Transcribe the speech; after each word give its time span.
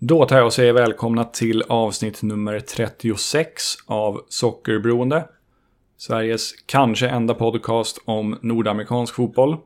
Då 0.00 0.24
tar 0.24 0.36
jag 0.36 0.46
och 0.46 0.52
säger 0.52 0.72
välkomna 0.72 1.24
till 1.24 1.62
avsnitt 1.62 2.22
nummer 2.22 2.60
36 2.60 3.62
av 3.86 4.20
Sockerberoende. 4.28 5.28
Sveriges 5.96 6.52
kanske 6.66 7.08
enda 7.08 7.34
podcast 7.34 7.98
om 8.04 8.38
nordamerikansk 8.42 9.14
fotboll. 9.14 9.56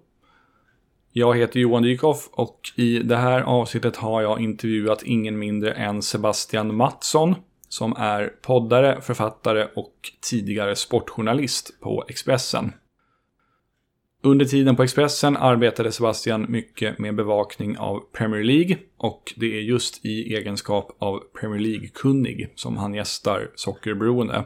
Jag 1.11 1.37
heter 1.37 1.61
Johan 1.61 1.83
Dykhoff 1.83 2.29
och 2.33 2.61
i 2.77 2.99
det 2.99 3.17
här 3.17 3.41
avsnittet 3.41 3.97
har 3.97 4.23
jag 4.23 4.41
intervjuat 4.41 5.03
ingen 5.03 5.39
mindre 5.39 5.73
än 5.73 6.03
Sebastian 6.03 6.75
Mattsson 6.75 7.35
som 7.69 7.97
är 7.97 8.27
poddare, 8.43 9.01
författare 9.01 9.69
och 9.77 9.95
tidigare 10.31 10.77
sportjournalist 10.77 11.81
på 11.81 12.05
Expressen. 12.09 12.73
Under 14.25 14.45
tiden 14.45 14.77
på 14.77 14.83
Expressen 14.83 15.37
arbetade 15.37 15.93
Sebastian 15.93 16.47
mycket 16.49 16.99
med 16.99 17.15
bevakning 17.15 17.79
av 17.79 18.01
Premier 18.13 18.45
League 18.45 18.79
och 18.97 19.33
det 19.37 19.59
är 19.59 19.61
just 19.61 20.05
i 20.05 20.35
egenskap 20.35 20.97
av 20.99 21.23
Premier 21.41 21.61
League-kunnig 21.61 22.49
som 22.55 22.77
han 22.77 22.95
gästar 22.95 23.51
Sockerberoende. 23.55 24.45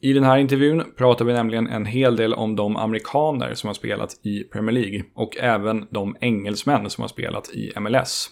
I 0.00 0.12
den 0.12 0.24
här 0.24 0.38
intervjun 0.38 0.84
pratar 0.96 1.24
vi 1.24 1.32
nämligen 1.32 1.66
en 1.66 1.86
hel 1.86 2.16
del 2.16 2.34
om 2.34 2.56
de 2.56 2.76
amerikaner 2.76 3.54
som 3.54 3.66
har 3.66 3.74
spelat 3.74 4.20
i 4.22 4.44
Premier 4.44 4.72
League 4.72 5.04
och 5.14 5.36
även 5.36 5.86
de 5.90 6.16
engelsmän 6.20 6.90
som 6.90 7.02
har 7.02 7.08
spelat 7.08 7.50
i 7.50 7.72
MLS. 7.80 8.30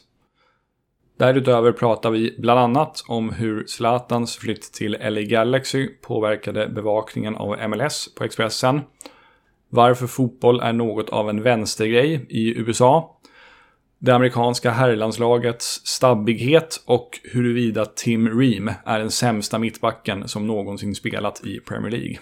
Därutöver 1.19 1.73
pratar 1.73 2.11
vi 2.11 2.35
bland 2.39 2.61
annat 2.61 3.05
om 3.09 3.33
hur 3.33 3.67
Zlatans 3.67 4.37
flytt 4.37 4.73
till 4.73 4.97
LA 5.01 5.23
Galaxy 5.23 5.89
påverkade 5.89 6.69
bevakningen 6.69 7.37
av 7.37 7.69
MLS 7.69 8.15
på 8.15 8.25
Expressen 8.25 8.81
varför 9.69 10.07
fotboll 10.07 10.61
är 10.61 10.73
något 10.73 11.09
av 11.09 11.31
en 11.31 11.43
vänstergrej 11.43 12.27
i 12.29 12.59
USA, 12.59 13.19
det 13.99 14.15
amerikanska 14.15 14.71
herrlandslagets 14.71 15.87
stabbighet 15.87 16.83
och 16.87 17.21
huruvida 17.25 17.87
Tim 17.87 18.41
Ream 18.41 18.71
är 18.85 18.99
den 18.99 19.11
sämsta 19.11 19.59
mittbacken 19.59 20.29
som 20.29 20.47
någonsin 20.47 20.95
spelat 20.95 21.47
i 21.47 21.61
Premier 21.61 21.91
League. 21.91 22.19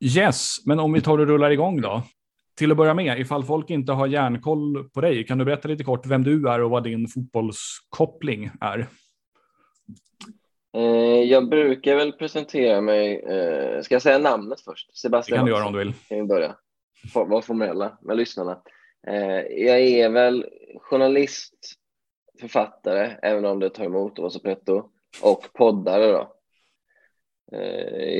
Yes, 0.00 0.56
men 0.64 0.80
om 0.80 0.92
vi 0.92 1.00
tar 1.00 1.18
och 1.18 1.26
rullar 1.26 1.50
igång 1.50 1.80
då. 1.80 2.02
Till 2.56 2.70
att 2.70 2.76
börja 2.76 2.94
med, 2.94 3.20
ifall 3.20 3.44
folk 3.44 3.70
inte 3.70 3.92
har 3.92 4.06
järnkoll 4.06 4.88
på 4.94 5.00
dig, 5.00 5.26
kan 5.26 5.38
du 5.38 5.44
berätta 5.44 5.68
lite 5.68 5.84
kort 5.84 6.06
vem 6.06 6.24
du 6.24 6.48
är 6.48 6.62
och 6.62 6.70
vad 6.70 6.84
din 6.84 7.08
fotbollskoppling 7.08 8.50
är? 8.60 8.86
Eh, 10.74 11.22
jag 11.22 11.48
brukar 11.48 11.96
väl 11.96 12.12
presentera 12.12 12.80
mig, 12.80 13.20
eh, 13.20 13.82
ska 13.82 13.94
jag 13.94 14.02
säga 14.02 14.18
namnet 14.18 14.60
först? 14.60 14.98
Sebastian 14.98 15.34
Det 15.34 15.38
kan 15.38 15.46
du 15.46 15.52
göra 15.52 15.66
om 15.66 15.72
du 15.72 15.78
vill. 15.78 15.92
Kan 16.08 16.18
vi 16.18 16.24
börja? 16.24 16.56
Var 17.14 17.40
formella 17.40 17.98
med 18.02 18.16
lyssnarna. 18.16 18.62
Eh, 19.06 19.40
jag 19.40 19.80
är 19.80 20.10
väl 20.10 20.46
journalist, 20.80 21.74
författare, 22.40 23.16
även 23.22 23.44
om 23.44 23.58
det 23.58 23.70
tar 23.70 23.84
emot 23.84 24.12
att 24.12 24.18
vara 24.18 24.30
så 24.30 24.40
pretto, 24.40 24.90
och 25.22 25.52
poddare 25.52 26.12
då. 26.12 26.34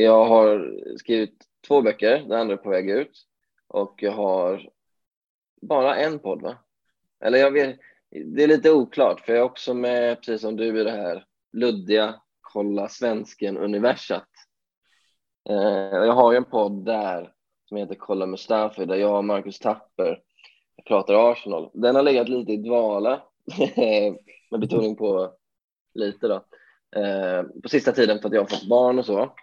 Jag 0.02 0.24
har 0.24 0.74
skrivit 0.96 1.47
två 1.68 1.82
böcker, 1.82 2.18
den 2.18 2.32
andra 2.40 2.54
är 2.54 2.58
på 2.58 2.70
väg 2.70 2.90
ut. 2.90 3.26
Och 3.68 3.94
jag 4.02 4.12
har 4.12 4.68
bara 5.62 5.96
en 5.96 6.18
podd, 6.18 6.42
va? 6.42 6.56
Eller 7.20 7.38
jag 7.38 7.50
vet, 7.50 7.78
det 8.10 8.42
är 8.42 8.48
lite 8.48 8.72
oklart, 8.72 9.20
för 9.20 9.32
jag 9.32 9.40
är 9.40 9.44
också 9.44 9.74
med, 9.74 10.16
precis 10.16 10.40
som 10.40 10.56
du, 10.56 10.80
i 10.80 10.84
det 10.84 10.90
här 10.90 11.24
luddiga 11.52 12.14
Kolla 12.40 12.88
svensken-universat. 12.88 14.28
Eh, 15.48 15.56
jag 15.90 16.12
har 16.12 16.32
ju 16.32 16.36
en 16.36 16.44
podd 16.44 16.84
där 16.84 17.32
som 17.68 17.76
heter 17.76 17.94
Kolla 17.94 18.26
Mustafi, 18.26 18.84
där 18.84 18.96
jag 18.96 19.16
och 19.16 19.24
Marcus 19.24 19.58
Tapper 19.58 20.22
pratar 20.86 21.32
Arsenal. 21.32 21.70
Den 21.74 21.94
har 21.94 22.02
legat 22.02 22.28
lite 22.28 22.52
i 22.52 22.56
dvala, 22.56 23.22
med 24.50 24.60
betoning 24.60 24.96
på 24.96 25.32
lite 25.94 26.28
då, 26.28 26.34
eh, 27.00 27.42
på 27.62 27.68
sista 27.68 27.92
tiden 27.92 28.18
för 28.18 28.28
att 28.28 28.34
jag 28.34 28.40
har 28.40 28.46
fått 28.48 28.68
barn 28.68 28.98
och 28.98 29.06
så. 29.06 29.34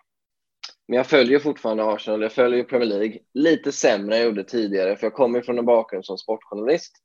Men 0.87 0.97
jag 0.97 1.07
följer 1.07 1.39
fortfarande 1.39 1.83
Arsenal, 1.83 2.21
jag 2.21 2.31
följer 2.31 2.63
Premier 2.63 2.89
League. 2.89 3.19
Lite 3.33 3.71
sämre 3.71 4.15
än 4.15 4.21
jag 4.21 4.29
gjorde 4.29 4.43
tidigare, 4.43 4.95
för 4.95 5.05
jag 5.05 5.13
kommer 5.13 5.41
från 5.41 5.59
en 5.59 5.65
bakgrund 5.65 6.05
som 6.05 6.17
sportjournalist 6.17 6.95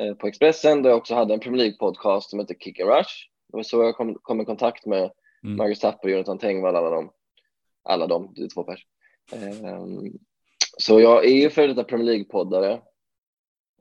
eh, 0.00 0.14
på 0.14 0.26
Expressen, 0.26 0.82
där 0.82 0.90
jag 0.90 0.96
också 0.96 1.14
hade 1.14 1.34
en 1.34 1.40
Premier 1.40 1.64
League-podcast 1.64 2.30
som 2.30 2.38
heter 2.38 2.54
Kick 2.54 2.80
and 2.80 2.90
Rush. 2.90 3.12
Det 3.48 3.56
var 3.56 3.62
så 3.62 3.82
jag 3.82 3.96
kom, 3.96 4.14
kom 4.14 4.40
i 4.40 4.44
kontakt 4.44 4.86
med 4.86 5.10
mm. 5.44 5.56
Marcus 5.56 5.80
Tapper, 5.80 6.08
Jonathan 6.08 6.38
Tengvall, 6.38 6.76
alla 6.76 6.90
dem. 6.90 7.10
Alla 7.84 8.06
dem, 8.06 8.32
det 8.36 8.42
är 8.42 8.48
två 8.48 8.64
pers. 8.64 8.86
Um, 9.32 10.18
så 10.78 11.00
jag 11.00 11.24
är 11.24 11.34
ju 11.34 11.50
för 11.50 11.68
detta 11.68 11.84
Premier 11.84 12.06
League-poddare. 12.06 12.80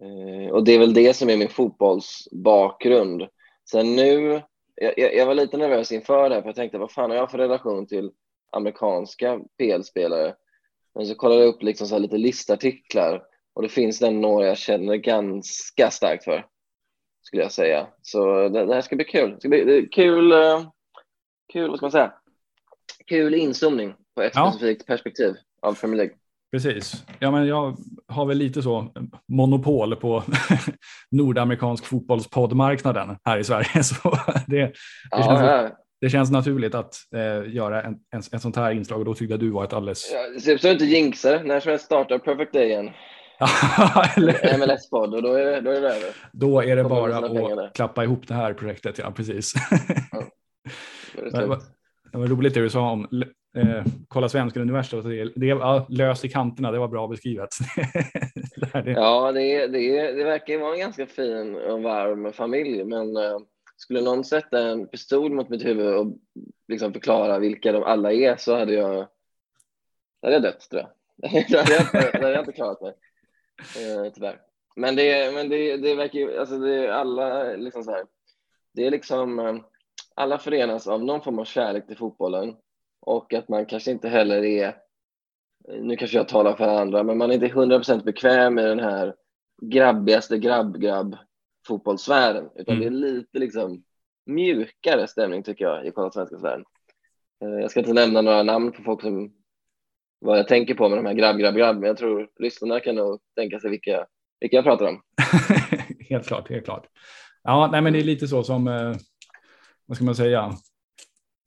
Uh, 0.01 0.49
och 0.49 0.63
det 0.63 0.71
är 0.71 0.79
väl 0.79 0.93
det 0.93 1.13
som 1.13 1.29
är 1.29 1.37
min 1.37 1.49
fotbollsbakgrund. 1.49 3.27
Sen 3.69 3.95
nu, 3.95 4.41
jag, 4.75 4.93
jag, 4.97 5.25
var 5.25 5.33
lite 5.33 5.57
nervös 5.57 5.91
inför 5.91 6.29
det 6.29 6.35
här, 6.35 6.41
för 6.41 6.49
jag 6.49 6.55
tänkte 6.55 6.77
vad 6.77 6.91
fan 6.91 7.09
har 7.09 7.17
jag 7.17 7.31
för 7.31 7.37
relation 7.37 7.87
till 7.87 8.11
amerikanska 8.55 9.39
PL-spelare. 9.57 10.35
Men 10.95 11.05
så 11.05 11.15
kollade 11.15 11.41
jag 11.41 11.49
upp 11.49 11.63
liksom 11.63 11.87
så 11.87 11.99
lite 11.99 12.17
listartiklar 12.17 13.23
och 13.53 13.61
det 13.61 13.69
finns 13.69 13.99
den 13.99 14.21
några 14.21 14.47
jag 14.47 14.57
känner 14.57 14.95
ganska 14.95 15.91
starkt 15.91 16.23
för, 16.23 16.45
skulle 17.21 17.43
jag 17.43 17.51
säga. 17.51 17.87
Så 18.01 18.49
det, 18.49 18.65
det 18.65 18.73
här 18.73 18.81
ska 18.81 18.95
bli 18.95 19.05
kul. 19.05 19.31
Det 19.31 19.39
ska 19.39 19.49
bli 19.49 19.89
kul, 19.91 20.31
eh, 20.31 20.67
kul, 21.53 21.69
vad 21.69 21.77
ska 21.77 21.85
man 21.85 21.91
säga? 21.91 22.13
Kul 23.05 23.33
inzoomning 23.33 23.93
på 24.15 24.21
ett 24.21 24.31
ja. 24.35 24.51
specifikt 24.51 24.87
perspektiv 24.87 25.35
av 25.61 25.73
Premier 25.73 25.97
League. 25.97 26.15
Precis. 26.51 27.05
Ja, 27.19 27.31
men 27.31 27.47
jag 27.47 27.77
har 28.07 28.25
väl 28.25 28.37
lite 28.37 28.61
så 28.61 28.93
monopol 29.27 29.95
på 29.95 30.23
nordamerikansk 31.11 31.85
fotbollspoddmarknaden 31.85 33.17
här 33.23 33.37
i 33.37 33.43
Sverige. 33.43 33.83
Så 33.83 34.17
det, 34.47 34.57
det 34.57 34.73
ja, 35.11 35.23
känns 35.23 35.73
det 36.01 36.09
känns 36.09 36.31
naturligt 36.31 36.75
att 36.75 36.95
eh, 37.15 37.53
göra 37.53 37.81
en, 37.81 37.95
en, 38.11 38.19
ett 38.19 38.41
sånt 38.41 38.55
här 38.55 38.71
inslag 38.71 38.99
och 38.99 39.05
då 39.05 39.13
tyckte 39.13 39.33
jag 39.33 39.39
du 39.39 39.49
var 39.49 39.63
ett 39.63 39.73
alldeles... 39.73 40.13
Ja, 40.13 40.39
så 40.39 40.67
du 40.67 40.71
inte 40.71 40.85
jinxar 40.85 41.43
när 41.43 41.59
som 41.59 41.69
helst 41.69 41.85
startar 41.85 42.19
Perfect 42.19 42.53
Day 42.53 42.67
igen. 42.67 42.89
MLS-podd 44.59 45.13
och 45.13 45.21
då 45.21 45.33
är, 45.33 45.45
det, 45.45 45.61
då 45.61 45.71
är 45.71 45.81
det 45.81 45.87
över. 45.87 46.09
Då 46.31 46.61
är 46.61 46.75
det 46.75 46.83
bara 46.83 47.17
att 47.17 47.75
klappa 47.75 48.03
ihop 48.03 48.27
det 48.27 48.33
här 48.33 48.53
projektet, 48.53 48.97
ja 48.97 49.11
precis. 49.11 49.53
Ja, 51.31 51.39
det, 51.39 51.45
var, 51.45 51.59
det 52.11 52.17
var 52.17 52.27
roligt 52.27 52.53
det 52.53 52.61
du 52.61 52.69
sa 52.69 52.91
om 52.91 53.07
eh, 53.57 53.83
kolla 54.07 54.29
svenska 54.29 54.59
universum. 54.59 55.09
Det, 55.09 55.31
det 55.35 55.45
ja, 55.45 55.85
lös 55.89 56.25
i 56.25 56.29
kanterna, 56.29 56.71
det 56.71 56.79
var 56.79 56.87
bra 56.87 57.07
beskrivet. 57.07 57.49
det 58.73 58.91
ja, 58.91 59.31
det, 59.31 59.67
det, 59.67 60.11
det 60.11 60.23
verkar 60.23 60.57
vara 60.57 60.73
en 60.73 60.79
ganska 60.79 61.05
fin 61.05 61.55
och 61.55 61.83
varm 61.83 62.33
familj, 62.33 62.83
men 62.83 63.17
eh, 63.17 63.37
skulle 63.77 64.01
någon 64.01 64.23
sätta 64.23 64.59
en 64.59 64.87
pistol 64.87 65.33
mot 65.33 65.49
mitt 65.49 65.65
huvud 65.65 65.93
och 65.93 66.17
liksom 66.67 66.93
förklara 66.93 67.39
vilka 67.39 67.71
de 67.71 67.83
alla 67.83 68.13
är 68.13 68.37
så 68.37 68.55
hade 68.57 68.73
jag, 68.73 69.07
hade 70.21 70.33
jag 70.33 70.41
dött 70.41 70.69
tror 70.69 70.81
jag. 70.81 70.91
då, 71.49 71.57
hade 71.57 71.73
jag 71.73 71.81
inte, 71.81 72.17
hade 72.17 72.31
jag 72.31 72.41
inte 72.41 72.51
klarat 72.51 72.81
mig, 72.81 72.93
eh, 73.59 74.13
tyvärr. 74.13 74.41
Men 74.75 74.95
det, 74.95 75.33
men 75.33 75.49
det, 75.49 75.77
det 75.77 75.95
verkar 75.95 76.19
ju, 76.19 76.39
alltså 76.39 76.57
det 76.59 76.85
är 76.85 76.89
alla 76.89 77.43
liksom 77.43 77.83
så 77.83 77.91
här, 77.91 78.05
det 78.73 78.85
är 78.85 78.91
liksom, 78.91 79.39
eh, 79.39 79.55
alla 80.15 80.37
förenas 80.37 80.87
av 80.87 81.03
någon 81.03 81.21
form 81.21 81.39
av 81.39 81.45
kärlek 81.45 81.87
till 81.87 81.97
fotbollen 81.97 82.55
och 83.01 83.33
att 83.33 83.49
man 83.49 83.65
kanske 83.65 83.91
inte 83.91 84.09
heller 84.09 84.43
är, 84.43 84.77
nu 85.67 85.95
kanske 85.95 86.17
jag 86.17 86.27
talar 86.27 86.55
för 86.55 86.67
andra, 86.67 87.03
men 87.03 87.17
man 87.17 87.31
är 87.31 87.33
inte 87.33 87.47
100% 87.47 88.03
bekväm 88.03 88.53
med 88.53 88.65
den 88.65 88.79
här 88.79 89.15
grabbigaste 89.61 90.37
grabb-grabb 90.37 91.17
fotbollssfären, 91.67 92.49
utan 92.55 92.75
mm. 92.75 92.79
det 92.79 92.87
är 92.87 93.11
lite 93.11 93.39
liksom 93.39 93.83
mjukare 94.25 95.07
stämning 95.07 95.43
tycker 95.43 95.65
jag 95.65 95.87
i 95.87 95.91
svenska 96.13 96.37
sfären. 96.37 96.63
Eh, 97.41 97.61
jag 97.61 97.71
ska 97.71 97.79
inte 97.79 97.93
nämna 97.93 98.21
några 98.21 98.43
namn 98.43 98.71
på 98.71 98.83
folk 98.83 99.01
som 99.01 99.33
vad 100.19 100.39
jag 100.39 100.47
tänker 100.47 100.73
på 100.73 100.89
med 100.89 100.97
de 100.97 101.05
här 101.05 101.13
grabb, 101.13 101.37
grabb, 101.37 101.55
grabb, 101.55 101.79
men 101.79 101.87
jag 101.87 101.97
tror 101.97 102.29
lyssnarna 102.39 102.79
kan 102.79 102.95
nog 102.95 103.19
tänka 103.35 103.59
sig 103.59 103.69
vilka, 103.69 104.05
vilka 104.39 104.55
jag 104.55 104.65
pratar 104.65 104.87
om. 104.87 105.01
helt 106.09 106.27
klart, 106.27 106.49
helt 106.49 106.65
klart. 106.65 106.87
Ja, 107.43 107.69
nej, 107.71 107.81
men 107.81 107.93
det 107.93 107.99
är 107.99 108.03
lite 108.03 108.27
så 108.27 108.43
som, 108.43 108.67
eh, 108.67 108.95
vad 109.85 109.97
ska 109.97 110.05
man 110.05 110.15
säga, 110.15 110.53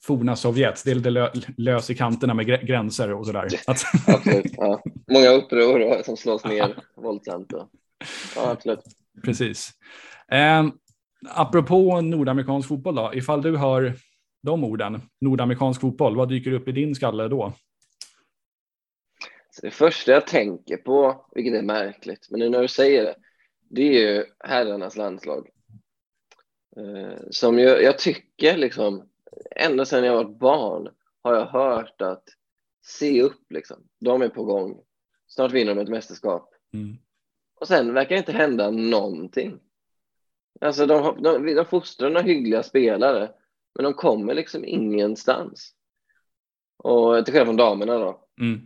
forna 0.03 0.37
Sovjet. 0.37 0.83
Det 0.85 0.91
är 0.91 0.95
lite 0.95 1.11
lö 1.11 1.31
lös 1.57 1.91
i 1.91 1.95
kanterna 1.95 2.35
med 2.35 2.47
gränser 2.47 3.13
och 3.13 3.27
sådär. 3.27 3.49
absolut, 3.67 4.53
ja. 4.57 4.83
Många 5.13 5.29
uppror 5.29 6.03
som 6.03 6.17
slås 6.17 6.45
ner 6.49 6.77
våldsamt. 6.97 7.53
Och, 7.53 7.69
ja, 8.37 8.51
absolut. 8.51 8.81
Precis. 9.25 9.71
Eh, 10.33 10.67
apropå 11.29 12.01
nordamerikansk 12.01 12.69
fotboll 12.69 12.95
då, 12.95 13.11
ifall 13.15 13.43
du 13.43 13.57
hör 13.57 13.95
de 14.43 14.65
orden, 14.65 15.01
nordamerikansk 15.21 15.81
fotboll, 15.81 16.17
vad 16.17 16.29
dyker 16.29 16.53
upp 16.53 16.69
i 16.69 16.73
din 16.73 16.95
skalle 16.95 17.29
då? 17.29 17.53
det 19.63 19.71
första 19.71 20.13
jag 20.13 20.27
tänker 20.27 20.77
på, 20.77 21.27
vilket 21.35 21.55
är 21.55 21.63
märkligt, 21.63 22.31
men 22.31 22.41
nu 22.41 22.49
när 22.49 22.63
du 22.63 22.69
säger 22.69 23.05
det, 23.05 23.15
det 23.71 23.83
är 23.83 23.93
ju 23.93 24.25
herrarnas 24.39 24.97
landslag. 24.97 25.49
Eh, 26.77 27.19
som 27.31 27.59
jag, 27.59 27.83
jag 27.83 27.99
tycker 27.99 28.57
liksom, 28.57 29.09
ända 29.57 29.85
sedan 29.85 30.05
jag 30.05 30.15
var 30.15 30.25
barn 30.25 30.89
har 31.23 31.35
jag 31.35 31.47
hört 31.47 32.03
att 32.03 32.25
se 32.83 33.23
upp 33.23 33.53
liksom. 33.53 33.77
De 34.01 34.23
är 34.23 34.29
på 34.29 34.45
gång. 34.45 34.81
Snart 35.27 35.53
vinner 35.53 35.75
de 35.75 35.81
ett 35.81 35.89
mästerskap. 35.89 36.51
Mm. 36.75 36.97
Och 37.61 37.69
sen 37.69 37.95
verkar 37.95 38.15
det 38.15 38.19
inte 38.19 38.33
hända 38.33 38.71
någonting. 38.71 39.61
Alltså 40.61 40.87
de, 40.87 41.23
de, 41.23 41.55
de 41.55 41.65
fostrar 41.65 42.11
några 42.11 42.27
hyggliga 42.27 42.63
spelare, 42.63 43.31
men 43.75 43.85
de 43.85 43.95
kommer 43.95 44.35
liksom 44.35 44.65
ingenstans. 44.65 45.75
Och 46.77 47.25
till 47.25 47.35
skillnad 47.35 47.47
från 47.47 47.57
damerna 47.57 47.99
då, 47.99 48.25
Mm. 48.41 48.61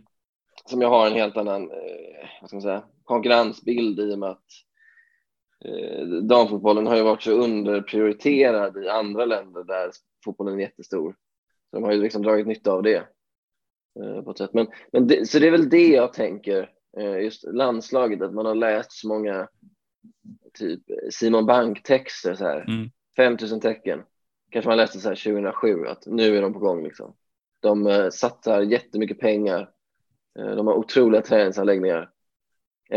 som 0.65 0.81
jag 0.81 0.89
har 0.89 1.07
en 1.07 1.13
helt 1.13 1.37
annan 1.37 1.71
eh, 1.71 2.29
vad 2.41 2.49
ska 2.49 2.55
man 2.55 2.61
säga, 2.61 2.83
konkurrensbild 3.03 3.99
i 3.99 4.13
och 4.13 4.19
med 4.19 4.29
att 4.29 4.45
eh, 5.65 6.05
damfotbollen 6.05 6.87
har 6.87 6.95
ju 6.95 7.03
varit 7.03 7.23
så 7.23 7.31
underprioriterad 7.31 8.83
i 8.83 8.89
andra 8.89 9.25
länder 9.25 9.63
där 9.63 9.91
fotbollen 10.25 10.55
är 10.55 10.61
jättestor. 10.61 11.15
Så 11.69 11.75
de 11.77 11.83
har 11.83 11.91
ju 11.91 12.01
liksom 12.01 12.21
dragit 12.21 12.47
nytta 12.47 12.71
av 12.71 12.83
det. 12.83 13.07
Eh, 13.99 14.21
på 14.23 14.31
ett 14.31 14.37
sätt. 14.37 14.53
Men, 14.53 14.67
men 14.91 15.07
det, 15.07 15.29
så 15.29 15.39
det 15.39 15.47
är 15.47 15.51
väl 15.51 15.69
det 15.69 15.87
jag 15.87 16.13
tänker, 16.13 16.69
just 16.97 17.43
landslaget, 17.43 18.21
att 18.21 18.33
man 18.33 18.45
har 18.45 18.55
läst 18.55 18.91
så 18.91 19.07
många 19.07 19.47
typ 20.53 20.81
Simon 21.11 21.45
Bank-texter, 21.45 22.35
så 22.35 22.45
här, 22.45 22.65
Mm. 22.67 22.89
5000 23.15 23.59
tecken. 23.59 24.03
Kanske 24.51 24.69
man 24.69 24.77
läste 24.77 24.99
så 24.99 25.09
här 25.09 25.15
2007, 25.15 25.85
att 25.85 26.05
nu 26.05 26.37
är 26.37 26.41
de 26.41 26.53
på 26.53 26.59
gång. 26.59 26.83
Liksom. 26.83 27.15
De 27.59 27.87
eh, 27.87 28.09
satsar 28.09 28.61
jättemycket 28.61 29.19
pengar. 29.19 29.69
Eh, 30.39 30.55
de 30.55 30.67
har 30.67 30.73
otroliga 30.73 31.21
träningsanläggningar. 31.21 32.09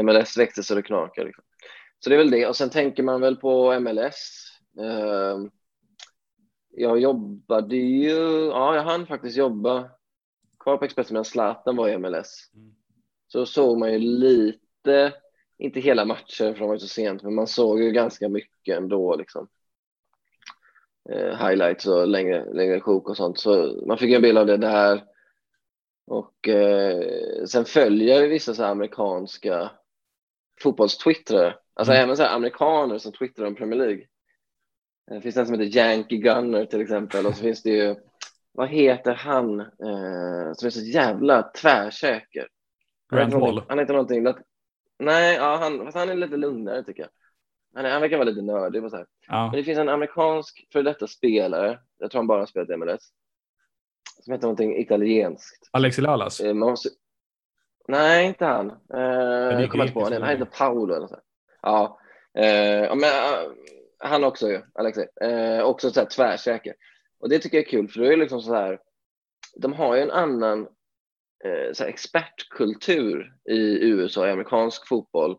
MLS 0.02 0.36
växer 0.36 0.62
så 0.62 0.74
det 0.74 0.82
knakar. 0.82 1.24
Liksom. 1.24 1.44
Så 1.98 2.10
det 2.10 2.16
är 2.16 2.18
väl 2.18 2.30
det. 2.30 2.46
Och 2.46 2.56
sen 2.56 2.70
tänker 2.70 3.02
man 3.02 3.20
väl 3.20 3.36
på 3.36 3.80
MLS. 3.80 4.46
Eh, 4.80 5.38
jag 6.70 6.98
jobbade 6.98 7.76
ju, 7.76 8.46
ja, 8.46 8.74
jag 8.74 8.82
hann 8.82 9.06
faktiskt 9.06 9.36
jobba 9.36 9.90
kvar 10.58 10.76
på 10.76 10.84
Expressen 10.84 11.14
medan 11.14 11.24
Zlatan 11.24 11.76
var 11.76 11.88
i 11.88 11.98
MLS. 11.98 12.50
Så 13.28 13.46
såg 13.46 13.78
man 13.78 13.92
ju 13.92 13.98
lite, 13.98 15.12
inte 15.58 15.80
hela 15.80 16.04
matcher 16.04 16.52
för 16.52 16.58
de 16.58 16.66
var 16.68 16.74
ju 16.74 16.78
så 16.78 16.88
sent, 16.88 17.22
men 17.22 17.34
man 17.34 17.46
såg 17.46 17.82
ju 17.82 17.90
ganska 17.90 18.28
mycket 18.28 18.76
ändå 18.76 19.16
liksom. 19.16 19.48
Eh, 21.08 21.46
highlights 21.48 21.86
och 21.86 22.08
längre, 22.08 22.52
längre 22.52 22.80
sjok 22.80 23.08
och 23.08 23.16
sånt. 23.16 23.38
Så 23.38 23.82
man 23.86 23.98
fick 23.98 24.12
en 24.12 24.22
bild 24.22 24.38
av 24.38 24.46
det 24.46 24.56
där. 24.56 25.04
Och 26.06 26.48
eh, 26.48 27.44
sen 27.44 27.64
följer 27.64 28.28
vissa 28.28 28.54
så 28.54 28.64
amerikanska 28.64 29.70
fotbollstwittrare. 30.62 31.54
Alltså 31.74 31.92
Mm. 31.92 32.04
även 32.04 32.16
så 32.16 32.22
här 32.22 32.34
amerikaner 32.36 32.98
som 32.98 33.12
twittrar 33.12 33.46
om 33.46 33.54
Premier 33.54 33.78
League. 33.78 34.06
Det 35.10 35.20
finns 35.20 35.36
en 35.36 35.46
som 35.46 35.60
heter 35.60 35.76
Yankee 35.78 36.18
Gunner 36.18 36.64
till 36.66 36.80
exempel 36.80 37.26
och 37.26 37.34
så 37.34 37.42
finns 37.42 37.62
det 37.62 37.70
ju, 37.70 37.94
vad 38.52 38.68
heter 38.68 39.14
han 39.14 39.60
eh, 39.60 40.52
som 40.52 40.66
är 40.66 40.70
så 40.70 40.80
jävla 40.80 41.42
tvärsäker? 41.42 42.48
Han 43.10 43.18
Grant 43.18 43.34
Wall. 43.34 43.62
Han 43.68 43.78
heter 43.78 43.92
någonting, 43.92 44.22
lat- 44.22 44.42
nej, 44.98 45.36
ja, 45.36 45.56
han, 45.56 45.84
fast 45.84 45.96
han 45.96 46.08
är 46.08 46.14
lite 46.14 46.36
lugnare 46.36 46.84
tycker 46.84 47.02
jag. 47.02 47.10
Han, 47.74 47.84
är, 47.84 47.90
han 47.90 48.00
verkar 48.00 48.16
vara 48.16 48.28
lite 48.28 48.42
nördig 48.42 48.84
och 48.84 48.90
så 48.90 48.96
här. 48.96 49.06
Ja. 49.26 49.46
Men 49.46 49.56
det 49.56 49.64
finns 49.64 49.78
en 49.78 49.88
amerikansk 49.88 50.68
för 50.72 50.82
detta 50.82 51.06
spelare, 51.06 51.78
jag 51.98 52.10
tror 52.10 52.18
han 52.18 52.26
bara 52.26 52.38
har 52.40 52.46
spelat 52.46 52.78
MLS, 52.78 53.08
som 54.24 54.32
heter 54.32 54.42
någonting 54.42 54.78
italienskt. 54.78 55.68
Alexi 55.70 56.02
Lalas. 56.02 56.40
Eh, 56.40 56.54
måste... 56.54 56.88
Nej, 57.88 58.26
inte 58.26 58.44
han. 58.44 58.70
Eh, 58.70 59.00
jag 59.60 59.70
kommer 59.70 59.84
inte 59.84 59.94
på 59.94 60.00
honom. 60.00 60.22
Han 60.22 60.30
heter 60.30 60.58
Paolo 60.58 60.94
eller 60.94 61.06
så. 61.06 61.18
Ja, 61.62 61.98
eh, 62.34 62.94
men 62.94 63.02
eh, 63.04 63.50
han 63.98 64.24
också 64.24 64.48
ju, 64.48 64.62
Alexei. 64.74 65.06
Eh, 65.20 65.60
också 65.62 65.90
så 65.90 66.00
här 66.00 66.06
tvärsäker. 66.06 66.74
Och 67.20 67.28
det 67.28 67.38
tycker 67.38 67.56
jag 67.56 67.66
är 67.66 67.70
kul, 67.70 67.88
för 67.88 68.00
då 68.00 68.06
är 68.06 68.10
det 68.10 68.16
liksom 68.16 68.40
så 68.40 68.54
här. 68.54 68.78
De 69.56 69.72
har 69.72 69.96
ju 69.96 70.02
en 70.02 70.10
annan 70.10 70.68
Eh, 71.44 71.72
så 71.72 71.82
här 71.82 71.90
expertkultur 71.90 73.32
i 73.50 73.88
USA, 73.88 74.28
i 74.28 74.30
amerikansk 74.30 74.88
fotboll. 74.88 75.38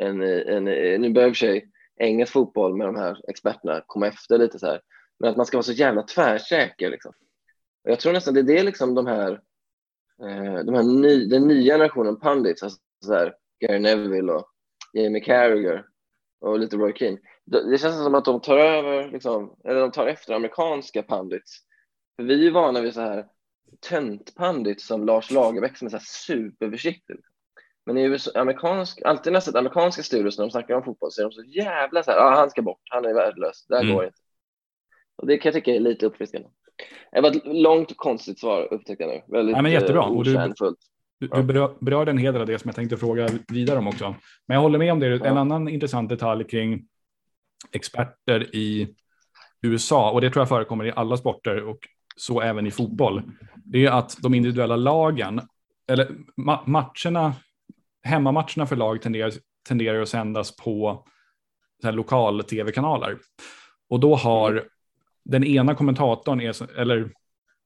en, 0.00 0.22
en, 0.22 0.64
nu 1.02 1.10
börjar 1.10 1.28
i 1.28 1.32
och 1.32 1.36
för 1.36 1.46
sig 1.46 1.70
engelsk 2.00 2.32
fotboll 2.32 2.76
med 2.76 2.86
de 2.86 2.96
här 2.96 3.20
experterna 3.28 3.82
komma 3.86 4.06
efter 4.06 4.38
lite 4.38 4.58
så 4.58 4.66
här. 4.66 4.80
Men 5.18 5.30
att 5.30 5.36
man 5.36 5.46
ska 5.46 5.56
vara 5.56 5.62
så 5.62 5.72
jävla 5.72 6.02
tvärsäker 6.02 6.90
liksom. 6.90 7.12
Och 7.84 7.90
jag 7.90 8.00
tror 8.00 8.12
nästan 8.12 8.34
det 8.34 8.40
är 8.40 8.44
det 8.44 8.62
liksom 8.62 8.94
de 8.94 9.06
här, 9.06 9.32
eh, 10.22 10.64
de 10.64 10.74
här 10.74 10.82
ny, 10.82 11.26
den 11.26 11.48
nya 11.48 11.74
generationen 11.74 12.20
pundits, 12.20 12.62
alltså 12.62 12.78
så 13.04 13.14
här, 13.14 13.34
Gary 13.60 13.78
Neville 13.78 14.32
och 14.32 14.46
Jamie 14.92 15.24
Carragher 15.24 15.84
och 16.40 16.58
lite 16.58 16.76
Roy 16.76 16.92
Keane. 16.92 17.18
Det, 17.44 17.70
det 17.70 17.78
känns 17.78 18.04
som 18.04 18.14
att 18.14 18.24
de 18.24 18.40
tar 18.40 18.58
över, 18.58 19.10
liksom, 19.10 19.56
eller 19.64 19.80
de 19.80 19.90
tar 19.90 20.06
efter 20.06 20.34
amerikanska 20.34 21.02
pundits. 21.02 21.58
För 22.16 22.22
vi 22.22 22.46
är 22.46 22.50
vana 22.50 22.80
vid 22.80 22.94
så 22.94 23.00
här 23.00 23.26
töntpundits 23.80 24.86
som 24.86 25.06
Lars 25.06 25.30
Lagerbäck 25.30 25.76
som 25.76 25.86
är 25.86 25.90
så 25.90 25.96
här 25.96 26.04
superförsiktig. 26.04 27.16
Men 27.86 27.98
i 27.98 28.02
USA, 28.02 28.30
amerikansk, 28.40 29.02
alltid 29.04 29.32
när 29.32 29.36
jag 29.36 29.42
sett 29.42 29.54
amerikanska 29.54 30.02
studios 30.02 30.38
när 30.38 30.44
de 30.44 30.50
snackar 30.50 30.74
om 30.74 30.84
fotboll 30.84 31.12
så 31.12 31.20
är 31.20 31.24
de 31.24 31.32
så 31.32 31.42
jävla 31.44 32.02
så 32.02 32.10
här, 32.10 32.18
ah, 32.18 32.36
han 32.36 32.50
ska 32.50 32.62
bort, 32.62 32.80
han 32.90 33.04
är 33.04 33.14
värdelös, 33.14 33.66
det 33.68 33.74
här 33.76 33.82
Mm. 33.82 33.94
går 33.94 34.04
inte. 34.04 34.18
Och 35.16 35.26
det 35.26 35.38
kan 35.38 35.48
jag 35.52 35.54
tycka 35.54 35.74
är 35.74 35.80
lite 35.80 36.06
uppfriskande. 36.06 36.48
Det 37.12 37.20
var 37.20 37.30
ett 37.30 37.42
långt 37.46 37.90
och 37.90 37.96
konstigt 37.96 38.40
svar 38.40 38.68
upptäckte 38.74 39.04
jag 39.04 39.10
nu. 39.14 39.22
Väldigt 39.36 39.52
Nej, 39.52 39.62
men 39.62 39.72
jättebra. 39.72 40.02
eh, 40.02 40.08
Och 40.08 40.24
du-. 40.24 40.54
Du, 41.20 41.28
du 41.28 41.42
berör- 41.42 41.74
berörde 41.80 42.10
en 42.10 42.18
hel 42.18 42.32
del 42.32 42.40
av 42.40 42.46
det 42.46 42.58
som 42.58 42.68
jag 42.68 42.74
tänkte 42.76 42.96
fråga 42.96 43.28
vidare 43.48 43.78
om 43.78 43.88
också. 43.88 44.14
Men 44.46 44.54
jag 44.54 44.62
håller 44.62 44.78
med 44.78 44.92
om 44.92 45.00
det. 45.00 45.06
En 45.06 45.20
Ja. 45.24 45.38
annan 45.38 45.68
intressant 45.68 46.08
detalj 46.08 46.44
kring 46.44 46.88
experter 47.72 48.56
i 48.56 48.94
USA, 49.62 50.10
och 50.10 50.20
det 50.20 50.30
tror 50.30 50.40
jag 50.40 50.48
förekommer 50.48 50.84
i 50.86 50.92
alla 50.96 51.16
sporter 51.16 51.62
och 51.64 51.78
så 52.16 52.40
även 52.40 52.66
i 52.66 52.70
fotboll, 52.70 53.22
det 53.64 53.86
är 53.86 53.90
att 53.90 54.16
de 54.22 54.34
individuella 54.34 54.76
lagen, 54.76 55.40
eller 55.88 56.08
ma- 56.36 56.66
matcherna, 56.66 57.34
hemmamatcherna 58.02 58.66
för 58.66 58.76
lag 58.76 59.02
tenderar, 59.02 59.32
tenderar 59.68 60.02
att 60.02 60.08
sändas 60.08 60.56
på 60.56 61.04
så 61.80 61.86
här 61.86 61.92
lokal 61.94 62.44
tv-kanaler. 62.44 63.18
Och 63.90 64.00
då 64.00 64.14
har 64.14 64.64
den 65.24 65.44
ena 65.44 65.74
kommentatorn, 65.74 66.40
är, 66.40 66.78
eller 66.80 67.10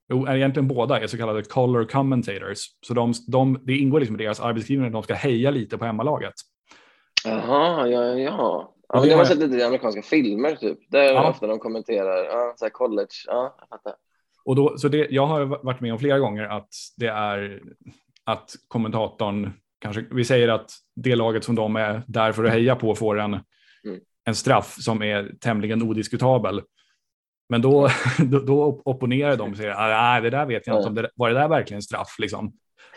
Jo, 0.09 0.29
egentligen 0.29 0.69
båda 0.69 1.01
är 1.01 1.07
så 1.07 1.17
kallade 1.17 1.43
color 1.43 1.85
commentators. 1.85 2.59
Så 2.87 2.95
de, 2.95 3.13
de, 3.29 3.59
det 3.63 3.77
ingår 3.77 4.01
liksom 4.01 4.21
i 4.21 4.25
deras 4.25 4.41
arbetsgivning 4.41 4.87
att 4.87 4.93
de 4.93 5.03
ska 5.03 5.15
heja 5.15 5.51
lite 5.51 5.79
på 5.79 5.85
hemmalaget. 5.85 6.33
Jaha, 7.25 7.89
ja, 7.89 8.05
ja. 8.05 8.75
ja 8.89 8.95
men 8.95 9.03
det 9.03 9.11
har 9.11 9.17
man 9.17 9.27
sett 9.27 9.39
lite 9.39 9.57
i 9.57 9.63
amerikanska 9.63 10.03
filmer 10.03 10.57
typ. 10.57 10.79
Där 10.91 11.05
Ja. 11.05 11.31
ofta 11.31 11.47
de 11.47 11.59
kommenterar, 11.59 12.25
ja, 12.25 12.55
så 12.57 12.71
college, 12.71 13.09
ja, 13.27 13.57
jag 13.59 13.69
fattar. 13.69 13.95
Och 14.47 14.57
då, 14.57 14.79
så 14.79 14.89
det, 14.89 15.07
jag 15.11 15.27
har 15.27 15.45
varit 15.45 15.81
med 15.81 15.93
om 15.93 15.99
flera 15.99 16.19
gånger 16.19 16.45
att 16.45 16.69
det 16.97 17.07
är 17.07 17.63
att 18.25 18.55
kommentatorn, 18.69 19.53
kanske, 19.81 20.05
vi 20.11 20.25
säger 20.25 20.49
att 20.49 20.71
det 20.97 21.17
laget 21.17 21.45
som 21.45 21.55
de 21.55 21.77
är 21.77 22.03
där 22.07 22.33
för 22.33 22.45
att 22.45 22.53
heja 22.53 22.77
på 22.77 22.95
får 22.95 23.19
en, 23.21 23.33
Mm. 23.85 24.01
en 24.27 24.35
straff 24.35 24.77
som 24.81 25.03
är 25.03 25.33
tämligen 25.41 25.83
odiskutabel. 25.83 26.63
Men 27.49 27.63
då, 27.63 27.89
då, 28.19 28.39
då 28.39 28.83
opponerar 28.85 29.37
de 29.37 29.51
och 29.51 29.57
säger, 29.57 29.71
"Ah, 29.71 29.89
nej, 30.13 30.23
det 30.23 30.31
där 30.31 30.47
vet 30.47 30.67
jag 30.67 30.77
inte 30.79 30.89
om 30.89 30.95
det 30.95 31.11
var 31.15 31.29
det 31.29 31.35
där 31.35 31.49
verkligen 31.49 31.83
straff 31.83 32.17
liksom. 32.19 32.53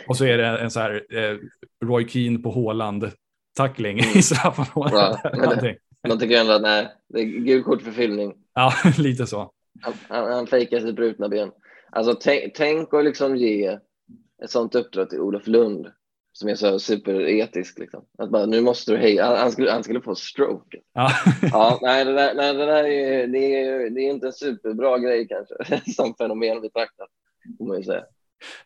Och 0.08 0.18
så 0.18 0.26
är 0.26 0.38
det 0.38 0.46
en 0.48 0.72
så 0.72 0.80
här 0.80 1.06
eh, 1.18 1.38
Roy 1.86 2.08
Keane 2.08 2.40
på 2.40 2.50
Håland 2.52 3.12
tackling 3.58 4.00
i 4.00 4.22
straffområdet. 4.22 4.94
Ja, 4.94 5.20
men 6.04 6.10
det- 6.12 6.20
tycker 6.20 6.40
ändå 6.40 6.54
att 6.54 6.62
nej, 6.62 6.88
det 7.14 7.20
är 7.20 7.24
gult 7.26 7.66
kort 7.66 7.82
för 7.82 7.92
filmning. 7.92 8.34
Ja, 8.54 8.74
lite 8.98 9.28
så. 9.28 9.52
Han, 9.82 9.94
han, 10.08 10.32
han 10.32 10.48
fejkar 10.48 10.80
sitt 10.80 10.96
brutna 10.96 11.30
ben. 11.30 11.52
Alltså 11.92 12.14
tänk, 12.14 12.54
tänk 12.56 12.94
att 12.94 13.06
liksom 13.06 13.36
ge 13.36 13.78
ett 14.44 14.50
sånt 14.50 14.76
uppdrag 14.76 15.10
till 15.10 15.20
Olof 15.20 15.48
Lund 15.48 15.88
som 16.40 16.50
är 16.50 16.56
så 16.56 16.80
superetisk. 16.80 17.80
Liksom. 17.80 18.06
Att 18.18 18.30
bara, 18.30 18.46
nu 18.46 18.62
måste 18.62 18.92
du 18.92 18.98
heja. 18.98 19.26
Han, 19.26 19.38
han, 19.38 19.52
skulle, 19.52 19.72
han 19.72 19.84
skulle 19.84 20.02
få 20.02 20.16
stroke. 20.16 20.78
Ja. 20.94 21.12
Ja, 21.42 21.80
nej, 21.82 22.06
det 22.06 22.14
där, 22.14 22.34
nej, 22.36 22.54
det 22.54 22.66
där 22.66 22.84
är, 22.84 23.28
det 23.28 23.56
är, 23.56 23.90
det 23.90 24.02
är 24.02 24.10
inte 24.12 24.28
en 24.28 24.34
superbra 24.34 24.98
grej 24.98 25.28
kanske 25.28 25.92
som 25.96 26.16
fenomen 26.16 26.62
betraktat. 26.62 27.10
Får 27.58 27.66
man 27.66 27.78
ju 27.78 27.84
säga. 27.84 28.04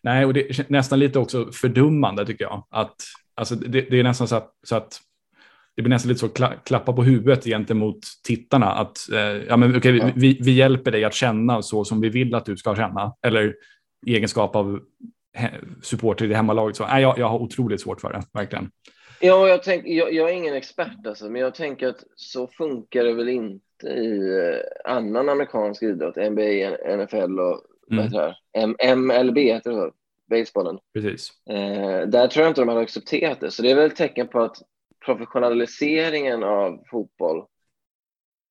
Nej, 0.02 0.26
och 0.26 0.34
det 0.34 0.50
är 0.50 0.66
nästan 0.72 1.00
lite 1.00 1.20
också 1.20 1.52
fördummande 1.52 2.26
tycker 2.26 2.46
jag. 2.46 2.68
Att, 2.70 2.96
alltså, 3.36 3.56
det, 3.56 3.82
det 3.82 4.00
är 4.00 4.04
nästan 4.04 4.28
så 4.28 4.36
att, 4.36 4.54
så 4.64 4.76
att 4.76 5.00
det 5.76 5.82
blir 5.82 5.90
nästan 5.90 6.10
lite 6.10 6.20
så 6.20 6.30
kla, 6.30 6.54
klappa 6.66 6.94
på 6.94 7.04
huvudet 7.04 7.44
gentemot 7.44 8.00
tittarna. 8.24 8.72
Att 8.72 8.98
eh, 9.14 9.20
ja, 9.20 9.58
men, 9.58 9.76
okay, 9.76 9.98
Ja. 9.98 10.10
vi, 10.16 10.40
vi 10.42 10.52
hjälper 10.52 10.92
dig 10.92 11.04
att 11.04 11.14
känna 11.14 11.62
så 11.62 11.86
som 11.86 12.02
vi 12.02 12.10
vill 12.10 12.36
att 12.36 12.46
du 12.46 12.58
ska 12.58 12.76
känna. 12.76 13.16
Eller 13.26 13.56
i 14.06 14.16
egenskap 14.16 14.56
av 14.56 14.80
supporter 15.82 16.26
i 16.26 16.28
det 16.28 16.36
hemmalaget. 16.36 16.76
Så, 16.76 16.88
nej, 16.88 17.02
jag, 17.02 17.20
jag 17.20 17.28
har 17.30 17.40
otroligt 17.40 17.82
svårt 17.82 18.02
för 18.02 18.14
det, 18.14 18.22
verkligen. 18.34 18.72
Ja, 19.20 19.48
jag, 19.48 19.64
tänk, 19.64 19.84
jag, 19.88 20.14
jag 20.14 20.30
är 20.30 20.34
ingen 20.34 20.54
expert 20.56 21.08
alltså, 21.08 21.30
men 21.30 21.42
jag 21.42 21.56
tänker 21.56 21.88
att 21.88 22.04
så 22.16 22.48
funkar 22.48 23.04
det 23.04 23.14
väl 23.14 23.30
inte 23.30 23.88
i 23.88 24.40
eh, 24.40 24.94
annan 24.94 25.30
amerikansk 25.30 25.84
idrott, 25.84 26.16
NBA, 26.16 26.78
NFL 26.98 27.40
och 27.40 27.62
vad 27.88 28.00
Mm. 28.00 28.04
heter 28.06 28.18
det 28.18 28.24
här? 28.24 28.36
M- 28.64 29.00
MLB 29.00 29.38
heter 29.38 29.72
det 29.72 29.76
så, 29.78 29.92
basebollen. 30.30 30.78
Precis. 30.94 31.30
Eh, 31.50 32.08
där 32.08 32.28
tror 32.28 32.44
jag 32.44 32.52
inte 32.52 32.62
de 32.62 32.68
hade 32.68 32.82
accepterat 32.82 33.40
det, 33.40 33.52
så 33.52 33.62
det 33.62 33.72
är 33.72 33.76
väl 33.76 33.86
ett 33.92 33.96
tecken 33.96 34.28
på 34.28 34.42
att 34.42 34.58
professionaliseringen 35.06 36.44
av 36.44 36.84
fotboll 36.92 37.46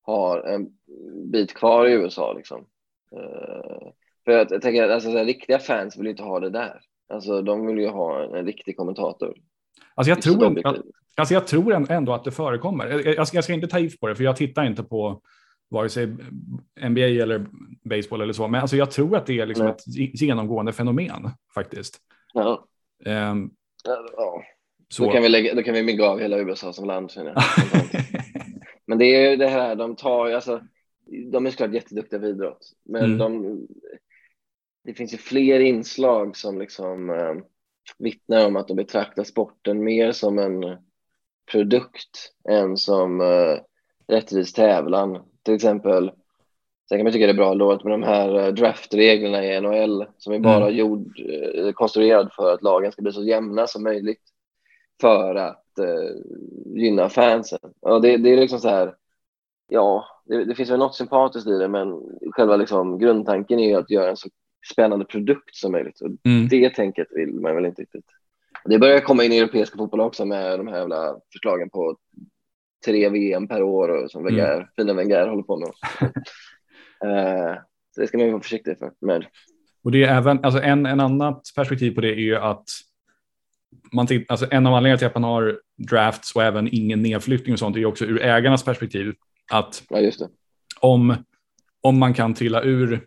har 0.02 0.40
en 0.42 0.68
bit 1.32 1.54
kvar 1.54 1.86
i 1.86 1.92
USA. 1.92 2.32
Liksom. 2.32 2.60
Uh, 3.12 3.90
för 4.24 4.32
jag, 4.32 4.46
jag 4.50 4.62
tänker 4.62 4.84
att 4.84 4.90
alltså, 4.90 5.10
här, 5.10 5.24
riktiga 5.24 5.58
fans 5.58 5.98
vill 5.98 6.06
inte 6.06 6.22
ha 6.22 6.40
det 6.40 6.50
där. 6.50 6.80
Alltså, 7.08 7.42
de 7.42 7.66
vill 7.66 7.78
ju 7.78 7.88
ha 7.88 8.24
en, 8.24 8.34
en 8.34 8.46
riktig 8.46 8.76
kommentator. 8.76 9.34
Alltså 9.94 10.10
jag, 10.10 10.22
tror, 10.22 10.62
alltså 11.16 11.34
jag 11.34 11.46
tror 11.46 11.90
ändå 11.90 12.12
att 12.12 12.24
det 12.24 12.30
förekommer. 12.30 12.86
Jag, 12.86 13.06
jag, 13.06 13.28
ska, 13.28 13.36
jag 13.36 13.44
ska 13.44 13.52
inte 13.52 13.66
ta 13.66 13.78
if 13.78 14.00
på 14.00 14.08
det, 14.08 14.14
för 14.14 14.24
jag 14.24 14.36
tittar 14.36 14.64
inte 14.64 14.82
på 14.82 15.22
vare 15.70 15.88
sig 15.88 16.06
NBA 16.88 17.00
eller 17.00 17.46
baseball 17.84 18.20
eller 18.20 18.32
så. 18.32 18.48
Men 18.48 18.60
alltså 18.60 18.76
jag 18.76 18.90
tror 18.90 19.16
att 19.16 19.26
det 19.26 19.40
är 19.40 19.46
liksom 19.46 19.66
ett 19.66 19.86
genomgående 20.22 20.72
fenomen 20.72 21.30
faktiskt. 21.54 21.98
Ja. 22.32 22.64
Um, 23.04 23.50
ja. 23.84 24.42
Så. 24.92 25.04
Då, 25.04 25.10
kan 25.10 25.22
vi 25.22 25.28
lägga, 25.28 25.54
då 25.54 25.62
kan 25.62 25.74
vi 25.74 25.82
mygga 25.82 26.06
av 26.06 26.20
hela 26.20 26.38
USA 26.38 26.72
som 26.72 26.86
land. 26.86 27.12
men 28.86 28.98
det 28.98 29.04
är 29.04 29.30
ju 29.30 29.36
det 29.36 29.48
här, 29.48 29.76
de 29.76 29.96
tar 29.96 30.30
alltså, 30.30 30.60
de 31.32 31.46
är 31.46 31.50
såklart 31.50 31.74
jätteduktiga 31.74 32.20
vid 32.20 32.30
idrott, 32.30 32.72
men 32.84 33.04
mm. 33.04 33.18
de, 33.18 33.60
det 34.84 34.94
finns 34.94 35.14
ju 35.14 35.18
fler 35.18 35.60
inslag 35.60 36.36
som 36.36 36.58
liksom 36.58 37.10
eh, 37.10 37.34
vittnar 37.98 38.46
om 38.46 38.56
att 38.56 38.68
de 38.68 38.76
betraktar 38.76 39.24
sporten 39.24 39.84
mer 39.84 40.12
som 40.12 40.38
en 40.38 40.76
produkt 41.52 42.32
än 42.48 42.76
som 42.76 43.20
eh, 43.20 43.58
rättvis 44.08 44.52
tävlan. 44.52 45.22
Till 45.42 45.54
exempel, 45.54 46.12
sen 46.88 46.98
kan 46.98 47.04
man 47.04 47.12
tycka 47.12 47.26
det 47.26 47.32
är 47.32 47.36
bra 47.36 47.54
låt 47.54 47.84
med 47.84 47.92
de 47.92 48.02
här 48.02 48.38
eh, 48.38 48.52
draftreglerna 48.52 49.44
i 49.44 49.60
NHL 49.60 50.06
som 50.18 50.32
är 50.32 50.38
bara 50.38 50.64
mm. 50.64 50.76
gjord, 50.76 51.20
eh, 51.54 51.72
konstruerad 51.72 52.32
för 52.32 52.54
att 52.54 52.62
lagen 52.62 52.92
ska 52.92 53.02
bli 53.02 53.12
så 53.12 53.24
jämna 53.24 53.66
som 53.66 53.82
möjligt 53.82 54.31
för 55.00 55.34
att 55.34 55.78
eh, 55.78 56.16
gynna 56.74 57.08
fansen. 57.08 57.72
Och 57.80 58.02
det, 58.02 58.16
det 58.16 58.32
är 58.32 58.36
liksom 58.36 58.58
så 58.58 58.68
här, 58.68 58.94
ja, 59.68 60.04
det, 60.24 60.44
det, 60.44 60.54
finns 60.54 60.70
väl 60.70 60.78
något 60.78 60.94
sympatiskt 60.94 61.48
i 61.48 61.58
det, 61.58 61.68
men 61.68 62.00
själva 62.30 62.56
liksom 62.56 62.98
grundtanken 62.98 63.58
är 63.58 63.68
ju 63.68 63.74
att 63.74 63.90
göra 63.90 64.10
en 64.10 64.16
så 64.16 64.28
spännande 64.72 65.04
produkt 65.04 65.56
som 65.56 65.72
möjligt. 65.72 66.00
Och 66.00 66.08
mm. 66.24 66.48
Det 66.48 66.70
tänket 66.70 67.06
vill 67.10 67.34
man 67.34 67.54
väl 67.54 67.66
inte 67.66 67.82
riktigt. 67.82 68.04
Det 68.64 68.78
börjar 68.78 69.00
komma 69.00 69.24
in 69.24 69.32
i 69.32 69.38
europeiska 69.38 69.76
fotboll 69.76 70.00
också 70.00 70.24
med 70.24 70.58
de 70.58 70.68
här 70.68 70.78
jävla 70.78 71.16
förslagen 71.32 71.70
på 71.70 71.96
tre 72.84 73.08
VM 73.08 73.48
per 73.48 73.62
år 73.62 73.88
och 73.88 74.10
som 74.10 74.24
Wenger, 74.24 74.54
mm. 74.54 74.66
fina 74.76 74.94
Wenger 74.94 75.26
håller 75.26 75.42
på 75.42 75.56
med. 75.56 75.68
uh, 77.04 77.56
så 77.94 78.00
det 78.00 78.06
ska 78.06 78.18
man 78.18 78.32
vara 78.32 78.42
försiktig 78.42 78.78
för, 78.78 78.92
med. 79.00 79.26
Och 79.84 79.92
det 79.92 80.04
är 80.04 80.16
även, 80.16 80.44
alltså 80.44 80.60
en, 80.60 80.86
en 80.86 81.00
annat 81.00 81.42
perspektiv 81.56 81.94
på 81.94 82.00
det 82.00 82.08
är 82.08 82.20
ju 82.20 82.36
att 82.36 82.64
man 83.92 84.08
alltså 84.28 84.46
en 84.50 84.66
av 84.66 84.74
anledningarna 84.74 84.98
till 84.98 85.06
att 85.06 85.14
man 85.14 85.24
har 85.24 85.60
drafts 85.88 86.36
och 86.36 86.42
även 86.42 86.68
ingen 86.72 87.02
nedflyttning 87.02 87.52
och 87.52 87.58
sånt 87.58 87.76
är 87.76 87.84
också 87.84 88.04
ur 88.04 88.22
ägarnas 88.22 88.64
perspektiv. 88.64 89.14
Att 89.52 89.82
ja. 89.88 90.10
Om, 90.80 91.14
om 91.80 91.98
man 91.98 92.14
kan 92.14 92.34
trilla 92.34 92.62
ur 92.62 93.04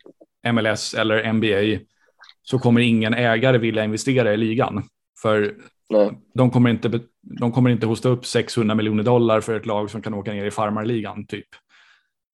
MLS 0.52 0.94
eller 0.94 1.34
NBA 1.34 1.86
så 2.42 2.60
kommer 2.60 2.82
ingen 2.82 3.14
ägare 3.14 3.58
vilja 3.58 3.84
investera 3.84 4.34
i 4.34 4.38
ligan. 4.38 4.84
För 5.22 5.56
de 6.34 6.52
kommer, 6.52 6.70
inte, 6.70 7.00
de 7.22 7.52
kommer 7.52 7.70
inte 7.70 7.86
hosta 7.86 8.10
upp 8.10 8.26
600 8.26 8.76
miljoner 8.76 9.04
dollar 9.04 9.42
för 9.42 9.56
ett 9.56 9.66
lag 9.66 9.92
som 9.92 10.02
kan 10.02 10.14
åka 10.14 10.34
ner 10.34 10.46
i 10.46 10.52
farmarligan 10.52 11.26
typ. 11.26 11.48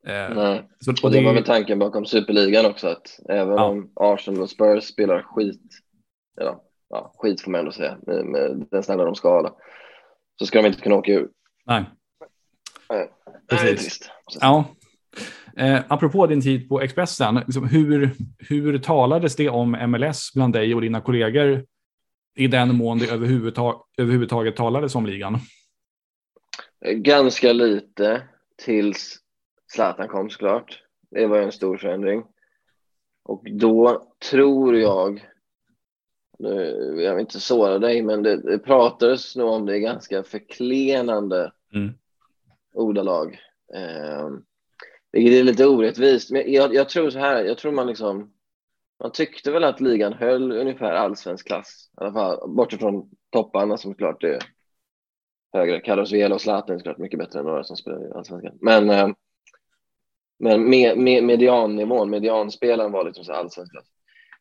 Eh, 0.08 0.36
Nej. 0.36 0.70
Så, 0.80 0.92
och 1.04 1.12
det, 1.12 1.18
det 1.18 1.26
var 1.26 1.34
väl 1.34 1.44
tanken 1.44 1.80
bakom 1.80 2.06
superligan 2.06 2.66
också 2.66 2.88
att 2.88 3.20
även 3.30 3.54
ja. 3.54 3.64
om 3.64 3.92
Arsenal 3.96 4.42
och 4.42 4.50
Spurs 4.50 4.84
spelar 4.84 5.22
skit, 5.22 5.62
eller 6.42 6.56
ja, 6.92 7.14
skit 7.18 7.42
får 7.42 7.52
man 7.52 7.60
ändå 7.60 7.72
säga, 7.72 7.98
med, 8.06 8.68
den 8.72 8.84
standard 8.84 9.08
de 9.08 9.16
ska 9.16 9.30
ha, 9.30 9.58
så 10.40 10.46
ska 10.46 10.62
de 10.62 10.68
inte 10.68 10.82
kunna 10.82 10.96
åka 10.96 11.12
ur. 11.12 11.30
Nej. 11.66 11.86
Nej. 12.90 13.12
Precis. 13.48 13.66
Det 13.66 13.72
är 13.72 13.76
trist. 13.76 14.10
Ja. 14.42 14.66
Eh, 15.58 15.82
apropå 15.88 16.28
din 16.28 16.42
tid 16.42 16.70
på 16.70 16.82
Expressen, 16.82 17.36
liksom, 17.36 17.68
hur, 17.68 18.12
hur 18.50 18.78
talades 18.78 19.36
det 19.36 19.50
om 19.50 19.72
MLS 19.72 20.32
bland 20.34 20.54
dig 20.54 20.76
och 20.76 20.82
dina 20.82 21.02
kollegor 21.02 21.66
i 22.36 22.48
den 22.48 22.76
mån 22.76 23.00
det 23.00 23.12
överhuvudtag 23.12 23.84
överhuvudtaget 23.98 24.56
talades 24.56 24.96
om 24.96 25.06
ligan? 25.06 25.38
Ganska 26.86 27.54
lite 27.54 28.24
tills 28.66 29.18
Zlatan 29.74 30.08
kom 30.08 30.30
såklart. 30.30 30.84
Det 31.12 31.28
var 31.28 31.38
en 31.38 31.52
stor 31.52 31.78
förändring. 31.78 32.24
Och 33.24 33.44
då 33.52 34.04
tror 34.32 34.78
jag, 34.78 35.31
nu, 36.42 37.02
jag 37.02 37.16
vill 37.16 37.22
inte 37.22 37.40
såra 37.40 37.80
dig, 37.80 38.02
men 38.02 38.24
det, 38.24 38.38
det 38.38 38.60
pratades 38.60 39.36
nog 39.36 39.50
om 39.50 39.66
det 39.66 39.76
i 39.76 39.80
ganska 39.80 40.24
förklenande 40.24 41.52
mm. 41.74 41.94
ordalag. 42.74 43.40
Eh, 43.74 44.30
vilket 45.12 45.34
är 45.34 45.44
lite 45.44 45.68
orättvist. 45.68 46.32
Men 46.32 46.54
jag, 46.54 46.74
jag, 46.74 46.90
tror 46.90 47.10
så 47.10 47.20
här, 47.20 47.44
jag 47.44 47.58
tror 47.58 47.72
man 47.72 47.88
liksom 47.88 48.34
man 49.02 49.12
tyckte 49.12 49.52
väl 49.52 49.64
att 49.64 49.82
ligan 49.82 50.14
höll 50.14 50.52
ungefär 50.52 50.94
allsvensk 50.94 51.48
klass, 51.48 51.90
i 51.98 52.04
alla 52.04 52.14
fall 52.14 52.50
bortifrån 52.50 53.10
topparna 53.30 53.78
som 53.78 53.96
klart 53.96 54.24
är 54.24 54.40
högre. 55.54 55.80
Carlos 55.80 56.12
Vela 56.12 56.36
och 56.36 56.42
Zlatan 56.42 56.76
är 56.76 56.80
såklart 56.80 56.98
mycket 56.98 57.20
bättre 57.20 57.40
än 57.40 57.46
några 57.46 57.64
som 57.64 57.78
spelar 57.78 58.08
i 58.08 58.12
allsvenskan. 58.12 58.58
Men, 58.62 58.90
eh, 58.90 59.10
men 60.40 60.70
med, 60.70 60.98
med, 60.98 61.24
mediannivån, 61.24 62.10
medianspelaren 62.10 62.92
var 62.92 63.06
liksom 63.06 63.24
så 63.24 63.34
allsvensk 63.34 63.72
klass. 63.72 63.88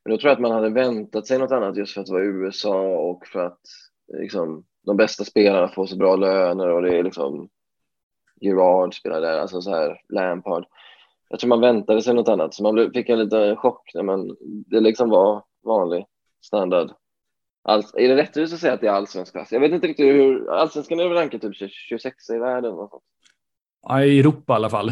Men 0.05 0.11
då 0.11 0.19
tror 0.19 0.29
jag 0.29 0.35
att 0.35 0.43
man 0.43 0.53
hade 0.53 0.69
väntat 0.69 1.27
sig 1.27 1.39
något 1.39 1.53
annat 1.53 1.77
just 1.77 1.95
för 1.95 2.01
att 2.01 2.07
det 2.07 2.13
var 2.13 2.21
USA 2.21 2.81
och 2.81 3.27
för 3.27 3.47
att 3.47 3.61
liksom, 4.19 4.65
de 4.87 4.97
bästa 4.97 5.25
spelarna 5.25 5.69
får 5.69 5.87
så 5.87 5.97
bra 5.97 6.17
löner 6.17 6.69
och 6.69 6.83
det 6.83 6.99
är 6.99 7.03
liksom 7.03 7.49
Gerard 8.41 8.95
spelar 8.95 9.21
där, 9.21 9.39
alltså 9.39 9.61
så 9.61 9.71
här 9.71 10.01
Lampard 10.09 10.67
jag 11.31 11.41
tror 11.41 11.49
man 11.49 11.61
väntade 11.61 12.03
sig 12.03 12.15
något 12.15 12.29
annat, 12.29 12.55
så 12.55 12.63
man 12.63 12.93
fick 12.95 13.09
en 13.09 13.19
liten 13.19 13.57
chock 13.57 13.91
när 13.95 14.03
man, 14.03 14.37
det 14.41 14.81
liksom 14.81 15.11
var 15.11 15.45
vanlig 15.65 16.07
standard. 16.45 16.91
All, 17.63 17.85
är 17.95 18.09
det 18.09 18.17
rättvist 18.17 18.55
att 18.55 18.61
säga 18.61 18.73
att 18.73 18.81
det 18.81 18.87
är 18.87 18.93
allsvensk 18.93 19.33
klass? 19.33 19.53
Jag 19.53 19.61
vet 19.61 19.73
inte 19.73 19.87
riktigt 19.87 20.07
hur, 20.07 20.51
allsvenskan 20.51 21.01
är 21.01 21.09
väl 21.09 21.17
rankad 21.17 21.41
typ 21.41 21.71
26 21.71 22.31
i 22.31 22.39
världen? 22.39 22.75
Ja, 23.83 24.05
i 24.05 24.21
Europa 24.21 24.53
i 24.53 24.57
alla 24.57 24.71
fall. 24.71 24.89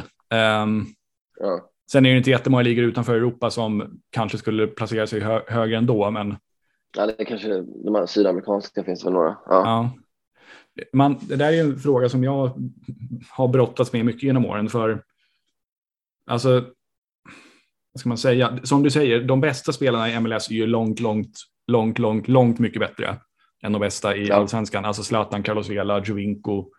Um, 0.64 0.86
ja. 1.38 1.70
Sen 1.92 2.06
är 2.06 2.10
det 2.10 2.16
inte 2.16 2.30
jättemånga 2.30 2.62
ligor 2.62 2.84
utanför 2.84 3.14
Europa 3.14 3.50
som 3.50 4.00
kanske 4.10 4.38
skulle 4.38 4.66
placera 4.66 5.06
sig 5.06 5.20
hö 5.20 5.40
högre 5.48 5.76
ändå, 5.76 6.10
men. 6.10 6.36
Ja, 6.96 7.06
det 7.06 7.20
är 7.20 7.24
kanske 7.24 7.48
de 7.84 7.94
här 7.94 8.06
sydamerikanska 8.06 8.84
finns 8.84 9.04
väl 9.04 9.12
några. 9.12 9.36
Ja. 9.46 9.62
ja. 9.64 9.90
Man, 10.92 11.18
det 11.20 11.36
där 11.36 11.52
är 11.52 11.60
en 11.60 11.78
fråga 11.78 12.08
som 12.08 12.24
jag 12.24 12.70
har 13.30 13.48
brottats 13.48 13.92
med 13.92 14.04
mycket 14.04 14.22
genom 14.22 14.46
åren, 14.46 14.68
för 14.68 15.02
Alltså, 16.28 16.50
vad 17.92 18.00
ska 18.00 18.08
man 18.08 18.18
säga? 18.18 18.58
Som 18.62 18.82
du 18.82 18.90
säger, 18.90 19.20
de 19.20 19.40
bästa 19.40 19.72
spelarna 19.72 20.10
i 20.10 20.20
MLS 20.20 20.50
är 20.50 20.54
ju 20.54 20.66
långt, 20.66 21.00
långt, 21.00 21.38
långt, 21.66 21.98
långt, 21.98 22.28
långt 22.28 22.58
mycket 22.58 22.80
bättre 22.80 23.16
än 23.62 23.72
de 23.72 23.78
bästa 23.78 24.16
i 24.16 24.26
ja. 24.26 24.34
allsvenskan. 24.34 24.84
Alltså 24.84 25.02
Zlatan, 25.02 25.42
Carlos 25.42 25.68
Vela, 25.68 26.04
Jovinko, 26.04 26.70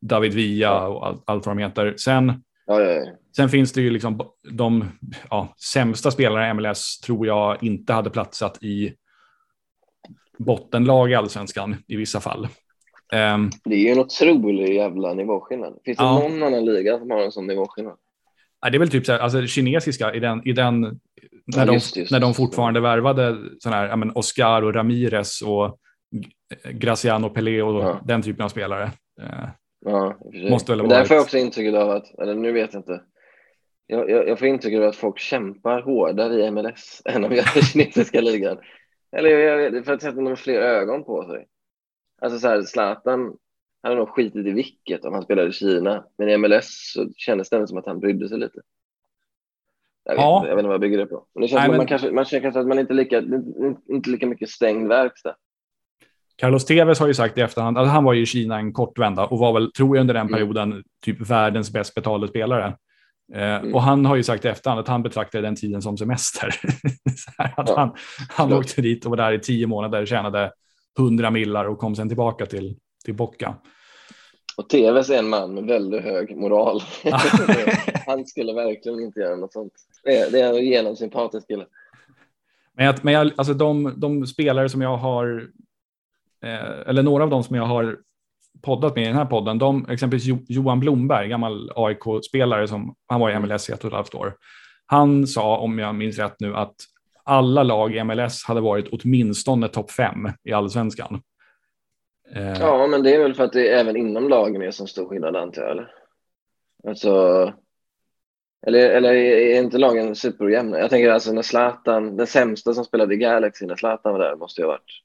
David 0.00 0.34
Villa 0.34 0.88
och 0.88 1.06
allt, 1.06 1.22
allt 1.26 1.46
vad 1.46 1.56
de 1.56 1.62
heter. 1.62 1.94
Sen, 1.96 2.42
ja, 2.66 3.04
sen 3.36 3.48
finns 3.48 3.72
det 3.72 3.80
ju 3.80 3.90
liksom 3.90 4.20
de 4.50 4.84
ja, 5.30 5.54
sämsta 5.72 6.10
spelarna 6.10 6.50
i 6.50 6.54
MLS 6.54 7.00
tror 7.00 7.26
jag 7.26 7.62
inte 7.62 7.92
hade 7.92 8.10
platsat 8.10 8.62
i 8.62 8.94
bottenlag 10.38 11.10
i 11.10 11.14
allsvenskan 11.14 11.76
i 11.86 11.96
vissa 11.96 12.20
fall. 12.20 12.48
Um, 13.12 13.50
det 13.64 13.74
är 13.74 13.78
ju 13.78 13.88
en 13.88 13.98
otrolig 13.98 14.74
jävla 14.74 15.14
nivåskillnad. 15.14 15.78
Finns 15.84 15.98
det 15.98 16.04
någon 16.04 16.42
annan 16.42 16.64
liga 16.64 16.98
som 16.98 17.10
har 17.10 17.22
en 17.22 17.32
sån 17.32 17.46
nivåskillnad? 17.46 17.96
det 18.70 18.76
är 18.76 18.78
väl 18.78 18.90
typ 18.90 19.06
så 19.06 19.12
här, 19.12 19.18
alltså 19.18 19.46
kinesiska 19.46 20.14
i 20.14 20.20
den, 20.20 20.48
i 20.48 20.52
den 20.52 20.80
när, 21.56 21.66
de, 21.66 21.74
just, 21.74 21.96
just, 21.96 22.12
när 22.12 22.20
de 22.20 22.34
fortfarande 22.34 22.80
värvade 22.80 23.36
sådana 23.58 23.76
här, 23.76 23.88
ja, 23.88 23.96
men 23.96 24.12
Oscar 24.14 24.62
och 24.62 24.74
Ramirez 24.74 25.42
och 25.42 25.78
Graciano 26.70 27.30
Pelé 27.30 27.62
och 27.62 27.82
ja. 27.82 28.00
den 28.04 28.22
typen 28.22 28.44
av 28.44 28.48
spelare. 28.48 28.90
Ja, 29.84 30.18
måste 30.50 30.76
väl. 30.76 30.88
Där 30.88 31.04
får 31.04 31.14
jag 31.14 31.22
också 31.22 31.38
intrycket 31.38 31.74
av 31.74 31.90
att, 31.90 32.18
eller 32.18 32.34
nu 32.34 32.52
vet 32.52 32.72
jag 32.72 32.80
inte, 32.80 33.02
jag, 33.86 34.10
jag, 34.10 34.28
jag 34.28 34.38
får 34.38 34.48
intrycket 34.48 34.80
av 34.80 34.88
att 34.88 34.96
folk 34.96 35.18
kämpar 35.18 35.82
hårdare 35.82 36.44
i 36.44 36.50
MLS 36.50 37.02
än 37.04 37.22
de 37.22 37.34
gör 37.34 37.58
i 37.58 37.62
kinesiska 37.62 38.20
ligan. 38.30 38.58
Eller 39.16 39.30
jag, 39.30 39.70
vet, 39.70 39.84
för 39.84 39.92
att 39.92 40.02
sätta 40.02 40.20
några 40.20 40.36
fler 40.36 40.60
ögon 40.60 41.04
på 41.04 41.24
sig. 41.24 41.46
Alltså 42.22 42.38
så 42.38 42.48
här, 42.48 42.62
Zlatan 42.62 43.36
hade 43.82 43.94
nog 43.96 44.08
skitit 44.08 44.46
i 44.46 44.50
vilket 44.50 45.04
om 45.04 45.14
han 45.14 45.22
spelade 45.22 45.48
i 45.48 45.52
Kina. 45.52 46.04
Men 46.18 46.28
i 46.28 46.36
MLS 46.36 46.92
så 46.94 47.08
kändes 47.16 47.50
det 47.50 47.68
som 47.68 47.78
att 47.78 47.86
han 47.86 48.00
brydde 48.00 48.28
sig 48.28 48.38
lite. 48.38 48.60
Jag 50.04 50.12
vet, 50.12 50.20
ja. 50.20 50.36
inte, 50.36 50.48
jag 50.48 50.56
vet 50.56 50.60
inte 50.60 50.68
vad 50.68 50.74
jag 50.74 50.80
bygger 50.80 50.98
det 50.98 51.06
på. 51.06 51.26
Men 51.34 51.42
det 51.42 51.48
känns 51.48 51.60
Nej, 51.60 51.68
men... 51.68 51.76
Man, 51.76 51.86
kanske, 51.86 52.10
man 52.10 52.24
känner 52.24 52.42
kanske 52.42 52.60
att 52.60 52.66
man 52.66 52.78
inte 52.78 52.92
är 52.92 52.94
lika, 52.94 53.18
inte 53.88 54.10
lika 54.10 54.26
mycket 54.26 54.50
stängd 54.50 54.88
verkstad. 54.88 55.36
Carlos 56.36 56.64
Tevez 56.64 57.00
har 57.00 57.06
ju 57.06 57.14
sagt 57.14 57.38
i 57.38 57.40
efterhand, 57.40 57.78
alltså 57.78 57.92
han 57.92 58.04
var 58.04 58.12
ju 58.12 58.22
i 58.22 58.26
Kina 58.26 58.58
en 58.58 58.72
kort 58.72 58.98
vända 58.98 59.26
och 59.26 59.38
var 59.38 59.52
väl, 59.52 59.72
tror 59.72 59.96
jag 59.96 60.00
under 60.00 60.14
den 60.14 60.26
mm. 60.26 60.32
perioden, 60.32 60.72
mm. 60.72 60.84
typ 61.04 61.20
världens 61.20 61.72
bäst 61.72 61.94
betalade 61.94 62.28
spelare. 62.28 62.76
Eh, 63.34 63.42
mm. 63.42 63.74
Och 63.74 63.82
han 63.82 64.04
har 64.04 64.16
ju 64.16 64.22
sagt 64.22 64.44
i 64.44 64.48
efterhand 64.48 64.80
att 64.80 64.88
han 64.88 65.02
betraktade 65.02 65.46
den 65.46 65.56
tiden 65.56 65.82
som 65.82 65.98
semester. 65.98 66.48
att 67.38 67.68
ja. 67.68 67.74
Han, 67.76 67.94
han 68.28 68.52
åkte 68.52 68.82
dit 68.82 69.04
och 69.04 69.10
var 69.10 69.16
där 69.16 69.32
i 69.32 69.38
tio 69.38 69.66
månader, 69.66 70.06
tjänade 70.06 70.52
hundra 70.98 71.30
millar 71.30 71.64
och 71.64 71.78
kom 71.78 71.96
sen 71.96 72.08
tillbaka 72.08 72.46
till 72.46 72.76
till 73.04 73.14
Bocca. 73.14 73.54
Och 74.56 74.68
TVs 74.68 75.10
är 75.10 75.18
en 75.18 75.28
man 75.28 75.54
med 75.54 75.64
väldigt 75.64 76.02
hög 76.02 76.36
moral. 76.36 76.82
Han 78.06 78.26
skulle 78.26 78.52
verkligen 78.52 79.00
inte 79.00 79.20
göra 79.20 79.36
något 79.36 79.52
sånt. 79.52 79.72
Det 80.04 80.18
är, 80.18 80.30
det 80.30 80.40
är 80.40 80.58
en 80.58 80.66
genomsympatisk 80.66 81.48
kille. 81.48 81.66
Men, 82.76 82.86
jag, 82.86 83.04
men 83.04 83.14
jag, 83.14 83.32
alltså 83.36 83.54
de, 83.54 83.94
de 83.96 84.26
spelare 84.26 84.68
som 84.68 84.80
jag 84.80 84.96
har, 84.96 85.48
eller 86.86 87.02
några 87.02 87.24
av 87.24 87.30
dem 87.30 87.42
som 87.42 87.56
jag 87.56 87.64
har 87.64 87.98
poddat 88.62 88.96
med 88.96 89.04
i 89.04 89.06
den 89.06 89.16
här 89.16 89.24
podden, 89.24 89.58
de, 89.58 89.86
exempelvis 89.90 90.26
jo, 90.26 90.38
Johan 90.48 90.80
Blomberg, 90.80 91.28
gammal 91.28 91.72
AIK-spelare, 91.76 92.68
som 92.68 92.94
han 93.06 93.20
var 93.20 93.30
i 93.30 93.38
MLS 93.38 93.70
i 93.70 93.72
ett 93.72 93.84
och 93.84 93.90
ett 93.90 93.96
halvt 93.96 94.14
år. 94.14 94.34
Han 94.86 95.26
sa, 95.26 95.58
om 95.58 95.78
jag 95.78 95.94
minns 95.94 96.18
rätt 96.18 96.36
nu, 96.38 96.56
att 96.56 96.74
alla 97.24 97.62
lag 97.62 97.96
i 97.96 98.04
MLS 98.04 98.44
hade 98.44 98.60
varit 98.60 98.88
åtminstone 98.92 99.68
topp 99.68 99.90
fem 99.90 100.28
i 100.44 100.52
allsvenskan. 100.52 101.22
Eh. 102.34 102.60
Ja, 102.60 102.86
men 102.86 103.02
det 103.02 103.14
är 103.14 103.22
väl 103.22 103.34
för 103.34 103.44
att 103.44 103.52
det 103.52 103.68
även 103.68 103.96
inom 103.96 104.28
lagen 104.28 104.62
är 104.62 104.70
så 104.70 104.86
stor 104.86 105.08
skillnad 105.08 105.36
antar 105.36 105.62
jag, 105.62 105.70
eller? 105.70 105.90
Alltså, 106.88 107.52
eller, 108.66 108.90
eller 108.90 109.12
är 109.12 109.62
inte 109.62 109.78
lagen 109.78 110.14
superjämna? 110.14 110.78
Jag 110.78 110.90
tänker 110.90 111.10
alltså 111.10 111.32
när 111.32 111.42
Zlatan, 111.42 112.16
den 112.16 112.26
sämsta 112.26 112.74
som 112.74 112.84
spelade 112.84 113.14
i 113.14 113.18
Galaxy 113.18 113.66
när 113.66 113.76
Zlatan 113.76 114.12
var 114.12 114.20
där 114.20 114.36
måste 114.36 114.60
ju 114.60 114.66
ha 114.66 114.72
varit 114.72 115.02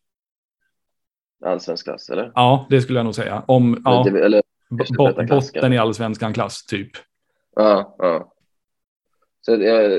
allsvensk 1.45 1.85
klass, 1.85 2.09
eller? 2.09 2.31
Ja, 2.35 2.67
det 2.69 2.81
skulle 2.81 2.99
jag 2.99 3.03
nog 3.03 3.15
säga. 3.15 3.43
Om, 3.47 3.81
ja, 3.85 4.07
eller, 4.07 4.41
botten 5.29 5.73
i 5.73 5.77
allsvenskan 5.77 6.33
klass, 6.33 6.65
typ. 6.65 6.91
Ja, 7.55 7.95
ja. 7.97 8.33
Så 9.41 9.51
jag, 9.51 9.91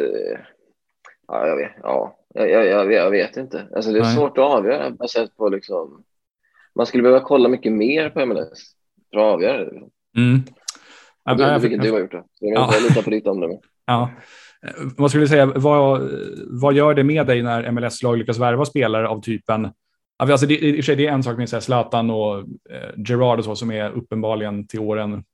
ja, 1.29 1.47
jag 1.47 1.57
vet, 1.57 1.73
ja, 1.83 2.19
jag, 2.35 2.67
jag, 2.67 2.93
jag 2.93 3.11
vet 3.11 3.37
inte. 3.37 3.69
Alltså 3.77 3.93
det 3.93 3.99
är 3.99 4.03
Nej. 4.03 4.15
svårt 4.15 4.39
att 4.39 4.45
avgöra 4.45 4.91
baserat 4.91 5.37
på 5.37 5.49
liksom, 5.49 6.05
man 6.75 6.87
skulle 6.87 7.03
behöva 7.03 7.21
kolla 7.21 7.49
mycket 7.49 7.73
mer 7.73 8.11
på 8.11 8.27
MLS 8.27 8.75
för 9.13 9.19
att 9.19 9.35
avgöra 9.35 9.65
det. 9.65 9.71
Mm. 10.17 10.43
Ja, 11.25 11.35
du, 11.35 11.43
jag, 11.43 11.59
vilket 11.59 11.83
du 11.83 11.93
har 11.93 11.99
gjort. 11.99 12.13
Då. 12.13 12.19
Så 12.35 12.47
jag 12.47 12.55
ja. 12.55 12.73
litar 12.89 13.03
på 13.03 13.11
ditt 13.11 13.27
omdöme. 13.27 13.59
Ja. 13.87 14.11
Vad 14.97 15.11
skulle 15.11 15.25
du 15.25 15.29
säga, 15.29 15.47
vad, 15.47 16.11
vad 16.47 16.75
gör 16.75 16.95
det 16.95 17.05
med 17.05 17.27
dig 17.27 17.43
när 17.43 17.71
MLS-lag 17.71 18.19
lyckas 18.19 18.39
värva 18.39 18.65
spelare 18.65 19.09
av 19.09 19.21
typen 19.21 19.69
Alltså 20.19 20.47
det, 20.47 20.59
i 20.59 20.73
och 20.73 20.77
för 20.77 20.83
sig, 20.83 20.97
det 20.97 21.07
är 21.07 21.13
en 21.13 21.23
sak 21.23 21.37
med 21.37 21.49
Zlatan 21.49 22.11
och 22.11 22.39
eh, 22.71 22.91
Gerard 23.09 23.39
och 23.39 23.45
så 23.45 23.57
som 23.57 23.71
är 23.71 23.91
uppenbarligen 23.91 24.67
till 24.67 24.81
åren 24.81 25.25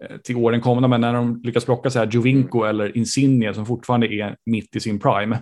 eh, 0.00 0.16
till 0.16 0.36
åren 0.36 0.60
kommande, 0.60 0.88
men 0.88 1.00
när 1.00 1.12
de 1.12 1.40
lyckas 1.44 1.64
plocka 1.64 1.90
så 1.90 1.98
här 1.98 2.06
Jovinko 2.06 2.64
eller 2.64 2.96
Insigne 2.96 3.54
som 3.54 3.66
fortfarande 3.66 4.06
är 4.06 4.36
mitt 4.46 4.76
i 4.76 4.80
sin 4.80 4.98
prime. 4.98 5.38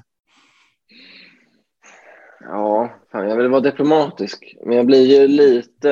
Ja, 2.41 2.93
fan, 3.13 3.29
jag 3.29 3.37
vill 3.37 3.49
vara 3.49 3.61
diplomatisk, 3.61 4.57
men 4.67 4.77
jag 4.77 4.87
blir 4.87 5.21
ju 5.21 5.29
lite, 5.29 5.89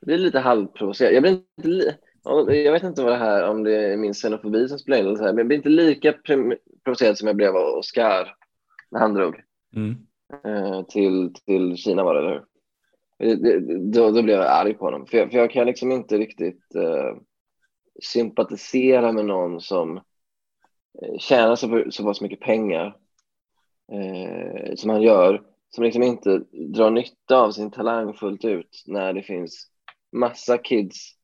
jag 0.00 0.06
blir 0.06 0.18
lite 0.18 0.38
halvprovocerad. 0.38 1.14
Jag 1.14 1.22
blir 1.22 1.32
inte 1.32 1.68
li, 1.68 1.94
jag 2.64 2.72
vet 2.72 2.82
inte 2.82 3.02
vad 3.02 3.12
det 3.12 3.18
här, 3.18 3.48
om 3.48 3.64
det 3.64 3.92
är 3.92 3.96
min 3.96 4.14
xenofobi 4.14 4.68
som 4.68 4.78
spelar 4.78 4.98
in, 4.98 5.06
eller 5.06 5.16
så 5.16 5.24
här, 5.24 5.32
men 5.32 5.38
jag 5.38 5.46
blir 5.46 5.56
inte 5.56 5.68
lika 5.68 6.14
provocerad 6.84 7.18
som 7.18 7.26
jag 7.26 7.36
blev 7.36 7.56
av 7.56 7.78
Oscar 7.78 8.34
när 8.90 9.00
han 9.00 9.14
drog. 9.14 9.34
Mm. 9.76 9.96
Eh, 10.44 10.82
till, 10.82 11.34
till 11.46 11.76
Kina 11.76 12.04
var 12.04 12.14
det, 12.14 12.20
eller 12.20 12.30
hur? 12.30 12.44
Eh, 13.18 13.60
då, 13.92 14.10
då 14.10 14.22
blev 14.22 14.36
jag 14.36 14.46
arg 14.46 14.74
på 14.74 14.84
honom, 14.84 15.06
för 15.06 15.18
jag, 15.18 15.30
för 15.30 15.38
jag 15.38 15.50
kan 15.50 15.66
liksom 15.66 15.92
inte 15.92 16.18
riktigt 16.18 16.74
eh, 16.74 17.16
sympatisera 18.02 19.12
med 19.12 19.24
någon 19.24 19.60
som 19.60 19.96
eh, 21.02 21.18
tjänar 21.18 21.56
så, 21.56 21.84
så 21.90 22.04
pass 22.04 22.20
mycket 22.20 22.40
pengar 22.40 22.96
eh, 23.92 24.74
som 24.74 24.90
han 24.90 25.02
gör, 25.02 25.42
som 25.70 25.84
liksom 25.84 26.02
inte 26.02 26.38
drar 26.52 26.90
nytta 26.90 27.40
av 27.40 27.50
sin 27.50 27.70
talang 27.70 28.14
fullt 28.14 28.44
ut 28.44 28.84
när 28.86 29.12
det 29.12 29.22
finns 29.22 29.66
massa 30.12 30.58
kids 30.58 31.14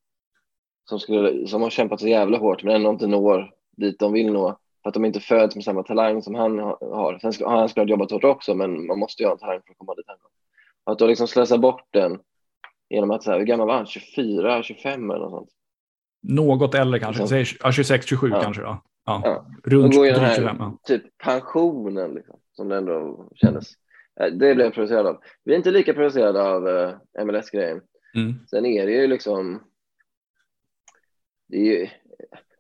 som, 0.89 1.01
skulle, 1.01 1.47
som 1.47 1.63
har 1.63 1.71
kämpat 1.71 2.01
så 2.01 2.09
jävla 2.09 2.39
hårt 2.39 2.63
men 2.63 2.75
ändå 2.75 2.91
inte 2.91 3.07
når 3.07 3.51
dit 3.77 3.99
de 3.99 4.13
vill 4.13 4.33
nå 4.33 4.59
för 4.87 4.89
att 4.89 4.95
de 4.95 5.05
inte 5.05 5.21
föds 5.21 5.55
med 5.55 5.65
samma 5.65 5.83
talang 5.83 6.23
som 6.23 6.35
han 6.35 6.59
har. 6.81 7.19
Sen 7.19 7.33
ska, 7.33 7.49
han 7.49 7.69
skulle 7.69 7.85
ha 7.85 7.91
jobbat 7.91 8.11
hårt 8.11 8.25
också, 8.25 8.55
men 8.55 8.87
man 8.87 8.99
måste 8.99 9.23
ju 9.23 9.27
ha 9.27 9.33
en 9.33 9.39
talang 9.39 9.61
för 9.67 9.73
att 9.73 9.79
komma 9.79 9.95
dit 9.95 10.05
han. 10.07 10.17
Att 10.85 10.99
då 10.99 11.07
liksom 11.07 11.29
slösa 11.29 11.59
bort 11.59 11.89
den 11.91 12.19
genom 12.89 13.11
att, 13.11 13.23
så 13.23 13.31
här, 13.31 13.39
hur 13.39 13.47
gammal 13.47 13.67
var 13.67 13.75
han? 13.75 13.87
24, 13.87 14.63
25 14.63 15.11
eller 15.11 15.21
något 15.21 15.31
sånt? 15.31 15.51
Något 16.23 16.75
äldre 16.75 17.01
kanske, 17.01 17.23
liksom. 17.23 17.45
Säg, 17.45 17.73
26, 17.73 18.07
27 18.07 18.29
ja. 18.29 18.41
kanske 18.43 18.63
då. 18.63 18.83
Ja. 19.07 19.21
ja. 19.25 19.47
Runt 19.65 19.95
går 19.95 20.07
den 20.07 20.21
här 20.21 20.35
25, 20.35 20.57
ja. 20.59 20.79
typ 20.85 21.19
pensionen 21.19 22.15
liksom, 22.15 22.41
som 22.53 22.69
det 22.69 22.77
ändå 22.77 23.29
kändes. 23.35 23.73
Eh, 24.21 24.27
det 24.27 24.55
blev 24.55 24.61
jag 24.61 24.75
provocerad 24.75 25.07
av. 25.07 25.21
Vi 25.45 25.53
är 25.53 25.57
inte 25.57 25.71
lika 25.71 25.95
provocerade 25.95 26.43
av 26.43 26.69
eh, 26.69 27.25
MLS-grejen. 27.25 27.81
Mm. 28.15 28.35
Sen 28.51 28.67
är 28.67 28.87
det 28.87 28.93
ju 28.93 29.07
liksom, 29.07 29.63
det 31.49 31.57
är 31.57 31.65
ju, 31.65 31.89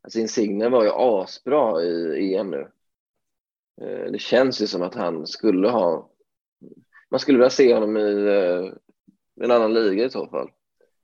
Alltså 0.06 0.18
Insigne 0.18 0.68
var 0.68 0.84
ju 0.84 0.90
asbra 0.94 1.82
i 1.82 2.34
EM 2.34 2.50
nu. 2.50 2.68
Eh, 3.80 4.12
det 4.12 4.18
känns 4.18 4.62
ju 4.62 4.66
som 4.66 4.82
att 4.82 4.94
han 4.94 5.26
skulle 5.26 5.68
ha, 5.68 6.10
man 7.10 7.20
skulle 7.20 7.38
vilja 7.38 7.50
se 7.50 7.74
honom 7.74 7.96
i 7.96 8.26
eh, 8.26 8.72
en 9.44 9.50
annan 9.50 9.74
liga 9.74 10.04
i 10.04 10.10
så 10.10 10.26
fall. 10.26 10.50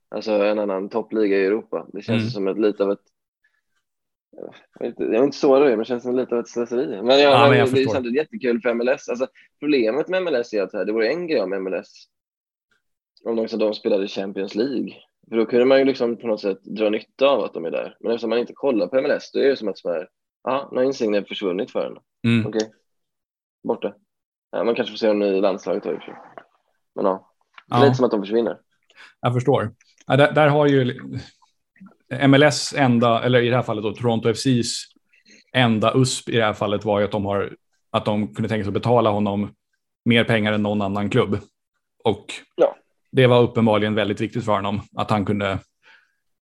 Alltså 0.09 0.31
en 0.31 0.59
annan 0.59 0.89
toppliga 0.89 1.37
i 1.37 1.45
Europa. 1.45 1.87
Det 1.93 2.01
känns 2.01 2.21
mm. 2.21 2.29
som 2.29 2.47
ett 2.47 2.59
lite 2.59 2.83
av 2.83 2.91
ett 2.91 2.99
jag, 4.79 4.87
inte, 4.87 5.03
jag 5.03 5.15
är 5.15 5.23
inte 5.23 5.37
så 5.37 5.59
det 5.59 5.69
men 5.69 5.79
det 5.79 5.85
känns 5.85 6.03
som 6.03 6.15
lite 6.15 6.35
av 6.35 6.41
ett 6.41 6.47
slöseri. 6.47 7.01
Men, 7.01 7.19
jag, 7.19 7.33
ja, 7.33 7.49
men 7.49 7.59
jag 7.59 7.73
det 7.73 7.81
är 7.81 7.87
samtidigt 7.87 8.17
jättekul 8.17 8.61
för 8.61 8.73
MLS. 8.73 9.09
Alltså, 9.09 9.27
problemet 9.59 10.07
med 10.07 10.23
MLS 10.23 10.53
är 10.53 10.61
att 10.61 10.71
det 10.71 10.93
vore 10.93 11.07
en 11.07 11.27
grej 11.27 11.41
om 11.41 11.63
MLS, 11.63 12.07
om 13.23 13.35
de, 13.35 13.47
de 13.47 13.73
spelade 13.73 14.07
Champions 14.07 14.55
League 14.55 14.93
för 15.29 15.35
då 15.35 15.45
kunde 15.45 15.65
man 15.65 15.79
ju 15.79 15.85
liksom 15.85 16.17
på 16.17 16.27
något 16.27 16.41
sätt 16.41 16.63
dra 16.63 16.89
nytta 16.89 17.27
av 17.27 17.43
att 17.43 17.53
de 17.53 17.65
är 17.65 17.71
där. 17.71 17.97
Men 17.99 18.11
eftersom 18.11 18.29
man 18.29 18.39
inte 18.39 18.53
kollar 18.53 18.87
på 18.87 19.01
MLS, 19.01 19.31
då 19.31 19.39
är 19.39 19.49
det 19.49 19.57
som 19.57 19.67
att 19.67 19.77
så 19.77 20.05
ja, 20.43 20.69
nu 20.71 20.77
har 20.77 20.83
Insigne 20.83 21.25
försvunnit 21.25 21.71
för 21.71 21.85
en. 21.85 21.97
Mm. 22.33 22.47
Okej, 22.47 22.71
borta. 23.63 23.93
Ja, 24.51 24.63
man 24.63 24.75
kanske 24.75 24.91
får 24.91 24.97
se 24.97 25.07
dem 25.07 25.21
i 25.21 25.41
landslaget 25.41 25.85
också. 25.85 26.11
Men 26.95 27.05
ja, 27.05 27.33
det 27.67 27.75
är 27.75 27.79
ja. 27.79 27.83
lite 27.83 27.95
som 27.95 28.05
att 28.05 28.11
de 28.11 28.21
försvinner. 28.21 28.57
Jag 29.21 29.33
förstår. 29.33 29.73
Ja, 30.07 30.17
där, 30.17 30.31
där, 30.31 30.47
har 30.47 30.67
ju 30.67 30.99
MLS 32.27 32.73
enda, 32.77 33.23
eller 33.23 33.41
i 33.41 33.49
det 33.49 33.55
här 33.55 33.63
fallet 33.63 33.83
då 33.83 33.93
Toronto 33.93 34.33
FCs 34.33 34.85
enda 35.53 35.93
USP 35.95 36.29
i 36.29 36.37
det 36.37 36.43
här 36.43 36.53
fallet 36.53 36.85
var 36.85 36.99
ju 36.99 37.05
att 37.05 37.11
de, 37.11 37.25
har, 37.25 37.55
att 37.91 38.05
de 38.05 38.33
kunde 38.33 38.49
tänka 38.49 38.63
sig 38.63 38.69
att 38.69 38.73
betala 38.73 39.09
honom 39.09 39.55
mer 40.05 40.23
pengar 40.23 40.53
än 40.53 40.63
någon 40.63 40.81
annan 40.81 41.09
klubb. 41.09 41.39
Och 42.03 42.25
ja 42.55 42.75
det 43.13 43.27
var 43.27 43.41
uppenbarligen 43.41 43.95
väldigt 43.95 44.21
viktigt 44.21 44.45
för 44.45 44.51
honom 44.51 44.81
att 44.95 45.09
han 45.09 45.25
kunde. 45.25 45.59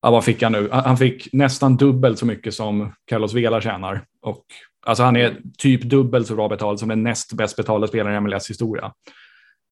Ja, 0.02 0.12
vad 0.12 0.26
fick 0.26 0.44
han 0.44 0.52
nu? 0.52 0.70
Han 0.72 0.98
fick 0.98 1.34
nästan 1.34 1.78
dubbelt 1.78 2.20
så 2.20 2.26
mycket 2.26 2.54
som 2.54 2.94
Carlos 3.06 3.34
Vela 3.34 3.62
tjänar 3.62 4.06
och 4.22 4.46
alltså 4.86 5.04
han 5.04 5.16
är 5.16 5.42
typ 5.58 5.82
dubbelt 5.82 6.28
så 6.28 6.36
bra 6.36 6.48
betald 6.48 6.80
som 6.80 6.90
den 6.90 7.04
näst 7.04 7.34
bäst 7.34 7.58
betalda 7.58 7.88
spelaren 7.88 8.16
i 8.16 8.20
MLS 8.20 8.50
historia. 8.50 8.94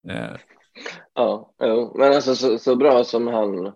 Eh. 0.09 0.35
Ja, 1.13 1.53
men 1.95 2.13
alltså 2.13 2.35
så, 2.35 2.57
så, 2.57 2.75
bra 2.75 3.03
som 3.03 3.27
han 3.27 3.71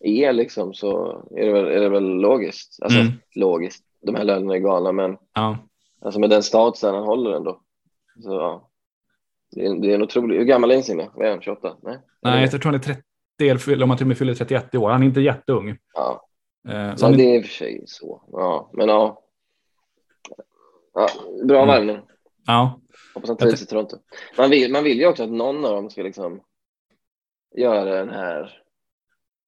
är 0.00 0.32
liksom 0.32 0.74
så 0.74 1.22
är 1.36 1.46
det 1.46 1.52
väl, 1.52 1.64
är 1.64 1.80
det 1.80 1.88
väl 1.88 2.04
logiskt. 2.04 2.78
Alltså 2.82 2.98
mm. 2.98 3.12
logiskt. 3.34 3.84
De 4.06 4.14
här 4.14 4.24
lönerna 4.24 4.54
är 4.54 4.58
galna, 4.58 4.92
men 4.92 5.16
ja. 5.34 5.58
alltså 6.00 6.20
med 6.20 6.30
den 6.30 6.42
statusen 6.42 6.94
han 6.94 7.04
håller 7.04 7.30
ändå. 7.30 7.60
Så 8.22 8.30
ja, 8.30 8.69
det 9.52 9.66
är, 9.66 9.80
det 9.80 9.90
är 9.90 9.94
en 9.94 10.02
otrolig... 10.02 10.36
Hur 10.36 10.44
gammal 10.44 10.70
är 10.70 10.74
Insigne? 10.74 11.10
Vad 11.14 11.26
är 11.26 11.30
han? 11.30 11.40
28? 11.40 11.76
Nej, 11.82 11.98
Nej 12.22 12.40
jag 12.40 12.50
tror 12.50 12.64
han 12.64 12.74
är 12.74 12.78
30 12.78 13.02
eller 13.72 13.82
om 13.82 13.90
han 13.90 13.96
till 13.96 14.04
och 14.04 14.08
med 14.08 14.18
fyller 14.18 14.34
31 14.34 14.74
i 14.74 14.78
år. 14.78 14.90
Han 14.90 15.02
är 15.02 15.06
inte 15.06 15.20
jätteung. 15.20 15.78
Ja, 15.94 16.28
eh, 16.68 16.94
så 16.94 17.08
Nej, 17.08 17.16
det 17.16 17.22
är 17.22 17.38
i 17.38 17.40
och 17.40 17.44
för 17.44 17.52
sig 17.52 17.82
så. 17.86 18.22
Ja, 18.32 18.70
men 18.72 18.88
ja. 18.88 19.22
ja 20.94 21.08
bra 21.44 21.62
mm. 21.62 21.68
värvning. 21.68 22.06
Ja. 22.46 22.80
Hoppas 23.14 23.28
han 23.28 23.36
trivs 23.36 23.62
i 23.62 23.66
Toronto. 23.66 23.96
Man 24.38 24.50
vill, 24.50 24.72
man 24.72 24.84
vill 24.84 24.98
ju 24.98 25.06
också 25.06 25.22
att 25.22 25.30
någon 25.30 25.64
av 25.64 25.74
dem 25.74 25.90
ska 25.90 26.02
liksom 26.02 26.40
göra 27.56 27.96
den 27.96 28.08
här, 28.08 28.62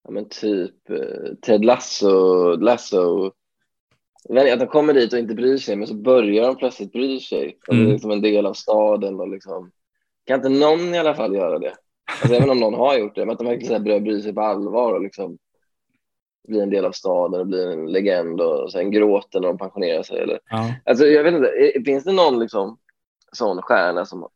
ja 0.04 0.10
men 0.10 0.28
typ 0.28 0.90
eh, 0.90 1.34
Ted 1.42 1.64
Lasso, 1.64 2.56
Lasso 2.56 3.32
att 4.28 4.60
de 4.60 4.66
kommer 4.66 4.94
dit 4.94 5.12
och 5.12 5.18
inte 5.18 5.34
bryr 5.34 5.58
sig, 5.58 5.76
men 5.76 5.86
så 5.86 5.94
börjar 5.94 6.46
de 6.46 6.56
plötsligt 6.56 6.92
bry 6.92 7.20
sig. 7.20 7.58
Mm. 7.68 7.84
det 7.84 7.90
är 7.90 7.92
liksom 7.92 8.10
en 8.10 8.22
del 8.22 8.46
av 8.46 8.54
staden 8.54 9.20
och 9.20 9.28
liksom 9.28 9.70
kan 10.24 10.36
inte 10.36 10.48
någon 10.48 10.94
i 10.94 10.98
alla 10.98 11.14
fall 11.14 11.34
göra 11.34 11.58
det? 11.58 11.72
Alltså, 12.20 12.36
även 12.36 12.50
om 12.50 12.60
någon 12.60 12.74
har 12.74 12.98
gjort 12.98 13.14
det, 13.14 13.26
men 13.26 13.32
att 13.32 13.38
de 13.38 13.46
verkligen 13.46 13.84
börjar 13.84 14.00
bry 14.00 14.22
sig 14.22 14.34
på 14.34 14.40
allvar 14.40 14.92
och 14.92 15.02
liksom 15.02 15.38
bli 16.48 16.60
en 16.60 16.70
del 16.70 16.84
av 16.84 16.92
staden 16.92 17.40
och 17.40 17.46
bli 17.46 17.64
en 17.72 17.92
legend 17.92 18.40
och 18.40 18.72
sen 18.72 18.90
gråter 18.90 19.40
när 19.40 19.48
de 19.48 19.58
pensionerar 19.58 20.02
sig. 20.02 20.18
Eller, 20.18 20.40
ja. 20.50 20.74
alltså, 20.84 21.06
jag 21.06 21.24
vet 21.24 21.34
inte, 21.34 21.82
finns 21.84 22.04
det 22.04 22.12
någon 22.12 22.40
liksom, 22.40 22.78
sån 23.32 23.62
stjärna 23.62 24.04
som, 24.04 24.28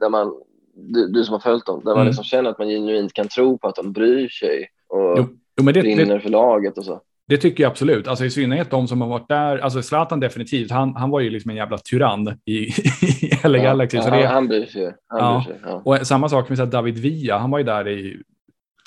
där 0.00 0.08
man, 0.08 0.34
du, 0.74 1.08
du 1.08 1.24
som 1.24 1.32
har 1.32 1.40
följt 1.40 1.66
dem, 1.66 1.80
där 1.84 1.90
mm. 1.90 1.98
man 1.98 2.06
liksom 2.06 2.24
känner 2.24 2.50
att 2.50 2.58
man 2.58 2.68
genuint 2.68 3.12
kan 3.12 3.28
tro 3.28 3.58
på 3.58 3.68
att 3.68 3.76
de 3.76 3.92
bryr 3.92 4.28
sig 4.28 4.68
och 4.88 5.18
jo, 5.18 5.26
jo, 5.56 5.64
det, 5.64 5.80
brinner 5.80 6.14
det, 6.14 6.20
för 6.20 6.30
laget 6.30 6.78
och 6.78 6.84
så? 6.84 7.00
Det 7.30 7.36
tycker 7.36 7.62
jag 7.62 7.70
absolut. 7.70 8.08
Alltså 8.08 8.24
i 8.24 8.30
synnerhet 8.30 8.70
de 8.70 8.88
som 8.88 9.00
har 9.00 9.08
varit 9.08 9.28
där. 9.28 9.58
Alltså 9.58 9.82
Zlatan 9.82 10.20
definitivt. 10.20 10.70
Han, 10.70 10.96
han 10.96 11.10
var 11.10 11.20
ju 11.20 11.30
liksom 11.30 11.50
en 11.50 11.56
jävla 11.56 11.78
tyrann 11.78 12.38
i, 12.46 12.52
i 12.52 13.30
LA 13.44 13.58
ja, 13.58 13.64
Galaxy. 13.64 13.96
Ja, 13.96 14.02
så 14.02 14.10
det, 14.10 14.26
han 14.26 14.48
bryr 14.48 14.66
sig. 14.66 14.94
Han 15.06 15.20
ja. 15.20 15.44
Bryr 15.46 15.54
sig 15.54 15.62
ja. 15.64 15.82
Och 15.84 16.06
samma 16.06 16.28
sak 16.28 16.48
med 16.48 16.58
så 16.58 16.64
David 16.64 16.98
Villa. 16.98 17.38
Han 17.38 17.50
var 17.50 17.58
ju 17.58 17.64
där 17.64 17.88
i 17.88 18.22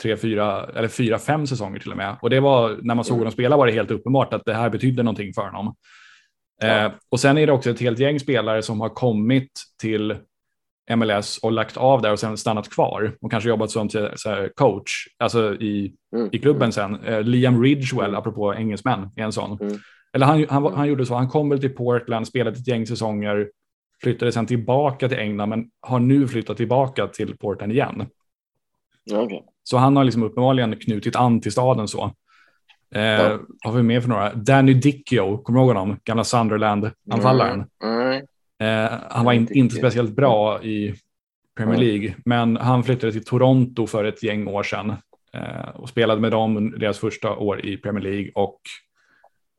tre, 0.02 0.18
fyra 0.18 0.70
eller 0.76 0.88
fyra, 0.88 1.20
fem 1.20 1.48
säsonger 1.48 1.80
till 1.80 1.92
och 1.92 1.98
med. 1.98 2.16
Och 2.22 2.30
det 2.30 2.40
var 2.40 2.78
när 2.82 2.96
man 2.96 3.06
såg 3.06 3.14
Mm. 3.14 3.20
honom 3.20 3.32
spela 3.32 3.58
var 3.58 3.68
det 3.68 3.74
helt 3.74 3.92
uppenbart 3.92 4.34
att 4.34 4.46
det 4.46 4.54
här 4.54 4.70
betydde 4.70 5.04
någonting 5.04 5.34
för 5.34 5.42
honom. 5.42 5.76
Ja. 6.62 6.68
Eh, 6.68 6.92
och 7.12 7.20
sen 7.20 7.38
är 7.38 7.48
det 7.48 7.54
också 7.54 7.70
ett 7.70 7.80
helt 7.80 8.00
gäng 8.00 8.20
spelare 8.20 8.62
som 8.62 8.82
har 8.82 8.90
kommit 8.90 9.52
till 9.82 10.16
MLS 10.96 11.38
och 11.38 11.52
lagt 11.52 11.78
av 11.78 12.02
där 12.02 12.12
och 12.12 12.19
sen 12.19 12.38
stannat 12.38 12.69
kvar 12.69 13.15
och 13.22 13.32
kanske 13.32 13.50
jobbat 13.50 13.72
som 13.72 13.89
till, 13.89 14.10
coach, 14.56 14.91
alltså 15.17 15.54
i, 15.56 15.93
Mm. 16.15 16.30
i 16.32 16.39
klubben 16.39 16.72
sen. 16.72 17.04
Eh, 17.04 17.22
Liam 17.22 17.63
Ridgewell, 17.63 18.10
Mm. 18.10 18.19
apropå 18.19 18.54
engelsmän, 18.56 19.10
är 19.15 19.24
en 19.24 19.32
sån. 19.32 19.58
Mm. 19.62 19.78
Eller 20.13 20.26
han, 20.26 20.46
han, 20.50 20.63
Mm. 20.65 20.78
han 20.78 20.88
gjorde 20.88 21.06
så, 21.06 21.15
han 21.15 21.30
kom 21.30 21.50
väl 21.50 21.60
till 21.60 21.76
Portland, 21.76 22.28
spelade 22.28 22.58
ett 22.58 22.67
gäng 22.67 22.88
säsonger, 22.88 23.50
flyttade 24.04 24.32
sen 24.32 24.46
tillbaka 24.46 25.10
till 25.10 25.17
England, 25.19 25.50
men 25.50 25.65
har 25.82 26.00
nu 26.00 26.28
flyttat 26.28 26.58
tillbaka 26.58 27.08
till 27.08 27.38
Portland 27.38 27.72
igen. 27.72 28.06
Okej. 29.13 29.46
Så 29.63 29.78
han 29.78 29.96
har 29.96 30.04
liksom 30.04 30.24
uppenbarligen 30.24 30.76
knutit 30.76 31.15
an 31.15 31.41
till 31.41 31.52
staden 31.52 31.88
så. 31.88 32.12
Eh, 32.96 33.02
Ja. 33.02 33.39
Har 33.63 33.72
vi 33.72 33.84
med 33.84 34.02
för 34.02 34.10
några? 34.10 34.34
Danny 34.34 34.74
Dickio, 34.74 35.38
kommer 35.38 35.60
du 35.60 35.65
ihåg 35.65 35.76
honom? 35.76 35.98
Gamla 36.04 36.24
Sunderland-anfallaren. 36.24 37.65
Mm. 37.84 38.00
Nej. 38.10 38.26
Eh, 38.63 38.91
han 39.10 39.26
var 39.26 39.34
in, 39.34 39.47
inte 39.52 39.76
speciellt 39.76 40.15
bra 40.15 40.63
i 40.63 40.95
Premier. 41.58 41.80
League, 41.80 42.15
men 42.26 42.58
han 42.58 42.84
flyttade 42.84 43.12
till 43.13 43.26
Toronto 43.26 43.88
för 43.88 44.04
ett 44.04 44.23
gäng 44.23 44.47
år 44.47 44.63
sedan 44.63 44.93
eh, 45.34 45.69
och 45.76 45.89
spelade 45.89 46.21
med 46.21 46.32
dem 46.32 46.58
under 46.58 46.78
deras 46.78 46.99
första 46.99 47.36
år 47.36 47.65
i 47.65 47.78
Premier 47.78 48.04
League 48.04 48.32
och 48.36 48.60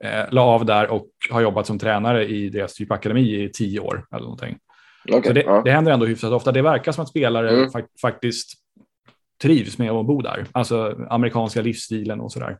eh, 0.04 0.24
la 0.30 0.42
av 0.42 0.64
där 0.64 0.90
och 0.90 1.06
har 1.30 1.40
jobbat 1.40 1.66
som 1.66 1.78
tränare 1.78 2.24
i 2.26 2.48
deras 2.48 2.74
typ 2.74 2.92
akademi 2.92 3.42
i 3.44 3.48
tio 3.52 3.80
år 3.80 4.06
eller 4.12 4.22
någonting. 4.22 4.56
Okej, 5.08 5.22
Så 5.26 5.32
det, 5.32 5.42
ja. 5.42 5.62
det 5.64 5.70
händer 5.70 5.92
ändå 5.92 6.06
hyfsat 6.06 6.32
ofta. 6.32 6.52
Det 6.52 6.62
verkar 6.62 6.92
som 6.92 7.02
att 7.02 7.08
spelare 7.08 7.50
Mm. 7.50 7.68
fak- 7.70 7.98
faktiskt 8.02 8.52
trivs 9.42 9.78
med 9.78 9.90
att 9.90 10.06
bo 10.06 10.22
där, 10.22 10.46
alltså 10.52 11.06
amerikanska 11.10 11.62
livsstilen 11.62 12.20
och 12.20 12.32
sådär. 12.32 12.58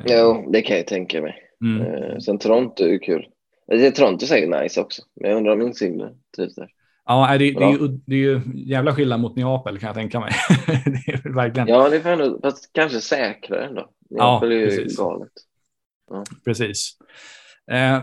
Eh, 0.00 0.16
Jo, 0.18 0.48
det 0.52 0.62
kan 0.62 0.76
jag 0.76 0.86
tänka 0.86 1.22
mig. 1.22 1.34
Mm. 1.64 1.82
Eh, 1.86 2.18
sen 2.18 2.38
Toronto 2.38 2.84
är 2.84 2.98
kul. 2.98 3.26
Det 3.72 3.86
är 3.86 3.90
Toronto 3.90 4.24
är 4.24 4.26
säkert 4.26 4.62
nice 4.62 4.80
också, 4.80 5.02
men 5.20 5.30
jag 5.30 5.36
undrar 5.36 5.52
om 5.52 5.62
Insigne 5.62 6.10
trivs 6.36 6.54
där. 6.54 6.68
Ja, 7.04 7.38
det, 7.38 7.38
det, 7.38 7.64
är 7.64 7.72
ju, 7.72 7.88
det 7.88 8.14
är 8.14 8.18
ju 8.18 8.40
jävla 8.54 8.94
skillnad 8.94 9.20
mot 9.20 9.36
Neapel 9.36 9.78
kan 9.78 9.86
jag 9.86 9.94
tänka 9.94 10.20
mig. 10.20 10.32
det 10.66 11.12
är 11.12 11.34
verkligen. 11.34 11.68
Ja, 11.68 11.88
det 11.88 11.96
är 11.96 12.12
ändå, 12.12 12.40
fast 12.42 12.72
kanske 12.72 13.00
säkrare 13.00 13.66
ändå. 13.66 13.90
Neapel 14.10 14.52
är 14.52 14.56
ju 14.56 14.66
precis. 14.66 14.98
galet. 14.98 15.32
Precis. 16.44 16.96
Eh, 17.70 18.02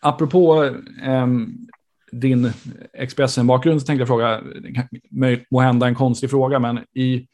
apropå 0.00 0.70
ehm, 1.02 1.48
din 2.12 2.52
Expressen-bakgrund 2.92 3.80
så 3.80 3.86
tänkte 3.86 4.00
jag 4.00 4.08
fråga, 4.08 4.42
må 5.50 5.60
hända 5.60 5.86
en 5.86 5.94
konstig 5.94 6.30
fråga, 6.30 6.58
men 6.58 6.78
i, 6.94 7.26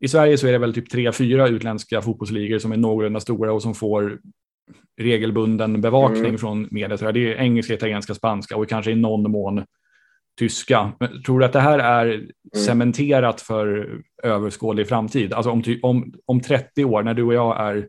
i 0.00 0.08
Sverige 0.08 0.38
så 0.38 0.46
är 0.46 0.52
det 0.52 0.58
väl 0.58 0.74
typ 0.74 0.90
tre, 0.90 1.12
fyra 1.12 1.48
utländska 1.48 2.02
fotbollsligor 2.02 2.58
som 2.58 2.72
är 2.72 2.76
någorlunda 2.76 3.20
stora 3.20 3.52
och 3.52 3.62
som 3.62 3.74
får 3.74 4.18
regelbunden 5.00 5.80
bevakning 5.80 6.24
Mm. 6.24 6.38
från 6.38 6.68
media. 6.70 7.12
Det 7.12 7.20
är 7.20 7.36
engelska, 7.36 7.74
italienska, 7.74 8.14
spanska 8.14 8.56
och 8.56 8.68
kanske 8.68 8.90
i 8.90 8.94
någon 8.94 9.30
mån 9.30 9.64
tyska. 10.38 10.92
Men 11.00 11.22
tror 11.22 11.38
du 11.38 11.44
att 11.44 11.52
det 11.52 11.60
här 11.60 11.78
är 11.78 12.26
cementerat 12.56 13.40
för 13.40 13.98
överskådlig 14.22 14.88
framtid? 14.88 15.32
Alltså 15.32 15.50
om, 15.50 15.62
om, 15.82 16.14
om 16.26 16.40
30 16.40 16.84
år, 16.84 17.02
när 17.02 17.14
du 17.14 17.22
och 17.22 17.34
jag 17.34 17.60
är 17.60 17.88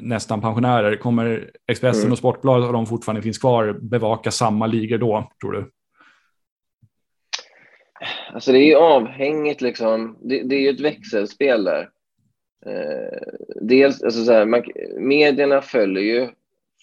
nästan 0.00 0.40
pensionärer, 0.40 0.96
kommer 0.96 1.50
Expressen 1.66 2.02
Mm. 2.02 2.12
och 2.12 2.18
Sportbladet, 2.18 2.66
och 2.66 2.72
de 2.72 2.86
fortfarande 2.86 3.22
finns 3.22 3.38
kvar, 3.38 3.78
bevaka 3.82 4.30
samma 4.30 4.66
ligor 4.66 4.98
då, 4.98 5.30
tror 5.40 5.52
du? 5.52 5.70
Alltså 8.32 8.52
det 8.52 8.72
är 8.72 8.76
avhängigt 8.76 9.60
liksom. 9.60 10.18
Det, 10.20 10.42
det 10.42 10.54
är 10.54 10.60
ju 10.60 10.68
ett 10.68 10.80
växelspel 10.80 11.64
där. 11.64 11.88
Eh, 12.66 13.18
dels, 13.60 14.02
alltså 14.02 14.24
så 14.24 14.32
här, 14.32 14.46
man, 14.46 14.62
medierna 14.96 15.62
följer 15.62 16.02
ju 16.02 16.28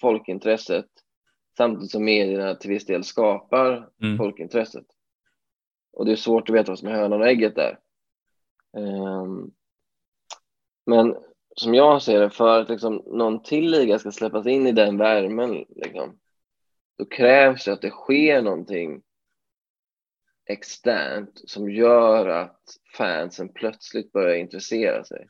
folkintresset 0.01 0.85
samtidigt 1.57 1.91
som 1.91 2.05
medierna 2.05 2.55
till 2.55 2.69
viss 2.69 2.85
del 2.85 3.03
skapar 3.03 3.89
Mm. 4.01 4.17
folkintresset. 4.17 4.85
Och 5.93 6.05
det 6.05 6.11
är 6.11 6.15
svårt 6.15 6.49
att 6.49 6.55
veta 6.55 6.71
vad 6.71 6.79
som 6.79 6.87
är 6.87 6.93
hönan 6.93 7.21
och 7.21 7.27
ägget 7.27 7.55
där. 7.55 7.79
Ehm, 8.77 9.51
men 10.85 11.15
som 11.55 11.73
jag 11.73 12.01
ser 12.01 12.19
det, 12.19 12.29
för 12.29 12.61
att 12.61 12.69
liksom 12.69 13.03
någon 13.05 13.43
till 13.43 13.71
liga 13.71 13.99
ska 13.99 14.11
släppas 14.11 14.47
in 14.47 14.67
i 14.67 14.71
den 14.71 14.97
värmen, 14.97 15.65
liksom, 15.69 16.19
då 16.97 17.05
krävs 17.05 17.65
det 17.65 17.73
att 17.73 17.81
det 17.81 17.89
sker 17.89 18.41
någonting 18.41 19.01
externt 20.45 21.41
som 21.49 21.71
gör 21.71 22.27
att 22.27 22.61
fansen 22.97 23.49
plötsligt 23.49 24.11
börjar 24.11 24.35
intressera 24.35 25.03
sig 25.03 25.27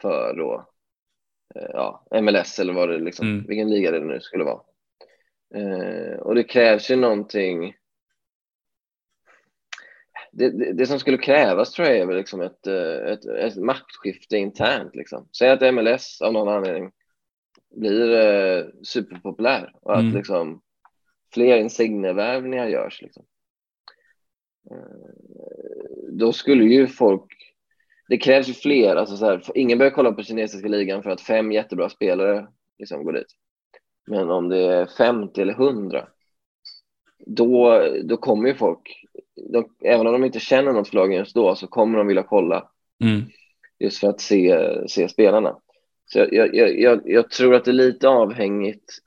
för 0.00 0.34
då, 0.36 0.66
eh, 1.54 1.70
ja, 1.72 2.06
MLS 2.22 2.58
eller 2.58 2.72
vad 2.72 2.88
det 2.88 2.98
liksom, 2.98 3.26
Mm. 3.26 3.46
vilken 3.46 3.70
liga 3.70 3.90
det 3.90 4.00
nu 4.00 4.20
skulle 4.20 4.44
vara. 4.44 4.60
Eh, 5.54 6.18
och 6.18 6.34
det 6.34 6.44
krävs 6.44 6.90
ju 6.90 6.96
någonting 6.96 7.76
det, 10.32 10.50
det, 10.50 10.72
det 10.72 10.86
som 10.86 10.98
skulle 10.98 11.18
krävas 11.18 11.72
tror 11.72 11.88
jag 11.88 11.96
är 11.98 12.06
väl 12.06 12.16
liksom 12.16 12.40
ett, 12.40 12.66
eh, 12.66 13.12
ett, 13.12 13.24
ett 13.24 13.56
maktskifte 13.56 14.36
internt. 14.36 14.94
Liksom. 14.96 15.28
Säg 15.38 15.50
att 15.50 15.74
MLS 15.74 16.20
av 16.22 16.32
någon 16.32 16.48
anledning 16.48 16.92
blir 17.76 18.10
eh, 18.14 18.64
superpopulär 18.82 19.72
och 19.80 19.94
att 19.94 20.02
Mm. 20.02 20.14
liksom, 20.16 20.62
fler 21.34 21.56
insignevärvningar 21.56 22.66
görs. 22.66 23.02
Liksom. 23.02 23.24
Eh, 24.70 25.10
då 26.10 26.32
skulle 26.32 26.64
ju 26.64 26.86
folk... 26.86 27.55
Det 28.08 28.18
krävs 28.18 28.48
ju 28.48 28.52
fler. 28.52 28.96
Alltså 28.96 29.16
så 29.16 29.24
här, 29.26 29.42
ingen 29.54 29.78
börjar 29.78 29.90
kolla 29.90 30.12
på 30.12 30.22
kinesiska 30.22 30.68
ligan 30.68 31.02
för 31.02 31.10
att 31.10 31.20
fem 31.20 31.52
jättebra 31.52 31.88
spelare 31.88 32.46
liksom 32.78 33.04
går 33.04 33.12
dit. 33.12 33.26
Men 34.06 34.30
om 34.30 34.48
det 34.48 34.58
är 34.58 34.86
50 34.86 35.40
eller 35.40 35.52
100 35.52 36.08
då, 37.26 37.82
då 38.04 38.16
kommer 38.16 38.48
ju 38.48 38.54
folk, 38.54 39.04
de, 39.52 39.68
även 39.84 40.06
om 40.06 40.12
de 40.12 40.24
inte 40.24 40.40
känner 40.40 40.72
något 40.72 40.88
för 40.88 40.96
lagen 40.96 41.18
just 41.18 41.34
då, 41.34 41.54
så 41.54 41.66
kommer 41.66 41.98
de 41.98 42.06
vilja 42.06 42.22
kolla 42.22 42.70
Mm. 43.04 43.22
just 43.78 43.98
för 43.98 44.08
att 44.08 44.20
se, 44.20 44.68
se 44.88 45.08
spelarna. 45.08 45.58
Så 46.06 46.18
jag, 46.18 46.54
jag, 46.54 46.80
jag, 46.80 47.00
jag 47.04 47.30
tror 47.30 47.54
att 47.54 47.64
det 47.64 47.70
är 47.70 47.72
lite 47.72 48.08
avhängigt 48.08 48.98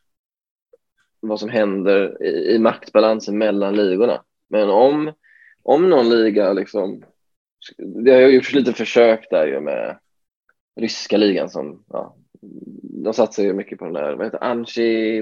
vad 1.19 1.39
som 1.39 1.49
händer 1.49 2.23
i, 2.23 2.55
i 2.55 2.59
maktbalansen 2.59 3.37
mellan 3.37 3.75
ligorna. 3.75 4.23
Men 4.47 4.69
om, 4.69 5.13
om 5.63 5.89
någon 5.89 6.09
liga 6.09 6.53
liksom, 6.53 7.03
det 7.77 8.11
har 8.11 8.21
gjorts 8.21 8.53
lite 8.53 8.73
försök 8.73 9.27
där 9.29 9.47
ju 9.47 9.59
med 9.59 9.97
ryska 10.79 11.17
ligan 11.17 11.49
som, 11.49 11.83
ja, 11.89 12.15
de 13.03 13.13
satsar 13.13 13.43
ju 13.43 13.53
mycket 13.53 13.79
på 13.79 13.85
den 13.85 13.93
där, 13.93 14.15
vad 14.15 14.25
heter 14.25 14.43
Anchi, 14.43 15.21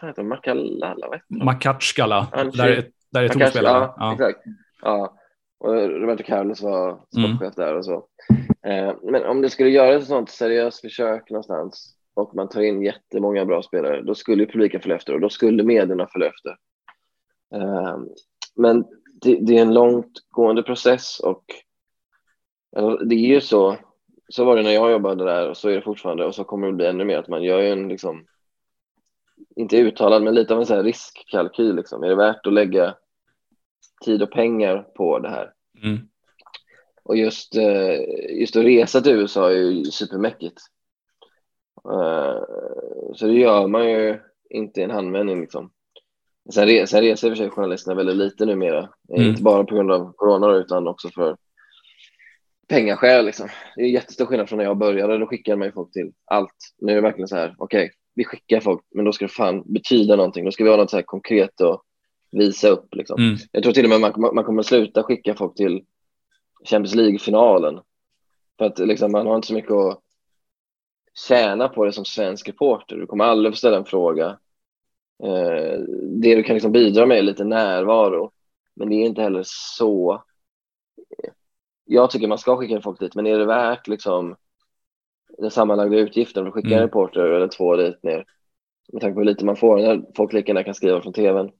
vad 0.00 0.10
heter 0.10 0.22
Makalala, 0.22 1.06
vad 1.08 1.14
heter? 1.16 1.44
Makatskala, 1.44 2.28
Anchi- 2.32 2.56
där 2.56 2.68
är, 2.68 2.90
där 3.12 3.20
är 3.20 3.24
Ja, 3.24 3.32
två 3.32 3.38
kanske, 3.38 3.58
spelare. 3.58 3.78
Ja, 3.84 3.94
Ja. 3.98 4.12
exakt. 4.12 4.40
Ja. 4.82 5.14
Och 5.60 5.74
Roberto 5.74 6.22
Carlos 6.22 6.62
var 6.62 7.00
sportchef 7.12 7.54
där 7.54 7.74
och 7.76 7.84
så. 7.84 8.06
Eh, 8.66 8.94
men 9.02 9.24
om 9.24 9.40
det 9.42 9.50
skulle 9.50 9.70
göras 9.70 10.02
ett 10.02 10.08
sånt 10.08 10.30
seriöst 10.30 10.80
försök 10.80 11.30
någonstans 11.30 11.94
och 12.14 12.34
man 12.34 12.48
tar 12.48 12.60
in 12.60 12.82
jättemånga 12.82 13.44
bra 13.44 13.62
spelare, 13.62 14.02
då 14.02 14.14
skulle 14.14 14.46
publiken 14.46 14.80
följa 14.80 14.96
efter 14.96 15.14
och 15.14 15.20
då 15.20 15.28
skulle 15.28 15.62
medierna 15.62 16.06
följa 16.12 16.28
efter. 16.28 16.56
Eh, 17.54 17.98
men 18.56 18.84
det, 19.22 19.38
det 19.40 19.58
är 19.58 19.62
en 19.62 19.74
långtgående 19.74 20.62
process 20.62 21.20
och 21.20 21.44
alltså, 22.78 23.04
det 23.04 23.14
är 23.14 23.28
ju 23.28 23.40
så, 23.40 23.76
så 24.28 24.44
var 24.44 24.56
det 24.56 24.62
när 24.62 24.70
jag 24.70 24.90
jobbade 24.90 25.24
där 25.24 25.48
och 25.48 25.56
så 25.56 25.68
är 25.68 25.74
det 25.74 25.82
fortfarande 25.82 26.24
och 26.24 26.34
så 26.34 26.44
kommer 26.44 26.66
det 26.66 26.72
bli 26.72 26.86
ännu 26.86 27.04
mer 27.04 27.18
att 27.18 27.28
man 27.28 27.42
gör 27.42 27.60
ju 27.60 27.68
en 27.68 27.88
liksom, 27.88 28.26
inte 29.56 29.76
uttalad, 29.76 30.22
men 30.22 30.34
lite 30.34 30.54
av 30.54 30.60
en 30.60 30.66
så 30.66 30.74
här 30.74 30.82
riskkalkyl. 30.84 31.76
Liksom. 31.76 32.02
Är 32.02 32.08
det 32.08 32.14
värt 32.14 32.46
att 32.46 32.52
lägga 32.52 32.94
tid 34.04 34.22
och 34.22 34.30
pengar 34.30 34.86
på 34.96 35.18
det 35.18 35.28
här? 35.28 35.52
Mm. 35.82 35.98
Och 37.02 37.16
just, 37.16 37.56
eh, 37.56 38.00
just 38.40 38.56
att 38.56 38.64
resa 38.64 39.00
till 39.00 39.12
USA 39.12 39.50
är 39.50 39.56
ju 39.56 39.84
supermäckigt. 39.84 40.60
Eh, 41.84 42.42
Så 43.14 43.26
det 43.26 43.32
gör 43.32 43.66
man 43.66 43.90
ju 43.90 44.20
inte 44.50 44.80
i 44.80 44.84
en 44.84 44.90
handvändning. 44.90 45.40
Liksom. 45.40 45.70
Sen, 46.54 46.66
re, 46.66 46.86
sen 46.86 47.00
reser 47.00 47.28
i 47.28 47.30
och 47.30 47.36
för 47.36 47.44
sig 47.44 47.50
journalisterna 47.50 47.96
väldigt 47.96 48.16
lite 48.16 48.46
numera. 48.46 48.88
Mm. 49.08 49.22
Inte 49.28 49.42
bara 49.42 49.64
på 49.64 49.74
grund 49.74 49.92
av 49.92 50.12
corona 50.12 50.56
utan 50.56 50.88
också 50.88 51.08
för 51.08 51.36
pengaskäl. 52.68 53.24
Liksom. 53.24 53.48
Det 53.76 53.82
är 53.82 53.86
jättestor 53.86 54.26
skillnad 54.26 54.48
från 54.48 54.56
när 54.56 54.64
jag 54.64 54.78
började. 54.78 55.18
Då 55.18 55.26
skickade 55.26 55.56
man 55.56 55.68
ju 55.68 55.72
folk 55.72 55.92
till 55.92 56.12
allt. 56.24 56.74
Nu 56.78 56.92
är 56.92 56.96
det 56.96 57.02
verkligen 57.02 57.28
så 57.28 57.36
här, 57.36 57.54
okej, 57.58 57.90
vi 58.14 58.24
skickar 58.24 58.60
folk, 58.60 58.84
men 58.94 59.04
då 59.04 59.12
ska 59.12 59.24
det 59.24 59.32
fan 59.32 59.62
betyda 59.66 60.16
någonting. 60.16 60.44
Då 60.44 60.50
ska 60.50 60.64
vi 60.64 60.70
ha 60.70 60.76
något 60.76 60.90
så 60.90 60.96
här 60.96 61.02
konkret 61.02 61.60
att 61.60 61.82
visa 62.30 62.68
upp. 62.68 62.94
Liksom. 62.94 63.20
Mm. 63.22 63.36
Jag 63.52 63.62
tror 63.62 63.72
till 63.72 63.84
och 63.84 63.90
med 63.90 64.00
man, 64.00 64.34
man 64.34 64.44
kommer 64.44 64.62
sluta 64.62 65.02
skicka 65.02 65.34
folk 65.34 65.54
till 65.54 65.84
Champions 66.64 66.94
League-finalen. 66.94 67.80
För 68.58 68.64
att 68.64 68.78
liksom, 68.78 69.12
man 69.12 69.26
har 69.26 69.36
inte 69.36 69.48
så 69.48 69.54
mycket 69.54 69.72
att 69.72 70.00
tjäna 71.28 71.68
på 71.68 71.84
det 71.84 71.92
som 71.92 72.04
svensk 72.04 72.48
reporter. 72.48 72.96
Du 72.96 73.06
kommer 73.06 73.24
aldrig 73.24 73.52
få 73.54 73.56
ställa 73.56 73.76
en 73.76 73.84
fråga. 73.84 74.26
Eh, 75.24 75.78
det 76.02 76.34
du 76.34 76.42
kan 76.42 76.54
liksom 76.54 76.72
bidra 76.72 77.06
med 77.06 77.18
är 77.18 77.22
lite 77.22 77.44
närvaro. 77.44 78.32
Men 78.74 78.88
det 78.88 78.94
är 78.94 79.06
inte 79.06 79.22
heller 79.22 79.42
så 79.46 80.24
jag 81.88 82.10
tycker 82.10 82.28
man 82.28 82.38
ska 82.38 82.56
skicka 82.56 82.80
folk 82.80 83.00
dit, 83.00 83.14
men 83.14 83.26
är 83.26 83.38
det 83.38 83.46
värt 83.46 83.88
liksom 83.88 84.36
den 85.38 85.50
sammanlagda 85.50 85.96
utgiften 85.96 86.44
för 86.44 86.48
att 86.48 86.54
skicka 86.54 86.68
mm. 86.68 86.78
en 86.78 86.84
reporter 86.84 87.20
eller 87.20 87.48
två 87.48 87.76
dit 87.76 88.02
ner? 88.02 88.24
Med 88.92 89.00
tanke 89.02 89.14
på 89.14 89.20
hur 89.20 89.26
lite 89.26 89.44
man 89.44 89.56
får 89.56 89.76
när 89.76 90.02
folk 90.16 90.32
lika 90.32 90.48
gärna 90.48 90.64
kan 90.64 90.74
skriva 90.74 91.02
från 91.02 91.12
tvn. 91.12 91.50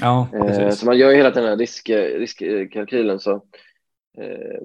Ja, 0.00 0.28
eh, 0.34 0.70
så 0.70 0.86
man 0.86 0.98
gör 0.98 1.10
ju 1.10 1.16
hela 1.16 1.30
den 1.30 1.44
här 1.44 1.56
risk, 1.56 1.90
riskkalkylen. 1.90 3.20
Så, 3.20 3.32
eh, 4.18 4.60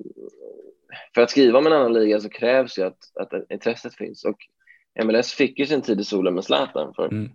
för 1.14 1.22
att 1.22 1.30
skriva 1.30 1.60
om 1.60 1.68
en 1.68 1.74
annan 1.74 1.94
liga 1.94 2.20
så 2.20 2.30
krävs 2.30 2.78
ju 2.78 2.84
att, 2.84 3.18
att 3.20 3.52
intresset 3.52 3.96
finns. 3.96 4.26
Och 4.26 4.38
MLS 5.06 5.34
fick 5.34 5.60
ju 5.60 5.66
sin 5.66 5.82
tid 5.82 6.00
i 6.00 6.04
solen 6.04 6.34
med 6.34 6.44
Zlatan. 6.44 6.94
För 6.94 7.06
mm. 7.06 7.30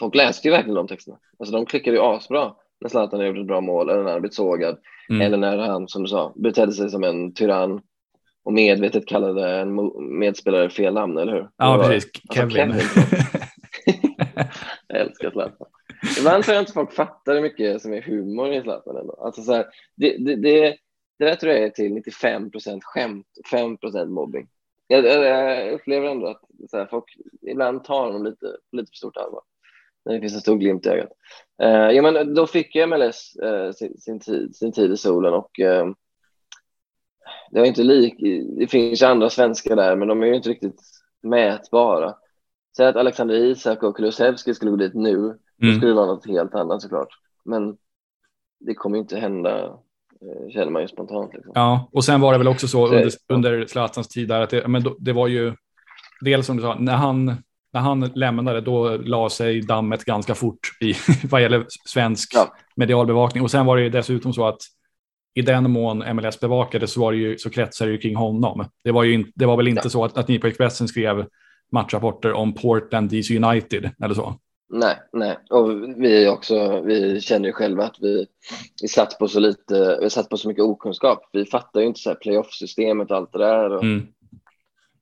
Folk 0.00 0.14
läste 0.14 0.48
ju 0.48 0.52
verkligen 0.52 0.74
de 0.74 0.88
texterna. 0.88 1.18
Alltså 1.38 1.54
de 1.54 1.66
klickade 1.66 1.96
ju 1.96 2.02
asbra 2.02 2.54
när 2.80 2.88
Zlatan 2.88 3.26
gjorde 3.26 3.40
ett 3.40 3.46
bra 3.46 3.60
mål 3.60 3.90
eller 3.90 4.02
när 4.02 4.12
han 4.12 4.20
blivit 4.20 4.34
sågad. 4.34 4.78
Mm. 5.08 5.22
Eller 5.22 5.36
när 5.36 5.58
han, 5.58 5.88
som 5.88 6.02
du 6.02 6.08
sa, 6.08 6.32
betedde 6.36 6.72
sig 6.72 6.90
som 6.90 7.04
en 7.04 7.34
tyrann 7.34 7.80
och 8.44 8.52
medvetet 8.52 9.06
kallade 9.06 9.50
en 9.50 9.92
medspelare 10.18 10.70
fel 10.70 10.94
namn, 10.94 11.18
eller 11.18 11.32
hur? 11.32 11.48
Ja, 11.56 11.78
precis. 11.78 12.10
Alltså, 12.28 12.34
Kevin. 12.34 12.54
Kevin 12.56 12.80
jag 14.88 15.00
älskar 15.00 15.30
Zlatan. 15.30 15.66
Ibland 16.18 16.44
tror 16.44 16.54
jag 16.54 16.62
inte 16.62 16.72
folk 16.72 16.92
fattar 16.92 17.34
hur 17.34 17.42
mycket 17.42 17.82
som 17.82 17.92
är 17.92 18.02
humor 18.02 18.52
i 18.52 18.62
Zlatan 18.62 18.96
ändå. 18.96 19.12
Alltså 19.12 19.42
så 19.42 19.52
här, 19.52 19.66
det, 19.96 20.16
det, 20.16 20.36
det, 20.36 20.76
det 21.18 21.24
där 21.24 21.34
tror 21.34 21.52
jag 21.52 21.62
är 21.62 21.70
till 21.70 21.94
95 21.94 22.50
procent 22.50 22.84
skämt, 22.84 23.26
5 23.50 23.76
procent 23.76 24.10
mobbing. 24.10 24.48
Jag, 24.86 25.04
jag, 25.04 25.72
upplever 25.72 26.08
ändå 26.08 26.26
att 26.26 26.40
så 26.70 26.76
här, 26.76 26.86
folk 26.86 27.04
ibland 27.42 27.84
tar 27.84 28.06
honom 28.06 28.24
lite, 28.24 28.46
lite 28.72 28.90
för 28.90 28.96
stort 28.96 29.16
allvar. 29.16 29.42
Det 30.04 30.20
finns 30.20 30.34
en 30.34 30.40
stor 30.40 30.56
glimt 30.56 30.86
i 30.86 30.88
ögat. 30.88 31.10
Uh, 31.62 31.68
ja, 31.68 32.02
men 32.02 32.34
då 32.34 32.46
fick 32.46 32.74
jag 32.74 32.88
MLS 32.88 33.36
eh, 33.36 33.72
sin, 33.72 33.98
sin, 33.98 34.20
tid, 34.20 34.56
sin 34.56 34.72
tid 34.72 34.92
i 34.92 34.96
solen 34.96 35.34
och 35.34 35.50
uh, 35.58 35.92
det 37.50 37.60
var 37.60 37.66
inte 37.66 37.82
lik. 37.82 38.14
Det 38.58 38.66
finns 38.66 39.02
andra 39.02 39.30
svenskar 39.30 39.76
där, 39.76 39.96
men 39.96 40.08
de 40.08 40.22
är 40.22 40.26
ju 40.26 40.34
inte 40.34 40.48
riktigt 40.48 40.80
mätbara. 41.22 42.14
Säg 42.76 42.86
att 42.86 42.96
Alexander 42.96 43.34
Isak 43.34 43.82
och 43.82 43.96
Kulusevski 43.96 44.54
skulle 44.54 44.70
gå 44.70 44.76
dit 44.76 44.94
nu, 44.94 45.14
mm. 45.14 45.36
då 45.58 45.72
skulle 45.72 45.90
det 45.90 45.94
vara 45.94 46.06
något 46.06 46.26
helt 46.26 46.54
annat 46.54 46.82
såklart. 46.82 47.08
Men 47.44 47.76
det 48.60 48.74
kommer 48.74 48.98
inte 48.98 49.18
hända, 49.18 49.64
eh, 49.64 50.50
känner 50.52 50.70
man 50.70 50.82
ju 50.82 50.88
spontant. 50.88 51.34
Liksom. 51.34 51.52
Ja, 51.54 51.88
och 51.92 52.04
sen 52.04 52.20
var 52.20 52.32
det 52.32 52.38
väl 52.38 52.48
också 52.48 52.68
så 52.68 52.86
under, 52.86 53.10
under 53.28 53.66
Zlatans 53.66 54.08
tid 54.08 54.28
där 54.28 54.40
att 54.40 54.50
det, 54.50 54.68
men 54.68 54.82
då, 54.82 54.96
det 54.98 55.12
var 55.12 55.28
ju 55.28 55.54
dels 56.20 56.46
som 56.46 56.56
du 56.56 56.62
sa, 56.62 56.74
när 56.78 56.96
han, 56.96 57.36
när 57.74 57.80
han 57.80 58.00
lämnade 58.14 58.60
då 58.60 58.96
la 58.96 59.30
sig 59.30 59.60
dammet 59.60 60.04
ganska 60.04 60.34
fort 60.34 60.58
i 60.80 60.94
vad 61.30 61.42
gäller 61.42 61.66
svensk 61.86 62.32
ja. 62.34 62.54
medialbevakning. 62.76 63.42
Och 63.42 63.50
sen 63.50 63.66
var 63.66 63.76
det 63.76 63.82
ju 63.82 63.90
dessutom 63.90 64.32
så 64.32 64.46
att 64.46 64.60
i 65.34 65.42
den 65.42 65.70
mån 65.70 66.16
MLS 66.16 66.40
bevakade 66.40 66.86
så, 66.86 67.00
var 67.00 67.12
det 67.12 67.18
ju, 67.18 67.38
så 67.38 67.50
kretsade 67.50 67.90
det 67.90 67.92
ju 67.92 68.00
kring 68.00 68.16
honom. 68.16 68.64
Det 68.84 68.92
var, 68.92 69.04
ju 69.04 69.14
in, 69.14 69.32
det 69.34 69.46
var 69.46 69.56
väl 69.56 69.68
inte 69.68 69.80
ja. 69.84 69.90
så 69.90 70.04
att, 70.04 70.16
att 70.18 70.28
ni 70.28 70.38
på 70.38 70.46
Expressen 70.46 70.88
skrev 70.88 71.26
matchrapporter 71.72 72.32
om 72.32 72.54
Portland 72.54 73.10
DC 73.10 73.36
United 73.36 73.90
eller 74.02 74.14
så. 74.14 74.34
Nej, 74.68 74.96
nej, 75.12 75.38
och 75.50 75.70
vi 75.96 76.28
också. 76.28 76.80
Vi 76.80 77.20
känner 77.20 77.46
ju 77.46 77.52
själva 77.52 77.84
att 77.84 77.96
vi, 78.00 78.26
vi 78.82 78.88
satt 78.88 79.18
på 79.18 79.28
så 79.28 79.40
lite. 79.40 79.98
Vi 80.02 80.10
satt 80.10 80.28
på 80.28 80.36
så 80.36 80.48
mycket 80.48 80.64
okunskap. 80.64 81.28
Vi 81.32 81.44
fattar 81.44 81.80
ju 81.80 81.86
inte 81.86 82.00
så 82.00 82.10
här 82.10 82.16
playoff-systemet 82.16 83.10
och 83.10 83.16
allt 83.16 83.32
det 83.32 83.38
där. 83.38 83.70
Och, 83.70 83.82
mm. 83.82 84.06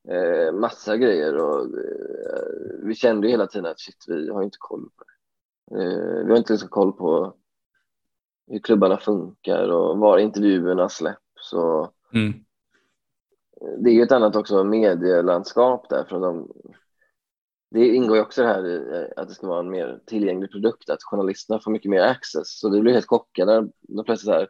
Eh, 0.08 0.52
massa 0.52 0.96
grejer 0.96 1.36
och 1.36 1.64
eh, 1.64 2.84
vi 2.84 2.94
kände 2.94 3.26
ju 3.26 3.30
hela 3.30 3.46
tiden 3.46 3.66
att 3.66 3.80
shit, 3.80 4.04
vi 4.08 4.30
har 4.30 4.42
inte 4.42 4.58
koll 4.60 4.88
på 4.96 5.04
det. 5.04 5.82
Eh, 5.82 6.24
vi 6.24 6.30
har 6.30 6.38
inte 6.38 6.52
liksom 6.52 6.68
koll 6.68 6.92
på 6.92 7.36
hur 8.46 8.58
klubbarna 8.58 8.96
funkar 8.96 9.68
och 9.68 9.98
var 9.98 10.18
intervjuerna 10.18 10.88
släpps. 10.88 11.52
Och, 11.52 11.94
mm 12.14 12.44
det 13.78 13.90
är 13.90 13.94
ju 13.94 14.02
ett 14.02 14.12
annat 14.12 14.36
också 14.36 14.64
medielandskap 14.64 15.88
där. 15.88 16.04
För 16.04 16.20
de, 16.20 16.52
det 17.70 17.88
ingår 17.88 18.16
ju 18.16 18.22
också 18.22 18.42
det 18.42 18.48
här 18.48 18.66
i 18.66 19.12
att 19.16 19.28
det 19.28 19.34
ska 19.34 19.46
vara 19.46 19.60
en 19.60 19.70
mer 19.70 20.00
tillgänglig 20.06 20.50
produkt, 20.50 20.90
att 20.90 21.02
journalisterna 21.02 21.60
får 21.60 21.70
mycket 21.70 21.90
mer 21.90 22.02
access. 22.02 22.58
Så 22.60 22.68
det 22.68 22.80
blir 22.80 22.92
helt 22.92 23.08
chockade 23.08 23.68
när 23.88 24.02
plötsligt 24.02 24.34
så 24.34 24.38
här, 24.38 24.48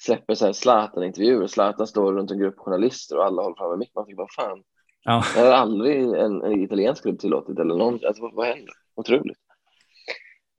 släpper 0.00 0.34
så 0.34 0.46
här 0.46 0.52
Zlatan-intervjuer. 0.52 1.46
Zlatan 1.46 1.86
står 1.86 2.12
runt 2.12 2.30
en 2.30 2.38
grupp 2.38 2.58
journalister 2.58 3.16
och 3.16 3.24
alla 3.24 3.42
håller 3.42 3.56
fram 3.56 3.72
en 3.72 3.78
mick. 3.78 3.92
Man 3.94 4.04
tänker, 4.04 4.22
vad 4.22 4.32
fan? 4.32 4.62
Ja. 5.04 5.24
Det 5.34 5.40
har 5.40 5.52
aldrig 5.52 6.02
en, 6.02 6.42
en 6.42 6.62
italiensk 6.62 7.02
klubb 7.02 7.18
tillåtit 7.18 7.58
eller 7.58 7.74
någon. 7.74 7.94
Alltså, 8.06 8.22
vad, 8.22 8.34
vad 8.34 8.46
händer? 8.46 8.74
Otroligt. 8.94 9.38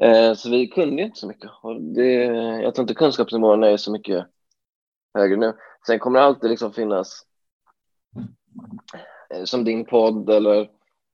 Eh, 0.02 0.34
så 0.34 0.50
vi 0.50 0.68
kunde 0.68 1.02
ju 1.02 1.08
inte 1.08 1.20
så 1.20 1.28
mycket. 1.28 1.52
Och 1.62 1.82
det, 1.82 2.24
jag 2.64 2.76
tror 2.76 2.84
inte 2.84 2.94
kunskapsnivån 2.94 3.64
är 3.64 3.78
så 3.78 3.92
mycket 3.92 4.26
högre 5.14 5.38
nu. 5.38 5.54
Sen 5.88 6.00
kommer 6.00 6.20
det 6.20 6.26
alltid 6.26 6.50
liksom 6.50 6.74
finnas 6.74 7.26
Eh, 9.34 9.44
som 9.44 9.64
din 9.64 9.86
podd 9.86 10.30
eller 10.30 10.62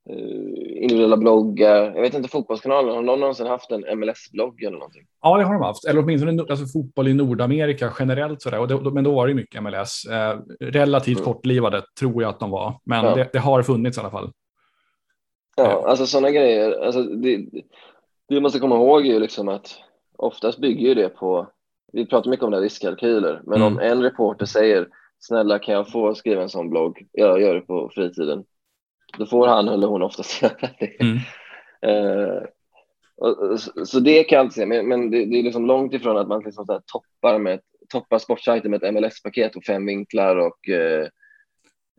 eh, 0.10 0.71
individuella 0.82 1.18
bloggar. 1.18 1.92
Jag 1.96 2.02
vet 2.02 2.14
inte, 2.14 2.30
Fotbollskanalen, 2.30 2.96
har 2.96 3.02
någon 3.02 3.20
någonsin 3.20 3.48
haft 3.48 3.72
en 3.72 4.00
MLS-blogg 4.00 4.64
eller 4.64 4.78
någonting? 4.78 5.02
Ja, 5.22 5.38
det 5.38 5.44
har 5.44 5.54
de 5.54 5.64
haft, 5.64 5.86
eller 5.86 6.04
åtminstone 6.04 6.42
alltså, 6.50 6.66
fotboll 6.66 7.08
i 7.08 7.14
Nordamerika 7.14 7.94
generellt 8.00 8.42
sådär. 8.42 8.60
Och 8.60 8.68
det, 8.68 8.92
men 8.92 9.04
då 9.04 9.12
var 9.12 9.28
det 9.28 9.34
mycket 9.34 9.64
MLS. 9.64 10.06
Eh, 10.06 10.40
relativt 10.60 11.20
mm. 11.20 11.26
kortlivade 11.26 11.84
tror 12.00 12.22
jag 12.22 12.30
att 12.30 12.40
de 12.40 12.50
var, 12.50 12.80
men 12.84 13.06
ja. 13.06 13.16
det, 13.16 13.30
det, 13.34 13.40
har 13.40 13.64
funnits 13.64 13.98
i 13.98 14.02
alla 14.02 14.12
fall. 14.12 14.32
Ja, 15.56 15.84
alltså 15.88 16.06
sådana 16.06 16.32
grejer. 16.32 16.86
Alltså, 16.86 17.04
det, 17.04 17.38
det 17.38 18.36
vi 18.36 18.42
måste 18.42 18.60
komma 18.60 18.76
ihåg 18.76 19.08
är 19.08 19.14
ju 19.14 19.20
liksom 19.20 19.48
att 19.48 19.76
oftast 20.18 20.60
bygger 20.60 20.88
ju 20.88 20.94
det 20.94 21.10
på, 21.10 21.48
vi 21.94 22.06
pratar 22.06 22.30
mycket 22.30 22.44
om 22.44 22.52
det 22.52 22.58
här 22.58 22.64
riskkalkyler, 22.64 23.42
men 23.44 23.62
mm. 23.62 23.68
om 23.68 23.80
en 23.80 24.04
reporter 24.04 24.46
säger 24.46 24.88
snälla 25.20 25.60
kan 25.60 25.74
jag 25.76 25.92
få 25.92 26.16
skriva 26.16 26.42
en 26.42 26.50
sån 26.50 26.70
blogg? 26.70 27.06
Jag 27.12 27.42
gör 27.42 27.56
det 27.56 27.62
på 27.62 27.92
fritiden. 27.94 28.44
Då 29.18 29.26
får 29.26 29.48
han 29.48 29.68
eller 29.68 29.88
hon 29.88 30.02
oftast 30.02 30.42
göra 30.42 30.70
det. 30.80 31.02
Mm. 31.02 31.18
Uh, 31.86 32.44
och, 33.18 33.60
så 33.88 34.00
det 34.00 34.24
kan 34.24 34.36
jag 34.36 34.44
alltid 34.44 34.54
säga, 34.54 34.68
men, 34.68 34.88
men 34.88 35.12
det, 35.12 35.26
det, 35.26 35.40
är 35.40 35.44
liksom 35.44 35.66
långt 35.66 35.94
ifrån 35.94 36.18
att 36.18 36.28
man 36.28 36.44
liksom 36.44 36.66
så 36.66 36.82
toppar, 36.86 37.40
med, 37.40 37.60
toppar 37.90 38.20
sportsajten 38.20 38.72
med 38.72 38.84
ett 38.84 38.94
MLS-paket 38.94 39.56
och 39.56 39.64
fem 39.64 39.86
vinklar 39.86 40.36
och 40.36 40.70
uh, 40.70 41.08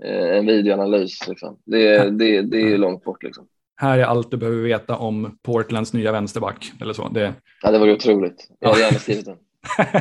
en 0.08 0.46
videoanalys. 0.46 1.28
Liksom. 1.28 1.58
Det, 1.64 2.10
det, 2.10 2.42
det 2.42 2.72
är 2.72 2.78
långt 2.78 3.04
bort. 3.04 3.22
Liksom. 3.22 3.46
Här 3.76 3.98
är 3.98 4.04
allt 4.04 4.30
du 4.30 4.36
behöver 4.36 4.62
veta 4.62 4.96
om 4.96 5.38
Portlands 5.42 5.92
nya 5.92 6.12
vänsterback. 6.12 6.72
Eller 6.80 6.92
så. 6.92 7.08
Det... 7.08 7.34
Ja, 7.62 7.70
det 7.70 7.78
var 7.78 7.90
otroligt. 7.90 8.48
Jag 8.58 8.68
hade 8.68 8.80
gärna 8.80 8.98
skrivit 8.98 9.24
den. 9.24 9.36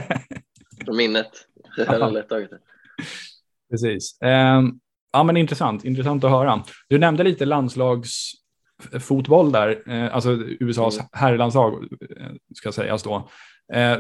Från 0.86 0.98
minnet. 0.98 1.32
Jag 1.78 1.86
hade 1.86 2.10
lätt 2.10 2.30
tagit 2.30 2.50
det. 2.50 2.60
Precis. 3.70 4.22
Eh, 4.22 4.62
ja, 5.14 5.24
men 5.24 5.38
intressant. 5.38 5.86
Intressant 5.86 6.24
att 6.24 6.32
höra. 6.32 6.64
Du 6.90 7.00
nämnde 7.00 7.24
lite 7.24 7.46
landslagsfotboll 7.46 9.52
där, 9.52 9.92
eh, 9.92 10.16
alltså 10.16 10.32
USAs 10.60 10.98
mm. 10.98 11.08
herrlandslag 11.12 11.74
eh, 12.20 12.28
ska 12.56 12.72
sägas 12.72 13.04
då. 13.04 13.30
Eh, 13.74 13.98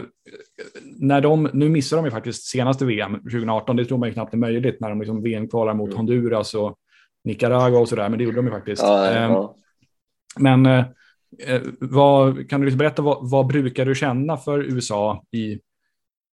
när 0.99 1.21
de, 1.21 1.49
nu 1.53 1.69
missar 1.69 1.97
de 1.97 2.05
ju 2.05 2.11
faktiskt 2.11 2.43
senaste 2.43 2.85
VM 2.85 3.13
2018, 3.13 3.75
det 3.75 3.85
tror 3.85 3.97
man 3.97 4.09
ju 4.09 4.13
knappt 4.13 4.33
är 4.33 4.37
möjligt 4.37 4.79
när 4.79 4.89
de 4.89 4.99
liksom 4.99 5.23
VM-kvalar 5.23 5.73
mot 5.73 5.87
mm. 5.87 5.97
Honduras 5.97 6.53
och 6.53 6.77
Nicaragua 7.23 7.79
och 7.79 7.89
sådär, 7.89 8.09
men 8.09 8.17
det 8.17 8.23
gjorde 8.23 8.37
de 8.37 8.45
ju 8.45 8.51
faktiskt. 8.51 8.81
Ja, 8.81 9.11
ja. 9.11 9.17
Ehm, 9.17 9.47
men 10.39 10.65
eh, 10.65 10.85
eh, 11.47 11.61
vad, 11.79 12.49
kan 12.49 12.61
du 12.61 12.65
liksom 12.65 12.77
berätta 12.77 13.01
vad, 13.01 13.29
vad 13.29 13.47
brukar 13.47 13.85
du 13.85 13.95
känna 13.95 14.37
för 14.37 14.59
USA 14.59 15.23
i 15.31 15.59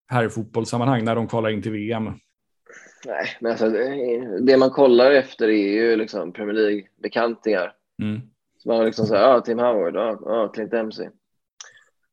herrfotbollssammanhang 0.07 1.03
när 1.03 1.15
de 1.15 1.27
kvalar 1.27 1.49
in 1.49 1.61
till 1.61 1.71
VM? 1.71 2.13
Nej, 3.05 3.37
men 3.39 3.51
alltså, 3.51 3.69
det 4.41 4.57
man 4.57 4.69
kollar 4.69 5.11
efter 5.11 5.47
är 5.47 5.73
ju 5.73 5.95
liksom 5.95 6.33
Premier 6.33 6.53
League-bekantingar. 6.53 7.73
Mm. 8.01 8.21
Så 8.57 8.69
man 8.69 8.85
liksom 8.85 9.05
säger, 9.05 9.21
ja, 9.23 9.41
Tim 9.41 9.59
Howard, 9.59 9.95
ja, 9.95 10.19
ja 10.25 10.47
Clint 10.47 10.71
Dempsey. 10.71 11.09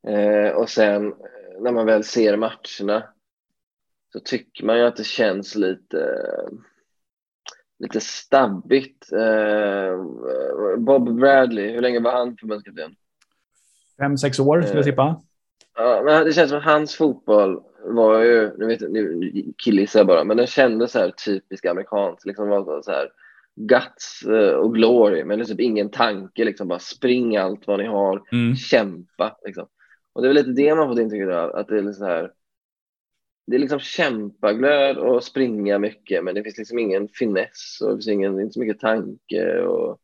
Eh, 0.07 0.51
och 0.51 0.71
sen 0.71 1.15
när 1.61 1.73
man 1.73 1.87
väl 1.87 2.05
ser 2.05 2.37
matcherna 2.37 3.09
så 4.13 4.21
tycker 4.21 4.65
man 4.65 4.79
ju 4.79 4.85
att 4.85 4.97
det 4.97 5.05
känns 5.05 5.55
lite, 5.55 6.25
lite 7.79 8.01
stabbigt. 8.01 9.13
Eh, 9.13 10.05
Bob 10.79 11.21
Bradley, 11.21 11.73
hur 11.73 11.81
länge 11.81 12.01
var 12.01 12.13
han 12.13 12.37
förbundskapten? 12.37 12.97
Fem, 13.99 14.19
sex 14.19 14.39
år 14.39 14.63
skulle 14.63 14.79
jag 14.79 14.85
tippa. 14.85 15.23
Ja, 15.77 16.03
men 16.05 16.25
det 16.25 16.33
känns 16.33 16.51
som 16.51 16.59
att 16.59 16.65
hans 16.65 16.97
fotboll 16.97 17.63
var 17.85 18.23
ju, 18.23 18.51
nu 18.59 18.67
vet 18.67 18.81
jag, 18.81 18.93
nu 18.93 19.33
killgissar 19.59 20.01
jag 20.01 20.07
bara, 20.07 20.25
men 20.25 20.37
den 20.37 20.47
kändes 20.47 20.93
så 20.93 20.99
här 20.99 21.11
typisk 21.11 21.65
amerikansk, 21.65 22.27
liksom 22.27 22.49
var 22.49 22.83
så 22.83 22.91
här 22.91 23.11
guts 23.57 24.23
eh, 24.23 24.55
och 24.55 24.75
glory, 24.75 25.25
men 25.25 25.39
det 25.39 25.45
är 25.45 25.47
typ 25.47 25.61
ingen 25.61 25.91
tanke, 25.91 26.45
liksom 26.45 26.69
bara 26.69 26.79
spring 26.79 27.37
allt 27.37 27.67
vad 27.67 27.79
ni 27.79 27.87
har, 27.87 28.23
mm. 28.33 28.57
kämpa 28.57 29.37
liksom. 29.45 29.69
Och 30.13 30.23
det 30.23 30.29
är 30.29 30.35
väl 30.35 30.47
lite 30.47 30.63
det 30.63 30.75
man 30.75 30.89
fått 30.89 30.99
intrycket 30.99 31.29
av, 31.29 31.55
att 31.55 31.69
det 31.69 31.79
är 31.79 31.93
så 31.93 32.05
här, 32.05 32.33
det 33.47 33.57
är 33.57 33.61
liksom 33.61 33.81
kämpaglöd 33.81 34.97
och 34.97 35.25
springa 35.25 35.79
mycket, 35.79 36.25
men 36.25 36.35
det 36.35 36.43
finns 36.43 36.59
liksom 36.59 36.79
ingen 36.79 37.09
finess 37.09 37.81
och 37.83 37.89
det 37.89 37.97
finns 37.97 38.09
ingen, 38.09 38.41
inte 38.41 38.53
så 38.53 38.61
mycket 38.61 38.81
tanke 38.81 39.61
och 39.61 40.01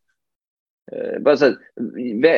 eh, 0.92 1.20
bara 1.20 1.36
så 1.36 1.44
här, 1.44 1.56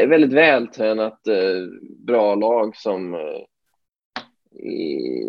väldigt 0.06 0.32
vältränat, 0.32 1.26
eh, 1.26 1.66
bra 2.06 2.34
lag 2.34 2.76
som 2.76 3.14
eh, 3.14 3.40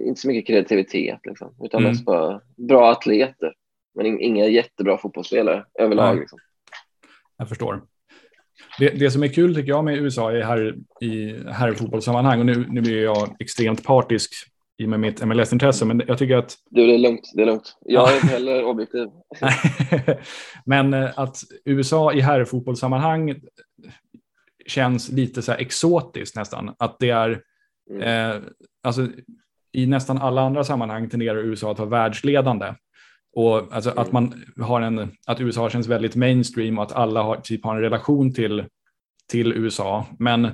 inte 0.08 0.22
så 0.22 0.28
mycket 0.28 0.48
kreativitet 0.48 1.20
liksom, 1.24 1.56
utan 1.64 1.80
Mm. 1.82 1.92
mest 1.92 2.06
bara 2.06 2.42
bra 2.58 2.92
atleter. 2.92 3.54
Men 3.96 4.06
in- 4.06 4.20
inga 4.20 4.48
jättebra 4.48 4.98
fotbollsspelare 4.98 5.66
överlag. 5.80 6.20
Liksom. 6.20 6.40
Jag 7.38 7.50
förstår. 7.50 7.82
Det, 8.80 8.90
det 8.90 9.12
som 9.12 9.24
är 9.24 9.28
kul 9.28 9.56
tycker 9.56 9.70
jag 9.70 9.86
med 9.86 9.98
USA 9.98 10.32
är 10.32 10.42
här 10.42 10.76
i 11.02 11.36
herrfotbollssammanhang 11.52 12.40
och 12.40 12.46
nu, 12.46 12.66
nu 12.70 12.82
blir 12.82 13.04
jag 13.04 13.36
extremt 13.40 13.84
partisk 13.84 14.34
i 14.78 14.86
och 14.86 14.90
med 14.90 15.00
mitt 15.00 15.22
MLS-intresse, 15.26 15.86
men 15.86 16.02
jag 16.08 16.18
tycker 16.18 16.38
att 16.38 16.56
Du, 16.70 16.88
det 16.88 16.94
är 16.94 16.98
lugnt. 16.98 17.32
Det 17.36 17.42
är 17.42 17.46
lugnt. 17.46 17.78
Jag 17.82 18.12
är 18.12 18.16
inte 18.16 18.28
heller 18.28 18.64
objektiv. 18.66 19.08
Men 20.66 20.94
eh, 20.94 21.10
att 21.20 21.38
USA 21.66 22.14
i 22.14 22.22
herrfotbollssammanhang 22.22 23.36
känns 24.68 25.10
lite 25.10 25.42
så 25.42 25.52
här 25.52 25.60
exotiskt 25.60 26.36
nästan. 26.36 26.76
Att 26.80 27.00
det 27.00 27.10
är, 27.10 27.42
Mm. 27.90 28.02
eh, 28.02 28.42
alltså 28.84 29.08
i 29.72 29.86
nästan 29.86 30.18
alla 30.18 30.42
andra 30.42 30.64
sammanhang 30.64 31.10
tenderar 31.10 31.38
USA 31.38 31.72
att 31.72 31.80
vara 31.80 31.90
världsledande. 31.90 32.74
Och 33.36 33.74
alltså 33.76 33.90
att 33.90 34.10
Mm. 34.10 34.14
man 34.14 34.44
har 34.66 34.82
en, 34.82 35.12
att 35.28 35.42
USA 35.42 35.70
känns 35.70 35.88
väldigt 35.88 36.16
mainstream 36.16 36.78
och 36.78 36.84
att 36.84 36.92
alla 36.92 37.22
har, 37.24 37.36
typ 37.36 37.64
har 37.66 37.76
en 37.76 37.82
relation 37.82 38.34
till, 38.34 38.66
till 39.32 39.54
USA. 39.54 40.06
Men 40.20 40.46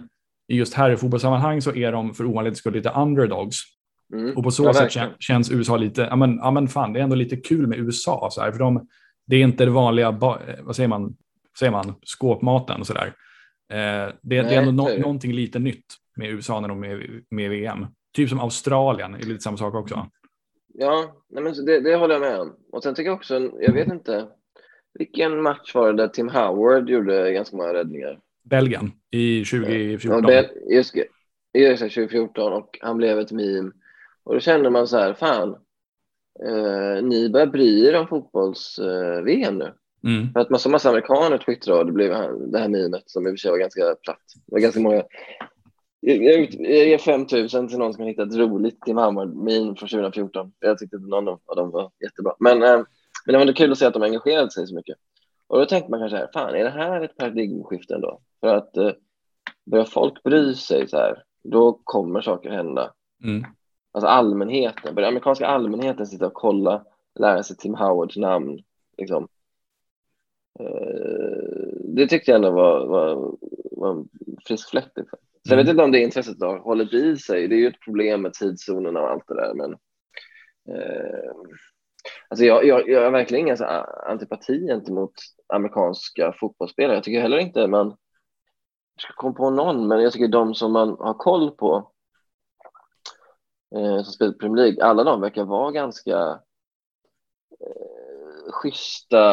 i 0.47 0.55
just 0.57 0.73
herrfotbollssammanhang 0.73 1.61
så 1.61 1.75
är 1.75 1.91
de 1.91 2.13
för 2.13 2.25
ovanlighetens 2.25 2.57
skull 2.59 2.73
lite 2.73 2.89
underdogs. 2.89 3.55
Mm. 4.13 4.37
Och 4.37 4.43
på 4.43 4.51
så 4.51 4.63
Ja, 4.65 4.73
sätt 4.73 4.89
kän- 4.91 5.15
känns 5.19 5.51
USA 5.51 5.77
lite, 5.77 6.01
ja 6.09 6.15
men, 6.15 6.35
ja 6.37 6.51
men 6.51 6.67
fan, 6.67 6.93
det 6.93 6.99
är 6.99 7.03
ändå 7.03 7.15
lite 7.15 7.35
kul 7.37 7.67
med 7.67 7.79
USA. 7.79 8.27
Så 8.31 8.41
här, 8.41 8.51
för 8.51 8.59
de, 8.59 8.87
det 9.27 9.35
är 9.35 9.43
inte 9.43 9.65
det 9.65 9.71
vanliga, 9.71 10.07
eh, 10.07 10.15
vad 10.61 10.75
säger 10.75 10.87
man, 10.89 11.03
vad 11.03 11.57
säger 11.59 11.71
man 11.71 11.95
skåpmaten 12.03 12.79
och 12.81 12.87
sådär. 12.87 13.13
Eh, 13.71 13.77
det, 13.77 14.13
det 14.21 14.35
är 14.55 14.61
ändå 14.61 14.83
no, 14.83 14.87
det. 14.89 14.97
någonting 15.01 15.33
lite 15.33 15.59
nytt 15.59 15.85
med 16.19 16.29
USA 16.29 16.59
när 16.59 16.67
de 16.67 16.83
är 16.83 17.21
med 17.29 17.45
i 17.45 17.47
VM. 17.47 17.85
Typ 18.13 18.29
som 18.29 18.39
Australien, 18.39 19.13
är 19.13 19.19
lite 19.19 19.43
samma 19.43 19.57
sak 19.57 19.75
också. 19.75 20.07
Ja, 20.73 21.15
nej 21.29 21.43
men 21.43 21.65
det, 21.65 21.79
det 21.79 21.95
håller 21.95 22.13
jag 22.15 22.21
med 22.21 22.39
om. 22.39 22.55
Och 22.71 22.83
sen 22.83 22.95
tycker 22.95 23.09
jag 23.09 23.17
också, 23.17 23.51
jag 23.59 23.73
vet 23.73 23.87
inte, 23.87 24.27
vilken 24.93 25.41
match 25.41 25.75
var 25.75 25.93
det 25.93 25.97
där 26.03 26.07
Tim 26.07 26.29
Howard 26.29 26.89
gjorde 26.89 27.31
ganska 27.33 27.57
många 27.57 27.73
räddningar? 27.73 28.19
Belgien 28.43 28.91
i 29.11 29.39
Ja, 29.39 29.45
2014. 29.45 30.25
Bel- 30.25 30.49
just 30.71 30.95
just 31.53 31.81
det, 31.81 31.89
2014 31.89 32.53
och 32.53 32.77
han 32.81 32.97
blev 32.97 33.19
ett 33.19 33.31
meme. 33.31 33.71
Och 34.23 34.33
då 34.33 34.39
kände 34.39 34.69
man 34.69 34.87
så 34.87 34.97
här, 34.97 35.13
fan, 35.13 35.49
eh, 36.45 37.03
ni 37.03 37.29
börjar 37.29 37.47
bry 37.47 37.87
er 37.87 37.99
om 37.99 38.07
fotbolls-VM 38.07 39.57
nu. 39.57 39.73
Mm. 40.03 40.33
För 40.33 40.39
att 40.39 40.49
massa, 40.49 40.69
massa 40.69 40.89
amerikaner 40.89 41.37
twittrade 41.37 41.79
och 41.79 41.85
det 41.85 41.91
blev 41.91 42.11
det 42.51 42.59
här 42.59 42.67
memet 42.67 43.03
som 43.05 43.27
i 43.27 43.29
och 43.29 43.31
för 43.31 43.37
sig 43.37 43.51
var 43.51 43.57
ganska 43.57 43.95
platt. 44.03 44.21
Det 44.45 44.51
var 44.51 44.59
ganska 44.59 44.79
många. 44.79 45.03
Jag, 46.01 46.53
ger 46.53 46.97
5 46.97 47.19
000 47.21 47.27
till 47.69 47.77
någon 47.77 47.93
som 47.93 48.03
har 48.03 48.09
hittat 48.09 48.31
ett 48.31 48.37
roligt 48.37 48.81
Tim 48.81 48.97
Hammar-meme 48.97 49.75
från 49.75 49.89
2014. 49.89 50.51
Jag 50.59 50.77
tyckte 50.77 50.95
inte 50.95 51.09
någon 51.09 51.27
av 51.27 51.55
dem 51.55 51.71
var 51.71 51.91
jättebra. 52.03 52.33
Men, 52.39 52.63
eh, 52.63 52.77
men 53.25 53.33
det 53.33 53.33
var 53.33 53.41
ändå 53.41 53.53
kul 53.53 53.71
att 53.71 53.77
se 53.77 53.85
att 53.85 53.93
de 53.93 54.03
engagerade 54.03 54.51
sig 54.51 54.67
så 54.67 54.75
mycket. 54.75 54.97
Och 55.47 55.59
då 55.59 55.65
tänkte 55.65 55.91
man 55.91 55.99
kanske 55.99 56.17
här, 56.17 56.29
fan 56.33 56.55
är 56.55 56.63
det 56.63 56.69
här 56.69 57.01
ett 57.01 57.17
paradigmskifte 57.17 57.95
ändå? 57.95 58.19
För 58.39 58.55
att 58.55 58.77
eh, 58.77 58.91
börjar 59.65 59.85
folk 59.85 60.23
bry 60.23 60.55
sig 60.55 60.87
så 60.87 60.97
här, 60.97 61.23
då 61.43 61.79
kommer 61.83 62.21
saker 62.21 62.49
hända. 62.49 62.93
Mm. 63.23 63.45
Alltså 63.91 64.07
allmänheten, 64.07 64.95
börjar 64.95 65.09
amerikanska 65.09 65.47
allmänheten 65.47 66.07
sitta 66.07 66.27
och 66.27 66.33
kolla, 66.33 66.85
lära 67.19 67.43
sig 67.43 67.57
Tim 67.57 67.75
Howards 67.75 68.17
namn. 68.17 68.59
Liksom. 68.97 69.27
Eh, 70.59 71.73
det 71.83 72.07
tyckte 72.07 72.31
jag 72.31 72.35
ändå 72.35 72.51
var, 72.51 72.85
var, 72.85 73.35
var 73.71 73.91
en 73.91 74.09
frisk 74.45 74.69
fläkt. 74.69 74.97
Liksom. 74.97 75.19
Så 75.47 75.53
jag 75.53 75.59
Mm. 75.59 75.65
vet 75.65 75.71
inte 75.71 75.83
om 75.83 75.91
det 75.91 75.99
intresset 75.99 76.41
har 76.41 76.57
hållit 76.59 76.93
i 76.93 77.17
sig. 77.17 77.47
Det 77.47 77.55
är 77.55 77.59
ju 77.59 77.67
ett 77.67 77.81
problem 77.85 78.21
med 78.21 78.33
tidszonerna 78.33 79.01
och 79.01 79.09
allt 79.09 79.27
det 79.27 79.35
där. 79.35 79.53
Men, 79.53 79.71
eh, 80.75 81.31
alltså 82.27 82.45
jag, 82.45 82.65
jag, 82.65 82.89
jag 82.89 83.03
har 83.03 83.11
verkligen 83.11 83.47
ingen 83.47 83.57
antipati 84.07 84.67
gentemot 84.67 85.13
amerikanska 85.53 86.33
fotbollsspelare. 86.39 86.95
Jag 86.95 87.03
tycker 87.03 87.21
heller 87.21 87.37
inte 87.37 87.67
man 87.67 87.87
jag 88.95 89.03
ska 89.03 89.13
komma 89.13 89.33
på 89.33 89.49
någon, 89.49 89.87
men 89.87 90.01
jag 90.03 90.13
tycker 90.13 90.27
de 90.27 90.55
som 90.55 90.71
man 90.71 90.89
har 90.99 91.13
koll 91.13 91.51
på 91.51 91.91
eh, 93.75 94.03
som 94.03 94.13
spelar 94.13 94.33
Premier 94.33 94.63
League, 94.65 94.83
alla 94.85 95.03
de 95.03 95.21
verkar 95.21 95.43
vara 95.45 95.71
ganska 95.71 96.39
eh, 97.59 98.51
schyssta, 98.51 99.23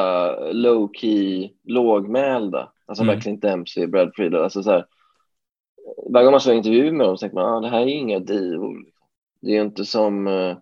low-key, 0.53 1.51
lågmälda. 1.65 2.73
Alltså 2.87 3.03
Mm. 3.05 3.15
verkligen 3.15 3.41
Dempsey, 3.41 3.87
Brad 3.87 4.13
Friedel. 4.17 4.43
Alltså 4.43 4.63
så 4.63 4.71
här, 4.71 4.87
varje 6.13 6.25
gång 6.25 6.33
man 6.33 6.41
såg 6.41 6.55
intervju 6.55 6.93
med 6.93 7.07
dem 7.07 7.17
så 7.17 7.21
tänkte 7.21 7.35
man 7.35 7.55
ah, 7.55 7.61
det 7.61 7.69
här 7.69 7.81
är 7.81 7.87
inga 7.87 8.19
divor. 8.19 8.85
Det 9.41 9.51
är 9.51 9.55
ju 9.55 9.63
inte 9.63 9.85
som, 9.85 10.27
eh, 10.27 10.57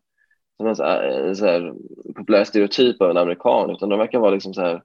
som 0.57 0.67
en 0.67 0.77
så 0.77 0.83
här, 0.83 1.35
så 1.35 1.47
här, 1.47 1.75
populär 2.17 2.45
stereotyp 2.45 3.03
av 3.03 3.11
en 3.11 3.17
amerikan, 3.17 3.71
utan 3.71 3.89
de 3.89 3.99
verkar 3.99 4.19
vara 4.19 4.31
liksom 4.31 4.55
så 4.55 4.61
här, 4.61 4.83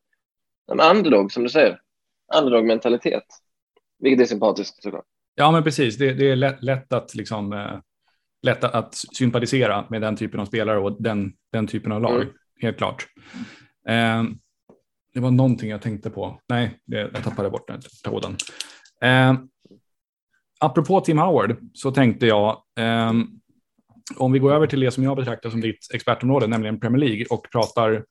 men 0.67 0.79
underdog, 0.79 1.31
som 1.31 1.43
du 1.43 1.49
säger. 1.49 1.79
Underdog-mentalitet. 2.37 3.23
Vilket 3.99 4.21
är 4.21 4.25
sympatiskt 4.25 4.83
såklart. 4.83 5.05
Ja, 5.35 5.51
men 5.51 5.63
precis. 5.63 5.97
Det, 5.97 6.13
det 6.13 6.31
är 6.31 6.35
lätt, 6.35 6.63
lätt 6.63 6.93
att 6.93 7.15
liksom 7.15 7.53
eh, 7.53 7.79
lätt 8.41 8.63
att 8.63 8.95
sympatisera 8.95 9.85
med 9.89 10.01
den 10.01 10.15
typen 10.15 10.39
av 10.39 10.45
spelare 10.45 10.79
och 10.79 11.01
den, 11.01 11.33
den 11.51 11.67
typen 11.67 11.91
av 11.91 12.01
lag. 12.01 12.21
Mm. 12.21 12.33
Helt 12.61 12.77
klart. 12.77 13.05
Eh, 13.87 14.23
det 15.13 15.19
var 15.19 15.31
någonting 15.31 15.69
jag 15.69 15.81
tänkte 15.81 16.09
på. 16.09 16.39
Nej, 16.49 16.79
jag 16.85 17.23
tappade 17.23 17.49
bort 17.49 17.67
den 17.67 17.81
tråden. 18.03 18.37
Eh, 19.01 19.33
apropå 20.59 21.01
Tim 21.01 21.17
Howard 21.17 21.55
så 21.73 21.91
tänkte 21.91 22.27
jag, 22.27 22.49
eh, 22.79 23.13
om 24.17 24.31
vi 24.31 24.39
går 24.39 24.53
över 24.53 24.67
till 24.67 24.79
det 24.79 24.91
som 24.91 25.03
jag 25.03 25.17
betraktar 25.17 25.49
som 25.49 25.61
ditt 25.61 25.87
expertområde, 25.93 26.47
nämligen 26.47 26.79
Premier 26.79 26.99
League 26.99 27.25
och 27.29 27.47
pratar 27.51 28.03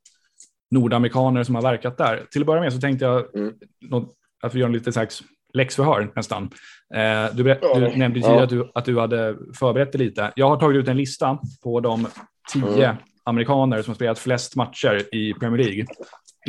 nordamerikaner 0.70 1.42
som 1.44 1.54
har 1.54 1.62
verkat 1.62 1.98
där. 1.98 2.26
Till 2.30 2.42
att 2.42 2.46
börja 2.46 2.60
med 2.62 2.72
så 2.72 2.80
tänkte 2.80 3.04
jag 3.04 3.34
Mm. 3.36 3.54
något, 3.90 4.14
att 4.42 4.54
vi 4.54 4.58
gör 4.60 4.66
en 4.66 4.72
lite 4.72 4.92
slags 4.92 5.22
läxförhör 5.54 6.12
nästan. 6.16 6.50
Eh, 6.94 7.34
du, 7.34 7.42
du 7.42 7.80
nämnde 7.96 8.20
tidigare 8.20 8.36
ja. 8.36 8.42
att, 8.42 8.50
du, 8.50 8.70
att 8.74 8.84
du 8.84 9.00
hade 9.00 9.36
förberett 9.58 9.92
dig 9.92 9.98
lite. 10.06 10.32
Jag 10.36 10.48
har 10.48 10.56
tagit 10.56 10.78
ut 10.78 10.88
en 10.88 10.96
lista 10.96 11.38
på 11.62 11.80
de 11.80 12.06
tio 12.52 12.84
Mm. 12.88 12.96
amerikaner 13.24 13.82
som 13.82 13.90
har 13.90 13.94
spelat 13.94 14.18
flest 14.18 14.56
matcher 14.56 15.14
i 15.14 15.34
Premier 15.34 15.64
League. 15.64 15.86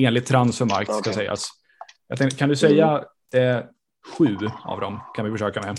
Enligt 0.02 0.26
transfermarkt 0.26 0.92
ska 0.92 1.00
Okej. 1.00 1.14
sägas. 1.14 1.50
Tänkte, 2.18 2.38
kan 2.38 2.50
du 2.50 2.56
säga 2.56 3.04
eh, 3.34 3.60
sju 4.18 4.38
av 4.66 4.80
dem? 4.82 5.00
Kan 5.16 5.26
vi 5.26 5.32
försöka 5.32 5.62
med. 5.62 5.78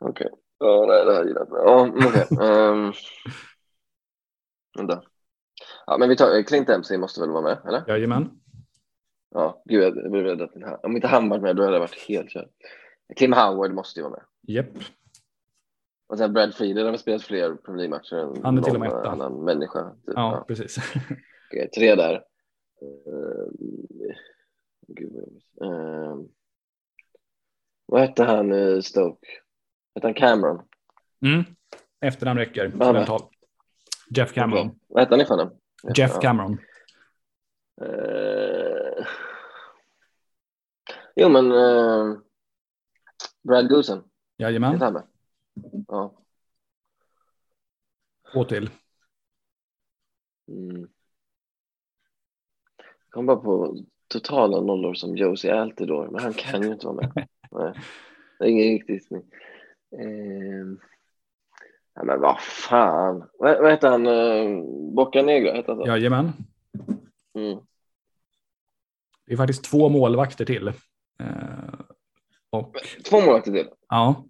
Okej. 0.00 0.30
Ja, 0.58 0.84
nej, 0.88 1.04
det 1.04 1.14
här 1.14 1.24
gillar 1.24 1.46
jag. 1.50 1.66
Ja, 1.66 1.90
okej. 2.08 2.38
Ehm, 2.48 2.92
vänta. 4.78 5.02
Ja, 5.86 5.98
men 5.98 6.08
vi 6.08 6.16
tar, 6.16 6.42
Clint 6.42 6.66
Dempsey 6.66 6.98
måste 6.98 7.20
väl 7.20 7.30
vara 7.30 7.42
med, 7.42 7.58
eller? 7.68 7.84
Jajamän. 7.88 8.30
Ja, 9.30 9.62
gud, 9.64 9.82
jag 9.82 10.10
blev 10.10 10.24
rädd 10.24 10.42
att 10.42 10.52
den 10.52 10.62
här, 10.62 10.86
om 10.86 10.96
inte 10.96 11.08
han 11.08 11.28
varit 11.28 11.42
med, 11.42 11.56
då 11.56 11.62
hade 11.62 11.74
jag 11.74 11.80
varit 11.80 12.08
helt 12.08 12.30
körd. 12.30 12.48
Tim 13.16 13.32
Howard 13.32 13.72
måste 13.74 14.00
ju 14.00 14.04
vara 14.04 14.12
med. 14.12 14.22
Japp. 14.56 14.66
Och 16.08 16.18
sen 16.18 16.32
Brad 16.32 16.54
Friedel 16.54 16.84
har 16.84 16.90
väl 16.90 17.00
spelat 17.00 17.22
fler 17.22 17.54
Premier 17.54 17.88
League-matcher 17.88 18.16
än 18.36 18.44
Han 18.44 18.58
är 18.58 18.62
till 18.62 18.74
och 18.74 18.80
med 18.80 18.88
etta. 18.88 19.10
annan 19.10 19.44
människa. 19.44 19.90
Typ. 19.90 19.98
Ja, 20.16 20.32
Ja. 20.36 20.44
precis. 20.48 20.76
Okej, 21.50 21.70
tre 21.70 21.94
där. 21.94 22.24
Gud, 24.86 25.12
vad 25.12 25.22
jobbigt. 25.22 25.46
Ehm, 25.62 26.28
vad 27.86 28.00
hette 28.00 28.24
han 28.24 28.52
i 28.54 28.82
Stoke? 28.82 29.26
Hette 29.94 30.06
han 30.06 30.14
Cameron? 30.14 30.68
Mm. 31.20 31.44
Efternamn 32.00 32.38
räcker. 32.40 32.72
Ja. 32.80 33.30
Jeff 34.10 34.32
Cameron. 34.32 34.66
Okej. 34.66 34.78
Vad 34.88 35.02
hette 35.02 35.14
han 35.14 35.20
i 35.20 35.24
förnamn? 35.24 35.50
Jeff 35.96 36.10
Ja. 36.14 36.20
Cameron. 36.20 36.58
Eh, 37.80 39.06
jo, 41.16 41.28
men 41.28 41.52
eh, 41.52 42.18
Brad 43.42 43.68
Goosen, 43.68 44.04
Jajamän. 44.36 45.02
Ja. 45.88 46.14
Två 48.32 48.44
till. 48.44 48.70
Mm. 50.48 50.80
Jag 52.78 53.10
kom 53.10 53.26
bara 53.26 53.36
på 53.36 53.76
totala 54.08 54.60
nollor 54.60 54.94
som 54.94 55.16
Josie 55.16 55.54
Altidore, 55.60 56.10
men 56.10 56.22
han 56.22 56.32
kan 56.34 56.62
ju 56.62 56.72
inte 56.72 56.86
vara 56.86 56.96
med. 56.96 57.12
Nej. 57.50 57.72
Det 58.38 58.44
är 58.44 58.48
ingen 58.48 58.64
riktigt. 58.68 59.12
Eh, 59.12 60.66
ja, 61.94 62.04
men 62.04 62.20
vad 62.20 62.40
fan. 62.40 63.28
Vad, 63.38 63.62
vad 63.62 63.70
heter 63.70 63.88
han? 63.90 64.06
Eh, 64.06 64.62
Boccanegra, 64.94 65.52
heter 65.54 65.72
han 65.72 65.82
så? 65.82 65.86
Jajamän. 65.88 66.32
Mm. 67.34 67.58
Det 69.26 69.32
är 69.32 69.36
faktiskt 69.36 69.64
två 69.64 69.88
målvakter 69.88 70.44
till. 70.44 70.68
Eh, 70.68 70.74
och 72.50 72.76
Två 73.10 73.20
målvakter 73.20 73.52
till. 73.52 73.68
ja, 73.88 74.24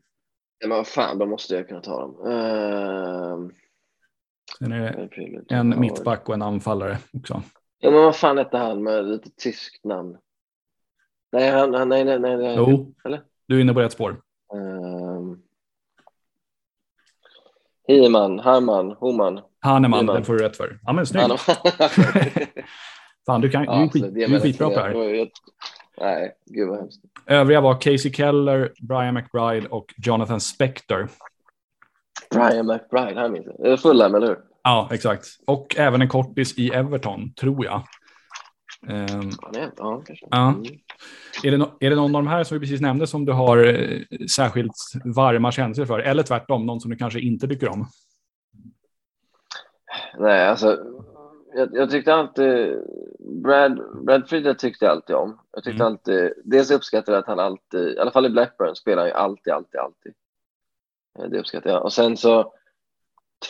Ja, 0.59 0.69
men 0.69 0.77
vad 0.77 0.87
fan, 0.87 1.19
då 1.19 1.27
måste 1.27 1.55
jag 1.55 1.69
kunna 1.69 1.81
ta 1.81 2.01
dem. 2.01 2.11
Eh, 2.27 3.57
sen 4.59 4.73
är 4.73 5.09
det 5.49 5.55
en 5.55 5.81
mittback 5.81 6.29
och 6.29 6.35
en 6.35 6.43
anfallare 6.43 6.99
också. 7.13 7.43
Ja, 7.79 7.91
men 7.91 8.03
vad 8.03 8.17
fan 8.17 8.39
hette 8.39 8.59
han 8.59 8.83
med 8.83 9.05
lite 9.05 9.31
tyskt 9.31 9.85
namn? 9.85 10.19
Nej, 11.33 11.51
han, 11.51 11.75
han 11.75 11.89
nej, 11.89 12.05
nej, 12.05 12.19
nej. 12.19 12.37
nej. 12.37 12.55
Jo, 12.57 12.95
Eller? 13.05 13.23
du 13.47 13.57
är 13.57 13.61
inne 13.61 13.75
på 13.75 13.81
rätt 13.81 13.93
spår. 13.93 14.21
Ehm. 14.55 15.43
Heman, 17.89 18.39
Harman, 18.39 18.91
Homan. 18.91 19.41
Hanneman, 19.61 19.99
Heman. 20.01 20.15
den 20.15 20.25
får 20.25 20.35
du 20.35 20.45
rätt 20.45 20.57
för. 20.57 20.79
Ja, 20.83 20.93
men 20.93 21.07
snyggt. 21.07 21.27
Fan, 23.27 23.41
du, 23.41 23.51
kan, 23.51 23.63
du 23.63 23.71
är 23.71 23.81
Ja, 23.81 23.89
skit, 23.93 24.15
du 24.15 24.23
är 24.23 24.41
skitbra 24.41 24.69
på 24.69 24.75
det 24.75 24.83
här. 24.83 25.29
Nej, 26.01 26.37
gud 26.45 26.69
vad 26.69 26.79
hemskt. 26.79 27.01
Övriga 27.27 27.61
var 27.61 27.81
Casey 27.81 28.13
Keller, 28.13 28.73
Brian 28.81 29.15
McBride 29.15 29.69
och 29.69 29.95
Jonathan 29.97 30.41
Spector. 30.41 31.09
Brian 32.31 32.67
McBride, 32.67 33.21
han 33.21 33.33
minns 33.33 33.47
jag. 33.59 33.81
Fulham, 33.81 34.15
eller 34.15 34.27
hur? 34.27 34.39
Ja, 34.67 34.89
exakt. 34.93 35.27
Och 35.47 35.77
även 35.79 36.03
en 36.03 36.09
kortis 36.09 36.59
i 36.59 36.71
Everton, 36.71 37.33
tror 37.35 37.65
jag. 37.65 37.83
Ehm, 38.89 39.31
Ja, 39.43 39.51
det 39.53 39.61
är- 39.61 39.73
ja 39.77 40.03
kanske. 40.07 40.27
Ja. 40.31 40.49
Mm. 40.49 40.63
är, 41.45 41.51
det 41.51 41.57
no- 41.57 41.77
är 41.81 41.91
det 41.91 41.97
någon 41.97 42.17
av 42.17 42.23
de 42.23 42.29
här 42.29 42.45
som 42.45 42.55
vi 42.55 42.61
precis 42.61 42.81
nämnde 42.81 43.07
som 43.07 43.25
du 43.25 43.33
har 43.33 43.59
eh, 43.67 44.01
särskilt 44.31 44.73
varma 45.05 45.53
känslor 45.53 45.87
för? 45.87 45.99
Eller 45.99 46.23
tvärtom, 46.23 46.67
någon 46.67 46.81
som 46.81 46.91
du 46.91 46.97
kanske 46.97 47.21
inte 47.21 47.49
tycker 47.49 47.69
om? 47.69 47.87
Nej, 50.19 50.49
alltså. 50.49 50.79
Jag, 51.55 51.69
jag 51.73 51.91
tyckte 51.91 52.15
alltid... 52.15 52.83
Brad, 53.43 54.05
Brad 54.07 54.29
Friedel 54.29 54.55
tyckte 54.57 54.85
jag 54.85 54.93
alltid 54.93 55.17
om. 55.17 55.41
Jag 55.53 55.65
tyckte 55.65 55.83
Mm. 55.83 55.87
alltid... 55.93 56.33
Dels 56.45 56.71
uppskattade 56.71 57.17
jag 57.17 57.21
att 57.23 57.29
han 57.29 57.39
alltid, 57.41 57.89
i 57.89 57.99
alla 57.99 58.11
fall 58.11 58.27
i 58.27 58.31
Blackburn, 58.31 58.75
spelar 58.77 59.07
ju 59.07 59.13
alltid, 59.13 59.53
alltid, 59.53 59.81
alltid. 59.81 60.13
Eh, 61.19 61.25
Det 61.31 61.39
uppskattar 61.39 61.71
jag. 61.71 61.83
Och 61.83 61.93
sen 61.93 62.17
så 62.17 62.53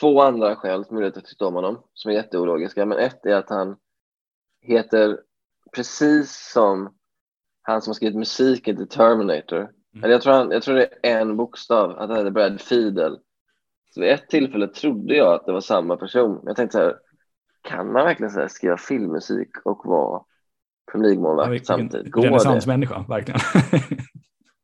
två 0.00 0.22
andra 0.22 0.56
skäl 0.56 0.84
som 0.84 0.96
gjorde 0.96 1.08
att 1.08 1.16
jag 1.16 1.24
tyckte 1.24 1.44
om 1.44 1.54
honom, 1.54 1.82
som 1.94 2.10
är 2.10 2.14
jätteologiska. 2.14 2.86
Men 2.86 2.98
ett 2.98 3.26
är 3.26 3.34
att 3.34 3.50
han 3.50 3.76
heter 4.62 5.20
precis 5.74 6.50
som 6.52 6.94
han 7.62 7.82
som 7.82 7.90
har 7.90 7.94
skrivit 7.94 8.16
musiken 8.16 8.76
till 8.76 8.88
Terminator. 8.88 9.70
Eller 10.02 10.08
jag, 10.08 10.22
tror 10.22 10.32
han, 10.32 10.50
jag 10.50 10.62
tror 10.62 10.74
det 10.74 10.88
är 11.02 11.20
en 11.20 11.36
bokstav, 11.36 11.90
att 11.90 12.08
han 12.08 12.18
heter 12.18 12.30
Brad 12.30 12.60
Fiedel. 12.60 13.18
Så 13.94 14.00
vid 14.00 14.10
ett 14.10 14.28
tillfälle 14.28 14.68
trodde 14.68 15.16
jag 15.16 15.34
att 15.34 15.46
det 15.46 15.52
var 15.52 15.60
samma 15.60 15.96
person. 15.96 16.40
Jag 16.44 16.56
tänkte 16.56 16.78
så 16.78 16.84
här, 16.84 16.96
kan 17.62 17.92
man 17.92 18.04
verkligen 18.04 18.30
så 18.30 18.48
skriva 18.48 18.76
filmmusik 18.76 19.50
och 19.64 19.82
vara 19.84 20.22
Premier 20.92 21.08
League-målvakt 21.08 21.50
Vilken 21.50 21.66
samtidigt? 21.66 22.12
Går 22.12 22.22
det? 22.22 22.28
renässansmänniska, 22.28 23.04
verkligen. 23.08 23.40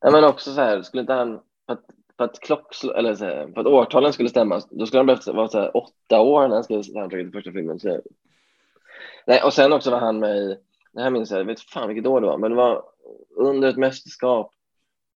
Ja, 0.01 0.11
men 0.11 0.25
också 0.31 0.55
så 0.55 0.61
här, 0.61 0.83
skulle 0.83 1.01
inte 1.01 1.13
han, 1.13 1.41
att, 1.67 1.85
för 2.17 2.25
att, 2.25 2.41
klock, 2.41 2.85
eller 2.97 3.17
här, 3.17 3.53
för 3.55 3.61
att 3.61 3.67
årtalen 3.67 4.13
skulle 4.13 4.29
stämma, 4.29 4.61
då 4.71 4.87
skulle 4.87 4.99
han 4.99 5.07
behövt 5.07 5.27
vara 5.27 5.49
så 5.49 5.59
här, 5.59 5.77
åtta 5.77 6.21
år 6.21 6.49
när 6.49 6.55
han 6.55 6.65
skrev 6.65 6.83
soundtracket 6.83 7.27
till 7.27 7.33
första 7.33 7.53
filmen. 7.53 7.81
Så. 7.81 8.01
Nej, 9.27 9.43
och 9.43 9.53
sen 9.53 9.73
också 9.73 9.91
var 9.91 9.99
han 9.99 10.19
med 10.19 10.37
i, 10.37 10.57
det 10.93 11.03
här 11.03 11.11
minns 11.11 11.31
jag, 11.31 11.41
jag 11.41 11.45
vet 11.45 11.61
fan 11.61 11.89
vilket 11.89 12.07
år 12.07 12.21
det 12.21 12.27
var, 12.27 12.39
men 12.39 12.51
det 12.51 12.57
var 12.57 12.83
under 13.37 13.69
ett 13.69 13.77
mästerskap, 13.77 14.53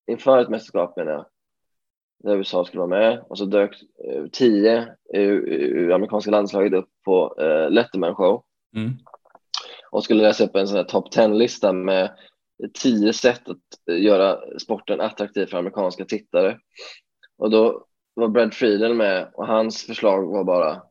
inför 0.06 0.38
ett 0.38 0.48
mästerskap 0.48 0.96
menar 0.96 1.12
jag, 1.12 1.26
där 2.18 2.36
USA 2.36 2.64
skulle 2.64 2.80
vara 2.80 3.00
med 3.00 3.24
och 3.28 3.38
så 3.38 3.44
dök 3.44 3.82
eh, 4.04 4.24
tio 4.32 4.88
ur, 5.14 5.48
ur 5.52 5.92
amerikanska 5.92 6.30
landslaget 6.30 6.72
upp 6.72 6.88
på 7.04 7.34
eh, 7.38 7.70
Letterman 7.70 8.14
show 8.14 8.42
Mm. 8.76 8.90
och 9.90 10.04
skulle 10.04 10.22
läsa 10.22 10.44
upp 10.44 10.56
en 10.56 10.68
sån 10.68 10.76
här 10.76 10.84
top 10.84 11.14
10-lista 11.14 11.72
med 11.72 12.10
tio 12.74 13.12
sätt 13.12 13.48
att 13.48 13.90
eh, 13.90 14.02
göra 14.02 14.58
sporten 14.58 15.00
attraktiv 15.00 15.46
för 15.46 15.58
amerikanska 15.58 16.04
tittare. 16.04 16.58
Och 17.38 17.50
då 17.50 17.86
var 18.14 18.28
Brad 18.28 18.54
Friedel 18.54 18.94
med 18.94 19.30
och 19.34 19.46
hans 19.46 19.86
förslag 19.86 20.26
var 20.26 20.44
bara 20.44 20.82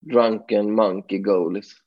drunken 0.00 0.74
monkey 0.74 1.18
goalies. 1.18 1.54
Liksom. 1.54 1.78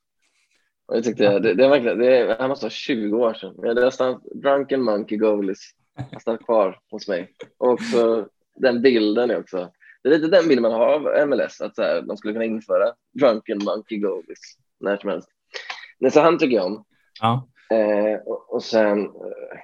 Och 0.86 0.96
jag 0.96 1.04
tyckte 1.04 1.38
det, 1.38 1.54
det 1.54 1.64
är 1.64 1.68
verkligen, 1.68 1.98
det 1.98 2.16
är, 2.16 2.38
han 2.38 2.48
måste 2.48 2.66
ha 2.66 2.70
20 2.70 3.16
år 3.16 3.34
sedan. 3.34 3.54
Men 3.58 3.76
det 3.76 3.92
stannat, 3.92 4.22
drunken 4.24 4.82
monkey 4.82 5.18
goalies 5.18 5.58
liksom. 5.96 6.12
har 6.12 6.20
stannat 6.20 6.44
kvar 6.44 6.80
hos 6.90 7.08
mig. 7.08 7.34
Och 7.58 7.68
också 7.68 8.28
den 8.54 8.82
bilden 8.82 9.30
är 9.30 9.40
också, 9.40 9.72
det 10.02 10.08
är 10.08 10.12
lite 10.12 10.36
den 10.36 10.48
bilden 10.48 10.62
man 10.62 10.72
har 10.72 10.92
av 10.92 11.28
MLS, 11.28 11.60
att 11.60 11.74
så 11.74 11.82
här, 11.82 12.02
de 12.02 12.16
skulle 12.16 12.32
kunna 12.32 12.44
införa 12.44 12.92
drunken 13.12 13.64
monkey 13.64 13.98
goalies 13.98 14.28
liksom, 14.28 14.62
när 14.80 14.96
som 14.96 15.10
helst. 15.10 15.28
Men 15.98 16.10
så 16.10 16.20
han 16.20 16.38
tycker 16.38 16.56
jag 16.56 16.66
om. 16.66 16.84
Ja. 17.20 17.48
Eh, 17.70 18.20
och, 18.26 18.52
och 18.54 18.62
sen, 18.62 19.04
eh, 19.04 19.58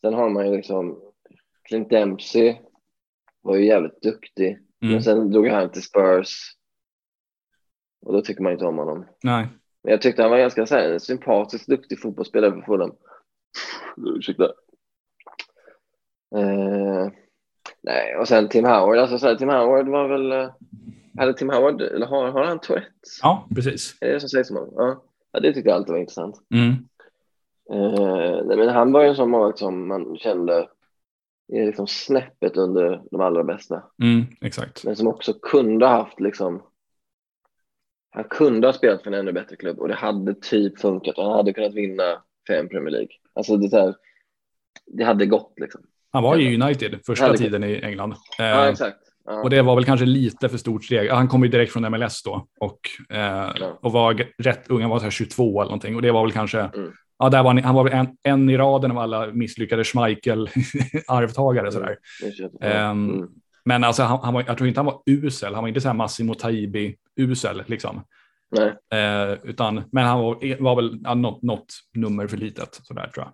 sen 0.00 0.14
har 0.14 0.28
man 0.30 0.46
ju 0.46 0.56
liksom 0.56 1.12
Clint 1.64 1.90
Dempsey 1.90 2.56
var 3.40 3.56
ju 3.56 3.66
jävligt 3.66 4.02
duktig. 4.02 4.48
Mm. 4.82 4.92
Men 4.94 5.02
sen 5.02 5.30
drog 5.30 5.46
han 5.48 5.70
till 5.70 5.82
Spurs. 5.82 6.56
Och 8.06 8.12
då 8.12 8.20
tycker 8.22 8.42
man 8.42 8.52
inte 8.52 8.64
om 8.64 8.78
honom. 8.78 9.06
Nej. 9.22 9.46
Men 9.82 9.90
jag 9.90 10.02
tyckte 10.02 10.22
han 10.22 10.30
var 10.30 10.38
ganska 10.38 10.66
så 10.66 10.74
här, 10.74 10.98
sympatisk, 10.98 11.66
duktig 11.66 12.00
fotbollsspelare 12.00 12.52
för 12.52 12.60
Fulham. 12.60 12.94
Ursäkta. 14.16 14.44
Eh, 16.36 17.08
nej, 17.80 18.16
och 18.16 18.28
sen 18.28 18.48
Tim 18.48 18.64
Howard. 18.64 18.98
Alltså, 18.98 19.18
så 19.18 19.26
här, 19.26 19.36
Tim 19.36 19.48
Howard 19.48 19.88
var 19.88 20.08
väl... 20.08 20.32
eh, 20.32 20.50
Hade 21.18 21.34
Tim 21.34 21.50
Howard, 21.50 21.80
eller 21.80 22.06
har, 22.06 22.30
har 22.30 22.44
han 22.44 22.60
Tourettes? 22.60 23.18
Ja, 23.22 23.48
precis. 23.54 23.96
Är 24.00 24.06
det 24.06 24.12
det 24.12 24.20
som 24.20 24.28
sägs 24.28 24.50
om 24.50 24.56
honom? 24.56 24.74
Ja. 24.76 25.04
Ja, 25.32 25.40
det 25.40 25.52
tyckte 25.52 25.70
jag 25.70 25.76
alltid 25.76 25.92
var 25.92 26.00
intressant. 26.00 26.36
Mm. 26.54 26.72
Eh, 27.70 28.56
men 28.56 28.68
han 28.68 28.92
var 28.92 29.02
ju 29.02 29.08
en 29.08 29.16
sån 29.16 29.30
målvakt 29.30 29.58
som 29.58 29.88
man 29.88 30.16
kände 30.16 30.68
är 31.52 31.66
liksom 31.66 31.86
snäppet 31.86 32.56
under 32.56 33.02
de 33.10 33.20
allra 33.20 33.44
bästa. 33.44 33.82
Mm, 34.02 34.24
exakt. 34.40 34.84
Men 34.84 34.96
som 34.96 35.06
också 35.06 35.32
kunde 35.32 35.86
ha 35.86 35.96
haft 35.96 36.20
liksom 36.20 36.62
han 38.14 38.24
kunde 38.24 38.68
ha 38.68 38.72
spelat 38.72 39.02
för 39.02 39.10
en 39.10 39.18
ännu 39.18 39.32
bättre 39.32 39.56
klubb 39.56 39.78
och 39.78 39.88
det 39.88 39.94
hade 39.94 40.34
typ 40.34 40.80
funkat 40.80 41.18
och 41.18 41.24
han 41.24 41.32
hade 41.32 41.52
kunnat 41.52 41.74
vinna 41.74 42.22
fem 42.48 42.68
Premier 42.68 42.90
League. 42.90 43.08
Alltså 43.34 43.56
det, 43.56 43.68
där, 43.68 43.94
det 44.86 45.04
hade 45.04 45.26
gått 45.26 45.52
liksom. 45.56 45.82
Han 46.10 46.22
var 46.22 46.36
i 46.36 46.62
United 46.62 47.00
första 47.06 47.34
tiden 47.34 47.64
i 47.64 47.80
England. 47.82 48.12
Eh, 48.12 48.46
Ja, 48.46 48.70
exakt. 48.70 48.98
Och 49.24 49.50
det 49.50 49.62
var 49.62 49.74
väl 49.74 49.84
kanske 49.84 50.06
lite 50.06 50.48
för 50.48 50.58
stort 50.58 50.84
steg. 50.84 51.10
Han 51.10 51.28
kom 51.28 51.42
ju 51.42 51.48
direkt 51.48 51.72
från 51.72 51.82
MLS 51.90 52.22
då 52.22 52.46
och, 52.60 52.80
eh, 53.16 53.50
och 53.80 53.92
var 53.92 54.26
rätt 54.38 54.70
ung, 54.70 54.80
han 54.80 54.90
var 54.90 54.98
så 54.98 55.04
här 55.04 55.10
22 55.10 55.60
eller 55.60 55.68
någonting. 55.68 55.96
Och 55.96 56.02
det 56.02 56.12
var 56.12 56.22
väl 56.22 56.32
kanske, 56.32 56.60
Mm. 56.60 56.92
ja, 57.18 57.28
där 57.28 57.42
var 57.42 57.54
han, 57.54 57.64
han 57.64 57.74
var 57.74 57.84
väl 57.84 57.92
en, 57.92 58.16
en 58.22 58.50
i 58.50 58.56
raden 58.56 58.90
av 58.90 58.98
alla 58.98 59.26
misslyckade 59.26 59.84
Schmeichel-arvtagare. 59.84 61.70
sådär. 61.72 61.96
Det 62.22 62.32
känns- 62.32 62.52
Ehm, 62.60 63.10
mm. 63.10 63.28
Men 63.64 63.84
alltså, 63.84 64.02
han, 64.02 64.18
han 64.22 64.34
var, 64.34 64.44
jag 64.46 64.56
tror 64.58 64.68
inte 64.68 64.80
han 64.80 64.86
var 64.86 65.02
usel, 65.06 65.54
han 65.54 65.62
var 65.64 65.68
inte 65.68 65.80
så 65.80 65.88
här 65.88 65.94
Massimo 65.94 66.34
Taibi-usel. 66.34 67.62
Liksom. 67.66 68.04
Nej, 68.50 68.74
Eh, 69.00 69.32
utan, 69.42 69.82
men 69.92 70.04
han 70.04 70.20
var, 70.20 70.62
var 70.62 70.76
väl 70.76 71.00
ja, 71.04 71.14
något, 71.14 71.42
något 71.42 71.66
nummer 71.94 72.26
för 72.26 72.36
litet, 72.36 72.80
sådär 72.82 73.10
tror 73.14 73.26
jag. 73.26 73.32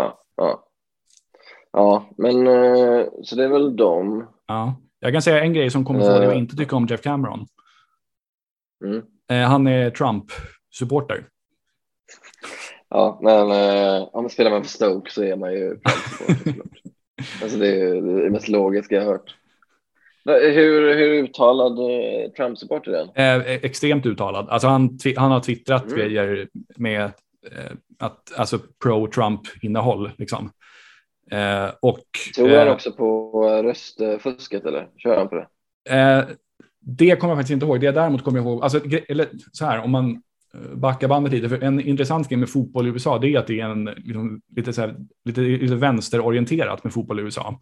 ja, 0.00 0.22
ja. 0.36 0.66
Ja, 1.72 2.08
men 2.18 2.46
eh, 2.46 3.04
så 3.22 3.36
det 3.36 3.44
är 3.44 3.48
väl 3.48 3.76
dem. 3.76 4.26
Ja. 4.46 4.74
Jag 5.00 5.12
kan 5.12 5.22
säga 5.22 5.40
en 5.40 5.52
grej 5.52 5.70
som 5.70 5.84
kommer 5.84 6.00
få 6.00 6.18
dig 6.18 6.26
att 6.28 6.34
inte 6.36 6.56
tycka 6.56 6.76
om 6.76 6.86
Jeff 6.86 7.02
Cameron. 7.02 7.46
Mm. 8.84 9.02
Eh, 9.30 9.48
han 9.48 9.66
är 9.66 9.90
Trump-supporter. 9.90 11.24
Ja, 12.88 13.18
men 13.22 13.50
eh, 13.50 14.02
om 14.02 14.22
man 14.22 14.30
spelar 14.30 14.50
man 14.50 14.62
för 14.62 14.70
Stoke 14.70 15.10
så 15.10 15.22
är 15.22 15.36
man 15.36 15.52
ju. 15.52 15.76
Alltså 17.42 17.58
det 17.58 17.68
är 17.80 17.94
det 18.24 18.30
mest 18.30 18.48
logiska 18.48 18.94
jag 18.94 19.02
har 19.04 19.12
hört. 19.12 19.34
Va- 20.24 20.32
Hur, 20.38 20.94
hur 20.94 21.08
uttalad 21.22 21.78
eh, 21.78 22.30
Trump-supporter 22.36 22.92
är 22.92 22.98
han? 22.98 23.40
Eh, 23.40 23.46
extremt 23.54 24.06
uttalad. 24.06 24.48
Alltså 24.48 24.68
han, 24.68 24.98
han 25.16 25.30
har 25.30 25.40
twittrat 25.40 25.84
Mm. 25.86 25.98
grejer 25.98 26.48
med 26.76 27.02
eh, 27.04 27.72
att, 27.98 28.32
alltså 28.36 28.58
pro-Trump-innehåll. 28.84 30.10
Liksom. 30.18 30.50
Eh, 31.30 31.70
och, 31.82 32.00
Tror 32.36 32.48
han 32.48 32.66
eh, 32.66 32.72
också 32.72 32.92
på 32.92 33.32
röstfusket 33.62 34.64
eller 34.66 34.88
kör 34.96 35.16
han 35.16 35.28
på 35.28 35.34
det? 35.34 35.46
Eh, 35.96 36.24
det 36.80 37.16
kommer 37.16 37.30
jag 37.30 37.38
faktiskt 37.38 37.52
inte 37.52 37.66
ihåg. 37.66 37.80
Det 37.80 37.90
däremot 37.90 38.24
kommer 38.24 38.38
jag 38.38 38.46
ihåg, 38.46 38.62
alltså, 38.62 38.80
eller 39.08 39.28
så 39.52 39.64
här, 39.64 39.84
om 39.84 39.90
man 39.90 40.22
eh, 40.54 40.74
backar 40.74 41.08
bandet 41.08 41.32
lite, 41.32 41.48
för 41.48 41.62
en 41.62 41.80
intressant 41.80 42.28
grej 42.28 42.38
med 42.38 42.48
fotboll 42.50 42.86
i 42.86 42.90
USA, 42.90 43.18
det 43.18 43.34
är 43.34 43.38
att 43.38 43.46
det 43.46 43.60
är 43.60 43.64
en, 43.64 43.84
liksom, 43.84 44.40
lite, 44.56 44.72
så 44.72 44.80
här, 44.80 44.94
lite, 45.24 45.40
lite 45.40 45.74
vänsterorienterat 45.74 46.84
med 46.84 46.92
fotboll 46.92 47.20
i 47.20 47.22
USA. 47.22 47.60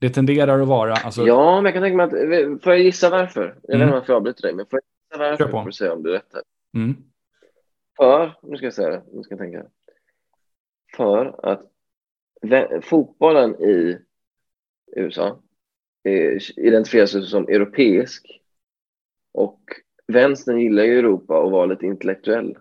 Det 0.00 0.08
tenderar 0.10 0.60
att 0.60 0.68
vara, 0.68 0.92
alltså, 0.94 1.26
Ja, 1.26 1.54
men 1.56 1.64
jag 1.64 1.72
kan 1.74 1.82
tänka 1.82 1.96
mig 1.96 2.04
att, 2.44 2.62
får 2.62 2.72
jag 2.72 2.82
gissa 2.82 3.10
varför? 3.10 3.42
Jag 3.42 3.52
vet 3.52 3.74
Mm. 3.74 3.82
inte 3.82 3.94
varför 3.98 4.12
jag 4.12 4.16
avbryter 4.16 4.42
dig, 4.42 4.54
men 4.54 4.66
får 4.66 4.80
jag 4.80 4.82
gissa 4.82 5.24
varför? 5.30 5.44
Kör 5.44 5.50
på. 5.52 5.58
Får 5.60 5.66
du 5.66 5.72
säga 5.72 5.92
om 5.92 6.02
du 6.02 6.10
är 6.10 6.14
rätt 6.14 6.30
här. 6.32 6.42
mm, 6.82 6.96
För, 7.96 8.34
nu 8.42 8.56
ska 8.56 8.66
jag 8.66 8.74
säga 8.74 8.90
det, 8.90 9.02
nu 9.12 9.22
ska 9.22 9.32
jag 9.34 9.38
tänka. 9.40 9.62
För 10.96 11.50
att 11.52 11.62
fotbollen 12.82 13.54
i 13.54 13.98
USA 14.96 15.40
är, 16.02 16.58
identifieras 16.60 17.14
ju 17.14 17.22
som 17.22 17.48
europeisk 17.48 18.40
och 19.34 19.60
vänstern 20.06 20.60
gillar 20.60 20.84
ju 20.84 20.98
Europa 20.98 21.38
och 21.38 21.50
var 21.50 21.66
lite 21.66 21.86
intellektuell. 21.86 22.56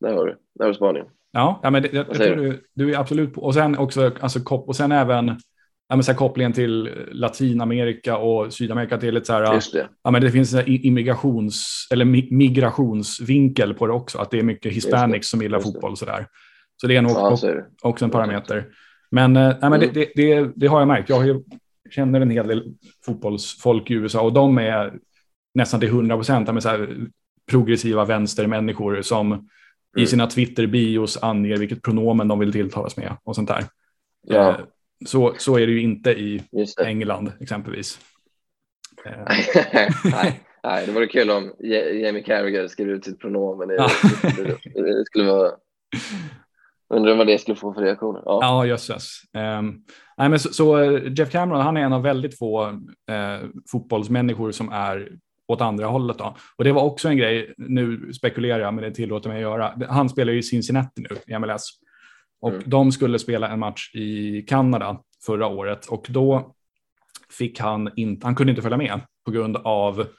Där 0.00 0.12
har 0.12 0.26
du, 0.26 0.36
där 0.54 0.64
har 0.64 0.72
du 0.72 0.74
spaningen. 0.74 1.08
ja, 1.32 1.60
ja, 1.62 1.70
men 1.70 1.82
det, 1.82 1.92
jag, 1.92 2.06
jag 2.08 2.16
tror 2.16 2.36
du, 2.36 2.64
du 2.74 2.94
är 2.94 2.98
absolut 2.98 3.34
på, 3.34 3.42
och 3.42 3.54
sen 3.54 3.78
också, 3.78 4.12
alltså, 4.20 4.40
kop, 4.40 4.68
och 4.68 4.76
sen 4.76 4.92
även, 4.92 5.26
ja, 5.88 5.96
men 5.96 6.02
så 6.04 6.14
kopplingen 6.14 6.52
till 6.52 6.90
Latinamerika 7.12 8.16
och 8.16 8.52
Sydamerika 8.52 8.98
till 8.98 9.16
ett 9.16 9.26
så 9.26 9.32
här, 9.32 9.72
det. 9.72 9.88
Ja, 10.02 10.10
men 10.10 10.22
det 10.22 10.30
finns 10.30 10.54
en 10.54 10.64
immigrations 10.66 11.88
eller 11.92 12.04
mi- 12.04 12.32
migrationsvinkel 12.32 13.74
på 13.74 13.86
det 13.86 13.92
också, 13.92 14.18
att 14.18 14.30
det 14.30 14.38
är 14.38 14.42
mycket 14.42 14.72
hispanics 14.72 15.28
som 15.28 15.42
gillar 15.42 15.58
just 15.58 15.66
det. 15.66 15.72
fotboll 15.72 15.96
sådär. 15.96 16.26
Så 16.76 16.86
det 16.86 16.96
är 16.96 17.02
nog 17.02 17.12
Ja, 17.12 17.30
och, 17.32 17.38
så 17.38 17.62
också 17.82 18.04
en 18.04 18.10
parameter. 18.10 18.66
Men, 19.12 19.36
eh, 19.36 19.56
nej, 19.60 19.70
men 19.70 19.82
Mm. 19.82 19.92
det, 19.94 20.12
det, 20.14 20.52
det, 20.56 20.66
har 20.66 20.78
jag 20.78 20.88
märkt. 20.88 21.08
Jag 21.08 21.26
ju 21.26 21.42
känner 21.90 22.20
en 22.20 22.30
hel 22.30 22.48
del 22.48 22.74
fotbollsfolk 23.04 23.90
i 23.90 23.94
USA 23.94 24.22
och 24.22 24.32
de 24.32 24.58
är 24.58 24.98
nästan 25.54 25.80
till 25.80 25.88
100 25.88 26.16
procent 26.16 26.48
progressiva 27.50 28.04
vänstermänniskor 28.04 29.02
som 29.02 29.32
mm. 29.32 29.46
i 29.96 30.06
sina 30.06 30.26
Twitter-bios 30.26 31.22
anger 31.22 31.56
vilket 31.56 31.82
pronomen 31.82 32.28
de 32.28 32.38
vill 32.38 32.52
tilltalas 32.52 32.96
med 32.96 33.16
och 33.24 33.34
sånt 33.36 33.48
där. 33.48 33.64
Ja. 34.22 34.48
Eh, 34.48 34.56
så, 35.06 35.34
så 35.38 35.58
är 35.58 35.66
det 35.66 35.72
ju 35.72 35.82
inte 35.82 36.10
i 36.10 36.42
England 36.84 37.32
exempelvis. 37.40 38.00
nej, 40.04 40.40
nej, 40.62 40.86
det 40.86 40.92
vore 40.92 41.06
kul 41.06 41.30
om 41.30 41.54
Jamie 42.02 42.22
Carragher 42.22 42.68
skrev 42.68 42.88
ut 42.88 43.04
sitt 43.04 43.18
pronomen. 43.18 43.70
I, 43.70 43.76
det 44.74 45.04
skulle 45.06 45.24
vara 45.24 45.52
Undrar 46.92 47.16
vad 47.16 47.26
det 47.26 47.38
skulle 47.38 47.56
få 47.56 47.74
för 47.74 47.80
reaktioner. 47.80 48.22
Ja, 48.24 48.38
ja 48.42 48.66
jösses. 48.66 49.22
Um, 49.58 49.84
nej, 50.16 50.28
men 50.28 50.38
så, 50.38 50.52
så, 50.52 50.78
eh, 50.78 51.12
Jeff 51.12 51.30
Cameron, 51.30 51.60
han 51.60 51.76
är 51.76 51.80
en 51.80 51.92
av 51.92 52.02
väldigt 52.02 52.38
få 52.38 52.62
eh, 53.10 53.48
fotbollsmänniskor 53.70 54.50
som 54.50 54.72
är 54.72 55.08
åt 55.48 55.60
andra 55.60 55.86
hållet. 55.86 56.18
Då. 56.18 56.36
Och 56.56 56.64
det 56.64 56.72
var 56.72 56.82
också 56.82 57.08
en 57.08 57.16
grej, 57.16 57.54
nu 57.56 58.12
spekulerar 58.12 58.60
jag, 58.60 58.74
men 58.74 58.84
det 58.84 58.90
tillåter 58.90 59.28
mig 59.28 59.36
att 59.36 59.42
göra. 59.42 59.86
Han 59.88 60.08
spelar 60.08 60.32
ju 60.32 60.38
i 60.38 60.42
Cincinnati 60.42 61.02
nu 61.02 61.34
i 61.34 61.38
MLS. 61.38 61.68
Och 62.40 62.50
mm. 62.50 62.62
de 62.66 62.92
skulle 62.92 63.18
spela 63.18 63.48
en 63.48 63.58
match 63.58 63.94
i 63.94 64.42
Kanada 64.42 65.00
förra 65.26 65.46
året 65.46 65.86
och 65.86 66.06
då 66.08 66.54
fick 67.30 67.60
han 67.60 67.90
inte, 67.96 68.26
han 68.26 68.34
kunde 68.34 68.50
inte 68.50 68.62
följa 68.62 68.78
med 68.78 69.00
på 69.24 69.30
grund 69.30 69.56
av 69.56 69.94
mm. 69.94 70.10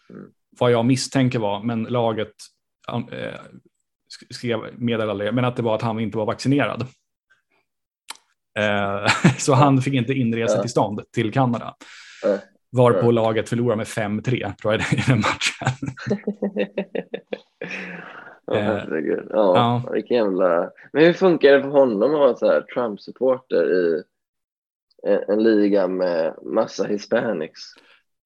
vad 0.60 0.72
jag 0.72 0.86
misstänker 0.86 1.40
var, 1.40 1.64
men 1.64 1.84
laget 1.84 2.34
eh, 3.12 3.40
skrev 4.30 4.60
meddelade 4.78 5.32
men 5.32 5.46
att 5.46 5.56
det 5.56 5.62
var 5.62 5.76
att 5.76 5.82
han 5.82 6.00
inte 6.00 6.18
var 6.18 6.26
vaccinerad. 6.26 6.82
Eh, 8.60 9.06
så 9.38 9.54
han 9.54 9.82
fick 9.82 9.94
inte 9.94 10.14
inresetillstånd 10.14 11.02
till 11.12 11.32
Kanada. 11.32 11.76
Varpå 12.76 13.12
laget 13.12 13.50
förlorade 13.50 13.78
med 13.78 13.86
5-3 13.86 14.56
tror 14.56 14.74
jag 14.74 14.82
i 14.94 15.04
den 15.08 15.18
matchen. 15.18 15.78
oh, 18.48 18.58
herregud. 18.58 19.28
Ja, 19.30 19.58
ja. 19.86 19.92
Vilken 19.94 20.18
jävla... 20.18 20.72
Men 20.94 21.06
hur 21.06 21.14
funkar 21.14 21.52
det 21.52 21.62
för 21.62 21.70
honom 21.70 22.14
att 22.14 22.20
vara 22.20 22.36
så 22.36 22.48
här 22.48 22.62
Trump-supporter 22.62 23.72
i 23.74 24.04
en, 25.08 25.20
en, 25.28 25.44
liga 25.44 25.88
med 25.88 26.36
massa 26.42 26.84
hispanics? 26.84 27.62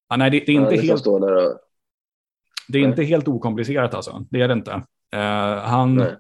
Ja, 0.10 0.16
nej, 0.16 0.32
det, 0.32 0.40
det 0.40 0.52
är 0.52 0.56
inte 0.56 0.72
liksom 0.72 1.24
helt... 1.24 1.58
Det 2.68 2.78
är 2.78 2.84
inte 2.84 3.04
helt 3.04 3.28
okomplicerat 3.28 3.94
alltså. 3.94 4.26
Det 4.30 4.42
är 4.42 4.48
det 4.48 4.54
inte. 4.54 4.84
Uh, 5.16 5.60
han... 5.60 5.96
Nej. 5.96 6.16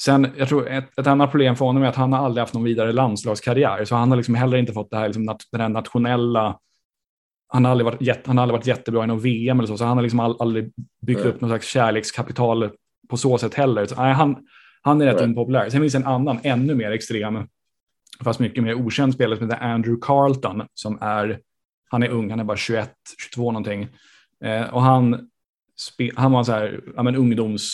Sen, 0.00 0.32
jag 0.36 0.48
tror 0.48 0.68
ett, 0.68 0.98
ett, 0.98 1.06
annat 1.06 1.30
problem 1.30 1.56
för 1.56 1.64
honom 1.64 1.82
är 1.82 1.86
att 1.86 1.96
han 1.96 2.12
har 2.12 2.24
aldrig 2.24 2.42
haft 2.42 2.54
någon 2.54 2.64
vidare 2.64 2.92
landslagskarriär, 2.92 3.84
så 3.84 3.94
han 3.94 4.10
har 4.10 4.16
liksom 4.16 4.34
heller 4.34 4.56
inte 4.56 4.72
fått 4.72 4.90
det 4.90 4.96
här, 4.96 5.06
liksom, 5.06 5.22
nat 5.22 5.42
den 5.52 5.60
här 5.60 5.68
nationella 5.68 6.58
han 7.54 7.64
har 7.64 7.70
aldrig 7.70 7.84
varit, 7.84 8.00
jätte, 8.00 8.22
han 8.26 8.38
har 8.38 8.42
aldrig 8.42 8.58
varit 8.58 8.66
jättebra 8.66 9.04
i 9.04 9.06
någon 9.06 9.20
VM 9.20 9.58
eller 9.58 9.66
så, 9.66 9.76
så 9.76 9.84
han 9.84 9.96
har 9.96 10.02
liksom 10.02 10.20
all, 10.20 10.36
aldrig 10.38 10.72
byggt 11.02 11.20
mm. 11.20 11.32
upp 11.32 11.40
någon 11.40 11.50
slags 11.50 11.66
kärlekskapital 11.66 12.70
på 13.08 13.16
så 13.16 13.38
sätt 13.38 13.54
heller. 13.54 13.86
Så, 13.86 14.02
nej, 14.02 14.12
han, 14.12 14.36
han 14.82 15.00
är 15.00 15.06
rätt 15.06 15.18
mm. 15.18 15.30
impopulär. 15.30 15.70
Sen 15.70 15.80
finns 15.80 15.94
en 15.94 16.06
annan, 16.06 16.38
ännu 16.42 16.74
mer 16.74 16.90
extrem, 16.90 17.48
fast 18.24 18.40
mycket 18.40 18.64
mer 18.64 18.74
okänd 18.74 19.14
spelare 19.14 19.38
som 19.38 19.50
heter 19.50 19.64
Andrew 19.64 20.00
Carlton, 20.06 20.62
som 20.74 20.98
är, 21.00 21.40
han 21.90 22.02
är 22.02 22.08
ung, 22.08 22.30
han 22.30 22.40
är 22.40 22.44
bara 22.44 22.56
21, 22.56 22.92
22 23.32 23.52
någonting. 23.52 23.88
Eh, 24.44 24.74
och 24.74 24.82
han, 24.82 25.28
han 26.14 26.32
var 26.32 26.44
så 26.44 26.52
här, 26.52 26.80
ja, 26.96 27.02
men 27.02 27.16
ungdoms, 27.16 27.72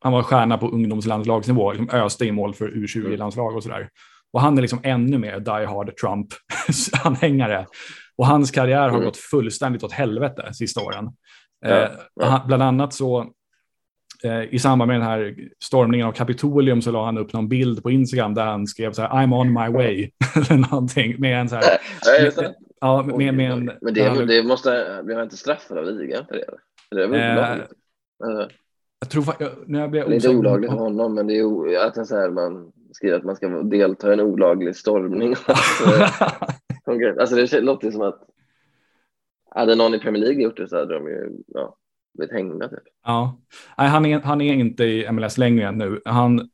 han 0.00 0.12
var 0.12 0.22
stjärna 0.22 0.58
på 0.58 0.68
ungdomslandslagsnivå, 0.68 1.72
liksom 1.72 1.90
öste 1.90 2.24
i 2.24 2.32
mål 2.32 2.54
för 2.54 2.68
U20-landslag 2.68 3.56
och 3.56 3.62
så 3.62 3.68
där. 3.68 3.88
Och 4.32 4.40
han 4.40 4.58
är 4.58 4.62
liksom 4.62 4.80
ännu 4.82 5.18
mer 5.18 5.40
die 5.40 5.66
hard 5.66 5.96
Trump-anhängare. 5.96 7.66
Och 8.16 8.26
hans 8.26 8.50
karriär 8.50 8.80
har 8.80 8.88
mm. 8.88 9.04
gått 9.04 9.16
fullständigt 9.16 9.82
åt 9.82 9.92
helvete 9.92 10.54
sista 10.54 10.80
åren. 10.80 11.10
Ja, 11.60 11.88
ja. 12.14 12.26
Eh, 12.26 12.46
bland 12.46 12.62
annat 12.62 12.94
så 12.94 13.26
eh, 14.24 14.42
i 14.54 14.58
samband 14.58 14.88
med 14.88 15.00
den 15.00 15.06
här 15.06 15.34
stormningen 15.64 16.06
av 16.06 16.12
Kapitolium 16.12 16.82
så 16.82 16.90
la 16.90 17.04
han 17.04 17.18
upp 17.18 17.32
någon 17.32 17.48
bild 17.48 17.82
på 17.82 17.90
Instagram 17.90 18.34
där 18.34 18.44
han 18.44 18.66
skrev 18.66 18.92
så 18.92 19.02
här 19.02 19.08
I'm 19.08 19.34
on 19.34 19.52
my 19.52 19.78
way 19.78 20.10
eller 20.36 20.70
någonting 20.70 21.20
med 21.20 21.40
en 21.40 21.48
så 21.48 21.54
här. 21.54 21.64
Ja, 22.80 23.02
med, 23.02 23.34
med 23.34 23.50
en, 23.50 23.70
men 23.82 23.94
det, 23.94 24.26
det 24.26 24.42
måste, 24.42 25.00
blir 25.04 25.14
han 25.14 25.24
inte 25.24 25.36
straffad 25.36 25.78
av 25.78 25.84
ligan 25.84 26.26
för 26.26 26.34
det? 26.34 26.44
Det 26.90 27.04
är 27.04 27.08
väl 27.08 27.20
eh, 27.20 27.36
olagligt? 27.36 27.72
Jag 29.00 29.10
tror, 29.10 29.24
när 29.66 29.80
jag 29.80 29.90
blev 29.90 30.08
det 30.08 30.24
är 30.24 30.36
olagligt 30.36 30.70
för 30.70 30.78
honom, 30.78 31.14
men 31.14 31.26
det 31.26 31.38
är 31.38 31.86
att 31.86 32.08
så 32.08 32.16
här, 32.16 32.30
man 32.30 32.72
skriver 32.92 33.16
att 33.16 33.24
man 33.24 33.36
ska 33.36 33.48
delta 33.48 34.10
i 34.10 34.12
en 34.12 34.20
olaglig 34.20 34.76
stormning. 34.76 35.34
alltså 37.20 37.36
det 37.36 37.60
låter 37.60 37.90
som 37.90 38.02
att 38.02 38.20
hade 39.54 39.74
någon 39.74 39.94
i 39.94 39.98
Premier 39.98 40.22
League 40.22 40.42
gjort 40.42 40.56
det 40.56 40.68
så 40.68 40.76
hade 40.76 40.94
de 40.94 41.06
ju 41.06 41.30
ja, 41.46 41.76
blivit 42.14 42.32
hängda. 42.32 42.68
Typ. 42.68 42.78
Ja, 43.04 43.40
Nej, 43.78 43.88
han, 43.88 44.06
är, 44.06 44.20
han 44.20 44.40
är 44.40 44.54
inte 44.54 44.84
i 44.84 45.12
MLS 45.12 45.38
längre 45.38 45.72
nu. 45.72 46.00
Han, 46.04 46.48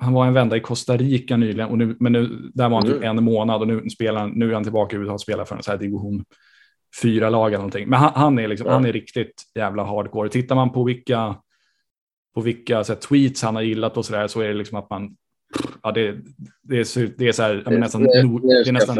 han 0.00 0.12
var 0.12 0.26
en 0.26 0.34
vända 0.34 0.56
i 0.56 0.60
Costa 0.60 0.96
Rica 0.96 1.36
nyligen, 1.36 1.70
och 1.70 1.78
nu, 1.78 1.96
men 2.00 2.12
nu, 2.12 2.50
där 2.54 2.68
var 2.68 2.76
han 2.76 2.86
typ 2.86 2.96
mm. 2.96 3.16
typ 3.16 3.18
en 3.18 3.24
månad 3.24 3.60
och 3.60 3.68
nu, 3.68 3.90
spelar, 3.90 4.26
nu 4.28 4.50
är 4.50 4.54
han 4.54 4.62
tillbaka 4.62 4.96
i 4.96 4.98
USA 4.98 5.12
och 5.12 5.20
spelar 5.20 5.44
för 5.44 5.56
en 5.56 5.62
så 5.62 5.70
här 5.70 5.78
division 5.78 6.24
fyra 7.02 7.30
lag 7.30 7.48
eller 7.48 7.58
någonting. 7.58 7.88
Men 7.88 7.98
han, 7.98 8.12
han 8.14 8.38
är, 8.38 8.48
liksom, 8.48 8.66
ja. 8.66 8.72
han 8.72 8.84
är 8.84 8.92
riktigt 8.92 9.42
jävla 9.54 9.84
hardcore. 9.84 10.28
Tittar 10.28 10.54
man 10.54 10.72
på 10.72 10.84
vilka, 10.84 11.36
på 12.34 12.40
vilka 12.40 12.84
så 12.84 12.92
här, 12.92 13.00
tweets 13.00 13.42
han 13.42 13.54
har 13.54 13.62
gillat 13.62 13.96
och 13.96 14.04
så 14.04 14.12
där 14.12 14.26
så 14.26 14.40
är 14.40 14.48
det 14.48 14.54
liksom 14.54 14.78
att 14.78 14.90
man 14.90 15.16
ja, 15.82 15.92
det, 15.92 16.16
det, 16.62 16.76
är, 16.76 17.18
det 17.18 17.28
är 17.28 17.32
så 17.32 17.42
här, 17.42 17.54
det, 17.66 17.78
nästan, 17.78 18.02
det, 18.02 18.08
det 18.08 18.68
är 18.68 18.72
nästan... 18.72 18.96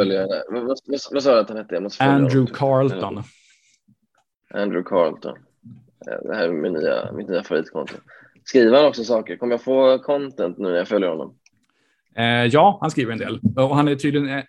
Vad, 1.13 1.23
sa 1.23 1.35
du 1.35 1.41
att 1.41 1.49
han 1.49 1.59
hette? 1.59 1.89
Andrew 1.99 2.55
Carlton. 2.55 3.23
Andrew 4.55 4.89
Carlton. 4.89 5.39
Det 6.23 6.35
här 6.35 6.49
är 6.49 6.53
min 6.53 6.73
nya, 6.73 7.13
mitt 7.13 7.29
nya 7.29 7.43
favoritkonto. 7.43 7.95
Skriver 8.45 8.77
han 8.77 8.87
också 8.87 9.05
saker? 9.05 9.37
Kommer 9.37 9.53
jag 9.53 9.63
få 9.63 9.99
content 9.99 10.59
nu 10.59 10.69
när 10.69 10.77
jag 10.77 10.89
följer 10.89 11.09
honom? 11.09 11.35
Eh, 12.17 12.25
ja, 12.25 12.79
han 12.81 12.91
skriver 12.91 13.13
en 13.13 13.19
del. 13.19 13.41
Och 13.57 13.77
han 13.77 13.89
är 13.89 13.95
tydligen 13.95 14.29
eh, 14.29 14.45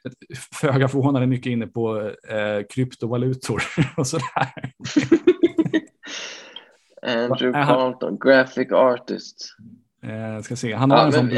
föga 0.62 0.88
förvånande 0.88 1.28
mycket 1.28 1.52
inne 1.52 1.68
på 1.68 2.00
eh, 2.30 2.66
kryptovalutor 2.70 3.64
och 3.98 4.08
sådär. 4.08 4.26
Andrew 7.02 7.66
Carlton, 7.66 8.18
graphic 8.20 8.72
artist. 8.72 9.56
Eh, 10.04 10.42
ska 10.42 10.56
se, 10.56 10.74
han 10.74 10.92
har 10.92 10.98
ja, 10.98 11.06
en 11.06 11.12
sån 11.12 11.28
blå 11.28 11.38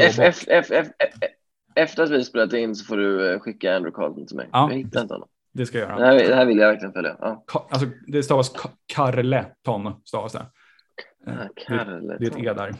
Efter 1.74 2.02
att 2.02 2.10
vi 2.10 2.24
spelat 2.24 2.52
in 2.52 2.76
så 2.76 2.84
får 2.84 2.96
du 2.96 3.32
eh, 3.32 3.40
skicka 3.40 3.76
Andrew 3.76 3.96
Carlton 3.96 4.26
till 4.26 4.36
mig. 4.36 4.48
Ja, 4.52 4.70
jag 4.70 4.78
hittar 4.78 5.00
inte 5.00 5.14
honom. 5.14 5.28
Det 5.52 5.66
ska 5.66 5.78
jag 5.78 5.88
göra. 5.88 5.98
Det 5.98 6.04
här, 6.04 6.28
det 6.28 6.34
här 6.34 6.46
vill 6.46 6.58
jag 6.58 6.68
verkligen 6.68 6.92
följa. 6.92 7.16
Ja. 7.20 7.44
Ka, 7.46 7.68
alltså, 7.70 7.86
det 8.06 8.22
stavas 8.22 8.52
Karleton. 8.86 9.92
Stavas 10.04 10.32
det. 10.32 10.46
Eh, 11.26 11.34
det, 11.66 12.18
det 12.18 12.26
är 12.26 12.30
ett 12.30 12.38
E 12.38 12.52
där. 12.52 12.74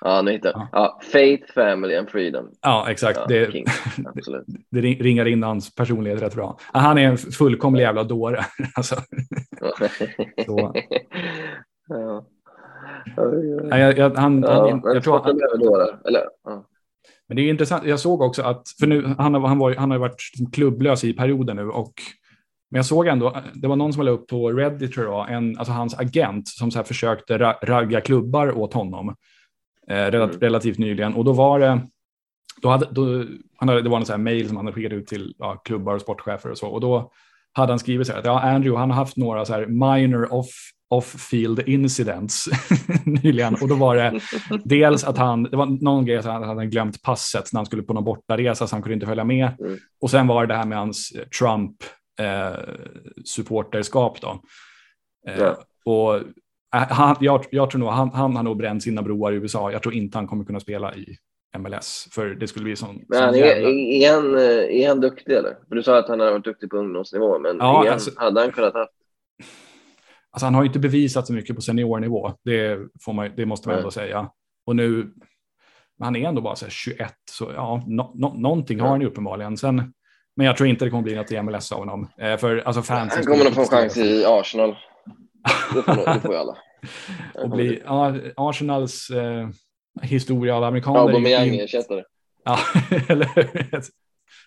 Ja, 0.00 0.22
nu 0.22 0.30
hittar 0.30 0.50
jag. 0.50 0.68
Ja. 0.72 1.00
Faith, 1.12 1.52
Family 1.54 1.96
and 1.96 2.10
Freedom. 2.10 2.50
Ja, 2.62 2.90
exakt. 2.90 3.18
Ja, 3.18 3.26
det, 3.28 3.52
King. 3.52 3.64
Absolut. 4.16 4.46
det 4.70 4.80
ringar 4.80 5.28
in 5.28 5.42
hans 5.42 5.74
personlighet 5.74 6.22
rätt 6.22 6.34
bra. 6.34 6.58
Han 6.72 6.98
är 6.98 7.02
en 7.02 7.18
fullkomlig 7.18 7.82
jävla 7.82 8.04
dåre. 8.04 8.44
alltså. 8.74 8.96
Så. 10.46 10.74
Ja. 11.90 12.26
Jag, 13.70 13.98
jag, 13.98 14.10
han, 14.10 14.42
ja, 14.42 14.70
han, 14.70 14.94
jag 14.94 15.04
tror 15.04 15.18
han, 15.18 15.40
eller, 16.06 16.24
ja. 16.44 16.66
Men 17.28 17.36
det 17.36 17.42
är 17.42 17.50
intressant. 17.50 17.86
Jag 17.86 18.00
såg 18.00 18.20
också 18.20 18.42
att, 18.42 18.62
för 18.80 18.86
nu, 18.86 19.14
han, 19.18 19.34
han, 19.34 19.58
var, 19.58 19.74
han 19.74 19.90
har 19.90 19.98
varit 19.98 20.22
klubblös 20.52 21.04
i 21.04 21.12
perioden 21.12 21.56
nu 21.56 21.68
och 21.68 21.92
men 22.70 22.78
jag 22.78 22.86
såg 22.86 23.06
ändå, 23.06 23.36
det 23.54 23.68
var 23.68 23.76
någon 23.76 23.92
som 23.92 24.04
la 24.04 24.10
upp 24.10 24.26
på 24.26 24.50
Reddit, 24.50 24.94
tror 24.94 25.06
jag, 25.06 25.32
en, 25.32 25.58
alltså 25.58 25.72
hans 25.72 25.98
agent 25.98 26.48
som 26.48 26.70
så 26.70 26.78
här 26.78 26.84
försökte 26.84 27.38
ragga 27.62 28.00
klubbar 28.00 28.58
åt 28.58 28.74
honom 28.74 29.14
relativt, 29.88 30.36
mm. 30.36 30.40
relativt 30.40 30.78
nyligen. 30.78 31.14
Och 31.14 31.24
då 31.24 31.32
var 31.32 31.60
det, 31.60 31.80
då 32.62 32.68
hade, 32.68 32.88
då, 32.90 33.24
han 33.56 33.68
hade, 33.68 33.82
det 33.82 33.88
var 33.88 33.98
en 33.98 34.06
sån 34.06 34.12
här 34.12 34.18
mail 34.18 34.48
som 34.48 34.56
han 34.56 34.66
hade 34.66 34.74
skickat 34.74 34.92
ut 34.92 35.06
till 35.06 35.34
ja, 35.38 35.56
klubbar 35.56 35.94
och 35.94 36.00
sportchefer 36.00 36.50
och 36.50 36.58
så. 36.58 36.68
Och 36.68 36.80
då 36.80 37.10
hade 37.52 37.72
han 37.72 37.78
skrivit 37.78 38.06
så 38.06 38.12
här 38.12 38.20
att 38.20 38.26
ja, 38.26 38.40
Andrew, 38.40 38.80
han 38.80 38.90
har 38.90 38.96
haft 38.96 39.16
några 39.16 39.44
så 39.44 39.52
här 39.52 39.66
minor 39.66 40.32
off 40.32 40.50
off-field 40.90 41.62
incidents 41.66 42.48
nyligen. 43.04 43.54
Och 43.54 43.68
då 43.68 43.74
var 43.74 43.96
det 43.96 44.20
dels 44.64 45.04
att 45.04 45.18
han, 45.18 45.42
det 45.42 45.56
var 45.56 45.66
någon 45.66 46.04
grej 46.04 46.16
att 46.16 46.24
han 46.24 46.42
hade 46.42 46.66
glömt 46.66 47.02
passet 47.02 47.52
när 47.52 47.58
han 47.58 47.66
skulle 47.66 47.82
på 47.82 47.92
någon 47.92 48.04
bortaresa 48.04 48.66
så 48.66 48.74
han 48.74 48.82
kunde 48.82 48.94
inte 48.94 49.06
följa 49.06 49.24
med. 49.24 49.56
Mm. 49.60 49.78
Och 50.00 50.10
sen 50.10 50.26
var 50.26 50.46
det 50.46 50.54
det 50.54 50.58
här 50.58 50.66
med 50.66 50.78
hans 50.78 51.12
Trump 51.38 51.76
eh, 52.20 52.58
supporterskap 53.24 54.20
då. 54.20 54.42
Eh, 55.28 55.38
ja. 55.38 55.56
Och 55.84 56.16
eh, 56.16 56.22
han, 56.70 57.16
jag, 57.20 57.44
jag, 57.50 57.70
tror 57.70 57.78
nog 57.78 57.88
han, 57.88 58.10
han 58.12 58.36
har 58.36 58.42
nog 58.42 58.56
bränt 58.56 58.82
sina 58.82 59.02
broar 59.02 59.32
i 59.32 59.36
USA. 59.36 59.72
Jag 59.72 59.82
tror 59.82 59.94
inte 59.94 60.18
han 60.18 60.26
kommer 60.26 60.44
kunna 60.44 60.60
spela 60.60 60.94
i 60.94 61.16
MLS 61.58 62.08
för 62.12 62.26
det 62.26 62.48
skulle 62.48 62.64
bli 62.64 62.76
sån. 62.76 63.04
Men 63.08 63.22
han, 63.22 63.34
är, 63.34 63.44
är, 63.44 64.14
han, 64.14 64.38
är 64.70 64.88
han 64.88 65.00
duktig 65.00 65.32
eller? 65.32 65.56
För 65.68 65.74
du 65.74 65.82
sa 65.82 65.98
att 65.98 66.08
han 66.08 66.20
har 66.20 66.30
varit 66.30 66.44
duktig 66.44 66.70
på 66.70 66.76
ungdomsnivå, 66.76 67.38
men 67.38 67.56
ja, 67.56 67.78
han, 67.78 67.88
alltså, 67.88 68.10
hade 68.16 68.40
han 68.40 68.52
kunnat 68.52 68.74
ha 68.74 68.88
Alltså 70.30 70.46
han 70.46 70.54
har 70.54 70.64
inte 70.64 70.78
bevisat 70.78 71.26
så 71.26 71.32
mycket 71.32 71.56
på 71.56 71.62
seniornivå, 71.62 72.32
det, 72.44 72.78
får 73.00 73.12
man, 73.12 73.30
det 73.36 73.46
måste 73.46 73.68
man 73.68 73.78
ändå 73.78 73.90
säga. 73.90 74.30
Och 74.66 74.76
nu, 74.76 75.10
han 76.00 76.16
är 76.16 76.28
ändå 76.28 76.40
bara 76.40 76.56
så 76.56 76.68
21, 76.68 77.12
så 77.30 77.52
ja, 77.54 77.82
no, 77.86 78.12
no, 78.14 78.34
någonting 78.40 78.80
har 78.80 78.88
han 78.88 79.00
ju 79.00 79.06
uppenbarligen. 79.06 79.56
Sen 79.56 79.92
Men 80.36 80.46
jag 80.46 80.56
tror 80.56 80.68
inte 80.68 80.84
det 80.84 80.90
kommer 80.90 81.02
bli 81.02 81.14
något 81.14 81.32
i 81.32 81.42
MLS 81.42 81.72
av 81.72 81.78
honom. 81.78 82.08
Eh, 82.18 82.36
för 82.36 82.56
alltså 82.56 82.82
fansen 82.82 83.16
Han 83.16 83.32
kommer 83.32 83.44
nog 83.44 83.54
få 83.54 83.60
en 83.60 83.66
chans 83.66 83.96
i 83.96 84.24
Arsenal. 84.24 84.76
Det 85.74 85.82
får, 85.82 86.14
det 86.14 86.20
får 86.20 86.32
ju 86.32 86.38
alla. 86.38 86.56
och 87.42 87.50
bli, 87.50 87.82
ja, 87.84 88.14
Arsenals 88.36 89.10
eh, 89.10 89.48
historia 90.02 90.56
av 90.56 90.64
amerikaner. 90.64 91.00
Aubameyang 91.00 91.56
ersättare. 91.56 92.04
Ja, 92.44 92.58
eller 93.08 93.28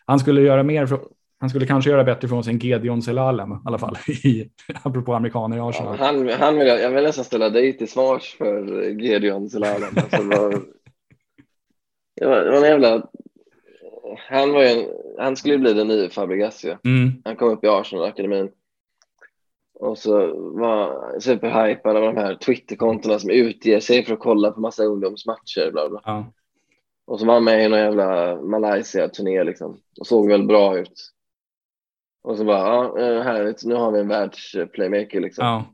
Han 0.06 0.20
skulle 0.20 0.42
göra 0.42 0.64
mer, 0.64 0.86
för, 0.86 1.00
han 1.40 1.50
skulle 1.50 1.66
kanske 1.66 1.92
göra 1.92 2.04
bättre 2.04 2.28
från 2.28 2.44
sig 2.44 2.54
än 2.54 2.60
Gedeon 2.60 3.02
Selalem 3.02 3.52
i 3.52 3.56
alla 3.66 3.78
fall, 3.78 3.98
i, 4.08 4.50
apropå 4.84 5.14
amerikaner 5.14 5.58
i 5.58 5.60
Arsenal. 5.60 5.96
Ja, 6.00 6.06
han, 6.06 6.30
han 6.30 6.58
vill, 6.58 6.68
jag 6.68 6.90
vill 6.90 7.04
nästan 7.04 7.26
ställa 7.26 7.50
dig 7.50 7.78
till 7.78 7.88
svars 7.88 8.36
för 8.38 8.84
Gedeon 9.02 9.50
Selalem. 9.50 9.98
Alltså, 9.98 10.24
det, 10.24 10.38
var, 10.38 10.62
det, 12.16 12.26
var, 12.26 12.42
det 12.42 12.52
var 12.52 12.58
en 12.58 12.64
jävla... 12.64 13.08
Han, 14.30 14.54
var 14.54 14.64
en, 14.64 14.86
han 15.18 15.36
skulle 15.36 15.58
bli 15.58 15.74
den 15.74 15.88
nya 15.88 16.10
Fabregas 16.10 16.66
ju. 16.66 16.76
Mm. 16.86 17.12
Han 17.24 17.36
kom 17.36 17.50
upp 17.50 17.64
i 17.64 17.68
Arsenal-akademin. 17.68 18.50
Och 19.82 19.98
så 19.98 20.12
var 20.60 21.20
superhypad 21.20 21.96
av 21.98 22.02
de 22.02 22.18
här 22.18 22.36
Twitterkontona 22.36 23.20
som 23.20 23.30
utger 23.30 23.80
sig 23.80 24.06
för 24.06 24.14
att 24.14 24.20
kolla 24.20 24.52
på 24.52 24.60
massa 24.62 24.84
ungdomsmatcher. 24.84 25.72
Bla 25.72 25.90
bla. 25.90 26.02
Ja. 26.06 26.26
Och 27.08 27.20
så 27.20 27.26
var 27.26 27.34
han 27.34 27.44
med 27.44 27.66
i 27.66 27.70
någon 27.70 27.80
jävla 27.80 28.36
Malaysia-turné 28.42 29.44
liksom. 29.44 29.78
Och 30.00 30.08
såg 30.08 30.28
väl 30.28 30.46
bra 30.48 30.78
ut. 30.80 31.12
Och 32.24 32.38
så 32.38 32.44
bara, 32.46 32.60
ja, 32.60 33.00
eh, 33.00 33.22
härligt, 33.22 33.66
nu 33.66 33.76
har 33.76 33.92
vi 33.92 34.00
en 34.00 34.08
världsplaymaker 34.08 35.20
liksom. 35.20 35.46
Ja. 35.46 35.66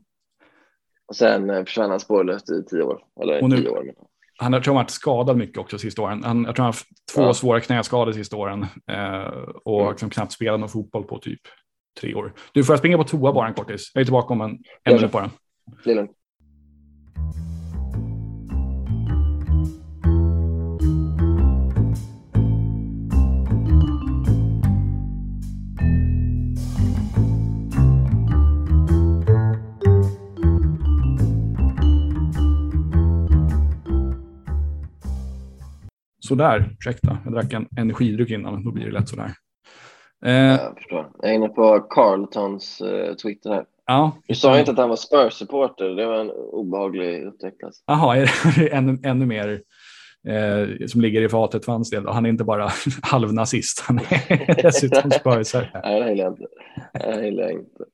Och 1.08 1.16
sen 1.16 1.50
eh, 1.50 1.64
försvann 1.64 1.90
han 1.90 2.00
spårlöst 2.00 2.50
i 2.50 2.64
tio 2.70 2.82
år. 2.82 3.02
Eller 3.22 3.42
Och 3.42 3.48
nu- 3.50 3.56
tio 3.56 3.68
år. 3.68 3.82
Men. 3.84 3.94
Han 4.40 4.52
har 4.52 4.60
tror 4.60 4.74
jag 4.76 4.82
varit 4.82 4.90
skadad 4.90 5.36
mycket 5.36 5.58
också 5.58 5.78
sista 5.78 6.02
åren. 6.02 6.24
Han, 6.24 6.44
jag 6.44 6.54
tror 6.56 6.62
han 6.62 6.66
har 6.66 6.72
haft 6.72 6.86
två 7.14 7.22
Ja. 7.22 7.34
svåra 7.34 7.60
knäskador 7.60 8.12
sista 8.12 8.36
åren 8.36 8.62
eh, 8.90 9.28
och 9.64 9.80
Mm. 9.80 9.90
liksom 9.92 10.10
knappt 10.10 10.32
spelat 10.32 10.60
någon 10.60 10.68
fotboll 10.68 11.04
på 11.04 11.18
typ 11.18 11.40
tre 12.00 12.14
år. 12.14 12.32
Du, 12.52 12.64
får 12.64 12.72
jag 12.72 12.78
springa 12.78 12.96
på 12.96 13.04
toa 13.04 13.32
bara 13.32 13.48
en 13.48 13.54
kortis? 13.54 13.90
Jag 13.94 14.00
är 14.00 14.04
tillbaka 14.04 14.34
om 14.34 14.40
en, 14.40 14.50
en 14.50 14.94
minut 14.94 15.00
så. 15.00 15.08
bara. 15.08 15.30
Det 15.84 15.90
är 15.90 15.94
lugnt. 15.94 16.10
Sådär, 36.28 36.70
ursäkta. 36.78 37.18
Jag 37.24 37.32
drack 37.32 37.52
en 37.52 37.68
energidryck 37.76 38.30
innan, 38.30 38.64
då 38.64 38.72
blir 38.72 38.84
det 38.84 38.92
lätt 38.92 39.08
sådär. 39.08 39.32
Eh, 40.24 40.32
Jag 40.34 40.74
förstår. 40.76 41.10
Jag 41.22 41.30
är 41.30 41.34
inne 41.34 41.48
på 41.48 41.80
Carltons 41.80 42.80
eh, 42.80 43.14
Twitter 43.14 43.50
här. 43.50 43.64
ja, 43.86 44.12
Du 44.28 44.34
sa 44.34 44.58
inte 44.58 44.70
att 44.70 44.78
han 44.78 44.88
var 44.88 44.96
Spurs-supporter. 44.96 45.88
Det 45.88 46.06
var 46.06 46.20
en 46.20 46.30
obehaglig 46.30 47.22
upptäckt. 47.26 47.56
Jaha, 47.86 48.16
är 48.16 48.30
det 48.60 48.68
ännu, 48.72 48.98
ännu 49.04 49.26
mer 49.26 49.62
eh, 50.28 50.86
som 50.86 51.00
ligger 51.00 51.22
i 51.22 51.28
fatet 51.28 51.64
för 51.64 51.72
hans 51.72 51.90
del? 51.90 52.06
Han 52.06 52.26
är 52.26 52.30
inte 52.30 52.44
bara 52.44 52.68
halvnazist, 53.02 53.80
han 53.88 53.98
är 53.98 54.62
dessutom 54.62 55.10
spörsare. 55.10 55.80
Nej, 55.84 56.00
det 56.02 56.08
gillar 56.10 56.24
jag 56.24 56.32
inte. 56.32 56.46
Det 57.18 57.24
gillar 57.24 57.42
jag 57.42 57.52
inte. 57.52 57.84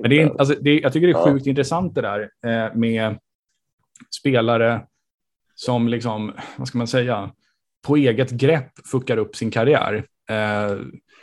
Men 0.00 0.10
det 0.10 0.22
är, 0.22 0.30
alltså, 0.38 0.54
det, 0.60 0.80
jag 0.80 0.92
tycker 0.92 1.06
det 1.06 1.12
är 1.12 1.18
Ja. 1.18 1.24
sjukt 1.24 1.46
intressant 1.46 1.94
det 1.94 2.00
där 2.00 2.20
eh, 2.46 2.74
med 2.74 3.18
spelare 4.20 4.80
som, 5.54 5.88
liksom, 5.88 6.32
vad 6.56 6.68
ska 6.68 6.78
man 6.78 6.86
säga, 6.86 7.30
på 7.86 7.96
eget 7.96 8.30
grepp 8.30 8.70
fuckar 8.92 9.16
upp 9.16 9.36
sin 9.36 9.50
karriär. 9.50 10.04
Eh, 10.30 10.76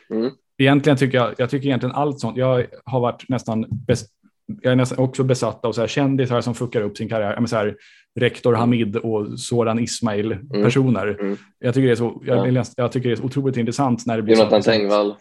Mm. 0.10 0.32
Egentligen 0.58 0.98
tycker 0.98 1.18
jag, 1.18 1.34
jag 1.38 1.50
tycker 1.50 1.68
egentligen 1.68 1.96
allt 1.96 2.20
sånt, 2.20 2.38
jag 2.38 2.66
har 2.86 3.00
varit 3.00 3.26
nästan, 3.30 3.66
bes, 3.88 4.06
jag 4.62 4.72
är 4.72 4.76
nästan 4.76 4.98
också 5.00 5.24
besatt 5.24 5.66
av 5.66 5.72
så 5.72 5.82
här 5.82 5.88
kändisar 5.88 6.42
som 6.42 6.56
fuckar 6.56 6.82
upp 6.82 6.98
sin 6.98 7.10
karriär. 7.10 7.36
Men 7.40 7.48
Så 7.48 7.56
här, 7.56 7.76
Rektor 8.20 8.54
Hamid 8.54 8.96
och 8.98 9.40
Soran 9.40 9.80
Ismail 9.80 10.38
personer. 10.64 11.18
Mm. 11.20 11.38
Jag, 11.60 11.74
tycker 11.74 11.86
det 11.88 11.94
är 11.94 11.96
så, 11.96 12.22
jag, 12.26 12.48
Ja. 12.58 12.64
jag 12.78 12.92
tycker 12.92 13.10
det 13.10 13.14
är 13.14 13.18
så 13.18 13.24
otroligt 13.24 13.58
intressant 13.58 14.06
när 14.06 14.18
det 14.18 14.24
blir 14.24 14.36
Jonathan 14.38 14.64
så- 14.64 14.72
Tengvall. 14.72 15.16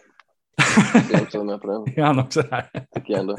Jag 1.11 1.19
är 1.19 1.23
också 1.23 1.43
med 1.43 1.61
på 1.61 1.67
den. 1.85 1.97
Är 2.03 2.05
han 2.07 2.19
också 2.19 2.41
där? 2.41 2.63
Tycker 2.95 3.13
jag 3.13 3.19
ändå. 3.19 3.37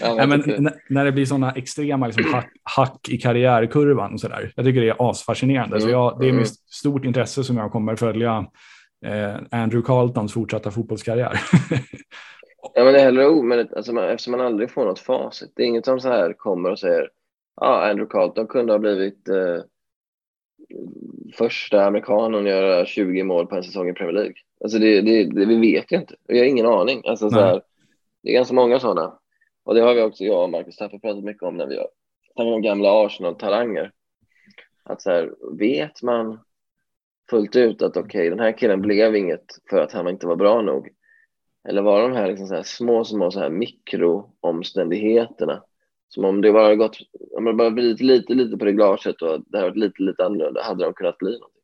Ja, 0.00 0.14
Nej, 0.14 0.26
men 0.26 0.42
tycker- 0.42 0.72
när 0.88 1.04
det 1.04 1.12
blir 1.12 1.24
sådana 1.26 1.52
extrema 1.52 2.06
liksom, 2.06 2.24
hack, 2.32 2.50
hack 2.62 3.08
i 3.08 3.18
karriärkurvan 3.18 4.12
och 4.12 4.20
sådär. 4.20 4.52
Jag 4.56 4.64
tycker 4.64 4.80
det 4.80 4.88
är 4.88 5.10
asfascinerande. 5.10 5.80
Så 5.80 5.86
Mm, 5.86 5.98
jag, 6.00 6.16
det 6.20 6.26
är 6.26 6.32
med 6.32 6.40
mm. 6.42 6.54
stort 6.70 7.04
intresse 7.04 7.44
som 7.44 7.56
jag 7.56 7.72
kommer 7.72 7.96
följa 7.96 8.44
eh, 9.04 9.36
Andrew 9.50 9.86
Carltons 9.86 10.32
fortsatta 10.32 10.70
fotbollskarriär. 10.70 11.40
Ja, 12.74 12.84
men 12.84 12.92
det 12.92 13.00
är 13.00 13.04
heller 13.04 13.28
omöjligt 13.28 13.74
alltså, 13.74 13.92
man, 13.92 14.04
eftersom 14.04 14.30
man 14.30 14.40
aldrig 14.40 14.70
får 14.70 14.84
något 14.84 14.98
facit. 14.98 15.52
Det 15.56 15.62
är 15.62 15.66
inget 15.66 15.84
som 15.84 16.00
så 16.00 16.08
här 16.08 16.32
kommer 16.32 16.70
och 16.70 16.78
säger 16.78 17.10
ja, 17.60 17.66
ah, 17.66 17.90
Andrew 17.90 18.10
Carlton 18.10 18.46
kunde 18.46 18.72
ha 18.72 18.78
blivit 18.78 19.28
eh, 19.28 19.60
första 21.34 21.84
amerikanen 21.84 22.40
att 22.40 22.50
göra 22.50 22.86
20 22.86 23.22
mål 23.22 23.46
på 23.46 23.56
en 23.56 23.62
säsong 23.62 23.88
i 23.88 23.92
Premier 23.92 24.14
League. 24.14 24.34
Alltså 24.60 24.78
det, 24.78 25.00
det, 25.00 25.24
det, 25.24 25.46
vi 25.46 25.60
vet 25.60 25.92
ju 25.92 25.96
inte. 25.96 26.14
Vi 26.28 26.38
har 26.38 26.46
ingen 26.46 26.66
aning. 26.66 27.02
Alltså, 27.06 27.30
så 27.30 27.40
här, 27.40 27.62
det 28.22 28.28
är 28.30 28.34
ganska 28.34 28.54
många 28.54 28.80
sådana. 28.80 29.18
Och 29.64 29.74
det 29.74 29.80
har 29.80 29.94
vi 29.94 30.02
också, 30.02 30.24
jag 30.24 30.42
och 30.42 30.50
Marcus 30.50 30.76
Tapper 30.76 30.98
pratat 30.98 31.24
mycket 31.24 31.42
om 31.42 31.56
när 31.56 31.66
vi 31.66 31.76
har 31.76 31.88
om 32.34 32.62
gamla 32.62 33.06
Arsenal-talanger. 33.06 33.92
Att 34.82 35.02
så 35.02 35.10
här, 35.10 35.34
vet 35.58 36.02
man 36.02 36.38
fullt 37.30 37.56
ut 37.56 37.82
att 37.82 37.96
okej, 37.96 38.30
den 38.30 38.40
här 38.40 38.58
killen 38.58 38.82
blev 38.82 39.16
inget 39.16 39.44
för 39.70 39.80
att 39.80 39.92
han 39.92 40.08
inte 40.08 40.26
var 40.26 40.36
bra 40.36 40.62
nog. 40.62 40.88
Eller 41.68 41.82
var 41.82 42.02
de 42.02 42.12
här, 42.12 42.28
liksom 42.28 42.46
så 42.46 42.54
här 42.54 42.62
små, 42.62 43.04
små 43.04 43.30
så 43.30 43.40
här 43.40 43.50
mikroomständigheterna 43.50 45.62
som 46.08 46.24
om 46.24 46.40
det 46.40 46.52
bara 46.52 46.74
gått, 46.74 46.98
om 47.36 47.44
det 47.44 47.52
bara 47.52 47.70
blivit 47.70 48.00
lite, 48.00 48.34
lite 48.34 48.56
på 48.56 48.64
det 48.64 48.72
glaset 48.72 49.22
och 49.22 49.40
det 49.46 49.58
hade 49.58 49.70
varit 49.70 49.76
lite, 49.76 50.02
lite 50.02 50.24
annorlunda 50.24 50.62
hade 50.62 50.84
de 50.84 50.94
kunnat 50.94 51.18
bli 51.18 51.32
någonting. 51.32 51.62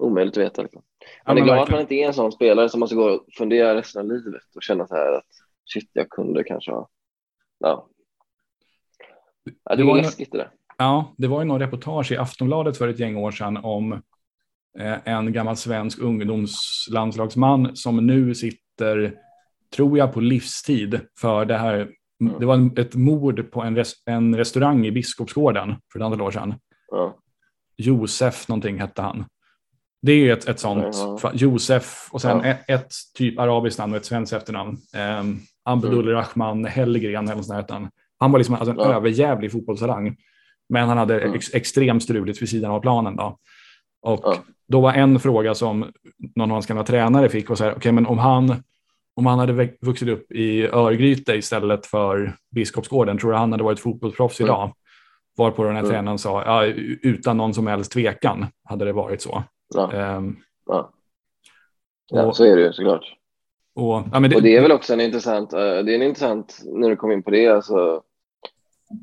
Omöjligt 0.00 0.36
att 0.36 0.44
veta. 0.44 0.62
Liksom. 0.62 0.82
Man 1.26 1.36
är 1.36 1.40
men 1.40 1.44
glad 1.44 1.62
att 1.62 1.70
man 1.70 1.80
inte 1.80 1.94
är 1.94 2.06
en 2.06 2.14
sån 2.14 2.32
spelare 2.32 2.68
som 2.68 2.80
måste 2.80 2.96
gå 2.96 3.10
och 3.10 3.24
fundera 3.38 3.74
resten 3.74 4.00
av 4.00 4.08
livet 4.08 4.42
och 4.56 4.62
känna 4.62 4.86
så 4.86 4.94
här 4.94 5.12
att 5.12 5.26
shit, 5.64 5.90
jag 5.92 6.10
kunde 6.10 6.44
kanske 6.44 6.70
ha... 6.70 6.88
Ja. 7.58 7.88
ja 9.64 9.64
det 9.64 9.76
Det 9.76 9.82
är 9.82 9.86
var 9.86 9.96
läskigt 9.96 10.32
det 10.32 10.38
där. 10.38 10.50
Ja, 10.78 11.14
det 11.18 11.28
var 11.28 11.40
ju 11.40 11.44
någon 11.44 11.60
reportage 11.60 12.12
i 12.12 12.16
Aftonbladet 12.16 12.76
för 12.76 12.88
ett 12.88 12.98
gäng 12.98 13.16
år 13.16 13.30
sedan 13.30 13.56
om 13.56 14.02
en 15.04 15.32
gammal 15.32 15.56
svensk 15.56 15.98
ungdomslandslagsman 15.98 17.76
som 17.76 18.06
nu 18.06 18.34
sitter, 18.34 19.14
tror 19.76 19.98
jag, 19.98 20.12
på 20.14 20.20
livstid 20.20 21.00
för 21.20 21.44
det 21.44 21.56
här. 21.58 21.88
Det 22.40 22.46
var 22.46 22.78
ett 22.80 22.94
mord 22.94 23.50
på 23.50 23.62
en, 23.62 23.76
res, 23.76 23.92
en 24.06 24.36
restaurang 24.36 24.86
i 24.86 24.92
Biskopsgården 24.92 25.74
för 25.92 25.98
ett 25.98 26.04
antal 26.04 26.20
år 26.22 26.30
sedan. 26.30 26.54
Ja. 26.90 27.16
Josef 27.76 28.48
någonting 28.48 28.80
hette 28.80 29.02
han. 29.02 29.24
Det 30.02 30.12
är 30.12 30.32
ett, 30.32 30.48
ett 30.48 30.60
sånt, 30.60 30.96
Ja. 31.22 31.30
Josef 31.34 32.08
och 32.10 32.20
sen 32.20 32.38
Ja. 32.38 32.44
ett, 32.44 32.70
ett 32.70 32.92
typ 33.14 33.38
arabiskt 33.38 33.78
namn 33.78 33.92
och 33.92 33.96
ett 33.96 34.04
svenskt 34.04 34.32
efternamn. 34.32 34.76
Um, 35.20 35.40
Abdul 35.64 36.08
Rahman 36.08 36.64
Hellgren 36.64 37.24
eller 37.24 37.36
något 37.36 37.46
sånt 37.46 37.56
hette 37.60 37.72
han. 38.18 38.30
Var 38.32 38.38
liksom 38.38 38.54
alltså 38.54 38.70
en 38.70 38.78
Ja. 38.78 38.94
överjävlig 38.94 39.52
fotbollstalang. 39.52 40.16
Men 40.68 40.88
han 40.88 40.98
hade 40.98 41.20
Mm. 41.20 41.34
ex, 41.34 41.54
extremt 41.54 42.02
struligt 42.02 42.42
vid 42.42 42.48
sidan 42.48 42.70
av 42.70 42.80
planen. 42.80 43.16
Då. 43.16 43.38
Och 44.02 44.20
Ja. 44.24 44.36
då 44.68 44.80
var 44.80 44.92
en 44.92 45.20
fråga 45.20 45.54
som 45.54 45.92
någon 46.36 46.50
av 46.50 46.54
hans 46.54 46.66
gamla 46.66 46.84
tränare 46.84 47.28
fick 47.28 47.48
var 47.48 47.56
så 47.56 47.64
här, 47.64 47.74
okej 47.76 47.92
men 47.92 48.06
om 48.06 48.18
han, 48.18 48.54
om 49.14 49.26
han 49.26 49.38
hade 49.38 49.68
vuxit 49.80 50.08
upp 50.08 50.32
i 50.32 50.66
Örgryte 50.66 51.32
istället 51.34 51.86
för 51.86 52.36
Biskopsgården, 52.50 53.18
tror 53.18 53.30
du 53.30 53.36
han 53.36 53.52
hade 53.52 53.64
varit 53.64 53.80
fotbollsproffs 53.80 54.40
Mm. 54.40 54.48
idag? 54.48 54.74
Varpå 55.36 55.62
den 55.64 55.72
här 55.76 55.82
Mm. 55.82 55.90
tränaren 55.90 56.18
sa, 56.18 56.42
ja, 56.44 56.64
utan 57.02 57.36
någon 57.36 57.54
som 57.54 57.66
helst 57.66 57.92
tvekan 57.92 58.46
hade 58.64 58.84
det 58.84 58.92
varit 58.92 59.22
så. 59.22 59.42
Ja. 59.74 59.92
Ehm, 59.92 60.36
Ja. 60.66 60.90
ja, 62.10 62.26
och, 62.26 62.36
så 62.36 62.44
är 62.44 62.56
det 62.56 62.62
ju 62.62 62.72
såklart. 62.72 63.04
och, 63.74 64.02
ja, 64.12 64.20
det, 64.20 64.36
Och 64.36 64.42
det 64.42 64.56
är 64.56 64.62
väl 64.62 64.72
också 64.72 64.92
en 64.92 65.00
intressant, 65.00 65.52
eh, 65.52 65.58
det 65.58 65.66
är 65.66 65.94
en 65.94 66.02
intressant, 66.02 66.58
när 66.64 66.90
du 66.90 66.96
kom 66.96 67.12
in 67.12 67.22
på 67.22 67.30
det, 67.30 67.46
alltså, 67.48 68.02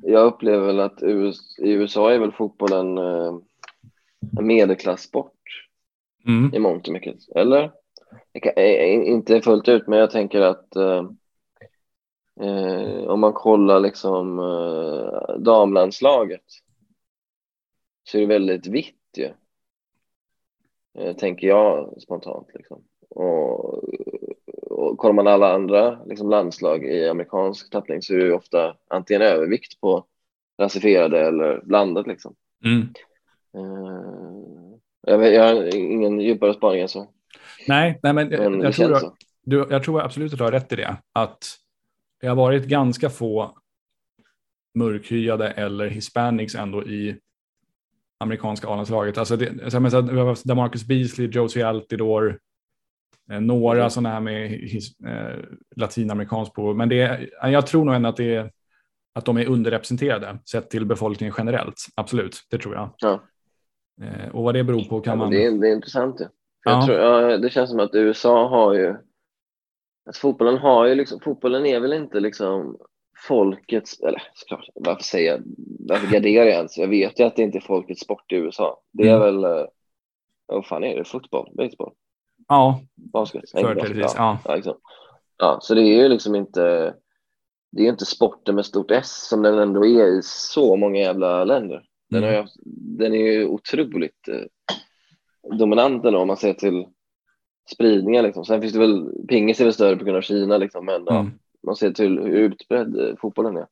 jag 0.04 0.26
upplever 0.26 0.66
väl 0.66 0.80
att 0.80 0.98
US, 1.02 1.60
i 1.60 1.72
USA 1.72 2.12
är 2.12 2.20
väl 2.20 2.32
fotbollen 2.32 2.98
eh, 2.98 3.38
en 4.38 4.47
medelklasssport 4.47 5.34
mm, 6.28 6.53
i 6.53 6.59
mångt 6.59 6.88
och 6.88 6.93
mycket, 6.93 7.30
eller? 7.36 7.72
Kan, 8.41 8.53
eh, 8.55 8.93
inte 8.93 9.41
fullt 9.41 9.68
ut, 9.68 9.88
men 9.88 9.99
jag 9.99 10.11
tänker 10.11 10.41
att 10.41 10.76
eh, 10.76 11.09
eh, 12.41 13.07
om 13.07 13.20
man 13.20 13.34
kollar 13.34 13.80
liksom 13.80 14.39
eh, 14.39 15.38
damlandslaget 15.38 16.43
så 18.03 18.18
är 18.18 18.22
det 18.22 18.28
väldigt 18.28 18.68
vitt 18.68 18.95
ju. 19.18 19.30
Eh, 20.97 21.15
tänker 21.15 21.47
jag 21.47 22.01
spontant 22.01 22.47
liksom. 22.53 22.84
Och, 23.09 23.84
och 24.72 24.97
kollar 24.97 25.13
man 25.13 25.28
alla 25.28 25.53
andra 25.53 25.99
liksom, 26.05 26.30
landslag 26.30 26.86
i 26.86 27.09
amerikansk 27.09 27.72
tappning 27.72 28.01
så 28.01 28.13
är 28.13 28.18
det 28.18 28.26
ju 28.26 28.34
ofta 28.34 28.76
antingen 28.88 29.22
övervikt 29.22 29.82
på 29.82 30.05
rasifierade 30.57 31.20
eller 31.20 31.61
blandat 31.63 32.07
liksom. 32.07 32.36
mm. 32.65 32.88
Eh, 33.56 34.78
jag, 35.02 35.18
vet, 35.18 35.34
jag 35.34 35.43
har 35.43 35.76
ingen 35.76 36.20
djupare 36.20 36.54
spaning 36.54 36.82
än 36.82 36.88
så. 36.88 37.08
Nej, 37.68 38.00
nej 38.04 38.14
men, 38.14 38.28
Men 38.28 38.62
jag, 38.62 38.74
tror 38.74 39.00
känns 39.00 39.14
du, 39.43 39.68
jag 39.70 39.84
tror 39.84 40.02
absolut 40.02 40.32
att 40.34 40.38
du 40.38 40.43
har 40.43 40.52
rätt 40.52 40.74
i 40.74 40.76
det. 40.76 40.98
Att 41.14 41.45
det 42.22 42.28
har 42.28 42.36
varit 42.36 42.66
ganska 42.66 43.10
få 43.10 43.58
mörkhyade 44.76 45.50
eller 45.52 45.88
hispanics 45.88 46.56
ändå 46.56 46.84
i 46.84 47.18
amerikanska 48.20 48.68
A-landslaget. 48.68 49.18
Alltså 49.18 49.36
det, 49.36 49.72
så 49.72 49.76
jag 49.76 49.82
menar, 49.82 50.02
vi 50.02 50.20
har 50.20 50.28
haft 50.28 50.43
Damarcus 50.43 50.86
Beasley, 50.86 51.28
Josie 51.28 51.68
Altidore, 51.68 52.38
eh, 53.32 53.39
några 53.41 53.78
Mm. 53.78 53.89
sådana 53.89 54.10
här 54.10 54.20
med 54.20 54.50
his, 54.50 55.00
eh, 55.00 55.39
latinamerikansk 55.76 56.54
på. 56.54 56.74
Men 56.74 56.89
det, 56.89 57.30
jag 57.41 57.68
tror 57.68 57.86
nog 57.86 57.95
ändå 57.95 58.10
att, 58.10 58.18
det 58.18 58.52
att 59.16 59.26
de 59.26 59.38
är 59.38 59.45
underrepresenterade 59.45 60.39
sett 60.52 60.70
till 60.70 60.86
befolkningen 60.86 61.36
generellt. 61.38 61.86
Absolut, 61.95 62.38
det 62.50 62.58
tror 62.58 62.76
jag. 62.76 62.93
Ja. 62.98 63.22
Eh, 64.02 64.36
och 64.36 64.43
vad 64.43 64.54
det 64.56 64.64
beror 64.64 64.84
på 64.84 65.02
kan 65.02 65.12
Ja, 65.12 65.16
man... 65.16 65.32
det, 65.32 65.45
är, 65.45 65.52
det 65.52 65.68
är 65.70 65.74
intressant 65.76 66.20
jag 66.20 66.30
Ja. 66.74 66.86
tror, 66.86 66.98
ja, 66.98 67.38
det 67.38 67.50
känns 67.50 67.70
som 67.70 67.80
att 67.80 67.95
USA 67.95 68.48
har 68.48 68.74
ju... 68.74 68.95
Att 70.10 70.18
fotbollen 70.18 70.58
har 70.58 70.86
ju 70.86 70.95
liksom... 70.95 71.20
Fotbollen 71.20 71.66
är 71.66 71.80
väl 71.80 71.93
inte 71.93 72.20
liksom 72.20 72.78
folkets... 73.28 74.00
Eller 74.00 74.22
såklart, 74.34 74.66
varför 74.76 75.04
säger 75.04 75.32
jag... 75.32 75.41
Varför 75.80 76.08
garderar 76.08 76.45
jag 76.45 76.56
ens? 76.56 76.78
Jag 76.78 76.88
vet 76.88 77.20
ju 77.20 77.24
att 77.24 77.36
det 77.36 77.41
inte 77.41 77.58
är 77.58 77.62
folkets 77.62 78.02
sport 78.02 78.32
i 78.32 78.36
USA. 78.36 78.82
Det 78.91 79.10
är 79.10 79.16
Mm. 79.16 79.41
väl... 79.41 79.43
eh, 79.60 79.66
Vad 80.45 80.66
fan 80.66 80.84
är 80.84 80.98
det? 80.98 81.04
Fotboll? 81.04 81.50
Baseball? 81.54 81.93
Ja, 82.48 82.82
Basket? 82.95 83.50
Företrädesvis. 83.52 84.14
Ja. 84.18 84.39
Ja, 84.45 84.56
liksom. 84.56 84.78
ja, 85.38 85.58
så 85.62 85.76
det 85.76 85.82
är 85.82 86.02
ju 86.04 86.08
liksom 86.10 86.36
inte... 86.36 86.93
Det 87.72 87.82
är 87.82 87.84
ju 87.84 87.89
inte 87.89 88.06
sporten 88.06 88.56
med 88.56 88.66
stort 88.66 88.91
S 88.91 89.28
som 89.30 89.41
den 89.41 89.60
ändå 89.60 89.86
är 89.86 90.06
i 90.20 90.22
så 90.24 90.76
många 90.76 91.00
jävla 91.00 91.43
länder. 91.43 91.84
Den, 92.10 92.24
Mm. 92.24 92.36
har 92.36 92.41
ju, 92.41 92.47
den 92.97 93.14
är 93.14 93.32
ju 93.32 93.45
otroligt 93.45 94.28
eh, 94.28 95.58
dominant 95.58 96.05
ändå 96.05 96.20
om 96.20 96.28
man 96.28 96.38
ser 96.38 96.53
till 96.53 96.86
spridningen. 97.76 98.24
Liksom. 98.24 98.45
Sen 98.45 98.62
finns 98.62 98.74
det 98.74 98.80
väl, 98.80 99.12
pingis 99.28 99.60
är 99.60 99.64
väl 99.64 99.74
större 99.74 99.95
på 99.97 100.03
grund 100.03 100.18
av 100.18 100.22
Kina, 100.22 100.58
liksom, 100.58 100.86
men 100.86 101.08
Mm. 101.08 101.32
man 101.66 101.76
ser 101.76 101.91
till 101.91 102.20
hur 102.20 102.30
utbredd 102.38 102.99
eh, 102.99 103.16
fotbollen 103.22 103.58
är. 103.58 103.68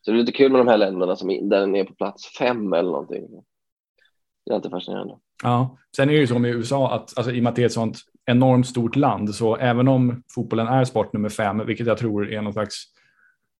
Så 0.00 0.10
det 0.10 0.16
är 0.16 0.20
lite 0.20 0.32
kul 0.32 0.52
med 0.52 0.60
de 0.60 0.68
här 0.68 0.76
länderna 0.78 1.16
som, 1.16 1.48
där 1.48 1.60
den 1.60 1.76
är 1.76 1.84
på 1.84 1.94
plats 1.94 2.38
fem 2.38 2.72
eller 2.72 2.90
någonting. 2.90 3.26
Det 4.46 4.50
är 4.50 4.54
alltid 4.54 4.70
fascinerande. 4.70 5.18
Ja, 5.42 5.78
sen 5.96 6.08
är 6.08 6.12
det 6.12 6.18
ju 6.20 6.26
så 6.26 6.38
med 6.38 6.50
USA 6.54 6.94
att 6.94 7.18
alltså, 7.18 7.32
i 7.32 7.38
och 7.38 7.42
med 7.42 7.50
att 7.50 7.56
det 7.56 7.62
är 7.62 7.66
ett 7.66 7.72
sånt 7.72 7.98
enormt 8.26 8.66
stort 8.66 8.96
land 8.96 9.34
så 9.34 9.56
även 9.56 9.88
om 9.88 10.22
fotbollen 10.34 10.66
är 10.66 10.84
sport 10.84 11.12
nummer 11.12 11.28
fem, 11.28 11.66
vilket 11.66 11.86
jag 11.86 11.98
tror 11.98 12.32
är 12.32 12.42
någon 12.42 12.52
slags 12.52 12.84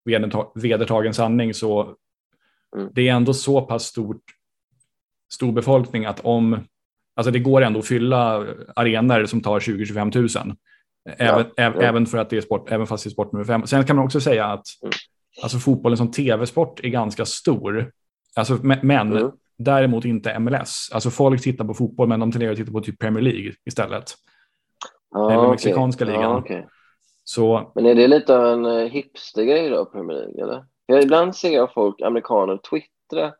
vederta- 0.04 0.52
vedertagen 0.54 1.14
sanning, 1.14 1.54
så 1.54 1.94
Mm. 2.76 2.88
det 2.94 3.08
är 3.08 3.12
ändå 3.12 3.34
så 3.34 3.62
pass 3.62 3.84
stort, 3.84 4.22
stor 5.32 5.52
befolkning 5.52 6.04
att 6.04 6.20
om, 6.20 6.58
alltså 7.16 7.30
det 7.30 7.38
går 7.38 7.62
ändå 7.62 7.78
att 7.78 7.86
fylla 7.86 8.46
arenor 8.76 9.24
som 9.26 9.40
tar 9.40 9.60
20-25 9.60 10.10
tusen. 10.12 10.56
Även, 11.18 11.44
Ja, 11.56 11.62
ja. 11.74 11.82
även 11.82 12.06
för 12.06 12.18
att 12.18 12.30
det 12.30 12.36
är 12.36 12.40
sport, 12.40 12.70
även 12.70 12.86
fast 12.86 13.04
det 13.04 13.08
är 13.08 13.10
sport 13.12 13.32
nummer 13.32 13.44
fem. 13.44 13.66
Sen 13.66 13.84
kan 13.84 13.96
man 13.96 14.04
också 14.04 14.20
säga 14.20 14.46
att 14.46 14.64
Mm. 14.82 14.92
alltså 15.42 15.58
fotbollen 15.58 15.96
som 15.98 16.10
tv-sport 16.10 16.80
är 16.82 16.88
ganska 16.88 17.24
stor. 17.24 17.90
Alltså, 18.36 18.58
men 18.62 18.90
Mm. 18.90 19.30
Däremot 19.58 20.04
inte 20.04 20.38
MLS. 20.38 20.90
Alltså 20.92 21.10
folk 21.10 21.42
tittar 21.42 21.64
på 21.64 21.74
fotboll 21.74 22.08
men 22.08 22.20
de 22.20 22.32
tenderar 22.32 22.52
att 22.52 22.58
titta 22.58 22.72
på 22.72 22.80
typ 22.80 22.98
Premier 22.98 23.22
League 23.22 23.52
istället. 23.64 24.04
Ja, 25.10 25.32
Eller 25.32 25.50
mexikanska 25.50 26.04
ligan. 26.04 26.22
Ja, 26.22 26.38
okej. 26.38 26.68
Så 27.24 27.72
Men 27.74 27.86
är 27.86 27.94
det 27.94 28.08
lite 28.08 28.36
av 28.38 28.46
en 28.46 28.64
eh, 28.66 28.88
hipstergrej 28.88 29.68
då, 29.70 29.84
Premier 29.84 30.16
League? 30.18 30.42
Eller? 30.42 30.64
För 30.92 31.02
ibland 31.02 31.36
ser 31.36 31.50
jag 31.52 31.72
folk, 31.74 32.00
amerikaner, 32.00 32.56
twittra 32.56 33.32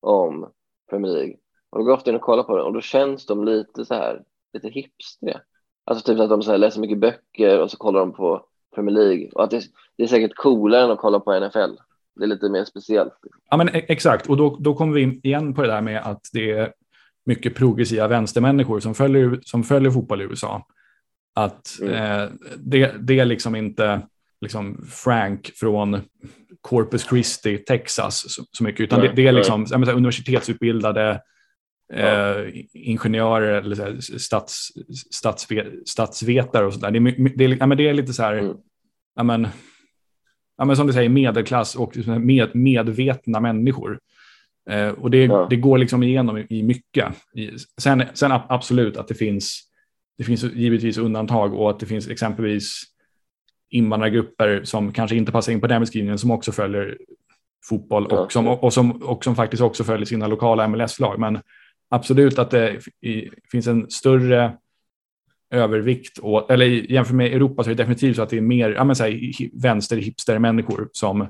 om 0.00 0.50
Premier 0.90 1.12
League. 1.12 1.34
Och 1.70 1.78
då 1.78 1.84
går 1.84 1.90
jag 1.92 1.96
ofta 1.98 2.10
in 2.10 2.16
och 2.16 2.22
kollar 2.22 2.42
på 2.42 2.56
det 2.56 2.62
och 2.62 2.72
då 2.72 2.80
känns 2.80 3.26
de 3.26 3.44
lite 3.44 3.84
så 3.84 3.94
här, 3.94 4.22
lite 4.52 4.68
hipstriga. 4.68 5.40
Alltså 5.84 6.06
typ 6.12 6.20
att 6.20 6.30
de 6.30 6.42
så 6.42 6.50
här 6.50 6.58
läser 6.58 6.80
mycket 6.80 6.98
böcker 6.98 7.60
och 7.62 7.70
så 7.70 7.76
kollar 7.76 8.00
de 8.00 8.12
på 8.12 8.46
Premier 8.74 8.94
League. 8.94 9.30
Och 9.34 9.44
att 9.44 9.50
det, 9.50 9.62
det 9.96 10.02
är 10.02 10.06
säkert 10.06 10.34
coolare 10.36 10.84
än 10.84 10.90
att 10.90 10.98
kolla 10.98 11.20
på 11.20 11.40
NFL. 11.40 11.74
Det 12.16 12.22
är 12.24 12.26
lite 12.26 12.48
mer 12.48 12.64
speciellt. 12.64 13.12
ja, 13.50 13.56
men 13.56 13.68
e- 13.68 13.84
exakt, 13.88 14.28
och 14.28 14.36
då, 14.36 14.56
då 14.60 14.74
kommer 14.74 14.92
vi 14.94 15.02
in 15.02 15.20
igen 15.22 15.54
på 15.54 15.62
det 15.62 15.68
där 15.68 15.80
med 15.80 16.02
att 16.02 16.22
det 16.32 16.50
är 16.50 16.72
mycket 17.26 17.54
progressiva 17.54 18.08
vänstermänniskor 18.08 18.80
som 18.80 18.94
följer, 18.94 19.38
som 19.42 19.62
följer 19.64 19.90
fotboll 19.90 20.22
i 20.22 20.24
USA. 20.24 20.66
Att 21.34 21.78
Mm. 21.82 21.94
eh, 21.94 22.28
det, 22.56 22.94
det 23.00 23.20
är 23.20 23.24
liksom 23.24 23.54
inte 23.56 24.00
liksom 24.40 24.84
Frank 24.90 25.50
från 25.54 26.00
Corpus 26.68 27.08
Christi, 27.08 27.58
Texas 27.58 28.24
så, 28.52 28.64
mycket, 28.64 28.80
utan 28.80 28.98
Nej, 29.00 29.08
det, 29.08 29.14
det 29.22 29.28
är 29.28 29.32
liksom 29.32 29.66
menar, 29.70 29.92
universitetsutbildade 29.92 31.20
Ja. 31.88 31.96
eh, 31.96 32.52
ingenjörer 32.72 33.62
eller 33.62 33.76
här, 33.76 34.00
stats, 34.18 34.68
statsve, 35.10 35.66
statsvetare 35.86 36.66
och 36.66 36.74
sådär. 36.74 36.90
Det, 36.90 37.28
det, 37.36 37.44
ja, 37.44 37.66
men 37.66 37.78
det 37.78 37.88
är 37.88 37.94
lite 37.94 38.12
så 38.12 38.22
här, 38.22 38.34
Mm. 38.38 38.56
ja, 39.16 39.22
men, 39.22 39.48
ja, 40.58 40.64
men 40.64 40.76
som 40.76 40.86
du 40.86 40.92
säger, 40.92 41.08
medelklass 41.08 41.74
och 41.76 41.96
med, 42.06 42.54
medvetna 42.54 43.40
människor. 43.40 43.98
Eh, 44.70 44.88
och 44.88 45.10
det, 45.10 45.24
Ja. 45.24 45.46
det 45.50 45.56
går 45.56 45.78
liksom 45.78 46.02
igenom 46.02 46.38
i, 46.38 46.46
i 46.50 46.62
mycket. 46.62 47.06
I, 47.34 47.50
sen, 47.80 48.02
sen 48.14 48.32
ab- 48.32 48.46
absolut 48.48 48.96
att 48.96 49.08
det 49.08 49.14
finns, 49.14 49.60
det 50.18 50.24
finns 50.24 50.42
givetvis 50.44 50.98
undantag 50.98 51.54
och 51.54 51.70
att 51.70 51.80
det 51.80 51.86
finns 51.86 52.08
exempelvis 52.08 52.82
invandrargrupper 53.74 54.60
som 54.64 54.92
kanske 54.92 55.16
inte 55.16 55.32
passar 55.32 55.52
in 55.52 55.60
på 55.60 55.66
den 55.66 55.80
beskrivningen 55.80 56.18
som 56.18 56.30
också 56.30 56.52
följer 56.52 56.98
fotboll 57.68 58.06
och, 58.06 58.32
som, 58.32 58.48
och, 58.48 58.72
som, 58.72 59.02
och 59.02 59.24
som 59.24 59.36
faktiskt 59.36 59.62
också 59.62 59.84
följer 59.84 60.06
sina 60.06 60.26
lokala 60.26 60.68
MLS-lag. 60.68 61.18
Men 61.18 61.38
absolut 61.88 62.38
att 62.38 62.50
det 62.50 62.80
finns 63.50 63.66
en 63.66 63.90
större 63.90 64.52
övervikt, 65.50 66.18
och, 66.18 66.50
eller 66.50 66.66
jämfört 66.66 67.14
med 67.14 67.32
Europa 67.32 67.64
så 67.64 67.70
är 67.70 67.74
det 67.74 67.82
definitivt 67.82 68.16
så 68.16 68.22
att 68.22 68.28
det 68.30 68.36
är 68.36 68.40
mer 68.40 68.70
ja, 68.70 68.84
men, 68.84 68.96
så 68.96 69.04
här, 69.04 69.10
hi- 69.10 69.50
vänster-hipster-människor 69.62 70.88
som 70.92 71.26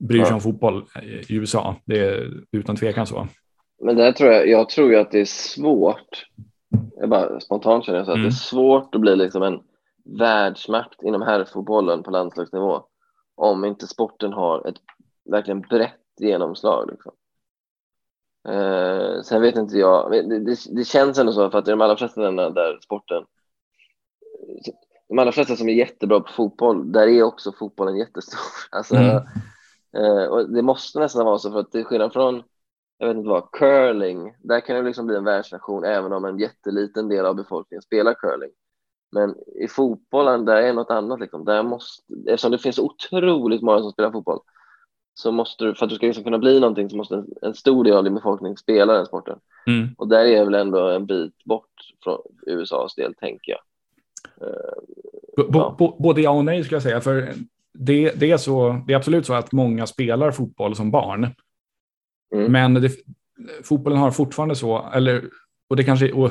bryr 0.00 0.20
sig 0.22 0.28
Ja. 0.30 0.34
om 0.34 0.40
fotboll 0.40 0.84
i 1.28 1.34
USA. 1.34 1.76
Det 1.84 1.98
är 1.98 2.30
utan 2.52 2.76
tvekan 2.76 3.06
så. 3.06 3.28
Men 3.82 3.96
där 3.96 4.12
tror 4.12 4.32
jag, 4.32 4.48
jag 4.48 4.68
tror 4.68 4.90
ju 4.90 4.96
att 4.96 5.10
det 5.10 5.20
är 5.20 5.24
svårt. 5.24 6.26
Jag 7.00 7.08
bara 7.08 7.40
spontant 7.40 7.84
känner 7.84 7.98
jag 7.98 8.06
så 8.06 8.12
att 8.12 8.16
Mm. 8.16 8.28
det 8.28 8.34
är 8.34 8.38
svårt 8.38 8.94
att 8.94 9.00
bli 9.00 9.16
liksom 9.16 9.42
en 9.42 9.58
världsmakt 10.04 11.02
inom 11.02 11.22
herrfotbollen 11.22 12.02
på 12.02 12.10
landslagsnivå 12.10 12.86
om 13.34 13.64
inte 13.64 13.86
sporten 13.86 14.32
har 14.32 14.66
ett 14.68 14.76
verkligen 15.24 15.60
brett 15.60 16.00
genomslag. 16.20 16.90
Liksom. 16.90 17.12
Eh, 18.48 19.22
sen 19.22 19.42
vet 19.42 19.56
inte 19.56 19.78
jag, 19.78 20.10
det, 20.10 20.38
det, 20.38 20.56
det 20.70 20.84
känns 20.84 21.18
ändå 21.18 21.32
så 21.32 21.50
för 21.50 21.58
att 21.58 21.68
i 21.68 21.70
de 21.70 21.80
allra 21.80 21.96
flesta 21.96 22.20
länderna 22.20 22.50
där 22.50 22.78
sporten 22.80 23.24
de 25.08 25.18
allra 25.18 25.32
flesta 25.32 25.56
som 25.56 25.68
är 25.68 25.72
jättebra 25.72 26.20
på 26.20 26.32
fotboll, 26.32 26.92
där 26.92 27.06
är 27.08 27.22
också 27.22 27.52
fotbollen 27.52 27.96
jättestor. 27.96 28.40
Alltså, 28.70 28.96
Mm. 28.96 29.22
eh, 29.96 30.26
och 30.26 30.50
det 30.50 30.62
måste 30.62 30.98
nästan 30.98 31.26
vara 31.26 31.38
så 31.38 31.52
för 31.52 31.60
att 31.60 31.72
det 31.72 31.80
är 31.80 31.84
skillnad 31.84 32.12
från 32.12 32.42
jag 32.98 33.06
vet 33.08 33.16
inte 33.16 33.28
vad, 33.28 33.50
curling, 33.52 34.36
där 34.38 34.60
kan 34.60 34.76
det 34.76 34.82
liksom 34.82 35.06
bli 35.06 35.16
en 35.16 35.24
världsnation 35.24 35.84
även 35.84 36.12
om 36.12 36.24
en 36.24 36.38
jätteliten 36.38 37.08
del 37.08 37.26
av 37.26 37.34
befolkningen 37.34 37.82
spelar 37.82 38.14
curling. 38.14 38.50
Men 39.14 39.34
i 39.60 39.68
fotbollen, 39.68 40.44
där 40.44 40.56
är 40.56 40.72
något 40.72 40.90
annat 40.90 41.20
liksom. 41.20 41.44
Där 41.44 41.62
måste, 41.62 42.02
eftersom 42.26 42.50
det 42.50 42.58
finns 42.58 42.78
otroligt 42.78 43.62
många 43.62 43.78
som 43.78 43.92
spelar 43.92 44.12
fotboll 44.12 44.40
så 45.14 45.32
måste 45.32 45.64
du, 45.64 45.74
för 45.74 45.86
att 45.86 45.90
du 45.90 45.96
ska 45.96 46.06
liksom 46.06 46.24
kunna 46.24 46.38
bli 46.38 46.60
någonting 46.60 46.90
så 46.90 46.96
måste 46.96 47.14
en, 47.14 47.26
en 47.42 47.54
stor 47.54 47.84
del 47.84 47.96
av 47.96 48.04
din 48.04 48.14
befolkning 48.14 48.56
spela 48.56 48.92
den 48.92 49.06
sporten. 49.06 49.38
Mm. 49.66 49.88
Och 49.98 50.08
där 50.08 50.24
är 50.24 50.44
väl 50.44 50.54
ändå 50.54 50.88
en 50.88 51.06
bit 51.06 51.44
bort 51.44 51.70
från 52.04 52.18
USAs 52.46 52.94
del, 52.94 53.14
tänker 53.14 53.52
jag. 53.52 53.60
B- 55.36 55.42
Ja. 55.52 55.96
Både 55.98 56.20
ja 56.20 56.30
och 56.30 56.44
nej 56.44 56.64
skulle 56.64 56.76
jag 56.76 56.82
säga. 56.82 57.00
För 57.00 57.32
det, 57.72 58.20
det, 58.20 58.30
är 58.30 58.36
så, 58.36 58.82
det 58.86 58.92
är 58.92 58.96
absolut 58.96 59.26
så 59.26 59.34
att 59.34 59.52
många 59.52 59.86
spelar 59.86 60.30
fotboll 60.30 60.76
som 60.76 60.90
barn. 60.90 61.26
Mm. 62.34 62.52
Men 62.52 62.74
det, 62.74 62.90
fotbollen 63.64 63.98
har 63.98 64.10
fortfarande 64.10 64.56
så, 64.56 64.90
eller, 64.94 65.24
och 65.68 65.76
det 65.76 65.84
kanske, 65.84 66.12
och 66.12 66.30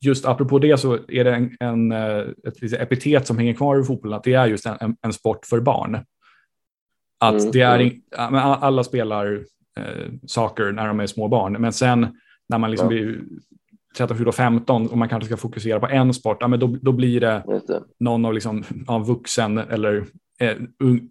just 0.00 0.26
apropå 0.26 0.58
det 0.58 0.78
så 0.78 0.98
är 1.08 1.24
det 1.24 1.34
en, 1.34 1.56
en, 1.60 1.92
eh, 1.92 2.18
ett 2.46 2.60
litet 2.62 2.80
epitet 2.80 3.26
som 3.26 3.38
hänger 3.38 3.54
kvar 3.54 3.80
i 3.80 3.84
fotbollen, 3.84 4.16
att 4.16 4.24
det 4.24 4.34
är 4.34 4.46
just 4.46 4.66
en, 4.66 4.96
en, 5.02 5.12
sport 5.12 5.46
för 5.46 5.60
barn. 5.60 5.94
Att 7.20 7.34
Mm, 7.40 7.50
det 7.50 7.60
är, 7.60 7.74
mm. 7.74 7.86
in- 7.86 8.02
ja, 8.10 8.58
alla 8.60 8.84
spelar 8.84 9.44
eh, 9.78 10.12
saker 10.26 10.72
när 10.72 10.86
de 10.86 11.00
är 11.00 11.06
små 11.06 11.28
barn, 11.28 11.52
men 11.52 11.72
sen 11.72 12.18
när 12.48 12.58
man 12.58 12.70
liksom 12.70 12.86
Ja. 12.86 12.88
blir 12.88 13.20
13, 13.96 14.16
14, 14.16 14.32
15 14.32 14.86
och 14.88 14.98
man 14.98 15.08
kanske 15.08 15.26
ska 15.26 15.36
fokusera 15.36 15.80
på 15.80 15.86
en 15.88 16.14
sport, 16.14 16.36
ja, 16.40 16.48
men 16.48 16.60
då, 16.60 16.76
då 16.82 16.92
blir 16.92 17.20
det 17.20 17.42
det. 17.66 17.82
någon 18.00 18.24
av 18.24 18.34
liksom, 18.34 18.64
av 18.86 19.06
vuxen 19.06 19.58
eller 19.58 20.04
eh, 20.40 20.56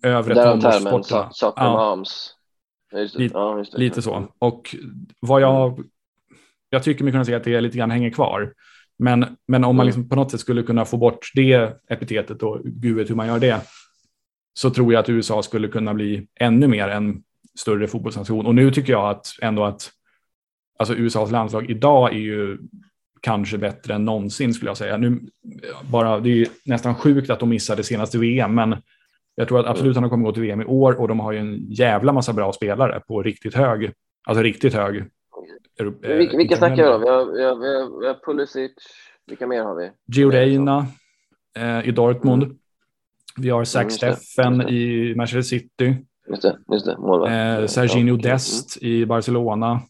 övre 0.03 0.35
soccer 0.91 1.17
Ja. 1.19 1.29
Ja. 1.55 1.95
Lite- 3.17 3.33
Ja, 3.33 3.63
så. 4.01 4.27
Och 4.39 4.75
vad 5.21 5.41
jag, 5.41 5.83
jag 6.69 6.83
tycker 6.83 7.03
mig 7.03 7.13
kunna 7.13 7.25
säga 7.25 7.37
att 7.37 7.43
det 7.43 7.61
lite 7.61 7.77
grann 7.77 7.91
hänger 7.91 8.09
kvar. 8.09 8.53
Men, 8.99 9.25
men 9.47 9.63
om 9.63 9.75
man 9.75 9.83
Mm. 9.83 9.85
liksom 9.85 10.09
på 10.09 10.15
något 10.15 10.31
sätt 10.31 10.39
skulle 10.39 10.63
kunna 10.63 10.85
få 10.85 10.97
bort 10.97 11.31
det 11.33 11.81
epitetet 11.89 12.43
och 12.43 12.61
gud 12.63 12.95
vet 12.95 13.09
hur 13.09 13.15
man 13.15 13.27
gör 13.27 13.39
det, 13.39 13.61
så 14.53 14.69
tror 14.69 14.93
jag 14.93 14.99
att 14.99 15.09
USA 15.09 15.43
skulle 15.43 15.67
kunna 15.67 15.93
bli 15.93 16.27
ännu 16.39 16.67
mer 16.67 16.87
en 16.87 17.23
större 17.59 17.87
fotbollsnation. 17.87 18.45
Och 18.45 18.55
nu 18.55 18.71
tycker 18.71 18.93
jag 18.93 19.09
att 19.09 19.27
ändå 19.41 19.63
att 19.63 19.91
alltså 20.79 20.95
USAs 20.95 21.31
landslag 21.31 21.69
idag 21.69 22.13
är 22.13 22.19
ju 22.19 22.57
kanske 23.21 23.57
bättre 23.57 23.93
än 23.93 24.05
någonsin 24.05 24.53
skulle 24.53 24.69
jag 24.69 24.77
säga. 24.77 24.97
Nu, 24.97 25.19
bara, 25.91 26.19
det 26.19 26.41
är 26.41 26.47
nästan 26.65 26.95
sjukt 26.95 27.29
att 27.29 27.39
de 27.39 27.49
missade 27.49 27.83
senaste 27.83 28.17
VM, 28.17 28.55
men 28.55 28.75
jag 29.35 29.47
tror 29.47 29.59
att 29.59 29.65
absolut 29.65 29.97
att 29.97 30.03
de 30.03 30.09
kommer 30.09 30.25
gå 30.25 30.31
till 30.31 30.41
VM 30.41 30.61
i 30.61 30.65
år 30.65 30.99
och 31.01 31.07
de 31.07 31.19
har 31.19 31.31
ju 31.31 31.39
en 31.39 31.71
jävla 31.71 32.13
massa 32.13 32.33
bra 32.33 32.53
spelare 32.53 33.01
på 33.07 33.23
riktigt 33.23 33.53
hög, 33.55 33.91
alltså 34.27 34.43
riktigt 34.43 34.73
hög. 34.73 35.05
Vilka, 36.01 36.37
vilka 36.37 36.57
snackar 36.57 36.75
vi 36.75 36.83
då? 36.83 36.97
Vi 36.97 37.09
har, 37.09 37.25
vi, 37.25 37.43
har, 37.43 37.55
vi, 37.55 37.67
har, 37.67 38.01
vi 38.01 38.07
har 38.07 38.13
Pulisic, 38.25 38.71
vilka 39.27 39.47
mer 39.47 39.63
har 39.63 39.75
vi? 39.75 39.91
Gio 40.07 40.29
Reyna 40.29 40.85
eh, 41.57 41.87
i 41.87 41.91
Dortmund. 41.91 42.43
Mm. 42.43 42.57
Vi 43.37 43.49
har 43.49 43.63
Zach 43.63 43.81
mm, 43.81 43.89
Steffen 43.89 44.69
i 44.69 45.13
Manchester 45.15 45.41
City. 45.41 45.95
Just 46.29 46.41
det, 46.41 46.57
just 46.71 46.85
det. 46.85 46.91
Eh, 46.91 47.65
Serginho 47.65 48.15
ja, 48.15 48.31
Dest 48.31 48.81
mm. 48.81 48.93
i 48.93 49.05
Barcelona. 49.05 49.81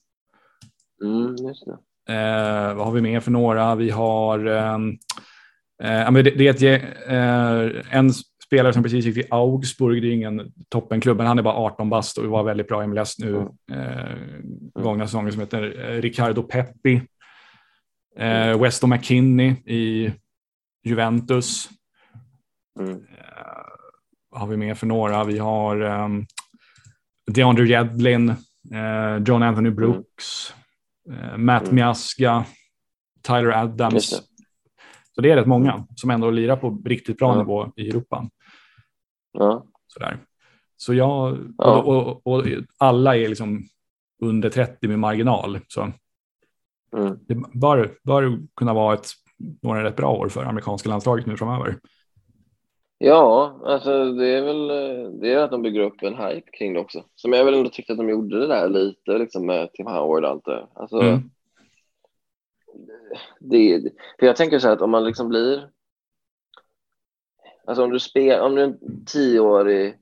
Mm, 1.03 1.35
just 1.47 1.65
det. 1.65 1.77
Eh, 2.13 2.73
vad 2.73 2.85
har 2.85 2.91
vi 2.91 3.01
mer 3.01 3.19
för 3.19 3.31
några? 3.31 3.75
Vi 3.75 3.89
har... 3.89 4.45
Ehm, 4.45 4.97
eh, 5.83 6.11
det, 6.11 6.21
det, 6.21 6.47
är 6.47 6.75
ett, 6.75 7.07
eh, 7.07 7.97
en 7.97 8.11
spelare 8.47 8.73
som 8.73 8.83
precis 8.83 9.05
gick 9.05 9.15
till 9.15 9.27
Augsburg, 9.29 10.01
det 10.01 10.07
är 10.07 10.11
ingen 10.11 10.53
toppenklubb, 10.69 11.17
men 11.17 11.27
han 11.27 11.39
är 11.39 11.43
bara 11.43 11.55
18 11.55 11.89
bast 11.89 12.17
och 12.17 12.25
var 12.25 12.43
väldigt 12.43 12.67
bra 12.67 12.83
i 12.83 12.87
MLS 12.87 13.19
nu 13.19 13.47
eh, 13.71 14.81
gångna 14.83 15.07
säsongen 15.07 15.31
som 15.31 15.41
heter 15.41 15.89
eh, 15.89 16.01
Ricardo 16.01 16.43
Peppi. 16.43 17.01
Eh, 18.17 18.59
Weston 18.61 18.89
McKinney 18.89 19.49
i 19.65 20.11
Juventus. 20.83 21.69
Mm. 22.79 22.91
Eh, 22.91 22.97
vad 24.29 24.41
har 24.41 24.47
vi 24.47 24.57
mer 24.57 24.75
för 24.75 24.87
några? 24.87 25.23
Vi 25.23 25.37
har 25.37 25.81
um, 25.81 26.25
DeAndre 27.31 27.67
Jedlin, 27.67 28.29
eh, 28.73 29.23
John 29.25 29.43
Anthony 29.43 29.69
Brooks. 29.69 30.53
Eh, 31.11 31.37
Matt 31.37 31.63
mm. 31.63 31.75
Miaska, 31.75 32.45
Tyler 33.21 33.51
Adams. 33.51 34.09
Det. 34.09 34.17
Så 35.15 35.21
det 35.21 35.31
är 35.31 35.35
rätt 35.35 35.47
många 35.47 35.87
som 35.95 36.09
ändå 36.09 36.31
lirar 36.31 36.55
på 36.55 36.81
riktigt 36.85 37.17
bra 37.17 37.33
ja. 37.33 37.39
nivå 37.39 37.73
i 37.75 37.89
Europa. 37.89 38.29
Ja. 39.37 39.65
Sådär. 39.87 40.17
Så 40.77 40.93
jag, 40.93 41.37
ja. 41.57 41.81
och, 41.81 42.21
och, 42.25 42.27
och, 42.27 42.43
alla 42.77 43.17
är 43.17 43.27
liksom 43.27 43.63
under 44.21 44.49
30 44.49 44.87
med 44.87 44.99
marginal. 44.99 45.59
Så 45.67 45.81
mm. 46.97 47.19
det 47.27 47.35
bör, 47.53 47.97
bör 48.03 48.39
kunna 48.55 48.73
vara 48.73 48.93
ett, 48.93 49.07
några 49.61 49.83
rätt 49.83 49.95
bra 49.95 50.11
år 50.11 50.29
för 50.29 50.43
amerikanska 50.43 50.89
landslaget 50.89 51.25
nu 51.25 51.37
framöver. 51.37 51.79
Ja, 52.99 53.59
alltså 53.65 54.11
det 54.11 54.27
är 54.27 54.41
väl 54.41 54.67
det 55.19 55.33
är 55.33 55.37
att 55.37 55.51
de 55.51 55.61
bygger 55.61 55.81
upp 55.81 56.01
en 56.01 56.15
hype 56.15 56.51
kring 56.51 56.73
det 56.73 56.79
också. 56.79 57.03
Som 57.15 57.33
jag 57.33 57.45
väl 57.45 57.53
ändå 57.53 57.69
tyckte 57.69 57.93
att 57.93 57.97
de 57.97 58.09
gjorde 58.09 58.39
det 58.39 58.47
där 58.47 58.69
lite 58.69 59.17
liksom 59.17 59.45
med 59.45 59.73
Tim 59.73 59.87
Howard 59.87 60.23
och 60.23 60.29
allt 60.29 60.45
det. 60.45 60.67
Alltså, 60.73 60.99
mm. 60.99 61.29
det, 63.39 63.81
för 64.19 64.25
jag 64.25 64.35
tänker 64.35 64.59
så 64.59 64.67
här 64.67 64.73
att 64.73 64.81
om 64.81 64.91
man 64.91 65.05
liksom 65.05 65.29
blir 65.29 65.69
Alltså 67.67 67.83
om 67.83 67.89
du 67.89 67.99
spelar, 67.99 68.45
om 68.45 68.55
du 68.55 68.61
är 68.61 68.65
en 68.65 69.05
tioårig 69.05 69.99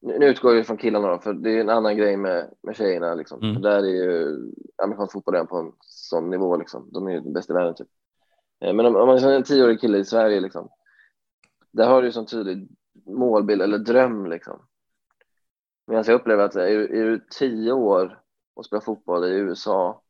nu 0.00 0.26
utgår 0.26 0.56
jag 0.56 0.66
från 0.66 0.76
killarna 0.76 1.08
då, 1.08 1.18
för 1.18 1.32
det 1.32 1.50
är 1.50 1.60
en 1.60 1.70
annan 1.70 1.96
grej 1.96 2.16
med, 2.16 2.50
med 2.62 2.76
tjejerna. 2.76 3.14
Liksom. 3.14 3.42
Mm. 3.42 3.62
Där 3.62 3.78
är 3.78 4.04
ju 4.04 4.36
amerikansk 4.82 5.12
fotboll 5.12 5.46
på 5.46 5.56
en 5.56 5.72
sån 5.80 6.30
nivå. 6.30 6.56
Liksom. 6.56 6.88
De 6.92 7.06
är 7.06 7.12
ju 7.12 7.20
bäst 7.20 7.50
i 7.50 7.52
världen. 7.52 7.74
Typ. 7.74 7.88
Eh, 8.60 8.72
men 8.72 8.86
om, 8.86 8.96
om 8.96 9.06
man 9.06 9.18
är 9.18 9.32
en 9.32 9.42
tioårig 9.42 9.80
kille 9.80 9.98
i 9.98 10.04
Sverige, 10.04 10.40
liksom, 10.40 10.68
där 11.72 11.88
har 11.88 12.02
du 12.02 12.08
ju 12.08 12.12
sån 12.12 12.26
tydlig 12.26 12.68
målbild 13.06 13.62
eller 13.62 13.78
dröm 13.78 14.26
liksom. 14.26 14.66
Medan 15.86 16.04
jag 16.06 16.14
upplever 16.14 16.44
att 16.44 16.56
är, 16.56 16.66
är 16.66 17.04
du 17.04 17.26
tio 17.38 17.72
år 17.72 18.20
och 18.54 18.66
spelar 18.66 18.80
fotboll 18.80 19.24
i 19.24 19.36
USA 19.36 20.02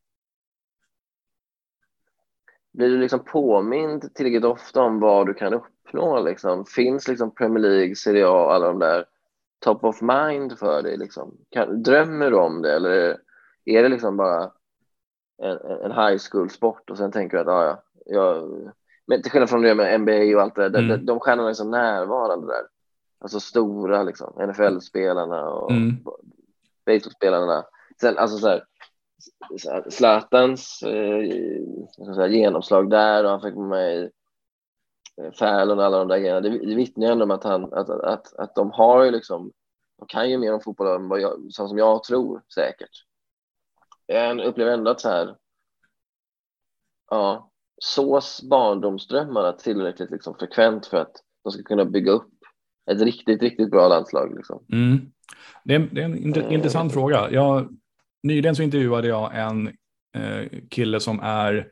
blir 2.79 2.89
du 2.89 2.99
liksom 2.99 3.25
påmind 3.25 4.15
tillräckligt 4.15 4.45
ofta 4.45 4.83
om 4.83 5.01
vad 5.01 5.27
du 5.27 5.35
kan 5.35 5.55
uppnå 5.55 6.23
liksom? 6.23 6.65
Finns 6.65 7.09
liksom 7.09 7.35
Premier 7.35 7.63
League, 7.63 7.95
Serie 7.95 8.29
A, 8.29 8.51
alla 8.51 8.67
de 8.67 8.79
där 8.79 9.05
top 9.59 9.85
of 9.85 10.01
mind 10.03 10.59
för 10.59 10.83
dig 10.83 10.97
liksom? 10.97 11.37
Kan, 11.51 11.83
drömmer 11.83 12.31
du 12.31 12.37
om 12.37 12.63
det 12.63 12.75
eller 12.75 13.19
är 13.65 13.83
det 13.83 13.89
liksom 13.89 14.17
bara 14.17 14.51
en, 15.43 15.59
en 15.59 15.93
high 15.93 16.19
school 16.31 16.51
sport 16.51 16.91
och 16.91 16.99
sen 16.99 17.13
tänker 17.13 17.37
du 17.37 17.41
att 17.41 17.49
ah, 17.49 17.65
ja, 17.65 17.83
jag 18.05 18.73
men 19.07 19.23
till 19.23 19.31
skillnad 19.31 19.51
från 19.51 19.63
det 19.63 19.75
med 19.75 20.01
NBA 20.01 20.37
och 20.37 20.43
allt 20.43 20.55
det 20.55 20.69
där, 20.69 20.79
mm. 20.79 20.99
de, 20.99 21.07
de 21.07 21.21
stjärnorna 21.21 21.49
är 21.49 21.55
så 21.55 21.65
närvarande 21.65 22.47
där. 22.47 22.63
Alltså 23.21 23.41
stora 23.41 24.03
liksom, 24.03 24.33
NFL-spelarna 24.49 25.49
och 25.49 25.71
mm. 25.71 25.97
baseballspelarna. 26.87 27.65
Sen 28.01 28.19
alltså 28.19 28.39
så 28.39 28.49
här, 28.49 28.65
Zlatans 29.91 30.83
eh, 30.83 32.31
genomslag 32.31 32.91
där 32.91 33.25
och 33.25 33.31
han 33.31 33.41
fick 33.41 33.55
med 33.55 34.03
eh, 35.23 35.33
Fallon 35.39 35.79
och 35.79 35.85
alla 35.85 35.99
de 35.99 36.09
där 36.09 36.19
grejerna. 36.19 36.41
Det, 36.41 36.67
det 36.67 36.75
vittnar 36.75 37.07
ju 37.07 37.13
ändå 37.13 37.25
om 37.25 37.31
att, 37.31 37.45
han, 37.45 37.65
att, 37.73 37.91
att, 37.91 38.35
att 38.35 38.55
de 38.55 38.71
har 38.71 39.05
ju 39.05 39.11
liksom, 39.11 39.53
de 39.99 40.07
kan 40.07 40.31
ju 40.31 40.39
mer 40.39 40.55
om 40.55 40.61
fotboll 40.61 41.01
än 41.01 41.09
vad 41.09 41.21
jag, 41.21 41.53
som 41.53 41.79
jag 41.79 42.05
tror 42.05 42.43
säkert. 42.55 43.05
Jag 44.07 44.41
upplever 44.41 44.73
ändå 44.73 44.91
att 44.91 45.01
så 45.01 45.09
här, 45.09 45.37
ja, 47.11 47.51
sås 47.83 48.43
barndomsdrömmarna 48.43 49.53
tillräckligt 49.53 50.11
liksom 50.11 50.35
frekvent 50.35 50.87
för 50.87 50.97
att 50.97 51.23
de 51.45 51.53
ska 51.53 51.63
kunna 51.63 51.85
bygga 51.85 52.13
upp 52.13 52.31
ett 52.91 53.01
riktigt, 53.01 53.43
riktigt 53.43 53.71
bra 53.71 53.89
landslag? 53.89 54.35
Liksom? 54.37 54.65
Mm. 54.73 55.13
Det, 55.65 55.75
är, 55.75 55.79
det 55.93 56.01
är 56.01 56.05
en 56.05 56.19
int 56.19 56.37
intressant 56.37 56.93
fråga. 56.93 57.31
Jag, 57.31 57.79
nyligen 58.29 58.57
så 58.57 58.63
intervjuade 58.63 59.09
jag 59.09 59.39
en 59.39 59.67
eh, 60.17 60.49
kille 60.71 61.01
som 61.01 61.21
är 61.21 61.67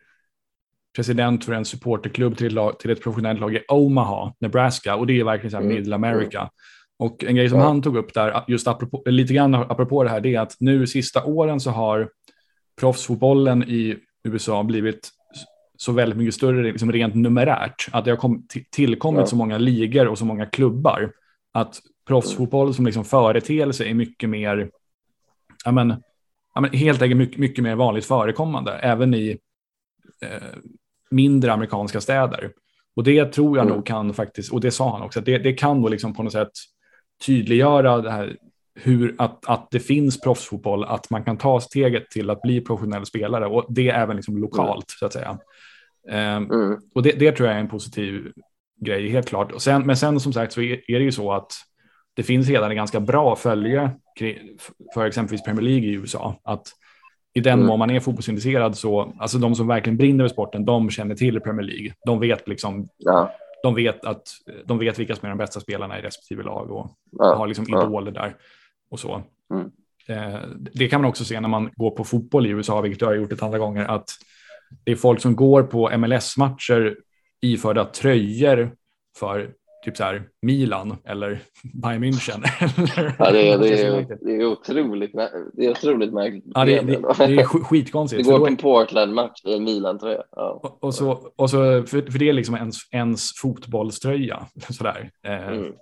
president 0.96 1.44
för 1.44 1.52
en 1.52 1.64
supporterklubb 1.64 2.36
till, 2.36 2.70
till 2.78 2.90
ett 2.90 3.02
professionellt 3.02 3.40
lag 3.40 3.54
i 3.54 3.64
Omaha, 3.68 4.34
Nebraska, 4.40 4.96
och 4.96 5.06
det 5.06 5.20
är 5.20 5.24
verkligen 5.24 5.50
så 5.50 5.56
här 5.56 5.64
mm. 5.64 5.76
Middle 5.76 5.94
America. 5.94 6.50
Och 6.98 7.24
en 7.24 7.36
grej 7.36 7.48
som 7.48 7.58
ja. 7.58 7.64
han 7.64 7.82
tog 7.82 7.96
upp 7.96 8.14
där, 8.14 8.44
just 8.48 8.68
apropå, 8.68 9.02
lite 9.06 9.34
grann 9.34 9.54
apropå 9.54 10.04
det 10.04 10.10
här, 10.10 10.20
det 10.20 10.34
är 10.34 10.40
att 10.40 10.56
nu 10.60 10.86
sista 10.86 11.24
åren 11.24 11.60
så 11.60 11.70
har 11.70 12.10
proffsfotbollen 12.80 13.62
i 13.62 13.96
USA 14.24 14.62
blivit 14.62 15.10
så 15.76 15.92
väldigt 15.92 16.18
mycket 16.18 16.34
större 16.34 16.62
liksom 16.62 16.92
rent 16.92 17.14
numerärt. 17.14 17.88
Att 17.92 18.04
det 18.04 18.10
har 18.10 18.16
kom, 18.16 18.46
tillkommit 18.70 19.20
ja. 19.20 19.26
så 19.26 19.36
många 19.36 19.58
ligor 19.58 20.08
och 20.08 20.18
så 20.18 20.24
många 20.24 20.46
klubbar. 20.46 21.12
Att 21.52 21.80
proffsfotboll 22.06 22.74
som 22.74 22.86
liksom 22.86 23.04
företeelse 23.04 23.84
är 23.84 23.94
mycket 23.94 24.28
mer, 24.28 24.70
ja 25.64 25.72
men, 25.72 26.02
ja 26.56 26.60
men 26.60 26.70
helt 26.70 27.02
enkelt 27.02 27.18
mycket, 27.18 27.38
mycket 27.38 27.64
mer 27.64 27.74
vanligt 27.74 28.06
förekommande, 28.06 28.72
även 28.72 29.14
i 29.14 29.38
eh, 30.22 30.58
mindre 31.10 31.52
amerikanska 31.52 32.00
städer. 32.00 32.52
Och 32.96 33.04
det 33.04 33.32
tror 33.32 33.56
jag 33.56 33.64
mm. 33.64 33.76
nog 33.76 33.86
kan 33.86 34.14
faktiskt, 34.14 34.52
och 34.52 34.60
det 34.60 34.70
sa 34.70 34.92
han 34.92 35.02
också, 35.02 35.18
att 35.18 35.24
det, 35.24 35.38
det 35.38 35.52
kan 35.52 35.82
då 35.82 35.88
liksom 35.88 36.14
på 36.14 36.22
något 36.22 36.32
sätt 36.32 36.52
tydliggöra 37.26 38.00
det 38.00 38.10
här 38.10 38.36
hur 38.74 39.14
att, 39.18 39.46
att 39.46 39.70
det 39.70 39.80
finns 39.80 40.20
proffsfotboll, 40.20 40.84
att 40.84 41.10
man 41.10 41.24
kan 41.24 41.36
ta 41.36 41.60
steget 41.60 42.10
till 42.10 42.30
att 42.30 42.42
bli 42.42 42.60
professionell 42.60 43.06
spelare 43.06 43.46
och 43.46 43.66
det 43.68 43.88
även 43.88 44.16
liksom 44.16 44.38
lokalt 44.38 44.74
mm. 44.74 44.98
så 44.98 45.06
att 45.06 45.12
säga. 45.12 45.38
Um, 46.08 46.50
mm. 46.50 46.80
Och 46.94 47.02
det, 47.02 47.12
det, 47.12 47.32
tror 47.32 47.48
jag 47.48 47.56
är 47.56 47.60
en 47.60 47.68
positiv 47.68 48.32
grej, 48.80 49.08
helt 49.08 49.28
klart. 49.28 49.52
Och 49.52 49.62
sen, 49.62 49.86
men 49.86 49.96
sen 49.96 50.20
som 50.20 50.32
sagt 50.32 50.52
så 50.52 50.60
är, 50.60 50.90
är 50.90 50.98
det 50.98 51.04
ju 51.04 51.12
så 51.12 51.32
att 51.32 51.52
det 52.16 52.22
finns 52.22 52.48
redan 52.48 52.70
en 52.70 52.76
ganska 52.76 53.00
bra 53.00 53.36
följe 53.36 53.90
för 54.94 55.06
exempelvis 55.06 55.42
Premier 55.44 55.62
League 55.62 55.88
i 55.88 55.92
USA. 55.92 56.40
Att 56.44 56.66
i 57.34 57.40
den 57.40 57.52
mm. 57.52 57.66
mån 57.66 57.78
man 57.78 57.90
är 57.90 58.00
fotbollsintresserad 58.00 58.76
så, 58.76 59.14
alltså 59.18 59.38
de 59.38 59.54
som 59.54 59.66
verkligen 59.66 59.96
brinner 59.96 60.24
för 60.24 60.28
sporten, 60.28 60.64
de 60.64 60.90
känner 60.90 61.14
till 61.14 61.40
Premier 61.40 61.66
League. 61.66 61.94
De 62.06 62.20
vet 62.20 62.48
liksom, 62.48 62.88
ja. 62.96 63.32
de 63.62 63.74
vet 63.74 64.04
att 64.04 64.22
de 64.64 64.78
vet 64.78 64.98
vilka 64.98 65.16
som 65.16 65.26
är 65.26 65.30
de 65.30 65.38
bästa 65.38 65.60
spelarna 65.60 65.98
i 65.98 66.02
respektive 66.02 66.42
lag 66.42 66.70
och 66.70 66.90
ja. 67.10 67.34
har 67.34 67.46
liksom 67.46 67.64
idoler 67.68 68.10
där 68.10 68.36
och 68.90 69.00
så. 69.00 69.22
Mm. 69.54 69.70
Eh, 70.08 70.40
det 70.72 70.88
kan 70.88 71.00
man 71.00 71.08
också 71.08 71.24
se 71.24 71.40
när 71.40 71.48
man 71.48 71.70
går 71.76 71.90
på 71.90 72.04
fotboll 72.04 72.46
i 72.46 72.50
USA, 72.50 72.80
vilket 72.80 73.00
jag 73.00 73.08
har 73.08 73.14
gjort 73.14 73.32
ett 73.32 73.42
andra 73.42 73.58
gånger, 73.58 73.84
att 73.84 74.08
det 74.84 74.92
är 74.92 74.96
folk 74.96 75.20
som 75.20 75.36
går 75.36 75.62
på 75.62 75.98
MLS-matcher 75.98 76.96
iförda 77.40 77.84
tröjor 77.84 78.70
för 79.18 79.50
typ 79.84 79.96
så 79.96 80.04
här 80.04 80.28
Milan 80.42 80.96
eller 81.04 81.38
Bayern 81.82 82.04
München. 82.04 82.44
ja, 83.18 83.30
det, 83.32 83.50
är, 83.50 83.58
det, 83.58 83.82
är, 83.82 84.18
det 84.20 84.32
är 84.32 84.44
otroligt, 84.44 85.12
det 85.52 85.66
är 85.66 85.70
otroligt 85.70 86.12
märkligt. 86.12 86.44
Ja, 86.54 86.64
det, 86.64 86.80
det, 86.80 87.02
det 87.18 87.40
är 87.40 87.44
skitkonstigt. 87.44 88.24
Det 88.24 88.30
går 88.30 88.38
på 88.38 88.46
en 88.46 88.56
Portland-match 88.56 89.44
i 89.44 89.60
Milan-tröja. 89.60 90.22
Ja. 90.36 90.60
Och, 90.62 90.84
och, 90.84 90.94
så, 90.94 91.32
och 91.36 91.50
så 91.50 91.56
för, 91.86 92.10
för 92.10 92.18
det 92.18 92.28
är 92.28 92.32
liksom 92.32 92.54
ens, 92.54 92.76
ens 92.90 93.30
fotbollströja. 93.42 94.46
Sådär. 94.70 95.10
Eh, 95.26 95.48
mm. 95.48 95.72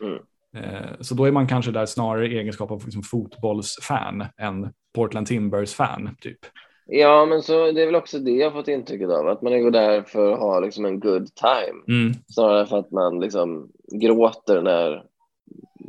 Mm. 0.00 0.18
Eh, 0.56 0.90
så 1.00 1.14
då 1.14 1.24
är 1.24 1.32
man 1.32 1.46
kanske 1.46 1.70
där 1.70 1.86
snarare 1.86 2.28
i 2.28 2.38
egenskap 2.38 2.70
av 2.70 2.84
liksom 2.84 3.02
fotbollsfan 3.02 4.24
än 4.38 4.72
Portland 4.94 5.26
Timbers-fan. 5.26 6.16
Typ. 6.20 6.38
Ja, 6.86 7.26
men 7.26 7.42
så 7.42 7.72
det 7.72 7.82
är 7.82 7.86
väl 7.86 7.94
också 7.94 8.18
det 8.18 8.30
jag 8.30 8.52
fått 8.52 8.68
intrycket 8.68 9.10
av, 9.10 9.28
att 9.28 9.42
man 9.42 9.62
går 9.62 9.70
där 9.70 10.02
för 10.02 10.32
att 10.32 10.38
ha 10.38 10.60
liksom 10.60 10.84
en 10.84 11.00
good 11.00 11.34
time. 11.34 11.82
Mm. 11.88 12.12
Snarare 12.28 12.66
för 12.66 12.78
att 12.78 12.90
man 12.90 13.20
liksom 13.20 13.72
gråter 13.92 14.62
när 14.62 15.04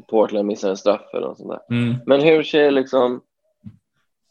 Portland 0.08 0.48
missar 0.48 0.70
en 0.70 0.78
straff 0.78 1.14
eller 1.14 1.28
något 1.28 1.38
sånt 1.38 1.50
där. 1.50 1.76
Mm. 1.76 1.96
Men 2.06 2.22
hur 2.22 2.44
ser 2.44 2.72
liksom, 2.72 3.22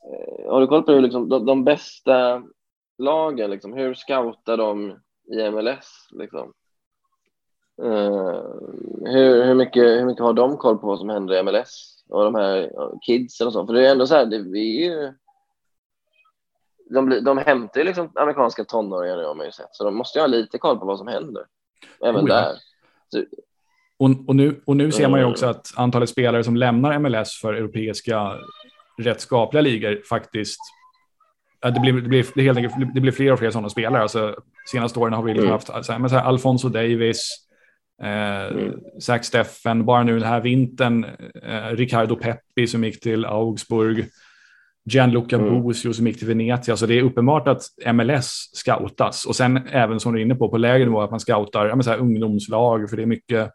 eh, 0.04 0.50
har 0.50 0.60
du 0.60 0.66
koll 0.66 0.82
på 0.82 0.92
hur 0.92 1.00
liksom 1.00 1.28
de, 1.28 1.46
de 1.46 1.64
bästa 1.64 2.42
lagen, 2.98 3.50
liksom, 3.50 3.72
hur 3.72 3.94
scoutar 3.94 4.56
de 4.56 4.98
i 5.32 5.50
MLS? 5.50 6.08
Liksom? 6.10 6.52
Uh, 7.82 8.42
hur, 9.04 9.44
hur, 9.44 9.54
mycket, 9.54 9.82
hur 9.82 10.04
mycket 10.04 10.24
har 10.24 10.32
de 10.32 10.56
koll 10.56 10.78
på 10.78 10.86
vad 10.86 10.98
som 10.98 11.08
händer 11.08 11.34
i 11.34 11.42
MLS 11.42 12.04
och 12.08 12.24
de 12.24 12.34
här 12.34 12.70
kidsen 13.06 13.46
och 13.46 13.52
så? 13.52 13.66
För 13.66 13.74
det 13.74 13.86
är 13.86 13.92
ändå 13.92 14.06
så 14.06 14.14
här, 14.14 14.26
det, 14.26 14.38
vi 14.38 14.86
är 14.86 14.90
ju, 14.90 15.12
de, 16.90 17.24
de 17.24 17.38
hämtar 17.38 17.80
ju 17.80 17.86
liksom 17.86 18.12
amerikanska 18.14 18.64
tonåringar 18.64 19.16
nu 19.16 19.24
har 19.24 19.34
man 19.34 19.46
ju 19.46 19.52
sett, 19.52 19.68
så 19.72 19.84
de 19.84 19.94
måste 19.94 20.18
ju 20.18 20.22
ha 20.22 20.26
lite 20.26 20.58
koll 20.58 20.78
på 20.78 20.86
vad 20.86 20.98
som 20.98 21.08
händer. 21.08 21.44
Även 22.04 22.24
oh 22.24 22.28
ja. 22.28 22.34
där. 22.34 22.56
Så, 23.08 23.24
och, 23.98 24.28
och, 24.28 24.36
nu, 24.36 24.62
och 24.66 24.76
nu 24.76 24.92
ser 24.92 25.08
man 25.08 25.20
ju 25.20 25.26
också 25.26 25.46
att 25.46 25.66
antalet 25.76 26.08
spelare 26.08 26.44
som 26.44 26.56
lämnar 26.56 26.98
MLS 26.98 27.40
för 27.40 27.54
europeiska 27.54 28.38
rättskapliga 28.98 29.60
ligor 29.60 30.02
faktiskt 30.08 30.60
det 31.70 31.80
blir, 31.80 31.92
det, 31.92 32.08
blir, 32.08 32.26
det, 32.34 32.42
helt 32.42 32.58
enkelt, 32.58 32.94
det 32.94 33.00
blir 33.00 33.12
fler 33.12 33.32
och 33.32 33.38
fler 33.38 33.50
sådana 33.50 33.68
spelare. 33.68 34.02
Alltså, 34.02 34.36
senaste 34.70 34.98
åren 34.98 35.12
har 35.12 35.22
vi 35.22 35.32
liksom 35.32 35.46
mm. 35.46 35.52
haft 35.52 35.66
så 35.66 35.92
här, 35.92 36.08
så 36.08 36.14
här, 36.14 36.24
Alfonso 36.24 36.68
Davis, 36.68 37.46
eh, 38.02 38.46
mm. 38.46 38.80
Zach 39.00 39.24
Steffen, 39.24 39.84
bara 39.84 40.02
nu 40.02 40.18
den 40.18 40.28
här 40.28 40.40
vintern, 40.40 41.04
eh, 41.42 41.76
Ricardo 41.76 42.16
Peppi 42.16 42.66
som 42.66 42.84
gick 42.84 43.00
till 43.00 43.24
Augsburg, 43.24 44.08
Gianluca 44.84 45.36
mm. 45.36 45.62
Bosio 45.62 45.92
som 45.92 46.06
gick 46.06 46.18
till 46.18 46.28
Venezia. 46.28 46.76
Så 46.76 46.86
det 46.86 46.98
är 46.98 47.02
uppenbart 47.02 47.48
att 47.48 47.62
MLS 47.94 48.50
scoutas 48.52 49.24
och 49.26 49.36
sen 49.36 49.56
även 49.70 50.00
som 50.00 50.12
du 50.12 50.20
är 50.20 50.24
inne 50.24 50.34
på 50.34 50.48
på 50.48 50.56
lägre 50.56 50.84
nivå 50.84 51.00
att 51.00 51.10
man 51.10 51.20
scoutar 51.20 51.66
ja, 51.66 51.82
så 51.82 51.90
här, 51.90 51.98
ungdomslag 51.98 52.90
för 52.90 52.96
det 52.96 53.02
är 53.02 53.06
mycket 53.06 53.50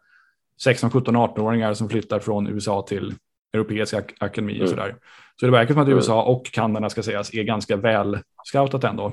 16, 0.62 0.90
17, 0.90 1.16
18-åringar 1.16 1.74
som 1.74 1.88
flyttar 1.88 2.18
från 2.18 2.46
USA 2.46 2.82
till 2.88 3.14
europeiska 3.52 3.98
ak 3.98 4.14
akademi 4.18 4.52
och 4.52 4.56
mm. 4.56 4.68
sådär. 4.68 4.96
Så 5.40 5.46
det 5.46 5.52
verkar 5.52 5.74
som 5.74 5.82
att 5.82 5.88
USA 5.88 6.22
och 6.22 6.46
Kanada 6.46 6.90
ska 6.90 7.02
sägas 7.02 7.34
är 7.34 7.42
ganska 7.42 7.76
väl 7.76 8.18
scoutat 8.44 8.84
ändå. 8.84 9.12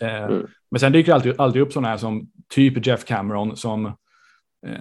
Eh, 0.00 0.24
mm. 0.24 0.46
Men 0.70 0.80
sen 0.80 0.92
dyker 0.92 1.12
det 1.12 1.14
alltid, 1.14 1.40
alltid 1.40 1.62
upp 1.62 1.72
sådana 1.72 1.88
här 1.88 1.96
som 1.96 2.30
typ 2.48 2.86
Jeff 2.86 3.04
Cameron 3.04 3.56
som 3.56 3.86
eh, 4.66 4.80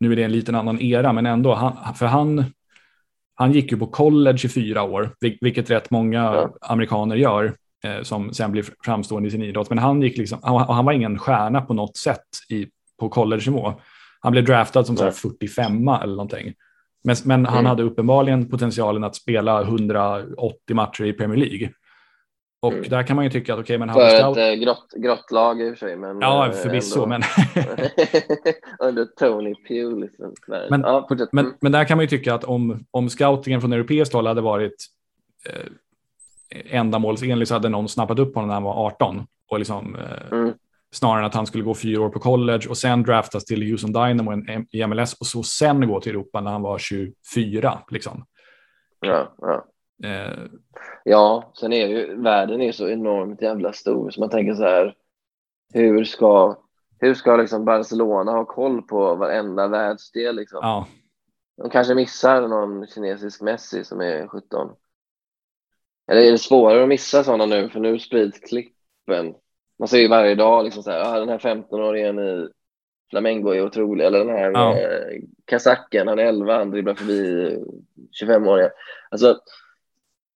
nu 0.00 0.12
är 0.12 0.16
det 0.16 0.22
en 0.22 0.32
liten 0.32 0.54
annan 0.54 0.80
era, 0.80 1.12
men 1.12 1.26
ändå, 1.26 1.54
han, 1.54 1.94
för 1.94 2.06
han, 2.06 2.44
han 3.40 3.52
gick 3.52 3.72
ju 3.72 3.78
på 3.78 3.86
college 3.86 4.40
i 4.44 4.48
fyra 4.48 4.82
år, 4.82 5.14
vilket 5.40 5.70
rätt 5.70 5.90
många 5.90 6.18
ja. 6.18 6.54
amerikaner 6.60 7.16
gör 7.16 7.54
eh, 7.84 8.02
som 8.02 8.34
sen 8.34 8.52
blir 8.52 8.64
framstående 8.84 9.28
i 9.28 9.30
sin 9.30 9.42
idrott. 9.42 9.68
Men 9.68 9.78
han, 9.78 10.02
gick 10.02 10.18
liksom, 10.18 10.38
han, 10.42 10.74
han 10.74 10.84
var 10.84 10.92
ingen 10.92 11.18
stjärna 11.18 11.60
på 11.60 11.74
något 11.74 11.96
sätt 11.96 12.26
i, 12.48 12.66
på 13.00 13.08
college-nivå. 13.08 13.80
Han 14.20 14.32
blev 14.32 14.44
draftad 14.44 14.84
som 14.84 14.96
ja. 15.00 15.10
45 15.10 15.88
eller 15.88 16.06
någonting. 16.06 16.54
Men, 17.04 17.16
men 17.24 17.46
han 17.46 17.58
mm. 17.58 17.66
hade 17.66 17.82
uppenbarligen 17.82 18.48
potentialen 18.48 19.04
att 19.04 19.16
spela 19.16 19.62
180 19.62 20.74
matcher 20.74 21.04
i 21.04 21.12
Premier 21.12 21.38
League. 21.38 21.70
Och 22.62 22.72
mm. 22.72 22.88
där 22.88 23.02
kan 23.02 23.16
man 23.16 23.24
ju 23.24 23.30
tycka 23.30 23.54
att 23.54 23.60
okej, 23.60 23.76
okay, 23.76 23.78
men 23.78 23.88
han 23.88 24.00
För 24.00 24.40
ett 24.40 24.52
äh, 24.52 24.64
grott, 24.64 24.92
grottlag 24.96 25.60
i 25.60 25.64
och 25.64 25.78
för 25.78 25.86
sig. 25.86 25.96
Men, 25.96 26.20
ja, 26.20 26.46
äh, 26.46 26.52
förvisso. 26.52 27.06
Men... 27.06 27.22
Under 28.78 29.04
Tony 29.04 29.54
Pugh. 29.68 30.00
Liksom. 30.00 30.34
Men, 30.70 30.80
ja, 30.80 31.08
men, 31.32 31.44
mm. 31.44 31.56
men 31.60 31.72
där 31.72 31.84
kan 31.84 31.96
man 31.98 32.04
ju 32.04 32.08
tycka 32.08 32.34
att 32.34 32.44
om, 32.44 32.84
om 32.90 33.08
scoutingen 33.08 33.60
från 33.60 33.72
europeiskt 33.72 34.14
håll 34.14 34.26
hade 34.26 34.40
varit 34.40 34.86
eh, 35.48 36.78
ändamålsenlig 36.78 37.48
så 37.48 37.54
hade 37.54 37.68
någon 37.68 37.88
snappat 37.88 38.18
upp 38.18 38.34
honom 38.34 38.48
när 38.48 38.54
han 38.54 38.62
var 38.62 38.86
18 38.86 39.26
och 39.50 39.58
liksom 39.58 39.96
eh, 39.96 40.38
mm 40.38 40.52
snarare 40.92 41.18
än 41.18 41.26
att 41.26 41.34
han 41.34 41.46
skulle 41.46 41.64
gå 41.64 41.74
fyra 41.74 42.02
år 42.02 42.08
på 42.08 42.18
college 42.18 42.68
och 42.68 42.78
sen 42.78 43.02
draftas 43.02 43.44
till 43.44 43.70
Houston 43.70 43.92
Dynamo 43.92 44.32
i 44.70 44.86
MLS 44.86 45.14
och 45.14 45.26
så 45.26 45.42
sen 45.42 45.88
gå 45.88 46.00
till 46.00 46.12
Europa 46.12 46.40
när 46.40 46.50
han 46.50 46.62
var 46.62 46.78
24. 46.78 47.78
Liksom. 47.90 48.24
Ja, 49.00 49.34
ja. 49.38 49.64
Eh. 50.04 50.44
ja, 51.04 51.52
sen 51.54 51.72
är 51.72 51.86
ju 51.86 52.22
världen 52.22 52.60
är 52.60 52.72
så 52.72 52.88
enormt 52.88 53.42
jävla 53.42 53.72
stor 53.72 54.10
så 54.10 54.20
man 54.20 54.30
tänker 54.30 54.54
så 54.54 54.62
här. 54.62 54.96
Hur 55.72 56.04
ska, 56.04 56.62
hur 56.98 57.14
ska 57.14 57.36
liksom 57.36 57.64
Barcelona 57.64 58.32
ha 58.32 58.44
koll 58.44 58.82
på 58.82 59.14
varenda 59.14 59.68
världsdel? 59.68 60.36
Liksom? 60.36 60.58
Ja. 60.62 60.86
De 61.56 61.70
kanske 61.70 61.94
missar 61.94 62.48
någon 62.48 62.86
kinesisk 62.86 63.42
Messi 63.42 63.84
som 63.84 64.00
är 64.00 64.28
17. 64.28 64.68
Eller 66.10 66.20
är 66.20 66.32
det 66.32 66.38
svårare 66.38 66.82
att 66.82 66.88
missa 66.88 67.24
sådana 67.24 67.46
nu? 67.46 67.68
För 67.68 67.80
nu 67.80 67.98
sprids 67.98 68.38
klippen 68.38 69.34
man 69.80 69.88
ser 69.88 69.98
ju 69.98 70.08
varje 70.08 70.34
dag 70.34 70.64
liksom 70.64 70.82
så 70.82 70.90
här, 70.90 71.00
ah, 71.00 71.18
den 71.18 71.28
här 71.28 71.38
15-åringen 71.38 72.20
i 72.20 72.48
Flamengo 73.10 73.50
är 73.50 73.64
otrolig, 73.64 74.04
eller 74.04 74.18
den 74.18 74.36
här 74.36 74.50
ja. 74.50 74.78
eh, 74.78 75.20
kazacken, 75.44 76.08
han 76.08 76.18
är 76.18 76.24
11, 76.24 76.58
han 76.58 76.70
dribblar 76.70 76.94
förbi 76.94 77.58
25-åringar. 78.22 78.70
Alltså, 79.10 79.40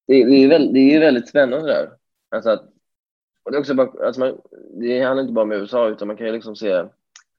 det, 0.06 0.24
det, 0.24 0.44
är 0.44 0.48
väldigt, 0.48 0.74
det 0.74 0.94
är 0.94 1.00
väldigt 1.00 1.28
spännande 1.28 1.66
där. 1.66 1.90
Alltså 2.30 2.50
att, 2.50 2.62
och 3.42 3.50
det, 3.50 3.56
är 3.56 3.60
också 3.60 3.74
bara, 3.74 4.06
alltså 4.06 4.20
man, 4.20 4.40
det 4.80 5.00
handlar 5.00 5.22
inte 5.22 5.32
bara 5.32 5.42
om 5.42 5.52
USA, 5.52 5.88
utan 5.88 6.08
man 6.08 6.16
kan 6.16 6.26
ju 6.26 6.32
liksom 6.32 6.56
se 6.56 6.84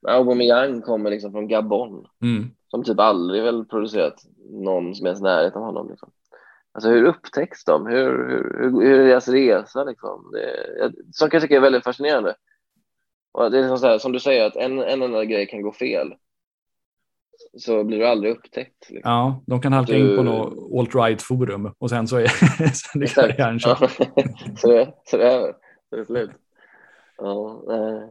Aubameyang 0.07 0.81
kommer 0.81 1.09
liksom 1.09 1.31
från 1.31 1.47
Gabon, 1.47 2.07
mm. 2.21 2.49
som 2.67 2.83
typ 2.83 2.99
aldrig 2.99 3.43
väl 3.43 3.65
producerat 3.65 4.23
någon 4.49 4.95
som 4.95 5.07
är 5.07 5.17
i 5.17 5.21
närheten 5.21 5.61
av 5.61 5.65
honom. 5.65 5.89
Liksom. 5.89 6.11
Alltså 6.71 6.89
hur 6.89 7.03
upptäcks 7.03 7.63
de? 7.63 7.85
Hur, 7.85 8.27
hur, 8.57 8.71
hur 8.81 8.99
är 8.99 9.05
deras 9.05 9.27
resa? 9.27 9.83
Liksom? 9.83 10.31
Det, 10.31 10.93
som 11.11 11.29
jag 11.31 11.41
tycker 11.41 11.55
är 11.55 11.59
väldigt 11.61 11.83
fascinerande. 11.83 12.35
Och 13.31 13.51
det 13.51 13.57
är 13.57 13.61
liksom 13.61 13.77
så 13.77 13.87
här, 13.87 13.97
som 13.97 14.11
du 14.11 14.19
säger, 14.19 14.45
att 14.45 14.55
en, 14.55 14.79
en 14.79 15.01
enda 15.01 15.25
grej 15.25 15.47
kan 15.47 15.61
gå 15.61 15.71
fel. 15.71 16.13
Så 17.57 17.83
blir 17.83 17.99
du 17.99 18.07
aldrig 18.07 18.31
upptäckt. 18.31 18.89
Liksom. 18.89 19.11
Ja, 19.11 19.43
de 19.47 19.61
kan 19.61 19.73
halka 19.73 19.93
du... 19.93 19.99
in 19.99 20.17
på 20.17 20.23
något 20.23 20.79
alt-right-forum 20.79 21.73
och 21.77 21.89
sen 21.89 22.07
så 22.07 22.17
är 22.17 22.27
sen 22.73 23.03
är 23.03 23.07
karriären 23.07 23.59
körd. 23.59 23.77
så, 24.57 24.67
det, 24.67 24.93
så 25.05 25.17
det 25.17 25.27
är 25.27 25.53
Så 25.89 25.95
det 25.95 26.01
är 26.01 26.05
slut. 26.05 26.31
Ja, 27.17 27.63
eh. 27.69 28.09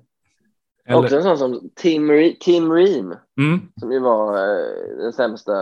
Eller... 0.86 0.98
Också 0.98 1.16
en 1.16 1.22
sån 1.22 1.38
som 1.38 1.70
Tim, 1.74 2.10
Re 2.10 2.36
Tim 2.40 2.72
Ream, 2.72 3.16
mm. 3.38 3.72
som 3.80 3.92
ju 3.92 4.00
var 4.00 4.38
eh, 4.38 4.96
den 4.96 5.12
sämsta 5.12 5.52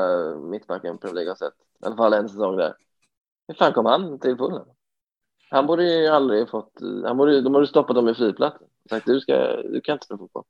mittbacken 0.51 0.99
Premier 0.99 1.15
League 1.15 1.31
har 1.31 1.37
sett. 1.37 1.55
I 1.83 1.87
alla 1.87 1.97
fall 1.97 2.13
en 2.13 2.29
säsong 2.29 2.57
där. 2.57 2.75
Hur 3.49 3.55
fan 3.55 3.73
kom 3.73 3.87
han 3.87 4.19
till 4.19 4.37
Fulham? 4.37 4.67
Han 5.51 5.67
borde 5.67 5.85
ju 5.85 6.07
aldrig 6.07 6.49
fått, 6.49 6.73
han 7.05 7.17
borde, 7.17 7.41
de 7.41 7.53
borde 7.53 7.67
stoppat 7.67 7.97
dem 7.97 8.09
i 8.09 8.15
flygplatsen. 8.15 8.69
Sagt 8.91 9.07
du, 9.07 9.21
ska, 9.21 9.63
du 9.63 9.81
kan 9.81 9.93
inte 9.93 10.05
spela 10.05 10.19
fotboll. 10.19 10.45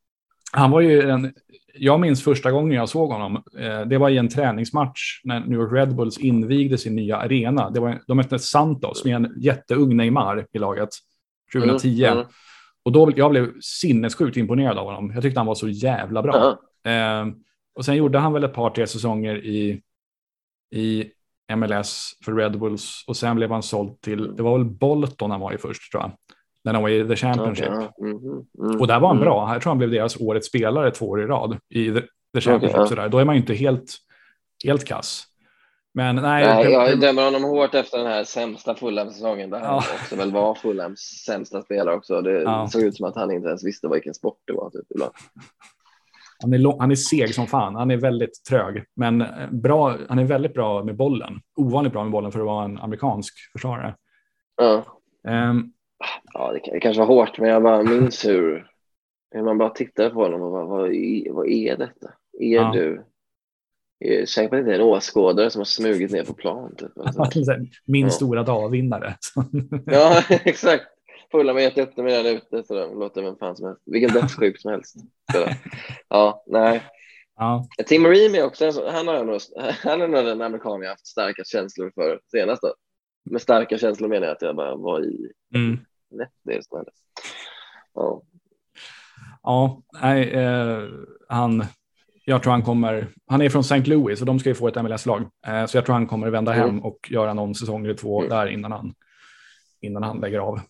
Han 0.52 0.70
var 0.70 0.80
ju 0.80 1.10
en, 1.10 1.32
jag 1.74 2.00
minns 2.00 2.24
första 2.24 2.50
gången 2.50 2.72
jag 2.72 2.88
såg 2.88 3.12
honom. 3.12 3.42
Eh, 3.58 3.80
det 3.80 3.98
var 3.98 4.10
i 4.10 4.18
en 4.18 4.28
träningsmatch 4.28 5.20
när 5.24 5.40
New 5.40 5.58
York 5.58 5.72
Red 5.72 5.96
Bulls 5.96 6.18
invigde 6.18 6.78
sin 6.78 6.96
nya 6.96 7.16
arena. 7.16 7.70
Det 7.70 7.80
var, 7.80 8.00
de 8.06 8.16
mötte 8.16 8.38
Santos 8.38 9.04
med 9.04 9.16
en 9.16 9.34
jätteung 9.36 9.96
Neymar 9.96 10.46
i 10.52 10.58
laget 10.58 10.88
2010. 11.52 12.04
Mm, 12.04 12.18
mm. 12.18 12.26
Och 12.82 12.92
då, 12.92 13.12
jag 13.16 13.30
blev 13.30 13.52
sinnessjukt 13.60 14.36
imponerad 14.36 14.78
av 14.78 14.86
honom. 14.86 15.10
Jag 15.14 15.22
tyckte 15.22 15.40
han 15.40 15.46
var 15.46 15.54
så 15.54 15.68
jävla 15.68 16.22
bra. 16.22 16.58
Mm. 16.84 17.28
Eh, 17.28 17.34
och 17.74 17.84
sen 17.84 17.96
gjorde 17.96 18.18
han 18.18 18.32
väl 18.32 18.44
ett 18.44 18.54
par, 18.54 18.70
tre 18.70 18.86
säsonger 18.86 19.44
i, 19.46 19.82
i 20.74 21.10
MLS 21.56 22.12
för 22.24 22.32
Red 22.32 22.58
Bulls 22.58 23.04
och 23.06 23.16
sen 23.16 23.36
blev 23.36 23.50
han 23.50 23.62
såld 23.62 24.00
till, 24.00 24.36
det 24.36 24.42
var 24.42 24.58
väl 24.58 24.66
Bolton 24.66 25.30
han 25.30 25.40
var 25.40 25.52
i 25.52 25.58
först 25.58 25.92
tror 25.92 26.02
jag, 26.02 26.12
när 26.64 26.72
han 26.72 26.82
var 26.82 26.90
i 26.90 27.08
The 27.08 27.16
Championship. 27.16 27.68
Okay. 27.68 28.10
Mm 28.10 28.18
-hmm. 28.18 28.78
Och 28.80 28.86
där 28.86 29.00
var 29.00 29.08
han 29.08 29.16
mm. 29.16 29.24
bra, 29.24 29.52
jag 29.52 29.62
tror 29.62 29.70
han 29.70 29.78
blev 29.78 29.90
deras 29.90 30.20
årets 30.20 30.48
spelare 30.48 30.90
två 30.90 31.06
år 31.06 31.22
i 31.22 31.26
rad 31.26 31.58
i 31.68 31.90
The, 31.90 32.00
the 32.34 32.40
Championship. 32.40 32.80
Okay, 32.80 32.96
ja. 32.96 33.08
Då 33.08 33.18
är 33.18 33.24
man 33.24 33.34
ju 33.34 33.40
inte 33.40 33.54
helt, 33.54 33.96
helt 34.64 34.84
kass. 34.84 35.26
Men 35.94 36.16
nej, 36.16 36.46
nej 36.46 36.72
jag 36.72 37.00
dömer 37.00 37.24
honom 37.24 37.42
hårt 37.44 37.74
efter 37.74 37.98
den 37.98 38.06
här 38.06 38.24
sämsta 38.24 38.74
Fulham-säsongen 38.74 39.50
där 39.50 39.58
ja. 39.58 39.64
han 39.64 39.76
också 39.76 40.16
väl 40.16 40.32
var 40.32 40.54
Fulhams 40.54 41.00
sämsta 41.00 41.62
spelare 41.62 41.96
också. 41.96 42.20
Det 42.20 42.42
ja. 42.42 42.68
såg 42.68 42.82
ut 42.82 42.96
som 42.96 43.06
att 43.06 43.16
han 43.16 43.30
inte 43.30 43.48
ens 43.48 43.64
visste 43.64 43.88
vilken 43.88 44.14
sport 44.14 44.38
det 44.46 44.52
var. 44.52 44.70
Typ, 44.70 44.86
ibland. 44.90 45.12
Han 46.42 46.52
är, 46.52 46.58
lång, 46.58 46.80
han 46.80 46.90
är 46.90 46.94
seg 46.94 47.34
som 47.34 47.46
fan. 47.46 47.74
Han 47.74 47.90
är 47.90 47.96
väldigt 47.96 48.44
trög, 48.48 48.84
men 48.96 49.20
eh, 49.20 49.50
bra, 49.50 49.96
han 50.08 50.18
är 50.18 50.24
väldigt 50.24 50.54
bra 50.54 50.84
med 50.84 50.96
bollen. 50.96 51.40
Ovanligt 51.56 51.92
bra 51.92 52.02
med 52.02 52.12
bollen 52.12 52.32
för 52.32 52.40
att 52.40 52.46
vara 52.46 52.64
en 52.64 52.78
amerikansk 52.78 53.34
försvarare. 53.52 53.94
Ja, 54.56 54.84
um, 55.28 55.72
ja 56.32 56.52
det, 56.52 56.80
kanske 56.80 57.00
var 57.00 57.06
hårt, 57.06 57.38
men 57.38 57.48
jag 57.48 57.62
bara 57.62 57.82
minns 57.82 58.24
hur, 58.24 58.66
hur 59.30 59.42
man 59.42 59.58
bara 59.58 59.70
tittade 59.70 60.10
på 60.10 60.22
honom 60.22 60.42
och 60.42 60.50
bara, 60.50 60.64
vad, 60.64 60.90
vad 61.30 61.48
är 61.48 61.76
detta? 61.76 62.12
Är 62.38 62.54
ja. 62.54 62.70
du 62.74 63.04
på 64.34 64.42
att 64.42 64.50
det 64.50 64.56
är 64.56 64.74
en 64.74 64.80
åskådare 64.80 65.50
som 65.50 65.60
har 65.60 65.64
smugit 65.64 66.10
ner 66.10 66.24
på 66.24 66.34
plan. 66.34 66.76
Typ. 66.76 66.90
Min 67.86 68.04
ja. 68.04 68.10
stora 68.10 68.42
dagvinnare. 68.42 69.16
ja, 69.86 70.22
exakt 70.28 70.84
fulla 71.32 71.54
med 71.54 71.72
dem 71.96 72.06
redan 72.06 72.26
ute 72.26 72.62
så 72.62 72.74
de 72.74 73.00
låter 73.00 73.22
vem 73.22 73.36
fan 73.36 73.56
som 73.56 73.66
helst. 73.66 73.82
Vilken 73.86 74.10
dödssjuk 74.10 74.60
som 74.60 74.70
helst. 74.70 74.96
Ja, 76.08 76.44
nej. 76.46 76.82
Ja. 77.36 77.66
Tim 77.86 78.06
Ream 78.06 78.34
är 78.34 78.44
också 78.44 78.64
en, 78.64 78.94
han, 78.94 79.08
har 79.08 79.24
nog, 79.24 79.40
han 79.82 80.02
är 80.02 80.08
nog 80.08 80.24
den 80.24 80.42
amerikan 80.42 80.82
jag 80.82 80.90
haft 80.90 81.06
starka 81.06 81.44
känslor 81.44 81.92
för 81.94 82.20
senast. 82.30 82.62
Då. 82.62 82.74
Med 83.30 83.42
starka 83.42 83.78
känslor 83.78 84.08
menar 84.08 84.26
jag 84.26 84.36
att 84.36 84.42
jag 84.42 84.56
bara 84.56 84.76
var 84.76 85.04
i 85.04 85.32
mm. 85.54 85.78
Det 86.44 86.54
är 86.56 86.62
som 86.62 86.76
hände. 86.76 86.90
Ja. 87.94 88.22
Ja, 89.42 89.82
nej, 90.02 90.30
eh, 90.30 90.82
han, 91.28 91.64
jag 92.24 92.42
tror 92.42 92.52
han 92.52 92.62
kommer, 92.62 93.08
han 93.26 93.42
är 93.42 93.48
från 93.48 93.60
St. 93.60 93.78
Louis 93.78 94.20
och 94.20 94.26
de 94.26 94.38
ska 94.38 94.48
ju 94.48 94.54
få 94.54 94.68
ett 94.68 94.82
MLS-lag. 94.82 95.22
Eh, 95.46 95.66
så 95.66 95.76
jag 95.76 95.86
tror 95.86 95.94
han 95.94 96.06
kommer 96.06 96.30
vända 96.30 96.52
hem 96.52 96.68
mm. 96.68 96.84
och 96.84 97.10
göra 97.10 97.34
någon 97.34 97.54
säsong 97.54 97.84
eller 97.84 97.94
två 97.94 98.18
mm. 98.18 98.30
där 98.30 98.46
innan 98.46 98.72
han, 98.72 98.94
innan 99.80 100.02
han 100.02 100.20
lägger 100.20 100.38
av. 100.38 100.60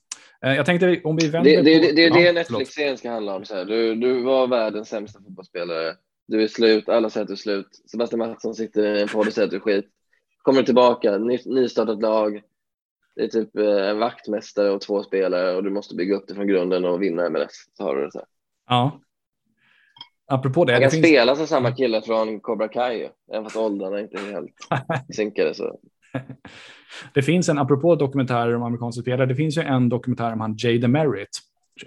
Eh, 0.45 0.55
jag 0.55 0.67
tänkte 0.67 1.01
om 1.05 1.17
vi 1.17 1.29
vänder 1.29 1.51
Det, 1.51 1.63
det, 1.63 1.79
det, 1.79 1.93
det 1.93 2.05
är 2.05 2.11
det. 2.11 2.33
Netflix-serien 2.33 2.99
ska 2.99 3.11
handla 3.11 3.37
om. 3.37 3.45
Så 3.45 3.55
här. 3.55 3.65
Du, 3.65 3.95
du 3.95 4.23
var 4.23 4.47
världens 4.47 4.89
sämsta 4.89 5.21
fotbollsspelare. 5.21 5.95
Du 6.27 6.43
är 6.43 6.49
slut, 6.49 6.89
alla 6.89 7.11
säger 7.11 7.23
att 7.23 7.29
du 7.29 7.35
är 7.35 7.37
slut. 7.37 7.69
Sebastian 7.91 8.19
Mattsson 8.19 8.55
sitter 8.55 8.95
i 8.95 9.03
en 9.03 9.09
podd 9.09 9.27
och 9.27 9.33
säger 9.33 9.47
att 9.47 9.51
du 9.51 9.57
är 9.57 9.61
skit. 9.61 9.87
Kommer 10.43 10.63
tillbaka, 10.63 11.19
ny, 11.19 11.39
nystartat 11.45 12.03
lag. 12.03 12.43
Det 13.17 13.23
är 13.23 13.29
typ 13.29 13.57
eh, 13.57 13.89
en 13.89 13.99
vaktmästare 13.99 14.71
och 14.71 14.81
två 14.81 15.03
spelare 15.03 15.57
och 15.57 15.65
du 15.65 15.71
måste 15.71 15.95
bygga 15.95 16.17
upp 16.17 16.25
det 16.29 16.35
från 16.35 16.47
grunden 16.47 16.85
och 16.85 17.03
vinna 17.03 17.31
MLS. 17.31 17.53
Så 17.73 17.83
har 17.85 17.97
du 17.97 18.05
det 18.05 18.13
så 18.13 18.19
här. 18.19 18.27
Ja. 18.69 19.01
Apropå 20.27 20.65
det, 20.65 20.73
Han 20.73 20.81
det 20.81 20.85
kan 20.85 20.91
finns... 20.91 21.07
spela 21.07 21.37
som 21.37 21.47
samma 21.47 21.73
kille 21.73 22.03
från 22.03 22.41
Cobra 22.41 22.69
Kai. 22.69 23.09
Även 23.33 23.45
fast 23.45 23.57
åldrarna 23.57 24.01
inte 24.01 24.17
är 24.17 24.33
helt 24.33 24.55
synkade. 25.17 25.55
Så. 25.55 25.79
Det 27.15 27.23
finns 27.23 27.49
en, 27.49 27.59
apropå 27.59 27.95
dokumentärer 27.95 28.55
om 28.57 28.63
amerikanska 28.63 29.03
spelare, 29.03 29.27
det 29.27 29.35
finns 29.35 29.59
ju 29.59 29.63
en 29.63 29.89
dokumentär 29.89 30.33
om 30.33 30.41
han 30.41 30.55
Jay 30.59 30.79
DeMerit. 30.79 31.29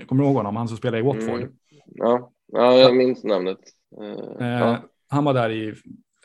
Kommer 0.07 0.23
du 0.23 0.27
ihåg 0.27 0.37
honom? 0.37 0.55
Han 0.55 0.67
som 0.67 0.77
spelar 0.77 0.97
i 0.97 1.01
Watford. 1.01 1.39
Mm. 1.41 1.51
Ja. 1.85 2.31
ja, 2.51 2.73
jag 2.73 2.95
minns 2.95 3.23
namnet. 3.23 3.59
Eh, 4.01 4.47
Eh, 4.47 4.59
ja. 4.59 4.77
Han 5.07 5.25
var 5.25 5.33
där 5.33 5.49
i 5.49 5.73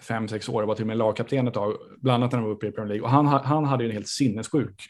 fem, 0.03 0.29
sex 0.29 0.49
år 0.49 0.63
var 0.63 0.75
till 0.75 0.83
och 0.83 0.87
med 0.87 0.97
lagkapten 0.97 1.49
ett 1.49 1.55
tag, 1.55 1.77
bland 1.99 2.23
annat 2.23 2.33
när 2.33 2.39
han 2.39 2.49
var 2.49 2.55
uppe 2.55 2.67
i 2.67 2.73
Premier 2.73 2.89
League. 2.89 3.03
Och 3.05 3.11
han, 3.11 3.27
ha- 3.27 3.43
han 3.45 3.65
hade 3.65 3.85
en 3.85 3.91
helt 3.91 4.09
sinnessjuk 4.09 4.89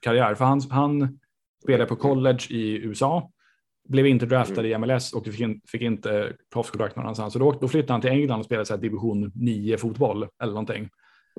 karriär, 0.00 0.34
för 0.34 0.44
han, 0.44 0.60
han 0.70 1.18
spelade 1.62 1.86
på 1.88 1.96
college 1.96 2.40
i 2.50 2.76
USA, 2.76 3.30
blev 3.88 4.06
inte 4.06 4.26
draftad 4.26 4.66
i 4.66 4.78
MLS 4.78 5.12
och 5.12 5.24
fick, 5.24 5.40
in, 5.40 5.60
fick 5.66 5.82
inte 5.82 6.32
proffskontrakt 6.52 6.96
någon 6.96 7.04
annanstans. 7.04 7.32
Så 7.32 7.38
då, 7.38 7.52
då 7.52 7.68
flyttade 7.68 7.92
han 7.92 8.00
till 8.00 8.10
England 8.10 8.38
och 8.38 8.44
spelade 8.44 8.66
så 8.66 8.74
här 8.74 8.80
division 8.80 9.32
9 9.34 9.76
fotboll 9.78 10.26
eller 10.42 10.52
någonting. 10.52 10.88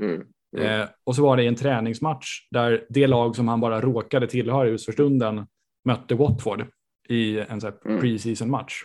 Mm. 0.01 0.23
Mm. 0.57 0.81
Eh, 0.81 0.87
och 1.03 1.15
så 1.15 1.23
var 1.23 1.37
det 1.37 1.43
i 1.43 1.47
en 1.47 1.55
träningsmatch 1.55 2.27
där 2.51 2.85
det 2.89 3.07
lag 3.07 3.35
som 3.35 3.47
han 3.47 3.59
bara 3.59 3.81
råkade 3.81 4.27
tillhöra 4.27 4.67
just 4.69 4.85
för 4.85 4.91
stunden 4.91 5.47
mötte 5.85 6.15
Watford 6.15 6.65
i 7.09 7.39
en 7.39 7.61
så 7.61 7.67
här 7.67 7.75
Mm. 7.85 8.01
preseason 8.01 8.49
match. 8.49 8.83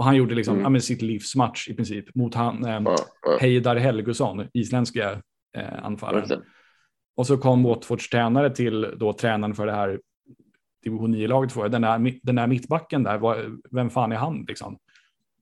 Och 0.00 0.04
han 0.06 0.16
gjorde 0.16 0.34
liksom 0.34 0.58
Mm. 0.60 0.74
ja, 0.74 0.80
sitt 0.80 1.02
livs 1.02 1.36
match 1.36 1.68
i 1.68 1.74
princip 1.74 2.14
mot 2.14 2.34
han, 2.34 2.64
eh, 2.64 2.80
Ja, 2.84 2.96
ja. 3.22 3.38
Heidar 3.40 3.76
Helgusson, 3.76 4.46
isländska 4.52 5.22
eh, 5.56 5.84
anfallaren. 5.84 6.42
Och 7.16 7.26
så 7.26 7.36
kom 7.38 7.62
Watfords 7.62 8.08
tränare 8.10 8.50
till 8.50 8.94
då 8.96 9.12
tränaren 9.12 9.54
för 9.54 9.66
det 9.66 9.72
här 9.72 10.00
division 10.84 11.14
9-laget. 11.14 11.52
för 11.52 11.68
Den 11.68 11.82
där, 11.82 12.18
den 12.22 12.34
där 12.34 12.46
mittbacken 12.46 13.02
där, 13.02 13.18
vad, 13.18 13.60
vem 13.70 13.90
fan 13.90 14.12
är 14.12 14.16
han 14.16 14.44
liksom? 14.48 14.78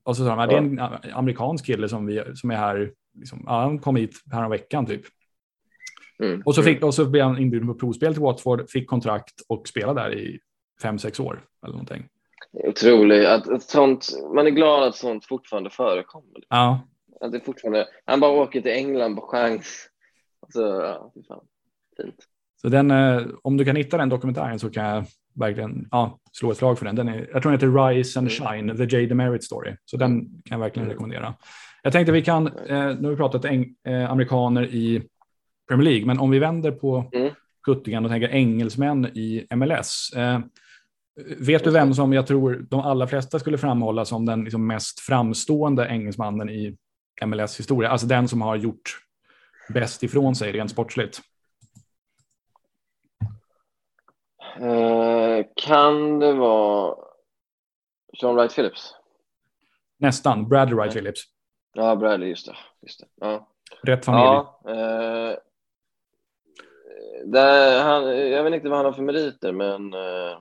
Och 0.03 0.17
så 0.17 0.25
sa 0.25 0.37
de, 0.37 0.39
"Ja, 0.39 0.47
det 0.47 0.55
är 0.55 0.59
en 1.07 1.13
amerikansk 1.15 1.67
kille 1.67 1.89
som, 1.89 2.07
vi, 2.07 2.23
som 2.35 2.51
är 2.51 2.57
här, 2.57 2.93
liksom, 3.19 3.43
ja, 3.47 3.61
han 3.61 3.79
kom 3.79 3.97
hit 3.97 4.15
här 4.33 4.49
veckan 4.49 4.87
typ. 4.87 5.03
Mm. 6.23 6.43
Och 6.45 6.55
så, 6.55 6.63
fick, 6.63 6.83
och 6.83 6.95
så 6.95 7.05
blev 7.07 7.25
han 7.25 7.39
inbjuden 7.39 7.69
på 7.69 7.75
provspel 7.75 8.13
till 8.15 8.23
Watford, 8.23 8.71
fick 8.71 8.89
kontrakt 8.89 9.35
och 9.49 9.69
spelade 9.69 10.01
där 10.01 10.15
i 10.15 10.39
fem, 10.83 10.99
sex 10.99 11.21
år 11.21 11.41
eller 11.63 11.73
någonting. 11.73 12.09
Otroligt. 12.53 13.27
Att, 13.27 13.49
att 13.49 13.63
sånt, 13.63 14.09
man 14.35 14.47
är 14.47 14.51
glad 14.51 14.83
att 14.89 14.97
sånt 14.97 15.27
fortfarande 15.27 15.71
förekommer. 15.71 16.41
Ja, 16.49 16.81
Att 17.21 17.33
det 17.33 17.41
fortfarande, 17.41 17.87
han 18.05 18.21
bara 18.21 18.31
åker 18.31 18.61
till 18.61 18.71
England 18.71 19.17
på 19.17 19.23
chans. 19.23 19.89
Alltså, 20.43 20.61
ja, 20.63 21.13
fan. 21.29 21.41
Fint. 21.97 22.15
så 22.63 22.69
den, 22.69 22.91
eh, 22.91 23.23
om 23.43 23.57
du 23.57 23.65
kan 23.65 23.77
hitta 23.77 23.97
den 23.97 24.09
dokumentären 24.09 24.59
så 24.59 24.71
kan 24.71 24.85
jag 24.85 25.05
verkligen 25.35 25.89
ja, 25.91 26.19
slå 26.33 26.51
ett 26.51 26.57
slag 26.57 26.79
för 26.79 26.85
den. 26.87 26.97
den 26.97 27.09
är, 27.09 27.29
jag 27.33 27.43
tror 27.43 27.53
den 27.53 27.61
heter 27.61 27.89
Rise 27.89 28.19
and. 28.19 28.31
Shine, 28.31 28.77
The 28.77 28.97
Jay 28.97 29.07
Demerit 29.07 29.45
Story. 29.45 29.77
Så 29.85 29.97
den 29.97 30.21
kan 30.21 30.41
jag 30.45 30.59
verkligen 30.59 30.85
Mm. 30.87 30.93
rekommendera. 30.95 31.35
Jag 31.83 31.93
tänkte 31.93 32.13
vi 32.13 32.23
kan, 32.23 32.47
eh, 32.47 32.53
nu 32.69 33.03
har 33.03 33.11
vi 33.11 33.17
pratat 33.17 33.45
eng, 33.45 33.75
eh, 33.87 34.11
amerikaner 34.11 34.63
i 34.67 35.03
Premier 35.69 35.85
League, 35.91 36.07
men 36.07 36.19
om 36.19 36.31
vi 36.31 36.39
vänder 36.39 36.71
på 36.71 37.11
Mm. 37.13 37.33
kuttingen 37.63 38.05
och 38.05 38.11
tänker 38.11 38.29
engelsmän 38.29 39.05
i 39.07 39.47
MLS. 39.51 40.11
Vet 41.27 41.65
du 41.65 41.71
vem 41.71 41.95
som 41.95 42.13
jag 42.13 42.27
tror 42.27 42.67
de 42.71 42.81
allra 42.81 43.07
flesta 43.07 43.39
skulle 43.39 43.59
framhålla 43.59 44.05
som 44.05 44.27
den 44.27 44.45
liksom 44.45 44.67
mest 44.67 45.01
framstående 45.01 45.89
engelsmannen 45.89 46.49
i 46.51 46.77
MLS 47.27 47.61
historia? 47.61 47.91
Alltså 47.91 48.07
den 48.07 48.29
som 48.29 48.43
har 48.43 48.57
gjort 48.57 48.99
bäst 49.75 50.03
ifrån 50.03 50.35
sig 50.35 50.53
rent 50.53 50.71
sportsligt. 50.71 51.21
Eh, 54.61 55.47
kan 55.55 56.19
det 56.19 56.33
vara 56.33 56.97
Sean 58.21 58.37
Wright 58.37 58.55
Phillips? 58.55 58.95
Nästan, 59.99 60.49
Bradley 60.49 60.77
Wright 60.77 60.93
Phillips. 60.93 61.25
Ja, 61.73 61.97
Bradley, 61.97 62.29
just 62.29 62.47
det. 62.47 62.57
Just 62.83 63.01
det. 63.01 63.07
Ja. 63.21 63.49
Rätt 63.83 64.05
familj. 64.05 64.25
Ja, 64.25 64.61
eh, 64.67 65.39
där, 67.25 67.83
han, 67.83 68.31
jag 68.31 68.45
vet 68.45 68.55
inte 68.55 68.69
vad 68.69 68.79
han 68.79 68.87
har 68.87 68.93
för 68.93 69.03
meriter, 69.03 69.53
men 69.53 69.95
eh, 69.95 70.39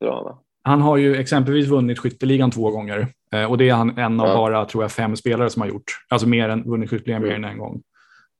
bra 0.00 0.22
va? 0.22 0.38
Han 0.62 0.80
har 0.80 0.96
ju 0.96 1.16
exempelvis 1.16 1.68
vunnit 1.68 1.98
skytteligan 1.98 2.50
två 2.50 2.70
gånger. 2.70 3.08
Eh, 3.32 3.44
och 3.50 3.58
det 3.58 3.68
är 3.68 3.74
han 3.74 3.98
en 3.98 4.20
av 4.20 4.28
Ja. 4.28 4.34
bara, 4.34 4.64
tror 4.64 4.84
jag, 4.84 4.92
fem 4.92 5.16
spelare 5.16 5.50
som 5.50 5.62
har 5.62 5.68
gjort. 5.68 5.84
Alltså 6.08 6.28
mer 6.28 6.48
än 6.48 6.62
vunnit 6.62 6.90
skytteligan 6.90 7.22
mer 7.22 7.30
Mm. 7.30 7.44
än 7.44 7.50
en 7.50 7.58
gång. 7.58 7.82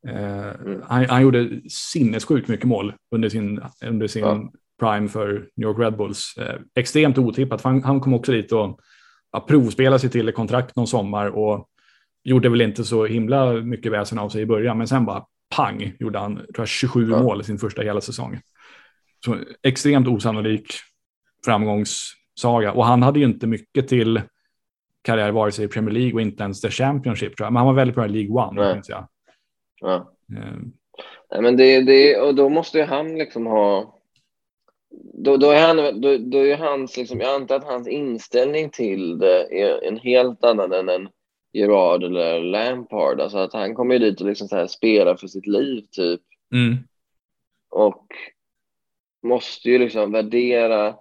Eh, 0.08 0.48
Mm. 0.66 0.82
han, 0.88 1.04
han 1.08 1.22
gjorde 1.22 1.48
sinnessjukt 1.70 2.48
mycket 2.48 2.66
mål 2.66 2.94
under 3.14 3.28
sin, 3.28 3.60
under 3.84 4.06
sin 4.06 4.22
Ja. 4.24 4.50
prime 4.80 5.08
för 5.08 5.32
New 5.56 5.68
York 5.68 5.78
Red 5.78 5.96
Bulls. 5.96 6.34
Eh, 6.38 6.54
extremt 6.74 7.18
otippat. 7.18 7.62
Han, 7.62 7.82
han 7.82 8.00
kom 8.00 8.14
också 8.14 8.32
dit 8.32 8.52
och 8.52 8.78
ja, 9.32 9.40
provspelade 9.40 9.98
sig 9.98 10.10
till 10.10 10.28
ett 10.28 10.34
kontrakt 10.34 10.76
någon 10.76 10.86
sommar 10.86 11.26
och 11.26 11.66
gjorde 12.24 12.48
väl 12.48 12.60
inte 12.60 12.84
så 12.84 13.06
himla 13.06 13.52
mycket 13.52 13.92
väsen 13.92 14.18
av 14.18 14.28
sig 14.28 14.42
i 14.42 14.46
början, 14.46 14.78
men 14.78 14.88
sen 14.88 15.04
bara 15.04 15.24
pang 15.56 15.92
gjorde 16.00 16.18
han 16.18 16.34
tror 16.36 16.46
jag, 16.58 16.68
27 16.68 17.10
Ja. 17.10 17.22
mål 17.22 17.40
i 17.40 17.44
sin 17.44 17.58
första 17.58 17.82
hela 17.82 18.00
säsong. 18.00 18.40
Så 19.24 19.36
extremt 19.62 20.08
osannolik 20.08 20.66
framgångssaga. 21.46 22.72
Och 22.72 22.84
han 22.84 23.02
hade 23.02 23.18
ju 23.18 23.24
inte 23.24 23.46
mycket 23.46 23.88
till 23.88 24.20
karriär 25.02 25.30
vare 25.30 25.52
sig 25.52 25.64
i 25.64 25.68
Premier 25.68 25.94
League 25.94 26.14
och 26.14 26.20
inte 26.20 26.42
ens 26.42 26.60
The 26.60 26.70
Championship 26.70 27.36
tror 27.36 27.46
jag. 27.46 27.52
Men 27.52 27.58
han 27.58 27.66
var 27.66 27.74
väldigt 27.74 27.94
bra 27.94 28.06
i 28.06 28.08
League 28.08 28.30
One. 28.30 28.62
Nej. 28.62 28.82
Jag. 28.88 29.08
Ja. 29.80 30.12
Eh, 30.36 30.56
Nej, 31.30 31.42
men 31.42 31.56
det, 31.56 31.80
det, 31.80 32.20
och 32.20 32.34
då 32.34 32.48
måste 32.48 32.78
ju 32.78 32.84
han 32.84 33.18
liksom 33.18 33.46
ha... 33.46 33.98
Då, 35.14 35.36
då 35.36 35.50
är 35.50 35.66
han, 35.66 36.00
då, 36.00 36.16
då 36.18 36.38
är 36.38 36.56
hans, 36.56 36.96
liksom, 36.96 37.20
jag 37.20 37.34
antar 37.34 37.56
att 37.56 37.64
hans 37.64 37.88
inställning 37.88 38.70
till 38.70 39.18
det 39.18 39.62
är 39.62 39.84
en 39.84 39.98
helt 39.98 40.44
annan 40.44 40.72
än 40.72 40.88
en 40.88 41.08
Gerard 41.52 42.04
eller 42.04 42.40
Lampard. 42.40 43.20
Alltså 43.20 43.38
att 43.38 43.52
han 43.52 43.74
kommer 43.74 43.94
ju 43.94 43.98
dit 43.98 44.20
och 44.20 44.26
liksom 44.26 44.48
så 44.48 44.56
här 44.56 44.66
spelar 44.66 45.16
för 45.16 45.26
sitt 45.26 45.46
liv 45.46 45.84
typ. 45.90 46.20
Mm. 46.54 46.76
och 47.70 48.06
måste 49.22 49.70
ju 49.70 49.78
liksom 49.78 50.12
värdera. 50.12 50.94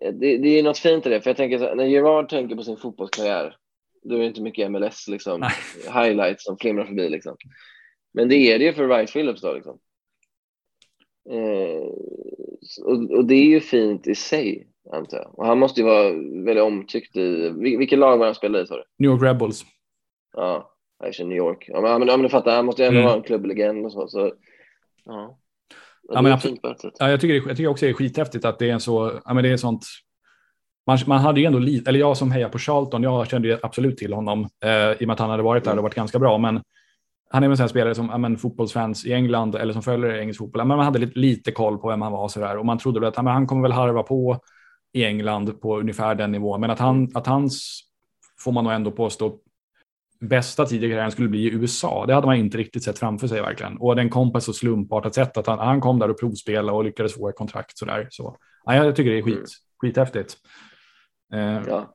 Det, 0.00 0.38
det 0.38 0.58
är 0.58 0.62
något 0.62 0.78
fint 0.78 1.06
i 1.06 1.08
det, 1.08 1.20
för 1.20 1.30
jag 1.30 1.36
tänker 1.36 1.58
så 1.58 1.64
här, 1.64 1.74
när 1.74 1.84
Gerard 1.86 2.28
tänker 2.28 2.56
på 2.56 2.62
sin 2.62 2.76
fotbollskarriär, 2.76 3.56
då 4.02 4.14
är 4.14 4.18
det 4.18 4.26
inte 4.26 4.42
mycket 4.42 4.70
MLS 4.70 5.08
liksom, 5.08 5.42
highlights 5.94 6.44
som 6.44 6.58
flimrar 6.58 6.84
förbi 6.84 7.08
liksom. 7.08 7.36
Men 8.14 8.28
det 8.28 8.36
är 8.36 8.58
det 8.58 8.64
ju 8.64 8.72
för 8.72 8.86
Wright 8.86 9.12
Phillips 9.12 9.40
då 9.40 9.52
liksom. 9.52 9.78
Eh, 11.30 11.82
och, 12.84 13.10
och 13.16 13.24
det 13.24 13.34
är 13.34 13.44
ju 13.44 13.60
fint 13.60 14.06
i 14.06 14.14
sig, 14.14 14.66
antar 14.92 15.18
jag. 15.18 15.38
Och 15.38 15.46
han 15.46 15.58
måste 15.58 15.80
ju 15.80 15.86
vara 15.86 16.12
väldigt 16.44 16.64
omtyckt 16.64 17.16
i, 17.16 17.50
vil- 17.50 17.78
vilket 17.78 17.98
lag 17.98 18.18
var 18.18 18.26
han 18.26 18.34
spelade 18.34 18.64
i 18.64 18.66
sa 18.66 18.76
du? 18.76 18.84
New 18.98 19.10
York 19.10 19.22
Red 19.22 19.38
Bulls. 19.38 19.64
Ja, 20.32 20.74
jag 20.98 21.14
känner 21.14 21.28
New 21.28 21.38
York. 21.38 21.64
Ja 21.68 21.80
men, 21.80 21.90
ja, 21.90 21.98
men, 21.98 22.08
ja, 22.08 22.16
men 22.16 22.22
du 22.22 22.28
fattar, 22.28 22.56
han 22.56 22.64
måste 22.66 22.82
ju 22.82 22.86
ändå 22.88 22.98
Mm. 23.00 23.06
vara 23.08 23.16
en 23.16 23.22
klubblegend 23.22 23.86
och 23.86 23.92
så. 23.92 24.08
så 24.08 24.32
ja. 25.04 25.38
Ja, 26.12 26.22
men 26.22 26.32
absolut. 26.32 26.60
Ja, 26.98 27.10
jag, 27.10 27.20
tycker, 27.20 27.48
jag 27.48 27.56
tycker 27.56 27.66
också 27.68 27.86
det 27.86 27.90
är 27.90 27.94
skithäftigt 27.94 28.44
att 28.44 28.58
det 28.58 28.70
är 28.70 28.78
så, 28.78 29.20
ja, 29.24 29.34
men 29.34 29.44
det 29.44 29.50
är 29.50 29.56
sånt, 29.56 29.86
man, 30.86 30.98
man 31.06 31.18
hade 31.18 31.40
ju 31.40 31.46
ändå 31.46 31.58
lite, 31.58 31.90
eller 31.90 32.00
jag 32.00 32.16
som 32.16 32.30
hejar 32.30 32.48
på 32.48 32.58
Charlton, 32.58 33.02
jag 33.02 33.28
kände 33.28 33.48
ju 33.48 33.58
absolut 33.62 33.96
till 33.96 34.12
honom 34.12 34.48
eh, 34.64 34.70
i 34.70 34.96
och 35.04 35.06
med 35.06 35.10
att 35.10 35.18
han 35.18 35.30
hade 35.30 35.42
varit 35.42 35.64
där 35.64 35.76
och 35.76 35.82
varit 35.82 35.94
ganska 35.94 36.18
bra, 36.18 36.38
men 36.38 36.62
han 37.30 37.44
är 37.44 37.48
väl 37.48 37.60
en 37.60 37.68
spelare 37.68 37.94
som 37.94 38.08
ja, 38.08 38.18
men, 38.18 38.36
fotbollsfans 38.36 39.06
i 39.06 39.12
England 39.12 39.54
eller 39.54 39.72
som 39.72 39.82
följer 39.82 40.18
engelsk 40.18 40.38
fotboll, 40.38 40.60
ja, 40.60 40.64
men 40.64 40.76
man 40.76 40.86
hade 40.86 40.98
lite, 40.98 41.18
lite 41.18 41.52
koll 41.52 41.78
på 41.78 41.88
vem 41.88 42.02
han 42.02 42.12
var 42.12 42.28
så 42.28 42.40
där, 42.40 42.56
och 42.56 42.66
man 42.66 42.78
trodde 42.78 43.00
väl 43.00 43.08
att 43.08 43.16
ja, 43.16 43.22
men 43.22 43.32
han 43.32 43.46
kommer 43.46 43.62
väl 43.62 43.72
harva 43.72 44.02
på 44.02 44.40
i 44.92 45.04
England 45.04 45.60
på 45.60 45.78
ungefär 45.78 46.14
den 46.14 46.32
nivån, 46.32 46.60
men 46.60 46.70
att, 46.70 46.78
han, 46.78 47.10
att 47.14 47.26
hans, 47.26 47.80
får 48.40 48.52
man 48.52 48.64
nog 48.64 48.72
ändå 48.72 48.90
påstå, 48.90 49.38
bästa 50.20 50.66
tid 50.66 50.84
i 50.84 50.88
karriären 50.90 51.10
skulle 51.10 51.28
bli 51.28 51.38
i 51.40 51.52
USA. 51.54 52.06
Det 52.06 52.14
hade 52.14 52.26
man 52.26 52.36
inte 52.36 52.58
riktigt 52.58 52.82
sett 52.84 52.98
framför 52.98 53.26
sig 53.26 53.40
verkligen. 53.40 53.78
Och 53.78 53.96
den 53.96 54.10
kom 54.10 54.32
på 54.32 54.38
ett 54.38 54.44
så 54.44 54.52
slumpartat 54.52 55.14
sätt 55.14 55.36
att 55.36 55.46
han, 55.46 55.58
han 55.58 55.80
kom 55.80 55.98
där 55.98 56.10
och 56.10 56.20
provspelade 56.20 56.72
och 56.78 56.84
lyckades 56.84 57.14
få 57.14 57.28
ett 57.28 57.36
kontrakt 57.36 57.78
sådär. 57.78 58.06
Så 58.10 58.36
ja, 58.64 58.74
jag 58.74 58.96
tycker 58.96 59.10
det 59.10 59.18
är 59.18 59.22
skit, 59.22 59.34
Mm. 59.34 59.46
skithäftigt. 59.80 60.36
Eh, 61.34 61.62
Ja. 61.68 61.94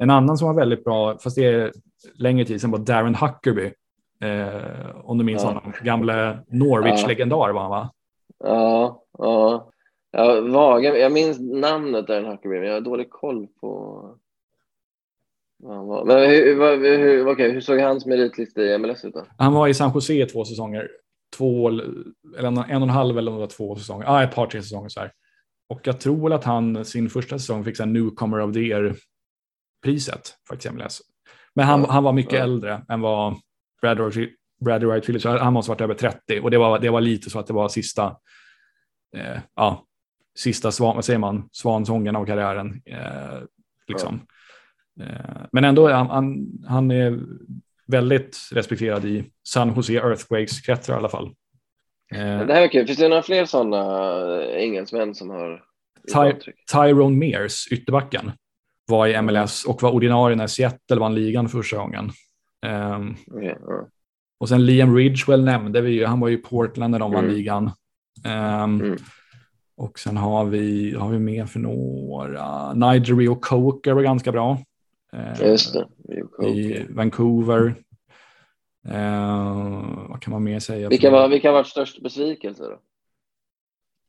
En 0.00 0.10
annan 0.10 0.38
som 0.38 0.48
var 0.48 0.54
väldigt 0.54 0.84
bra, 0.84 1.18
fast 1.18 1.36
det 1.36 1.44
är 1.44 1.72
längre 2.14 2.44
tid 2.44 2.60
sedan, 2.60 2.70
var 2.70 2.78
Darren 2.78 3.14
Huckerby. 3.14 3.72
Eh, 4.22 4.96
om 5.04 5.18
du 5.18 5.24
minns 5.24 5.42
Ja. 5.42 5.48
honom. 5.48 5.72
Gamle 5.82 6.38
Norwich-legendar 6.48 7.52
var 7.52 7.60
han 7.60 7.70
va? 7.70 7.90
Ja, 8.44 9.02
ja. 9.18 9.70
Jag, 10.10 10.42
vaga, 10.42 10.98
jag 10.98 11.12
minns 11.12 11.40
namnet 11.40 12.06
där, 12.06 12.22
Huckerby, 12.22 12.58
men 12.58 12.66
jag 12.68 12.74
har 12.74 12.80
dålig 12.80 13.10
koll 13.10 13.46
på 13.60 14.00
Men 15.62 16.30
hur, 16.30 16.54
vad- 16.58 16.78
hur, 16.78 17.28
okej, 17.28 17.52
hur 17.52 17.60
såg 17.60 17.78
hans 17.80 18.06
meritlista 18.06 18.62
i 18.62 18.78
MLS 18.78 19.04
ut 19.04 19.14
då? 19.14 19.26
Han 19.38 19.52
var 19.52 19.68
i 19.68 19.74
San 19.74 19.90
Jose 19.94 20.12
i 20.22 20.26
två 20.26 20.44
säsonger. 20.44 20.88
Två, 21.36 21.68
eller 21.68 22.04
en, 22.48 22.58
en 22.58 22.76
och 22.76 22.82
en 22.82 22.88
halv 22.88 23.18
eller 23.18 23.30
om 23.30 23.36
det 23.36 23.40
var 23.40 23.46
två 23.46 23.76
säsonger. 23.76 24.04
Ja, 24.06 24.22
ett 24.22 24.34
par, 24.34 24.46
tre 24.46 24.62
säsonger 24.62 24.88
så 24.88 25.00
här. 25.00 25.12
och 25.68 25.80
jag 25.84 26.00
tror 26.00 26.22
väl 26.22 26.32
att 26.32 26.44
han 26.44 26.84
sin 26.84 27.10
första 27.10 27.38
säsong 27.38 27.64
fick 27.64 27.80
en 27.80 27.92
Newcomer 27.92 28.40
of 28.40 28.54
the 28.54 28.60
Year-priset, 28.60 30.34
faktiskt 30.48 30.74
MLS. 30.74 31.00
Men 31.54 31.66
han, 31.66 31.80
Ja, 31.80 31.86
han 31.90 32.04
var 32.04 32.12
mycket 32.12 32.32
ja. 32.32 32.38
äldre 32.38 32.84
än 32.88 33.00
vad 33.00 33.34
Bradley, 33.82 34.30
Bradley 34.64 34.88
Wright 34.90 35.04
Phillips. 35.04 35.24
Han 35.24 35.52
måste 35.52 35.70
ha 35.70 35.74
varit 35.74 35.80
över 35.80 35.94
30 35.94 36.40
och 36.40 36.50
det 36.50 36.58
var, 36.58 36.78
det 36.78 36.90
var 36.90 37.00
lite 37.00 37.30
så 37.30 37.38
att 37.38 37.46
det 37.46 37.52
var 37.52 37.68
sista, 37.68 38.16
eh, 39.16 39.38
ja, 39.56 39.84
sista 40.38 40.70
svan, 40.72 40.94
vad 40.94 41.04
säger 41.04 41.18
man, 41.18 41.48
svansången 41.52 42.16
av 42.16 42.24
karriären. 42.26 42.82
Eh, 42.86 43.42
liksom. 43.88 44.14
eh, 44.14 44.20
men 45.52 45.64
ändå, 45.64 45.88
han, 45.90 46.06
han, 46.10 46.46
han 46.66 46.90
är 46.90 47.18
väldigt 47.86 48.38
respekterad 48.52 49.04
i 49.04 49.24
San 49.48 49.72
Jose 49.76 49.92
Earthquakes-kretsar 49.92 50.92
i 50.92 50.96
alla 50.96 51.08
fall. 51.08 51.26
Eh, 52.14 52.46
Det 52.46 52.54
här 52.54 52.62
är 52.62 52.68
kul. 52.68 52.86
Finns 52.86 52.98
det 52.98 53.08
några 53.08 53.22
fler 53.22 53.44
sådana 53.44 54.44
engelsmän 54.44 55.14
som 55.14 55.30
har 55.30 55.62
Ty-? 56.12 56.52
Tyrone 56.72 57.16
Mears, 57.16 57.68
ytterbacken, 57.72 58.32
var 58.86 59.06
i 59.06 59.22
MLS 59.22 59.64
och 59.64 59.82
var 59.82 59.90
ordinarie 59.90 60.36
när 60.36 60.46
Seattle 60.46 60.96
vann 60.96 61.14
ligan 61.14 61.48
första 61.48 61.76
gången. 61.76 62.10
Ehm, 62.66 63.14
Okej, 63.26 63.56
ja. 63.66 63.88
och 64.40 64.48
sen 64.48 64.66
Liam 64.66 64.96
Ridgewell 64.96 65.44
nämnde 65.44 65.80
vi 65.80 65.90
ju, 65.90 66.04
han 66.04 66.20
var 66.20 66.28
ju 66.28 66.34
i 66.34 66.42
Portland 66.42 66.90
när 66.90 66.98
de 66.98 67.12
vann 67.12 67.24
Mm. 67.24 67.36
ligan. 67.36 67.70
Ehm, 68.24 68.80
Mm. 68.80 68.96
Och 69.76 69.98
sen 69.98 70.16
har 70.16 70.44
vi, 70.44 70.94
har 70.94 71.10
vi 71.10 71.18
med 71.18 71.50
för 71.50 71.58
några, 71.60 72.72
Nigel 72.74 73.28
och 73.28 73.44
Coker 73.44 73.92
var 73.92 74.02
ganska 74.02 74.32
bra. 74.32 74.58
Just 75.40 75.72
det. 75.72 75.86
Coke. 76.36 76.48
I 76.48 76.86
Vancouver. 76.90 77.74
Ehm, 78.88 80.08
vad 80.08 80.22
kan 80.22 80.30
man 80.32 80.44
mer 80.44 80.58
säga? 80.58 80.88
Vilka, 80.88 81.10
var, 81.10 81.28
vilka 81.28 81.52
varit 81.52 81.66
störst 81.66 82.02
besvikelse 82.02 82.62
då? 82.62 82.78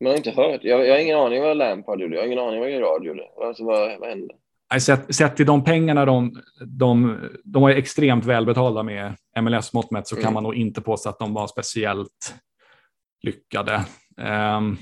Man 0.04 0.10
har 0.12 0.18
inte 0.18 0.32
hört. 0.32 0.64
Jag, 0.64 0.88
jag 0.88 0.94
har 0.94 1.00
ingen 1.00 1.18
aning 1.20 1.42
vad 1.42 1.58
Lampard 1.58 2.02
gjorde. 2.02 2.16
Jag 2.16 2.22
har 2.22 2.28
ingen 2.28 2.40
aning 2.40 2.60
vad 2.60 2.70
Gerard 2.72 3.06
gjorde. 3.06 3.24
Alltså, 3.48 3.64
vad, 3.66 4.00
vad 4.00 4.10
hände? 4.10 4.34
Sett, 4.82 5.16
sett 5.16 5.36
till 5.36 5.46
de 5.46 5.64
pengarna 5.64 6.06
de, 6.06 6.42
de, 6.66 7.20
de 7.44 7.62
var 7.62 7.70
extremt 7.70 8.26
välbetalda 8.26 8.84
med 8.84 9.14
MLS-mått 9.42 9.92
mätt 9.92 10.08
så 10.08 10.16
kan 10.16 10.24
Mm. 10.24 10.34
man 10.34 10.44
nog 10.44 10.56
inte 10.56 10.82
påstå 10.82 11.10
att 11.10 11.20
de 11.20 11.34
var 11.34 11.48
speciellt 11.48 12.36
lyckade. 13.22 13.86
Ehm, 14.18 14.78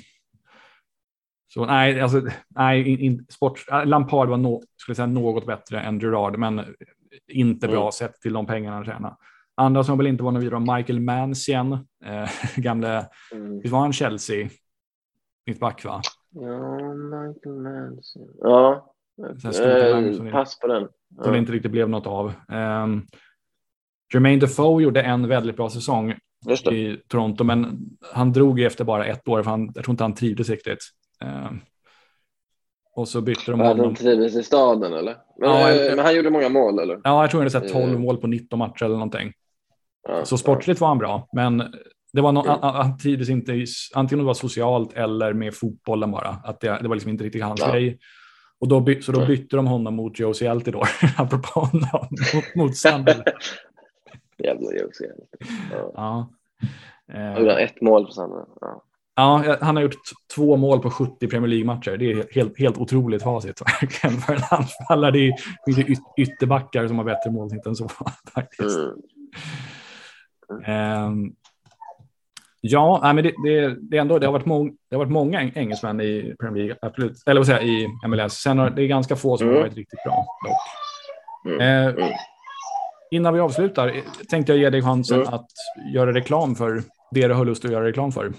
så 1.58 1.66
nej, 1.66 2.02
alltså, 2.02 2.22
nej 2.48 2.88
in, 2.88 3.00
in, 3.00 3.26
sport, 3.30 3.66
äh, 3.72 3.86
Lampard 3.86 4.30
var 4.30 4.38
no, 4.38 4.62
skulle 4.78 4.96
säga, 4.96 5.06
något 5.06 5.46
bättre 5.46 5.80
än 5.82 6.00
Gerard, 6.00 6.38
men 6.40 6.62
inte 7.32 7.68
bra 7.68 7.82
Mm. 7.82 7.92
sett 7.92 8.22
till 8.22 8.34
de 8.34 8.46
pengarna 8.46 8.76
han 8.76 8.86
tjänade. 8.86 9.16
Andra 9.56 9.84
som 9.84 9.98
väl 9.98 10.08
inte 10.08 10.24
var 10.24 10.32
några 10.32 10.44
vidare 10.44 10.78
Michael 10.78 11.00
Mancien, 11.00 11.72
eh, 12.06 12.30
gamle, 12.56 13.06
Mm. 13.32 13.60
visst 13.60 13.72
var 13.72 13.80
han 13.80 13.94
Chelsea? 13.94 14.50
Mittback 15.46 15.86
va? 15.86 16.02
Ja, 16.30 16.94
Michael 16.94 17.56
Manson. 17.56 18.28
Ja. 18.42 18.94
Eh, 19.20 20.32
pass 20.32 20.60
på 20.60 20.68
den. 20.68 20.88
som 21.24 21.32
det 21.34 21.38
inte 21.40 21.52
riktigt 21.52 21.72
blev 21.72 21.90
något 21.90 22.08
av. 22.08 22.34
Um, 22.48 23.06
Jermaine 24.14 24.40
Defoe 24.40 24.84
gjorde 24.84 25.02
en 25.02 25.28
väldigt 25.28 25.56
bra 25.56 25.70
säsong 25.70 26.16
i 26.72 26.98
Toronto, 27.08 27.44
men 27.44 27.80
han 28.14 28.34
drog 28.34 28.60
efter 28.60 28.84
bara 28.86 29.06
ett 29.06 29.28
år, 29.28 29.44
för 29.44 29.52
han, 29.52 29.72
jag 29.76 29.84
tror 29.84 29.94
inte 29.94 30.04
han 30.04 30.14
trivdes 30.14 30.50
riktigt. 30.50 30.80
Ehm, 31.26 31.60
och 32.96 33.08
så 33.08 33.22
bytte 33.22 33.52
de 33.52 33.60
honom. 33.60 33.80
han 33.86 33.96
trivdes 33.96 34.36
i 34.36 34.44
staden 34.44 34.94
eller? 34.94 35.18
Men, 35.40 35.50
Ja, 35.50 35.70
jag- 35.72 35.96
men 35.96 36.06
han 36.06 36.16
gjorde 36.16 36.30
många 36.30 36.50
mål 36.50 36.80
eller? 36.80 37.02
Ja, 37.04 37.24
jag 37.24 37.32
tror 37.32 37.42
han 37.42 37.52
hade 37.52 37.68
sett 37.68 37.74
12 37.74 37.94
Eh. 37.94 38.00
mål 38.00 38.18
på 38.18 38.28
19 38.28 38.60
matcher 38.60 38.84
eller 38.86 38.96
någonting. 38.96 39.34
Ja, 40.08 40.26
Så 40.26 40.38
sportsligt 40.38 40.82
var 40.82 40.88
han 40.88 40.98
bra, 40.98 41.28
men 41.34 41.58
det 42.14 42.22
var 42.22 42.32
no- 42.32 42.46
Mm. 42.48 42.60
han, 42.62 42.98
trivdes 42.98 43.30
inte 43.30 43.66
antingen 43.96 44.24
det 44.24 44.28
var 44.28 44.34
socialt 44.34 44.94
eller 44.94 45.34
med 45.34 45.54
fotbollen 45.56 46.12
bara. 46.12 46.30
Att 46.44 46.60
det, 46.62 46.80
det 46.82 46.88
var 46.88 46.96
liksom 46.96 47.12
inte 47.12 47.24
riktigt 47.24 47.44
hans 47.44 47.60
Ja. 47.62 47.72
grej. 47.72 48.00
Och 48.60 48.68
då, 48.68 48.86
så 49.02 49.12
då 49.12 49.20
Nej. 49.20 49.28
bytte 49.28 49.56
de 49.56 49.68
honom 49.68 49.96
mot 49.96 50.20
Josie 50.20 50.52
Altidore, 50.52 50.88
apropå 51.18 51.60
honom, 51.60 52.08
mot, 52.34 52.56
mot 52.56 52.78
Sandel. 52.78 53.24
Jävla 54.44 54.72
Josie. 54.74 55.12
Ja. 55.72 55.92
Ja. 57.08 57.14
Eh, 57.14 57.64
ett 57.64 57.82
mål 57.82 58.06
på 58.06 58.12
Sandra. 58.12 58.46
Ja. 58.62 58.84
Ja, 59.20 59.58
han 59.62 59.76
har 59.76 59.84
gjort 59.84 59.96
två 60.36 60.58
mål 60.58 60.80
på 60.80 60.90
70 60.90 61.28
Premier 61.28 61.48
League-matcher. 61.50 61.98
Det 61.98 62.12
är 62.12 62.26
helt, 62.36 62.60
helt 62.60 62.78
otroligt 62.78 63.24
facit 63.24 63.62
verkligen 63.82 64.18
för 64.18 64.34
en 64.34 64.42
anfallare. 64.52 65.12
Det 65.12 65.20
är 65.28 65.34
yt- 65.68 66.14
ytterbackar 66.18 66.88
som 66.88 66.98
har 66.98 67.06
bättre 67.06 67.32
målsnitt 67.32 67.66
än 67.66 67.76
så 67.76 67.88
faktiskt. 68.36 68.78
Mm. 68.78 70.64
Ehm, 70.66 71.32
ja, 72.62 73.00
nej, 73.04 73.14
men 73.14 73.24
det, 73.24 73.34
det, 73.44 73.76
det, 73.82 73.98
ändå, 73.98 74.20
det, 74.20 74.26
har 74.26 74.34
varit 74.34 74.46
mång, 74.46 74.72
det 74.90 74.96
har 74.96 75.04
varit 75.04 75.12
många 75.12 75.40
eng- 75.42 75.52
engelsmän 75.58 76.02
i 76.02 76.36
Premier 76.40 76.64
League, 76.66 76.78
absolut. 76.82 77.24
Eller 77.26 77.40
vad 77.40 77.48
säger 77.48 77.62
i 77.64 77.88
MLS. 78.08 78.34
Sen 78.34 78.58
har 78.58 78.70
det 78.70 78.84
är 78.84 78.88
ganska 78.88 79.16
få 79.16 79.38
som 79.38 79.48
Mm. 79.48 79.56
har 79.58 79.64
varit 79.68 79.76
riktigt 79.78 80.04
bra 80.04 80.26
dock. 80.46 80.58
Mm. 81.62 81.88
Mm. 81.98 82.10
Innan 83.12 83.34
vi 83.34 83.40
avslutar 83.40 83.88
eh, 83.88 83.94
tänkte 84.30 84.52
jag 84.52 84.60
ge 84.60 84.70
dig 84.70 84.82
chansen 84.82 85.22
Mm. 85.22 85.34
att 85.34 85.48
göra 85.94 86.14
reklam 86.14 86.56
för 86.56 86.82
det 87.12 87.28
du 87.28 87.34
har 87.34 87.46
lust 87.46 87.66
att 87.66 87.72
göra 87.72 87.86
reklam 87.86 88.12
för. 88.12 88.32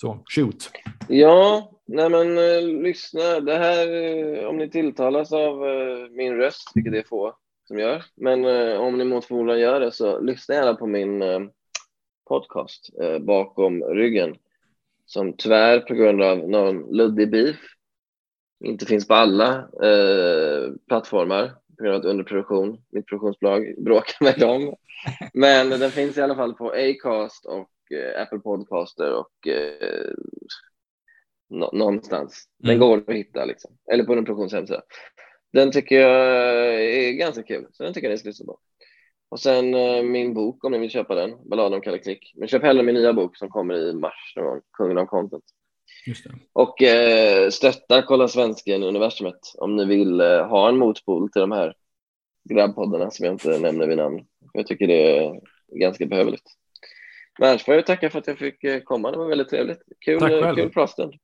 Så 0.00 0.24
shoot. 0.34 0.70
Ja, 1.08 1.72
nej 1.86 2.10
men 2.10 2.38
eh, 2.38 2.62
lyssna. 2.82 3.40
Det 3.40 3.58
här, 3.58 3.88
eh, 3.88 4.48
om 4.48 4.56
ni 4.56 4.70
tilltalas 4.70 5.32
av 5.32 5.68
eh, 5.68 6.10
min 6.10 6.36
röst, 6.36 6.70
vilket 6.74 6.92
det 6.92 6.98
är 6.98 7.08
få 7.08 7.36
som 7.68 7.78
gör, 7.78 8.04
men 8.14 8.44
eh, 8.44 8.80
om 8.80 8.98
ni 8.98 9.04
mot 9.04 9.24
förmodan 9.24 9.60
gör 9.60 9.80
det 9.80 9.92
så 9.92 10.20
lyssna 10.20 10.54
gärna 10.54 10.74
på 10.74 10.86
min 10.86 11.22
eh, 11.22 11.40
podcast 12.28 12.90
eh, 13.02 13.18
bakom 13.18 13.82
ryggen 13.82 14.36
som 15.06 15.32
tyvärr 15.36 15.80
på 15.80 15.94
grund 15.94 16.22
av 16.22 16.38
någon 16.38 16.96
luddig 16.96 17.30
beef 17.30 17.56
inte 18.64 18.86
finns 18.86 19.08
på 19.08 19.14
alla 19.14 19.58
eh, 19.82 20.72
plattformar 20.88 21.48
på 21.76 21.82
grund 21.82 21.94
av 21.94 22.00
att 22.00 22.06
underproduktion, 22.06 22.78
mitt 22.92 23.06
produktionsbolag 23.06 23.74
bråkar 23.84 24.24
med 24.24 24.38
dem. 24.38 24.74
Men 25.34 25.70
den 25.70 25.90
finns 25.90 26.18
i 26.18 26.22
alla 26.22 26.34
fall 26.34 26.54
på 26.54 26.70
Acast 26.70 27.46
och 27.46 27.68
Apple 28.16 28.38
Podcaster 28.38 29.14
och 29.14 29.48
eh, 29.48 30.12
nå- 31.50 31.70
någonstans. 31.72 32.44
Den 32.58 32.70
Mm. 32.76 32.80
går 32.88 33.04
att 33.10 33.16
hitta 33.16 33.44
liksom. 33.44 33.70
Eller 33.92 34.04
på 34.04 34.12
underproduktions 34.12 34.52
hemsida. 34.52 34.82
Den 35.52 35.72
tycker 35.72 36.00
jag 36.00 36.84
är 36.84 37.12
ganska 37.12 37.42
kul, 37.42 37.66
så 37.72 37.82
den 37.82 37.92
tycker 37.94 38.08
jag 38.08 38.12
ni 38.12 38.18
ska 38.18 38.28
lyssna 38.28 38.46
på. 38.46 38.58
Och 39.28 39.40
sen 39.40 39.74
eh, 39.74 40.02
min 40.02 40.34
bok 40.34 40.64
om 40.64 40.72
ni 40.72 40.78
vill 40.78 40.90
köpa 40.90 41.14
den, 41.14 41.48
Balladen 41.48 41.74
om 41.74 41.80
Kalle 41.80 41.98
Klick. 41.98 42.32
Men 42.36 42.48
köp 42.48 42.62
hellre 42.62 42.82
min 42.82 42.94
nya 42.94 43.12
bok 43.12 43.36
som 43.36 43.48
kommer 43.48 43.74
i 43.74 43.92
mars, 43.94 44.32
någon 44.36 44.60
Kungen 44.72 44.98
av 44.98 45.06
content. 45.06 45.44
Och 46.52 46.82
eh, 46.82 47.50
stötta 47.50 48.02
Kolla 48.02 48.28
Svensken 48.28 48.82
universumet 48.82 49.40
om 49.58 49.76
ni 49.76 49.84
vill 49.84 50.20
eh, 50.20 50.46
ha 50.48 50.68
en 50.68 50.78
motpol 50.78 51.30
till 51.32 51.40
de 51.40 51.52
här 51.52 51.74
grabbpoddarna 52.50 53.10
som 53.10 53.24
jag 53.26 53.34
inte 53.34 53.58
nämner 53.58 53.86
vid 53.86 53.96
namn. 53.96 54.26
Jag 54.52 54.66
tycker 54.66 54.86
det 54.86 55.16
är 55.18 55.40
ganska 55.80 56.06
behövligt. 56.06 56.42
Men 57.38 57.48
annars 57.48 57.64
får 57.64 57.74
jag 57.74 57.86
tacka 57.86 58.10
för 58.10 58.18
att 58.18 58.26
jag 58.26 58.38
fick 58.38 58.64
eh, 58.64 58.80
komma. 58.80 59.10
Det 59.10 59.18
var 59.18 59.28
väldigt 59.28 59.48
trevligt. 59.48 59.82
Kul, 60.04 60.20
Tack 60.20 60.32
eh, 60.32 60.42
själv. 60.42 60.56
kul 60.56 60.70
pratstund. 60.70 61.14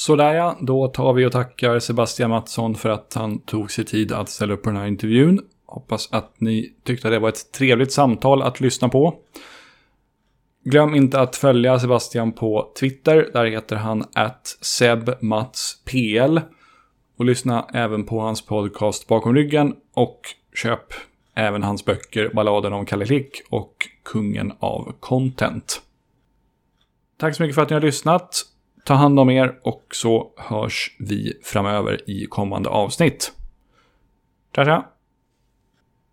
Sådär 0.00 0.34
ja, 0.34 0.58
då 0.60 0.88
tar 0.88 1.12
vi 1.12 1.26
och 1.26 1.32
tackar 1.32 1.78
Sebastian 1.78 2.30
Mattsson 2.30 2.74
för 2.74 2.88
att 2.88 3.14
han 3.14 3.38
tog 3.38 3.70
sig 3.70 3.84
tid 3.84 4.12
att 4.12 4.28
ställa 4.28 4.54
upp 4.54 4.62
på 4.62 4.70
den 4.70 4.78
här 4.78 4.86
intervjun. 4.86 5.40
Hoppas 5.66 6.12
att 6.12 6.40
ni 6.40 6.74
tyckte 6.84 7.08
att 7.08 7.14
det 7.14 7.18
var 7.18 7.28
ett 7.28 7.52
trevligt 7.52 7.92
samtal 7.92 8.42
att 8.42 8.60
lyssna 8.60 8.88
på. 8.88 9.14
Glöm 10.64 10.94
inte 10.94 11.20
att 11.20 11.36
följa 11.36 11.78
Sebastian 11.78 12.32
på 12.32 12.72
Twitter. 12.80 13.30
Där 13.32 13.44
heter 13.44 13.76
han 13.76 14.04
sebmatspl. 14.60 16.38
Och 17.16 17.24
lyssna 17.24 17.66
även 17.74 18.04
på 18.04 18.20
hans 18.20 18.46
podcast 18.46 19.08
Bakom 19.08 19.34
ryggen. 19.34 19.74
Och 19.94 20.20
köp 20.54 20.92
även 21.34 21.62
hans 21.62 21.84
böcker 21.84 22.30
Balladen 22.34 22.72
om 22.72 22.86
Kalle 22.86 23.06
Klick 23.06 23.42
och 23.50 23.74
Kungen 24.04 24.52
av 24.58 24.94
content. 25.00 25.82
Tack 27.18 27.36
så 27.36 27.42
mycket 27.42 27.54
för 27.54 27.62
att 27.62 27.70
ni 27.70 27.74
har 27.74 27.80
lyssnat. 27.80 28.46
Ta 28.84 28.94
hand 28.94 29.20
om 29.20 29.30
er 29.30 29.58
och 29.62 29.86
så 29.90 30.30
hörs 30.36 30.96
vi 30.98 31.32
framöver 31.42 32.10
i 32.10 32.26
kommande 32.26 32.68
avsnitt. 32.68 33.32
Tja 34.54 34.64
tja! 34.64 34.84